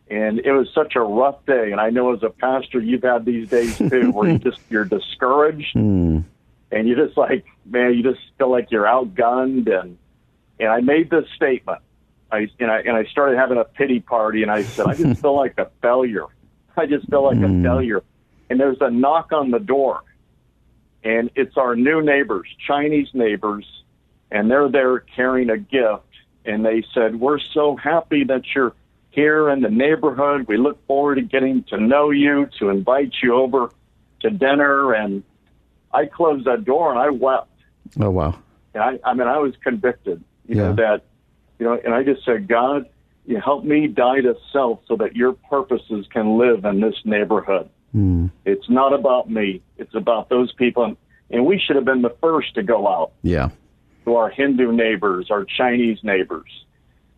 and 0.10 0.40
it 0.40 0.52
was 0.52 0.70
such 0.76 0.96
a 0.96 1.02
rough 1.02 1.44
day. 1.48 1.72
And 1.72 1.82
I 1.82 1.90
know 1.90 2.14
as 2.14 2.22
a 2.22 2.30
pastor, 2.30 2.80
you've 2.80 3.04
had 3.04 3.26
these 3.26 3.50
days 3.50 3.78
too, 3.78 4.12
where 4.14 4.30
you 4.30 4.38
just 4.38 4.60
you're 4.70 4.86
discouraged, 4.86 5.76
and 6.72 6.88
you 6.88 6.96
just 6.96 7.18
like, 7.18 7.46
man, 7.66 7.96
you 7.96 8.04
just 8.04 8.20
feel 8.38 8.52
like 8.52 8.70
you're 8.70 8.86
outgunned. 8.86 9.68
And 9.68 9.98
and 10.60 10.70
I 10.70 10.82
made 10.82 11.10
this 11.10 11.26
statement. 11.36 11.82
I 12.32 12.50
and 12.60 12.70
I 12.70 12.82
and 12.82 12.96
I 12.96 13.06
started 13.06 13.38
having 13.38 13.58
a 13.58 13.66
pity 13.66 14.00
party, 14.00 14.44
and 14.44 14.52
I 14.52 14.62
said, 14.62 14.86
I 14.86 14.94
just 14.94 15.22
feel 15.24 15.36
like 15.36 15.58
a 15.58 15.72
failure. 15.82 16.26
I 16.78 16.86
just 16.86 17.10
feel 17.10 17.24
like 17.24 17.38
a 17.38 17.48
hmm. 17.48 17.64
failure. 17.64 18.04
And 18.50 18.60
there's 18.60 18.78
a 18.82 18.92
knock 18.92 19.32
on 19.32 19.52
the 19.52 19.60
door, 19.60 20.02
and 21.04 21.32
it's 21.36 21.58
our 21.58 21.76
new 21.76 22.02
neighbors, 22.02 22.48
Chinese 22.68 23.10
neighbors, 23.14 23.66
and 24.30 24.52
they're 24.52 24.70
there 24.70 25.00
carrying 25.00 25.50
a 25.50 25.58
gift. 25.58 26.04
And 26.46 26.64
they 26.64 26.84
said, 26.94 27.20
"We're 27.20 27.40
so 27.40 27.76
happy 27.76 28.24
that 28.26 28.44
you're 28.54 28.74
here 29.10 29.50
in 29.50 29.62
the 29.62 29.70
neighborhood. 29.72 30.48
We 30.48 30.58
look 30.58 30.86
forward 30.86 31.16
to 31.16 31.22
getting 31.22 31.64
to 31.70 31.78
know 31.80 32.12
you, 32.12 32.48
to 32.60 32.70
invite 32.70 33.14
you 33.24 33.34
over 33.34 33.72
to 34.22 34.30
dinner." 34.30 34.94
And 34.94 35.24
I 35.92 36.06
closed 36.06 36.46
that 36.46 36.66
door 36.66 36.92
and 36.92 37.00
I 37.00 37.10
wept. 37.10 37.50
Oh 38.00 38.12
wow. 38.12 38.36
And 38.74 38.84
I, 38.84 39.00
I 39.04 39.14
mean, 39.14 39.28
I 39.28 39.38
was 39.38 39.54
convicted, 39.64 40.22
you 40.48 40.58
Yeah. 40.58 40.68
know, 40.68 40.74
that, 40.76 41.04
you 41.58 41.66
know, 41.66 41.80
and 41.84 41.94
I 41.94 42.04
just 42.04 42.26
said, 42.26 42.48
God, 42.48 42.88
you 43.28 43.40
help 43.40 43.64
me 43.64 43.88
die 43.88 44.22
to 44.22 44.36
self 44.54 44.80
so 44.88 44.96
that 44.98 45.16
your 45.16 45.34
purposes 45.34 46.06
can 46.12 46.38
live 46.38 46.64
in 46.66 46.80
this 46.80 46.96
neighborhood. 47.06 47.70
It's 48.46 48.70
not 48.70 48.92
about 48.94 49.30
me. 49.30 49.62
It's 49.78 49.96
about 49.96 50.28
those 50.30 50.52
people. 50.54 50.84
And, 50.84 50.98
and 51.32 51.46
we 51.46 51.58
should 51.58 51.78
have 51.78 51.86
been 51.86 52.02
the 52.02 52.14
first 52.22 52.54
to 52.56 52.62
go 52.64 52.88
out 52.90 53.14
Yeah. 53.24 53.50
to 54.04 54.16
our 54.16 54.30
Hindu 54.30 54.74
neighbors, 54.74 55.28
our 55.32 55.46
Chinese 55.46 56.00
neighbors. 56.04 56.50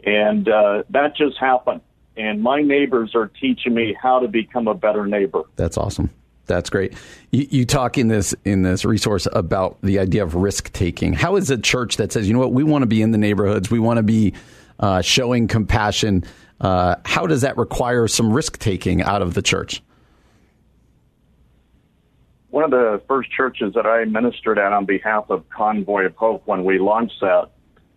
And 0.05 0.47
uh, 0.47 0.83
that 0.91 1.15
just 1.15 1.37
happened. 1.39 1.81
And 2.15 2.43
my 2.43 2.61
neighbors 2.61 3.15
are 3.15 3.25
teaching 3.27 3.73
me 3.73 3.95
how 3.99 4.19
to 4.19 4.27
become 4.27 4.67
a 4.67 4.75
better 4.75 5.07
neighbor. 5.07 5.43
That's 5.55 5.77
awesome. 5.77 6.11
That's 6.45 6.69
great. 6.69 6.93
You, 7.31 7.47
you 7.49 7.65
talk 7.65 7.97
in 7.97 8.07
this 8.07 8.33
in 8.45 8.61
this 8.61 8.85
resource 8.85 9.27
about 9.33 9.79
the 9.81 9.99
idea 9.99 10.23
of 10.23 10.35
risk 10.35 10.71
taking. 10.73 11.11
How 11.13 11.35
is 11.35 11.49
a 11.49 11.57
church 11.57 11.97
that 11.97 12.11
says, 12.11 12.27
you 12.27 12.33
know 12.33 12.39
what, 12.39 12.53
we 12.53 12.63
want 12.63 12.83
to 12.83 12.87
be 12.87 13.01
in 13.01 13.11
the 13.11 13.17
neighborhoods, 13.17 13.69
we 13.69 13.79
want 13.79 13.97
to 13.97 14.03
be 14.03 14.33
uh, 14.79 15.01
showing 15.01 15.47
compassion? 15.47 16.23
Uh, 16.59 16.95
how 17.05 17.27
does 17.27 17.41
that 17.41 17.57
require 17.57 18.07
some 18.07 18.33
risk 18.33 18.57
taking 18.57 19.01
out 19.01 19.21
of 19.21 19.33
the 19.33 19.41
church? 19.41 19.81
one 22.49 22.63
of 22.63 22.71
the 22.71 22.99
first 23.07 23.29
churches 23.29 23.73
that 23.75 23.85
I 23.85 24.05
ministered 24.05 24.57
at 24.57 24.73
on 24.73 24.85
behalf 24.85 25.25
of 25.29 25.47
Convoy 25.49 26.05
of 26.05 26.15
Hope 26.15 26.41
when 26.45 26.63
we 26.63 26.79
launched 26.79 27.19
that, 27.21 27.49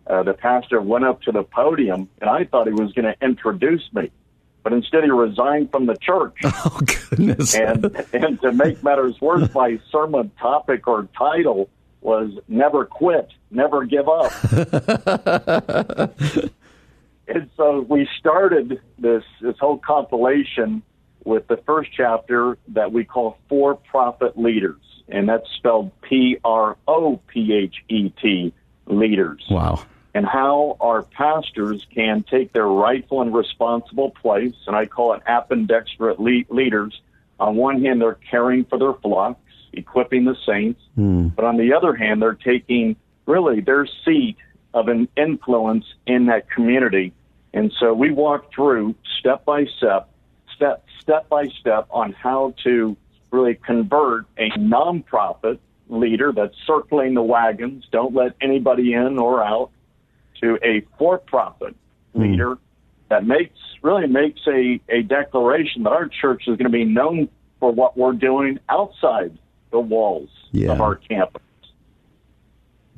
uh, 0.05 0.21
the 0.21 0.33
pastor 0.33 0.79
went 0.81 1.03
up 1.03 1.21
to 1.23 1.31
the 1.31 1.41
podium 1.41 2.07
and 2.19 2.29
I 2.29 2.43
thought 2.43 2.67
he 2.67 2.73
was 2.73 2.93
going 2.93 3.05
to 3.05 3.15
introduce 3.25 3.81
me, 3.91 4.11
but 4.61 4.71
instead 4.71 5.03
he 5.03 5.09
resigned 5.09 5.71
from 5.71 5.87
the 5.87 5.95
church. 5.95 6.37
Oh 6.43 6.79
goodness. 7.09 7.55
and 7.55 7.85
and 8.13 8.39
to 8.41 8.51
make 8.51 8.83
matters 8.83 9.19
worse, 9.19 9.51
my 9.55 9.79
sermon 9.91 10.29
topic 10.39 10.87
or 10.87 11.07
title 11.17 11.67
was 12.01 12.31
never 12.47 12.85
quit, 12.85 13.29
never 13.49 13.83
give 13.85 14.07
up. 14.07 14.31
and 17.27 17.49
so 17.55 17.81
we 17.81 18.07
started 18.19 18.81
this 18.97 19.23
this 19.41 19.57
whole 19.59 19.77
compilation 19.77 20.83
with 21.23 21.47
the 21.47 21.57
first 21.57 21.91
chapter 21.95 22.57
that 22.69 22.91
we 22.91 23.05
call 23.05 23.37
For 23.47 23.75
Profit 23.75 24.37
Leaders, 24.37 24.81
and 25.07 25.29
that's 25.29 25.49
spelled 25.57 25.91
P 26.01 26.37
R 26.43 26.77
O 26.87 27.19
P 27.27 27.53
H 27.53 27.75
E 27.89 28.09
T 28.09 28.53
leaders. 28.87 29.45
Wow. 29.49 29.83
And 30.13 30.25
how 30.25 30.75
our 30.81 31.03
pastors 31.03 31.87
can 31.93 32.23
take 32.23 32.51
their 32.51 32.67
rightful 32.67 33.21
and 33.21 33.33
responsible 33.33 34.11
place, 34.11 34.55
and 34.67 34.75
I 34.75 34.85
call 34.85 35.13
it 35.13 35.23
appendextrate 35.25 36.19
le- 36.19 36.53
leaders. 36.53 36.99
On 37.39 37.55
one 37.55 37.81
hand, 37.81 38.01
they're 38.01 38.19
caring 38.29 38.65
for 38.65 38.77
their 38.77 38.93
flocks, 38.93 39.39
equipping 39.71 40.25
the 40.25 40.35
saints, 40.45 40.81
hmm. 40.95 41.29
but 41.29 41.45
on 41.45 41.55
the 41.57 41.73
other 41.73 41.95
hand, 41.95 42.21
they're 42.21 42.33
taking 42.33 42.97
really 43.25 43.61
their 43.61 43.87
seat 44.03 44.35
of 44.73 44.87
an 44.87 45.07
influence 45.17 45.85
in 46.05 46.27
that 46.27 46.49
community. 46.49 47.13
And 47.53 47.73
so 47.79 47.93
we 47.93 48.11
walk 48.11 48.53
through 48.53 48.95
step 49.19 49.43
by 49.45 49.65
step, 49.77 50.09
step 50.55 50.85
step 50.99 51.27
by 51.29 51.47
step 51.59 51.87
on 51.91 52.13
how 52.13 52.53
to 52.63 52.95
really 53.31 53.55
convert 53.55 54.25
a 54.37 54.49
nonprofit 54.51 55.59
leader 55.89 56.31
that's 56.31 56.55
circling 56.65 57.13
the 57.13 57.21
wagons, 57.21 57.85
don't 57.91 58.13
let 58.13 58.33
anybody 58.41 58.93
in 58.93 59.17
or 59.17 59.43
out, 59.43 59.71
to 60.41 60.57
a 60.63 60.81
for-profit 60.97 61.75
hmm. 62.13 62.21
leader 62.21 62.57
that 63.09 63.25
makes 63.25 63.57
really 63.81 64.07
makes 64.07 64.41
a, 64.47 64.79
a 64.89 65.01
declaration 65.01 65.83
that 65.83 65.91
our 65.91 66.07
church 66.07 66.43
is 66.47 66.55
going 66.57 66.65
to 66.65 66.69
be 66.69 66.85
known 66.85 67.27
for 67.59 67.71
what 67.71 67.97
we're 67.97 68.13
doing 68.13 68.59
outside 68.69 69.37
the 69.71 69.79
walls 69.79 70.29
Yeah. 70.51 70.71
of 70.71 70.81
our 70.81 70.95
campus. 70.95 71.41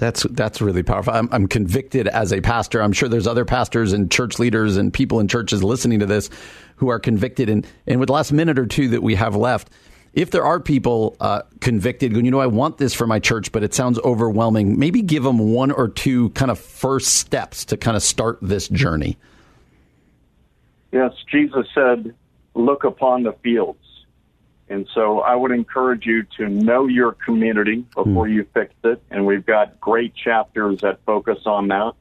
That's 0.04 0.24
that's 0.32 0.60
really 0.60 0.84
powerful. 0.84 1.14
I'm, 1.14 1.30
I'm 1.32 1.48
convicted 1.48 2.10
as 2.10 2.34
a 2.34 2.42
pastor. 2.42 2.82
I'm 2.82 2.92
sure 2.92 3.08
there's 3.08 3.26
other 3.26 3.46
pastors 3.46 3.94
and 3.94 4.12
church 4.12 4.38
leaders 4.38 4.76
and 4.76 4.94
people 4.94 5.22
in 5.22 5.30
churches 5.30 5.64
listening 5.64 6.00
to 6.00 6.06
this 6.06 6.30
who 6.76 6.90
are 6.90 7.00
convicted. 7.00 7.48
And 7.48 7.66
and 7.88 8.02
with 8.02 8.08
the 8.08 8.14
last 8.14 8.34
minute 8.34 8.60
or 8.60 8.66
two 8.66 8.90
that 8.90 9.02
we 9.02 9.16
have 9.16 9.34
left, 9.34 9.70
if 10.12 10.30
there 10.30 10.44
are 10.44 10.60
people 10.60 11.16
uh, 11.22 11.44
convicted, 11.62 12.18
you 12.18 12.32
know, 12.32 12.42
I 12.42 12.48
want 12.48 12.80
this 12.80 12.94
for 12.94 13.08
my 13.08 13.20
church, 13.20 13.54
but 13.54 13.64
it 13.64 13.74
sounds 13.74 13.98
overwhelming. 14.00 14.78
Maybe 14.78 15.02
give 15.02 15.24
them 15.24 15.40
one 15.54 15.72
or 15.72 15.88
two 15.88 16.32
kind 16.32 16.52
of 16.52 16.60
first 16.60 17.16
steps 17.16 17.64
to 17.66 17.78
kind 17.78 17.96
of 17.96 18.04
start 18.04 18.40
this 18.42 18.68
journey. 18.68 19.18
Yes, 20.92 21.14
Jesus 21.32 21.66
said, 21.74 22.14
look 22.56 22.84
upon 22.84 23.24
the 23.24 23.32
fields. 23.42 23.80
And 24.74 24.90
so 24.96 25.20
I 25.20 25.36
would 25.36 25.52
encourage 25.52 26.08
you 26.08 26.24
to 26.38 26.50
know 26.50 26.88
your 26.88 27.12
community 27.12 27.86
before 27.94 28.28
you 28.28 28.48
fix 28.56 28.74
it. 28.84 29.04
And 29.12 29.24
we've 29.28 29.46
got 29.46 29.80
great 29.80 30.16
chapters 30.16 30.82
that 30.82 31.00
focus 31.06 31.38
on 31.46 31.68
that. 31.68 31.94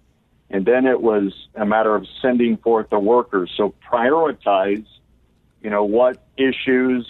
And 0.49 0.65
then 0.65 0.87
it 0.87 1.03
was 1.03 1.35
a 1.55 1.67
matter 1.67 1.95
of 1.95 2.07
sending 2.23 2.57
forth 2.57 2.89
the 2.89 2.99
workers. 2.99 3.53
So 3.59 3.75
prioritize, 3.91 4.87
you 5.63 5.69
know, 5.69 5.85
what 5.85 6.23
issues, 6.39 7.07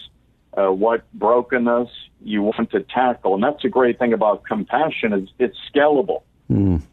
uh, 0.59 0.73
what 0.73 1.11
brokenness 1.13 1.89
you 2.25 2.43
want 2.43 2.73
to 2.73 2.81
tackle. 2.81 3.35
And 3.35 3.43
that's 3.45 3.65
a 3.65 3.69
great 3.69 4.01
thing 4.01 4.13
about 4.13 4.43
compassion 4.45 5.13
is 5.13 5.29
it's 5.39 5.57
scalable. 5.73 6.23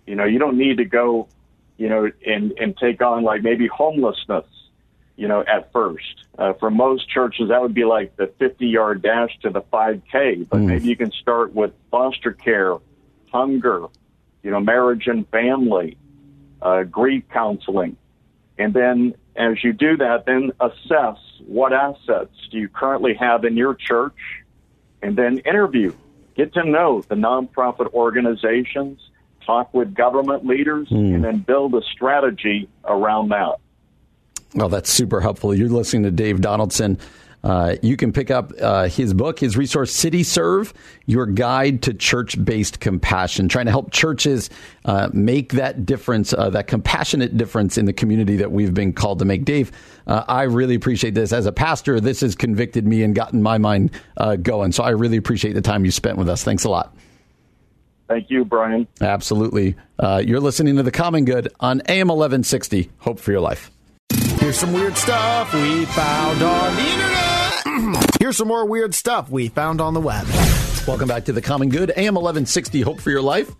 You 0.05 0.15
know, 0.15 0.25
you 0.25 0.37
don't 0.37 0.59
need 0.59 0.77
to 0.77 0.85
go, 0.85 1.27
you 1.77 1.89
know, 1.89 2.11
and, 2.23 2.51
and 2.59 2.77
take 2.77 3.01
on 3.01 3.23
like 3.23 3.41
maybe 3.41 3.65
homelessness, 3.65 4.45
you 5.19 5.27
know, 5.27 5.43
at 5.45 5.71
first. 5.73 6.25
Uh, 6.37 6.53
for 6.53 6.71
most 6.71 7.09
churches, 7.09 7.49
that 7.49 7.61
would 7.61 7.73
be 7.73 7.83
like 7.83 8.15
the 8.15 8.27
50 8.39 8.65
yard 8.67 9.01
dash 9.01 9.37
to 9.41 9.49
the 9.49 9.61
5K, 9.61 10.47
but 10.47 10.59
maybe 10.59 10.87
you 10.87 10.95
can 10.95 11.11
start 11.11 11.53
with 11.53 11.73
foster 11.91 12.31
care, 12.31 12.77
hunger, 13.29 13.87
you 14.41 14.49
know, 14.49 14.61
marriage 14.61 15.07
and 15.07 15.27
family, 15.27 15.97
uh, 16.61 16.83
grief 16.83 17.25
counseling. 17.33 17.97
And 18.57 18.73
then 18.73 19.13
as 19.35 19.61
you 19.61 19.73
do 19.73 19.97
that, 19.97 20.25
then 20.25 20.53
assess 20.61 21.17
what 21.45 21.73
assets 21.73 22.35
do 22.49 22.57
you 22.57 22.69
currently 22.69 23.13
have 23.15 23.43
in 23.43 23.57
your 23.57 23.75
church 23.75 24.17
and 25.01 25.17
then 25.17 25.39
interview, 25.39 25.93
get 26.35 26.53
to 26.53 26.63
know 26.63 27.01
the 27.01 27.15
nonprofit 27.15 27.93
organizations, 27.93 29.01
talk 29.45 29.73
with 29.73 29.93
government 29.93 30.45
leaders, 30.45 30.87
and 31.15 31.23
then 31.25 31.39
build 31.39 31.75
a 31.75 31.81
strategy 31.81 32.69
around 32.85 33.29
that. 33.29 33.55
Well, 34.55 34.69
that's 34.69 34.89
super 34.89 35.21
helpful. 35.21 35.53
You're 35.53 35.69
listening 35.69 36.03
to 36.03 36.11
Dave 36.11 36.41
Donaldson. 36.41 36.97
Uh, 37.43 37.75
you 37.81 37.95
can 37.95 38.11
pick 38.11 38.31
up 38.31 38.51
uh, 38.61 38.89
his 38.89 39.13
book, 39.13 39.39
his 39.39 39.55
resource, 39.55 39.95
CityServe, 39.95 40.73
Your 41.05 41.25
Guide 41.25 41.81
to 41.83 41.93
Church 41.93 42.43
Based 42.43 42.79
Compassion, 42.81 43.47
trying 43.47 43.65
to 43.65 43.71
help 43.71 43.91
churches 43.91 44.49
uh, 44.85 45.09
make 45.13 45.53
that 45.53 45.85
difference, 45.85 46.33
uh, 46.33 46.49
that 46.49 46.67
compassionate 46.67 47.37
difference 47.37 47.77
in 47.77 47.85
the 47.85 47.93
community 47.93 48.35
that 48.37 48.51
we've 48.51 48.73
been 48.73 48.91
called 48.91 49.19
to 49.19 49.25
make. 49.25 49.45
Dave, 49.45 49.71
uh, 50.07 50.25
I 50.27 50.43
really 50.43 50.75
appreciate 50.75 51.13
this. 51.13 51.31
As 51.31 51.45
a 51.45 51.51
pastor, 51.53 52.01
this 52.01 52.19
has 52.21 52.35
convicted 52.35 52.85
me 52.85 53.03
and 53.03 53.15
gotten 53.15 53.41
my 53.41 53.57
mind 53.57 53.91
uh, 54.17 54.35
going. 54.35 54.73
So 54.73 54.83
I 54.83 54.89
really 54.89 55.17
appreciate 55.17 55.53
the 55.53 55.61
time 55.61 55.85
you 55.85 55.91
spent 55.91 56.17
with 56.17 56.27
us. 56.27 56.43
Thanks 56.43 56.65
a 56.65 56.69
lot. 56.69 56.93
Thank 58.09 58.29
you, 58.29 58.43
Brian. 58.43 58.87
Absolutely. 58.99 59.75
Uh, 59.97 60.21
you're 60.25 60.39
listening 60.39 60.75
to 60.77 60.83
The 60.83 60.91
Common 60.91 61.25
Good 61.25 61.53
on 61.59 61.81
AM 61.87 62.07
1160. 62.07 62.89
Hope 62.97 63.19
for 63.19 63.31
your 63.31 63.39
life. 63.39 63.71
Here's 64.49 64.57
some 64.57 64.73
weird 64.73 64.97
stuff 64.97 65.53
we 65.53 65.85
found 65.85 66.41
on 66.41 66.75
the 66.75 66.81
internet. 66.81 68.15
Here's 68.19 68.35
some 68.35 68.47
more 68.47 68.65
weird 68.65 68.95
stuff 68.95 69.29
we 69.29 69.47
found 69.47 69.79
on 69.79 69.93
the 69.93 70.01
web. 70.01 70.25
Welcome 70.87 71.07
back 71.07 71.25
to 71.25 71.33
the 71.33 71.41
Common 71.43 71.69
Good, 71.69 71.91
AM 71.91 72.15
1160, 72.15 72.81
Hope 72.81 72.99
for 72.99 73.11
Your 73.11 73.21
Life. 73.21 73.51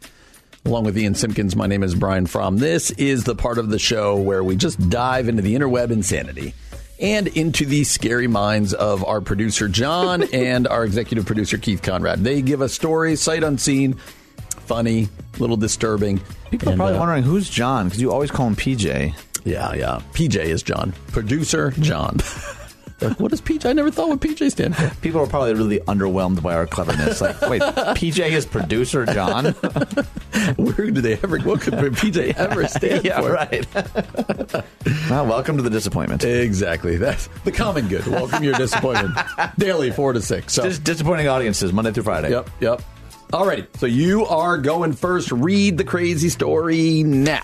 Along 0.65 0.85
with 0.85 0.97
Ian 0.97 1.13
Simpkins, 1.13 1.55
my 1.55 1.67
name 1.67 1.83
is 1.83 1.93
Brian 1.93 2.25
Fromm. 2.25 2.57
This 2.57 2.89
is 2.89 3.23
the 3.23 3.35
part 3.35 3.59
of 3.59 3.69
the 3.69 3.77
show 3.77 4.17
where 4.17 4.43
we 4.43 4.55
just 4.55 4.89
dive 4.89 5.29
into 5.29 5.43
the 5.43 5.53
interweb 5.53 5.91
insanity 5.91 6.55
and 6.99 7.27
into 7.27 7.67
the 7.67 7.83
scary 7.83 8.27
minds 8.27 8.73
of 8.73 9.05
our 9.05 9.21
producer, 9.21 9.67
John, 9.67 10.23
and 10.33 10.67
our 10.67 10.83
executive 10.83 11.27
producer, 11.27 11.59
Keith 11.59 11.83
Conrad. 11.83 12.23
They 12.23 12.41
give 12.41 12.63
us 12.63 12.73
stories, 12.73 13.21
sight 13.21 13.43
unseen, 13.43 13.93
funny, 14.65 15.07
a 15.35 15.39
little 15.39 15.55
disturbing. 15.55 16.19
People 16.49 16.73
are 16.73 16.75
probably 16.75 16.95
uh, 16.95 16.99
wondering 16.99 17.21
who's 17.21 17.47
John 17.47 17.85
because 17.89 18.01
you 18.01 18.11
always 18.11 18.31
call 18.31 18.47
him 18.47 18.55
PJ. 18.55 19.13
Yeah, 19.45 19.73
yeah. 19.73 20.01
PJ 20.13 20.37
is 20.43 20.63
John. 20.63 20.93
Producer, 21.07 21.71
John. 21.79 22.17
like, 23.01 23.19
what 23.19 23.31
is 23.33 23.41
PJ? 23.41 23.65
I 23.69 23.73
never 23.73 23.89
thought 23.89 24.09
what 24.09 24.19
PJ 24.19 24.51
stand 24.51 24.75
for. 24.75 24.89
People 25.01 25.21
are 25.21 25.27
probably 25.27 25.53
really 25.53 25.79
underwhelmed 25.81 26.41
by 26.43 26.53
our 26.55 26.67
cleverness. 26.67 27.21
Like, 27.21 27.39
wait, 27.41 27.61
PJ 27.61 28.29
is 28.31 28.45
producer 28.45 29.05
John? 29.05 29.45
Where 30.57 30.91
do 30.91 31.01
they 31.01 31.13
ever, 31.13 31.39
what 31.39 31.61
could 31.61 31.73
PJ 31.73 32.35
ever 32.35 32.67
stand 32.67 33.05
yeah, 33.05 33.21
for? 33.21 33.31
right. 33.31 33.67
well, 35.09 35.25
welcome 35.25 35.57
to 35.57 35.63
the 35.63 35.69
disappointment. 35.69 36.23
Exactly. 36.23 36.97
That's 36.97 37.27
the 37.45 37.51
common 37.51 37.87
good. 37.87 38.05
Welcome 38.07 38.43
your 38.43 38.53
disappointment. 38.55 39.17
Daily, 39.57 39.91
four 39.91 40.13
to 40.13 40.21
six. 40.21 40.53
So, 40.53 40.63
Dis- 40.63 40.79
disappointing 40.79 41.27
audiences, 41.27 41.71
Monday 41.73 41.91
through 41.91 42.03
Friday. 42.03 42.31
yep, 42.31 42.49
yep. 42.59 42.81
Alrighty. 43.31 43.67
So 43.77 43.85
you 43.85 44.25
are 44.25 44.57
going 44.57 44.91
first. 44.93 45.31
Read 45.31 45.77
the 45.77 45.83
crazy 45.83 46.29
story 46.29 47.03
now. 47.03 47.43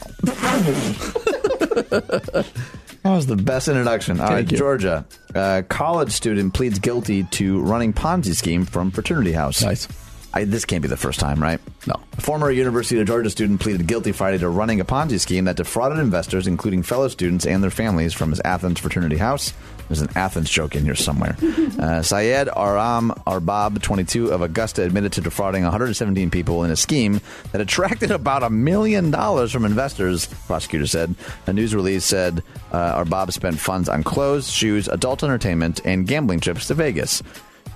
That 1.76 3.12
was 3.12 3.28
the 3.28 3.36
best 3.36 3.68
introduction. 3.68 4.20
All 4.20 4.30
right. 4.30 4.48
Georgia. 4.48 5.06
A 5.36 5.64
college 5.70 6.12
student 6.12 6.56
pleads 6.56 6.80
guilty 6.80 7.24
to 7.24 7.62
running 7.62 7.94
Ponzi 7.94 8.36
scheme 8.36 8.66
from 8.66 8.90
fraternity 8.90 9.32
house. 9.32 9.62
Nice. 9.62 9.88
I, 10.36 10.44
this 10.44 10.66
can't 10.66 10.82
be 10.82 10.90
the 10.90 10.98
first 10.98 11.22
time, 11.22 11.42
right? 11.42 11.62
No. 11.88 11.96
A 12.18 12.22
former 12.22 12.52
University 12.52 13.00
of 13.00 13.08
Georgia 13.08 13.30
student 13.30 13.62
pleaded 13.62 13.88
guilty 13.88 14.12
Friday 14.12 14.38
to 14.40 14.50
running 14.50 14.82
a 14.82 14.86
Ponzi 14.86 15.18
scheme 15.18 15.46
that 15.46 15.56
defrauded 15.56 15.98
investors, 15.98 16.46
including 16.46 16.84
fellow 16.84 17.08
students 17.08 17.46
and 17.46 17.64
their 17.64 17.72
families, 17.72 18.14
from 18.14 18.32
his 18.32 18.42
Athens 18.44 18.82
fraternity 18.82 19.16
house. 19.16 19.54
There's 19.88 20.02
an 20.02 20.10
Athens 20.16 20.50
joke 20.50 20.76
in 20.76 20.84
here 20.84 20.96
somewhere. 20.96 21.38
uh, 21.80 22.02
Syed 22.02 22.48
Arham 22.48 23.12
Arbab, 23.26 23.82
22, 23.82 24.32
of 24.32 24.42
Augusta, 24.42 24.84
admitted 24.84 25.14
to 25.14 25.22
defrauding 25.22 25.64
117 25.64 26.30
people 26.32 26.66
in 26.66 26.72
a 26.72 26.76
scheme 26.76 27.22
that 27.54 27.62
attracted 27.62 28.12
about 28.12 28.44
a 28.44 28.50
million 28.50 29.12
dollars 29.12 29.54
from 29.54 29.64
investors, 29.64 30.28
prosecutors 30.48 30.92
said. 30.92 31.16
A 31.48 31.54
news 31.54 31.74
release 31.74 32.04
said 32.04 32.44
uh, 32.74 33.02
Arbab 33.02 33.32
spent 33.32 33.58
funds 33.58 33.88
on 33.88 34.04
clothes, 34.04 34.52
shoes, 34.52 34.90
adult 34.90 35.24
entertainment, 35.24 35.80
and 35.86 36.06
gambling 36.06 36.42
trips 36.42 36.68
to 36.68 36.74
Vegas. 36.74 37.24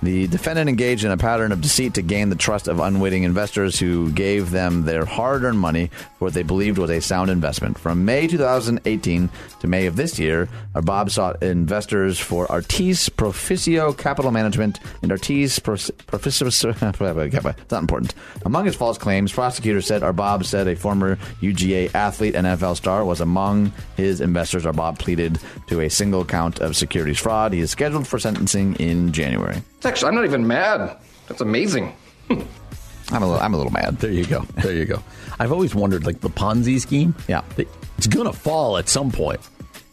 The 0.02 0.26
defendant 0.28 0.70
engaged 0.70 1.04
in 1.04 1.10
a 1.10 1.16
pattern 1.18 1.52
of 1.52 1.60
deceit 1.60 1.94
to 1.94 2.02
gain 2.02 2.30
the 2.30 2.36
trust 2.36 2.68
of 2.68 2.80
unwitting 2.80 3.24
investors 3.24 3.78
who 3.78 4.10
gave 4.12 4.50
them 4.50 4.84
their 4.84 5.04
hard 5.04 5.44
earned 5.44 5.58
money 5.58 5.88
for 6.18 6.26
what 6.26 6.34
they 6.34 6.42
believed 6.42 6.78
was 6.78 6.90
a 6.90 7.00
sound 7.00 7.30
investment. 7.30 7.78
From 7.78 8.06
May 8.06 8.26
2018 8.26 9.28
to 9.60 9.66
May 9.66 9.86
of 9.86 9.96
this 9.96 10.18
year, 10.18 10.48
Bob 10.72 11.10
sought 11.10 11.42
investors 11.42 12.18
for 12.18 12.50
Artis 12.50 13.10
Proficio 13.10 13.96
Capital 13.96 14.30
Management 14.30 14.80
and 15.02 15.12
Artis 15.12 15.58
Proficio. 15.58 16.50
It's 17.60 17.70
not 17.70 17.82
important. 17.82 18.14
Among 18.44 18.64
his 18.64 18.74
false 18.74 18.96
claims, 18.96 19.32
prosecutors 19.32 19.86
said 19.86 20.02
Arbab 20.02 20.44
said 20.44 20.66
a 20.66 20.76
former 20.76 21.16
UGA 21.42 21.94
athlete 21.94 22.34
and 22.34 22.46
NFL 22.46 22.76
star 22.76 23.04
was 23.04 23.20
among 23.20 23.72
his 23.96 24.20
investors. 24.20 24.64
Arbab 24.64 24.98
pleaded 24.98 25.38
to 25.66 25.80
a 25.80 25.90
single 25.90 26.24
count 26.24 26.60
of 26.60 26.76
securities 26.76 27.18
fraud. 27.18 27.52
He 27.52 27.60
is 27.60 27.70
scheduled 27.70 28.06
for 28.06 28.18
sentencing 28.18 28.74
in 28.76 29.12
January. 29.12 29.62
Actually, 29.84 30.08
I'm 30.08 30.14
not 30.14 30.24
even 30.24 30.46
mad. 30.46 30.96
That's 31.28 31.40
amazing. 31.40 31.94
I'm 32.30 33.22
a 33.22 33.26
little, 33.26 33.40
I'm 33.40 33.54
a 33.54 33.56
little 33.56 33.72
mad. 33.72 33.98
There 33.98 34.10
you 34.10 34.24
go. 34.24 34.42
There 34.62 34.72
you 34.72 34.84
go. 34.84 35.02
I've 35.38 35.52
always 35.52 35.74
wondered, 35.74 36.06
like 36.06 36.20
the 36.20 36.28
Ponzi 36.30 36.80
scheme. 36.80 37.14
Yeah. 37.28 37.42
it's 37.56 38.06
gonna 38.06 38.32
fall 38.32 38.76
at 38.78 38.88
some 38.88 39.10
point. 39.10 39.40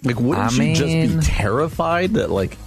Like, 0.03 0.19
wouldn't 0.19 0.59
I 0.59 0.63
you 0.63 0.75
just 0.75 1.25
be 1.25 1.27
terrified 1.27 2.13
that, 2.13 2.29
like, 2.29 2.57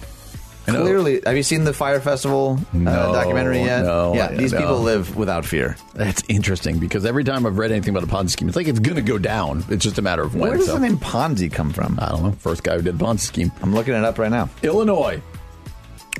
I 0.67 0.73
know- 0.73 0.81
Clearly, 0.81 1.21
have 1.25 1.35
you 1.37 1.43
seen 1.43 1.63
the 1.63 1.73
Fire 1.73 1.99
Festival 2.01 2.59
uh, 2.75 3.11
documentary 3.13 3.61
yet? 3.61 3.83
no, 3.83 4.13
yeah, 4.13 4.27
I- 4.27 4.35
these 4.35 4.51
no. 4.51 4.59
people 4.59 4.79
live 4.81 5.15
without 5.15 5.45
fear. 5.45 5.75
That's 5.93 6.21
interesting 6.27 6.77
because 6.79 7.05
every 7.05 7.23
time 7.23 7.45
I've 7.45 7.57
read 7.57 7.71
anything 7.71 7.95
about 7.95 8.03
a 8.07 8.11
Ponzi 8.13 8.31
scheme, 8.31 8.47
it's 8.47 8.55
like 8.57 8.67
it's 8.67 8.79
going 8.79 8.97
to 8.97 9.01
go 9.01 9.17
down. 9.17 9.63
It's 9.69 9.83
just 9.83 9.97
a 9.97 10.01
matter 10.01 10.21
of 10.23 10.33
when. 10.35 10.49
Where 10.49 10.57
does 10.57 10.67
so- 10.67 10.73
the 10.73 10.79
name 10.81 10.97
Ponzi 10.97 11.51
come 11.51 11.71
from? 11.71 11.97
I 11.99 12.09
don't 12.09 12.23
know. 12.23 12.31
First 12.33 12.63
guy 12.63 12.75
who 12.75 12.81
did 12.81 12.95
a 12.95 12.97
Ponzi 12.97 13.21
scheme. 13.21 13.51
I'm 13.61 13.73
looking 13.73 13.93
it 13.93 14.03
up 14.03 14.19
right 14.19 14.29
now. 14.31 14.49
Illinois. 14.61 15.21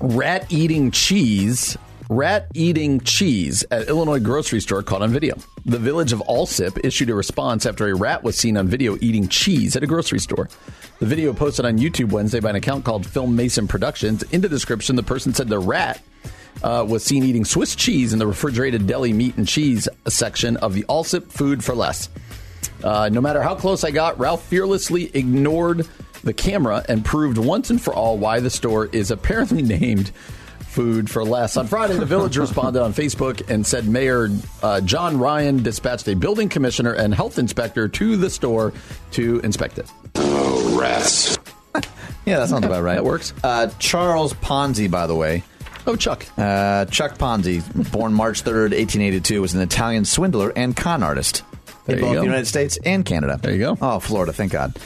Rat 0.04 0.52
eating 0.52 0.90
cheese. 0.90 1.78
Rat 2.10 2.48
eating 2.56 3.02
cheese 3.02 3.64
at 3.70 3.88
Illinois 3.88 4.20
grocery 4.20 4.60
store 4.60 4.82
caught 4.82 5.04
on 5.04 5.12
video. 5.12 5.36
The 5.64 5.78
village 5.78 6.12
of 6.12 6.24
Alsip 6.28 6.84
issued 6.84 7.12
a 7.12 7.16
response 7.16 7.68
after 7.68 7.88
a 7.88 7.94
rat 7.94 8.24
was 8.24 8.36
seen 8.36 8.58
on 8.58 8.68
video 8.68 8.98
eating 9.00 9.28
cheese 9.28 9.76
at 9.76 9.84
a 9.84 9.88
grocery 9.88 10.18
store. 10.18 10.50
The 10.98 11.06
video 11.06 11.34
posted 11.34 11.66
on 11.66 11.78
YouTube 11.78 12.12
Wednesday 12.12 12.40
by 12.40 12.50
an 12.50 12.56
account 12.56 12.84
called 12.84 13.06
Film 13.06 13.36
Mason 13.36 13.68
Productions. 13.68 14.24
In 14.24 14.42
the 14.42 14.50
description, 14.50 14.96
the 14.96 15.04
person 15.04 15.36
said 15.36 15.50
the 15.50 15.60
rat 15.60 16.02
uh, 16.64 16.84
was 16.90 17.04
seen 17.04 17.24
eating 17.24 17.46
Swiss 17.46 17.76
cheese 17.76 18.12
in 18.12 18.18
the 18.18 18.26
refrigerated 18.26 18.88
deli 18.88 19.14
meat 19.14 19.38
and 19.38 19.48
cheese 19.48 19.88
section 20.08 20.58
of 20.58 20.74
the 20.74 20.84
Alsip 20.90 21.32
Food 21.32 21.64
for 21.64 21.76
Less. 21.76 22.10
Uh, 22.84 23.08
no 23.10 23.22
matter 23.22 23.44
how 23.44 23.54
close 23.54 23.84
I 23.84 23.92
got, 23.92 24.18
Ralph 24.18 24.44
fearlessly 24.48 25.12
ignored 25.16 25.88
the 26.24 26.34
camera 26.34 26.84
and 26.88 27.04
proved 27.04 27.38
once 27.38 27.70
and 27.70 27.82
for 27.82 27.94
all 27.94 28.18
why 28.18 28.40
the 28.40 28.50
store 28.50 28.88
is 28.88 29.12
apparently 29.12 29.62
named 29.80 30.12
Food 30.72 31.10
for 31.10 31.26
Less. 31.26 31.58
On 31.58 31.68
Friday, 31.68 31.98
the 31.98 32.06
village 32.06 32.38
responded 32.38 32.82
on 32.82 32.94
Facebook 32.94 33.50
and 33.50 33.66
said 33.68 33.88
Mayor 33.88 34.30
uh, 34.64 34.80
John 34.82 35.20
Ryan 35.20 35.62
dispatched 35.62 36.08
a 36.08 36.16
building 36.16 36.48
commissioner 36.48 36.94
and 36.94 37.14
health 37.14 37.38
inspector 37.38 37.90
to 37.90 38.16
the 38.16 38.30
store 38.30 38.72
to 39.12 39.40
inspect 39.42 39.80
it. 39.80 39.92
Oh, 40.16 40.80
rats. 40.80 41.38
yeah, 42.26 42.40
that 42.40 42.48
sounds 42.48 42.66
about 42.66 42.84
right. 42.84 42.96
That 42.96 43.04
works. 43.04 43.34
Uh, 43.44 43.70
Charles 43.80 44.34
Ponzi, 44.34 44.90
by 44.90 45.08
the 45.08 45.16
way. 45.16 45.44
Oh, 45.88 45.96
Chuck. 45.96 46.26
Uh, 46.38 46.86
Chuck 46.86 47.18
Ponzi, 47.18 47.92
born 47.92 48.14
March 48.14 48.44
3rd, 48.44 48.72
1882, 48.72 49.42
was 49.42 49.54
an 49.56 49.62
Italian 49.62 50.06
swindler 50.06 50.54
and 50.56 50.76
con 50.76 51.04
artist. 51.04 51.44
There 51.86 51.98
in 51.98 52.02
both 52.02 52.18
the 52.18 52.24
United 52.24 52.46
States 52.48 52.78
and 52.86 53.04
Canada. 53.06 53.40
There 53.42 53.54
you 53.54 53.60
go. 53.60 53.78
Oh, 53.82 54.00
Florida, 54.00 54.34
thank 54.34 54.52
God. 54.52 54.74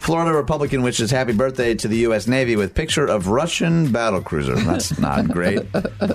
Florida 0.00 0.32
Republican 0.32 0.82
wishes 0.82 1.10
happy 1.10 1.32
birthday 1.32 1.74
to 1.74 1.88
the 1.88 1.98
U.S. 1.98 2.26
Navy 2.26 2.56
with 2.56 2.74
picture 2.74 3.06
of 3.06 3.28
Russian 3.28 3.92
battle 3.92 4.22
cruiser. 4.22 4.54
That's 4.56 4.98
not 4.98 5.28
great. 5.28 5.60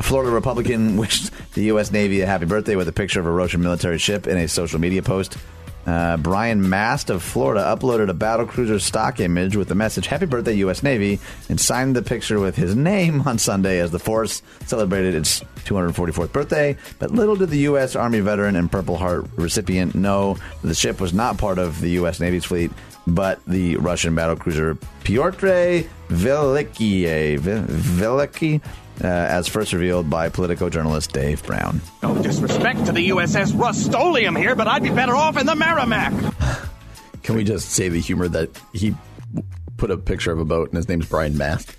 Florida 0.01 0.31
Republican 0.31 0.97
wished 1.03 1.31
the 1.53 1.65
U.S. 1.65 1.91
Navy 1.91 2.21
a 2.21 2.25
happy 2.25 2.45
birthday 2.45 2.75
with 2.75 2.87
a 2.87 2.93
picture 2.93 3.19
of 3.19 3.25
a 3.27 3.31
Russian 3.31 3.61
military 3.61 3.99
ship 3.99 4.27
in 4.27 4.37
a 4.37 4.47
social 4.47 4.79
media 4.79 5.01
post. 5.03 5.37
Uh, 5.85 6.17
Brian 6.17 6.69
Mast 6.69 7.09
of 7.09 7.21
Florida 7.21 7.61
uploaded 7.61 8.09
a 8.09 8.13
battle 8.13 8.45
cruiser 8.45 8.79
stock 8.79 9.19
image 9.19 9.55
with 9.55 9.67
the 9.67 9.75
message 9.75 10.07
"Happy 10.07 10.25
Birthday, 10.25 10.53
U.S. 10.55 10.81
Navy" 10.81 11.19
and 11.49 11.59
signed 11.59 11.95
the 11.95 12.01
picture 12.01 12.39
with 12.39 12.55
his 12.55 12.75
name 12.75 13.21
on 13.21 13.37
Sunday 13.37 13.79
as 13.79 13.91
the 13.91 13.99
force 13.99 14.41
celebrated 14.65 15.13
its 15.13 15.41
244th 15.65 16.31
birthday. 16.31 16.77
But 16.99 17.11
little 17.11 17.35
did 17.35 17.49
the 17.49 17.59
U.S. 17.59 17.95
Army 17.95 18.21
veteran 18.21 18.55
and 18.55 18.71
Purple 18.71 18.97
Heart 18.97 19.27
recipient 19.35 19.93
know 19.95 20.35
that 20.61 20.67
the 20.67 20.75
ship 20.75 21.01
was 21.01 21.13
not 21.13 21.37
part 21.37 21.59
of 21.59 21.81
the 21.81 21.89
U.S. 21.91 22.19
Navy's 22.19 22.45
fleet, 22.45 22.71
but 23.05 23.43
the 23.45 23.75
Russian 23.77 24.15
battle 24.15 24.35
cruiser 24.35 24.75
Pyotr 25.03 25.83
Velikiy, 26.09 27.39
Veliky, 27.39 28.61
uh, 29.01 29.07
as 29.07 29.47
first 29.47 29.73
revealed 29.73 30.09
by 30.09 30.29
Politico 30.29 30.69
journalist 30.69 31.13
Dave 31.13 31.43
Brown. 31.43 31.81
No 32.01 32.21
disrespect 32.21 32.85
to 32.85 32.91
the 32.91 33.09
USS 33.09 33.51
Rustolium 33.53 34.37
here, 34.37 34.55
but 34.55 34.67
I'd 34.67 34.83
be 34.83 34.89
better 34.89 35.15
off 35.15 35.37
in 35.37 35.45
the 35.45 35.55
Merrimack. 35.55 36.13
Can 37.23 37.35
we 37.35 37.43
just 37.43 37.69
say 37.69 37.89
the 37.89 38.01
humor 38.01 38.27
that 38.27 38.49
he 38.73 38.93
put 39.77 39.91
a 39.91 39.97
picture 39.97 40.31
of 40.31 40.39
a 40.39 40.45
boat 40.45 40.69
and 40.69 40.77
his 40.77 40.89
name's 40.89 41.07
Brian 41.07 41.37
Mast? 41.37 41.75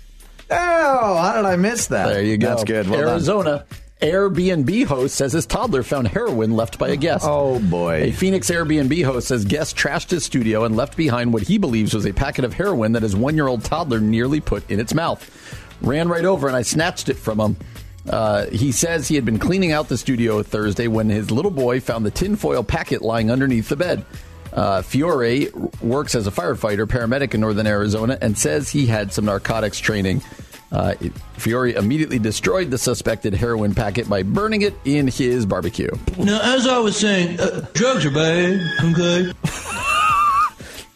Oh, 0.49 1.17
how 1.17 1.35
did 1.35 1.45
I 1.45 1.55
miss 1.55 1.87
that? 1.87 2.07
There 2.07 2.23
you 2.23 2.37
go. 2.37 2.49
That's 2.49 2.63
good. 2.63 2.89
Well 2.89 3.01
done. 3.01 3.09
Arizona. 3.09 3.65
Airbnb 4.01 4.85
host 4.85 5.15
says 5.15 5.31
his 5.31 5.45
toddler 5.45 5.81
found 5.81 6.09
heroin 6.09 6.55
left 6.55 6.77
by 6.77 6.89
a 6.89 6.95
guest. 6.97 7.25
Oh 7.27 7.59
boy. 7.59 8.03
A 8.03 8.11
Phoenix 8.11 8.49
Airbnb 8.51 9.03
host 9.05 9.29
says 9.29 9.45
guest 9.45 9.77
trashed 9.77 10.11
his 10.11 10.25
studio 10.25 10.65
and 10.65 10.75
left 10.75 10.97
behind 10.97 11.33
what 11.33 11.43
he 11.43 11.57
believes 11.57 11.93
was 11.93 12.05
a 12.05 12.11
packet 12.11 12.43
of 12.43 12.53
heroin 12.53 12.91
that 12.91 13.03
his 13.03 13.15
one 13.15 13.35
year 13.35 13.47
old 13.47 13.63
toddler 13.63 14.01
nearly 14.01 14.41
put 14.41 14.69
in 14.69 14.79
its 14.81 14.93
mouth. 14.93 15.23
Ran 15.81 16.09
right 16.09 16.25
over 16.25 16.47
and 16.47 16.55
I 16.55 16.61
snatched 16.61 17.09
it 17.09 17.17
from 17.17 17.39
him. 17.39 17.57
Uh, 18.09 18.45
he 18.47 18.71
says 18.71 19.07
he 19.07 19.15
had 19.15 19.25
been 19.25 19.39
cleaning 19.39 19.71
out 19.71 19.89
the 19.89 19.97
studio 19.97 20.43
Thursday 20.43 20.87
when 20.87 21.09
his 21.09 21.31
little 21.31 21.51
boy 21.51 21.79
found 21.79 22.05
the 22.05 22.11
tinfoil 22.11 22.63
packet 22.63 23.01
lying 23.01 23.31
underneath 23.31 23.69
the 23.69 23.75
bed. 23.75 24.05
Uh, 24.53 24.81
Fiore 24.81 25.49
works 25.81 26.15
as 26.15 26.27
a 26.27 26.31
firefighter, 26.31 26.85
paramedic 26.85 27.33
in 27.33 27.41
northern 27.41 27.67
Arizona, 27.67 28.17
and 28.21 28.37
says 28.37 28.69
he 28.69 28.85
had 28.85 29.11
some 29.11 29.25
narcotics 29.25 29.79
training. 29.79 30.21
Uh, 30.71 30.95
Fiore 31.33 31.73
immediately 31.73 32.19
destroyed 32.19 32.71
the 32.71 32.77
suspected 32.77 33.33
heroin 33.33 33.73
packet 33.75 34.09
by 34.09 34.23
burning 34.23 34.61
it 34.61 34.73
in 34.85 35.07
his 35.07 35.45
barbecue. 35.45 35.89
Now, 36.17 36.39
as 36.41 36.67
I 36.67 36.79
was 36.79 36.97
saying, 36.97 37.39
uh, 37.39 37.67
drugs 37.73 38.05
are 38.05 38.11
bad, 38.11 38.61
okay? 38.83 39.31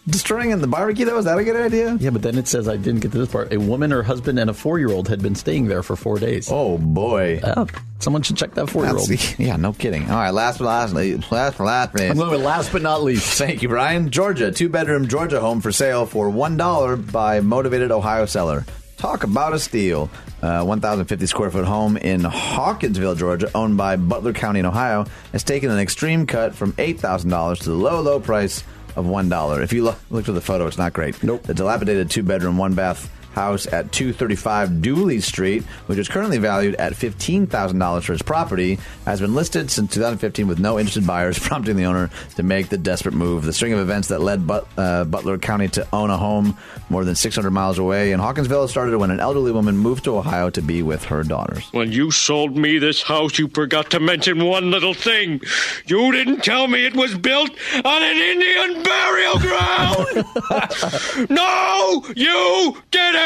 Destroying 0.10 0.52
in 0.52 0.62
the 0.62 0.68
barbecue, 0.68 1.06
though, 1.06 1.18
is 1.18 1.26
that 1.26 1.38
a 1.38 1.44
good 1.44 1.56
idea? 1.56 1.96
Yeah, 2.00 2.10
but 2.10 2.22
then 2.22 2.38
it 2.38 2.48
says 2.48 2.68
I 2.68 2.78
didn't 2.78 3.02
get 3.02 3.12
to 3.12 3.18
this 3.20 3.30
part. 3.32 3.54
A 3.54 3.58
woman, 3.60 3.92
her 3.92 4.02
husband, 4.02 4.40
and 4.40 4.50
a 4.50 4.54
four-year-old 4.54 5.08
had 5.08 5.22
been 5.22 5.36
staying 5.36 5.68
there 5.68 5.84
for 5.84 5.96
four 5.96 6.18
days. 6.18 6.50
Oh 6.52 6.78
boy! 6.78 7.40
Uh, 7.44 7.66
someone 8.00 8.22
should 8.24 8.38
check 8.38 8.54
that 8.56 8.70
four-year-old. 8.70 9.08
That's- 9.08 9.40
yeah, 9.40 9.56
no 9.58 9.74
kidding. 9.74 10.10
All 10.10 10.18
right, 10.18 10.32
last 10.32 10.58
but 10.60 10.66
last, 10.66 10.94
last 10.94 11.58
but 11.58 11.64
last, 11.66 11.92
please. 11.94 12.10
I'm 12.10 12.18
going 12.18 12.32
with 12.32 12.42
last 12.42 12.72
but 12.72 12.82
not 12.82 13.04
least. 13.04 13.38
Thank 13.38 13.62
you, 13.62 13.68
Brian. 13.70 14.10
Georgia, 14.10 14.52
two 14.52 14.70
bedroom 14.70 15.08
Georgia 15.08 15.40
home 15.40 15.62
for 15.62 15.72
sale 15.72 16.06
for 16.06 16.30
one 16.30 16.58
dollar 16.58 16.96
by 16.96 17.42
motivated 17.42 17.92
Ohio 17.92 18.26
seller. 18.26 18.66
Talk 18.98 19.24
about 19.24 19.54
a 19.54 19.60
steal. 19.60 20.10
Uh, 20.42 20.64
1,050 20.64 21.26
square 21.26 21.52
foot 21.52 21.66
home 21.66 21.98
in 21.98 22.22
Hawkinsville, 22.24 23.16
Georgia, 23.16 23.52
owned 23.54 23.76
by 23.76 23.98
Butler 23.98 24.32
County 24.32 24.62
in 24.62 24.66
Ohio, 24.66 25.06
has 25.34 25.44
taken 25.44 25.70
an 25.70 25.80
extreme 25.80 26.26
cut 26.26 26.56
from 26.56 26.72
$8,000 26.74 27.58
to 27.60 27.64
the 27.70 27.76
low, 27.76 28.00
low 28.00 28.22
price 28.22 28.64
of 28.98 29.06
$1. 29.06 29.64
If 29.64 29.74
you 29.74 29.84
look, 29.84 30.00
look 30.10 30.28
at 30.28 30.36
the 30.36 30.42
photo, 30.42 30.68
it's 30.68 30.78
not 30.78 30.94
great. 30.94 31.22
Nope. 31.24 31.44
The 31.44 31.54
dilapidated 31.54 32.10
two 32.10 32.24
bedroom, 32.24 32.58
one 32.58 32.74
bath 32.74 33.10
house 33.34 33.66
at 33.68 33.92
235 33.92 34.82
Dooley 34.82 35.22
Street, 35.22 35.64
which 35.88 35.98
is 35.98 36.08
currently 36.08 36.38
valued 36.38 36.76
at 36.76 36.94
$15,000 36.94 38.04
for 38.04 38.14
its 38.14 38.22
property, 38.22 38.80
has 39.06 39.22
been 39.22 39.36
listed 39.36 39.70
since 39.72 39.94
2015 39.94 40.48
with 40.48 40.60
no 40.60 40.80
interested 40.80 41.06
buyers, 41.06 41.38
prompting 41.50 41.76
the 41.76 41.86
owner 41.86 42.10
to 42.36 42.44
make 42.44 42.70
the 42.70 42.78
desperate 42.78 43.16
move. 43.16 43.46
The 43.46 43.54
string 43.54 43.74
of 43.74 43.80
events 43.80 44.08
that 44.10 44.22
led 44.22 44.48
but, 44.48 44.68
uh, 44.78 45.04
Butler 45.06 45.38
County 45.38 45.68
to 45.70 45.88
own 45.94 46.10
a 46.10 46.18
home 46.18 46.58
more 46.90 47.06
than 47.06 47.16
600 47.16 47.52
miles 47.52 47.78
away 47.78 48.12
in 48.12 48.20
Hawkinsville 48.20 48.68
started 48.68 48.98
when 48.98 49.12
an 49.12 49.20
elderly 49.20 49.52
woman 49.52 49.78
moved 49.78 50.04
to 50.06 50.18
Ohio 50.18 50.50
to 50.50 50.62
be 50.62 50.82
with 50.82 51.04
her 51.06 51.24
daughters. 51.24 51.68
When 51.72 51.92
you 51.92 52.12
sold 52.12 52.58
me 52.58 52.80
this 52.80 53.02
house, 53.02 53.38
you 53.38 53.48
forgot 53.50 53.92
to 53.92 54.00
mention 54.00 54.44
one 54.46 54.72
little 54.72 54.94
thing. 54.94 55.42
You 55.86 56.12
didn't 56.12 56.44
tell 56.44 56.68
me 56.68 56.86
it 56.86 56.96
was 56.96 57.18
built 57.18 57.52
on 57.84 58.04
an 58.04 58.18
Indian 58.18 58.84
burial 58.84 59.40
ground. 59.40 61.30
no, 61.30 62.04
you 62.16 62.78
didn't. 62.92 63.19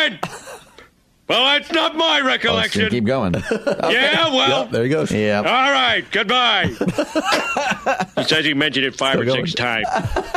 Well, 1.27 1.45
that's 1.45 1.71
not 1.71 1.95
my 1.95 2.19
recollection. 2.19 2.89
Keep 2.89 3.05
going. 3.05 3.33
Yeah, 3.53 4.29
well. 4.33 4.63
Yep, 4.63 4.71
there 4.71 4.83
he 4.83 4.89
goes. 4.89 5.11
Yeah. 5.11 5.37
All 5.39 5.71
right, 5.71 6.03
goodbye. 6.11 6.67
he 8.15 8.23
says 8.23 8.45
he 8.45 8.53
mentioned 8.53 8.85
it 8.85 8.95
five 8.95 9.19
or 9.19 9.23
Still 9.23 9.35
six 9.35 9.53
times. 9.53 9.87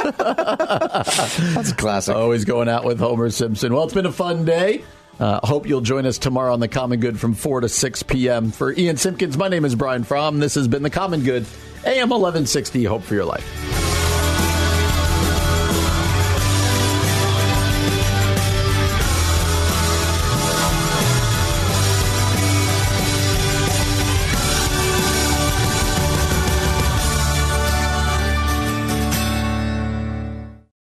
That's 1.54 1.70
a 1.70 1.74
classic. 1.76 2.14
Always 2.14 2.44
going 2.44 2.68
out 2.68 2.84
with 2.84 2.98
Homer 2.98 3.30
Simpson. 3.30 3.72
Well, 3.72 3.84
it's 3.84 3.94
been 3.94 4.06
a 4.06 4.12
fun 4.12 4.44
day. 4.44 4.84
Uh, 5.18 5.40
hope 5.46 5.66
you'll 5.66 5.80
join 5.80 6.06
us 6.06 6.18
tomorrow 6.18 6.52
on 6.52 6.60
The 6.60 6.68
Common 6.68 7.00
Good 7.00 7.18
from 7.18 7.34
4 7.34 7.62
to 7.62 7.68
6 7.68 8.02
p.m. 8.04 8.50
For 8.50 8.72
Ian 8.72 8.96
Simpkins, 8.96 9.38
my 9.38 9.48
name 9.48 9.64
is 9.64 9.74
Brian 9.74 10.04
Fromm. 10.04 10.38
This 10.38 10.54
has 10.56 10.68
been 10.68 10.82
The 10.82 10.90
Common 10.90 11.22
Good, 11.22 11.46
AM 11.84 12.10
1160. 12.10 12.84
Hope 12.84 13.02
for 13.02 13.14
your 13.14 13.24
life. 13.24 13.85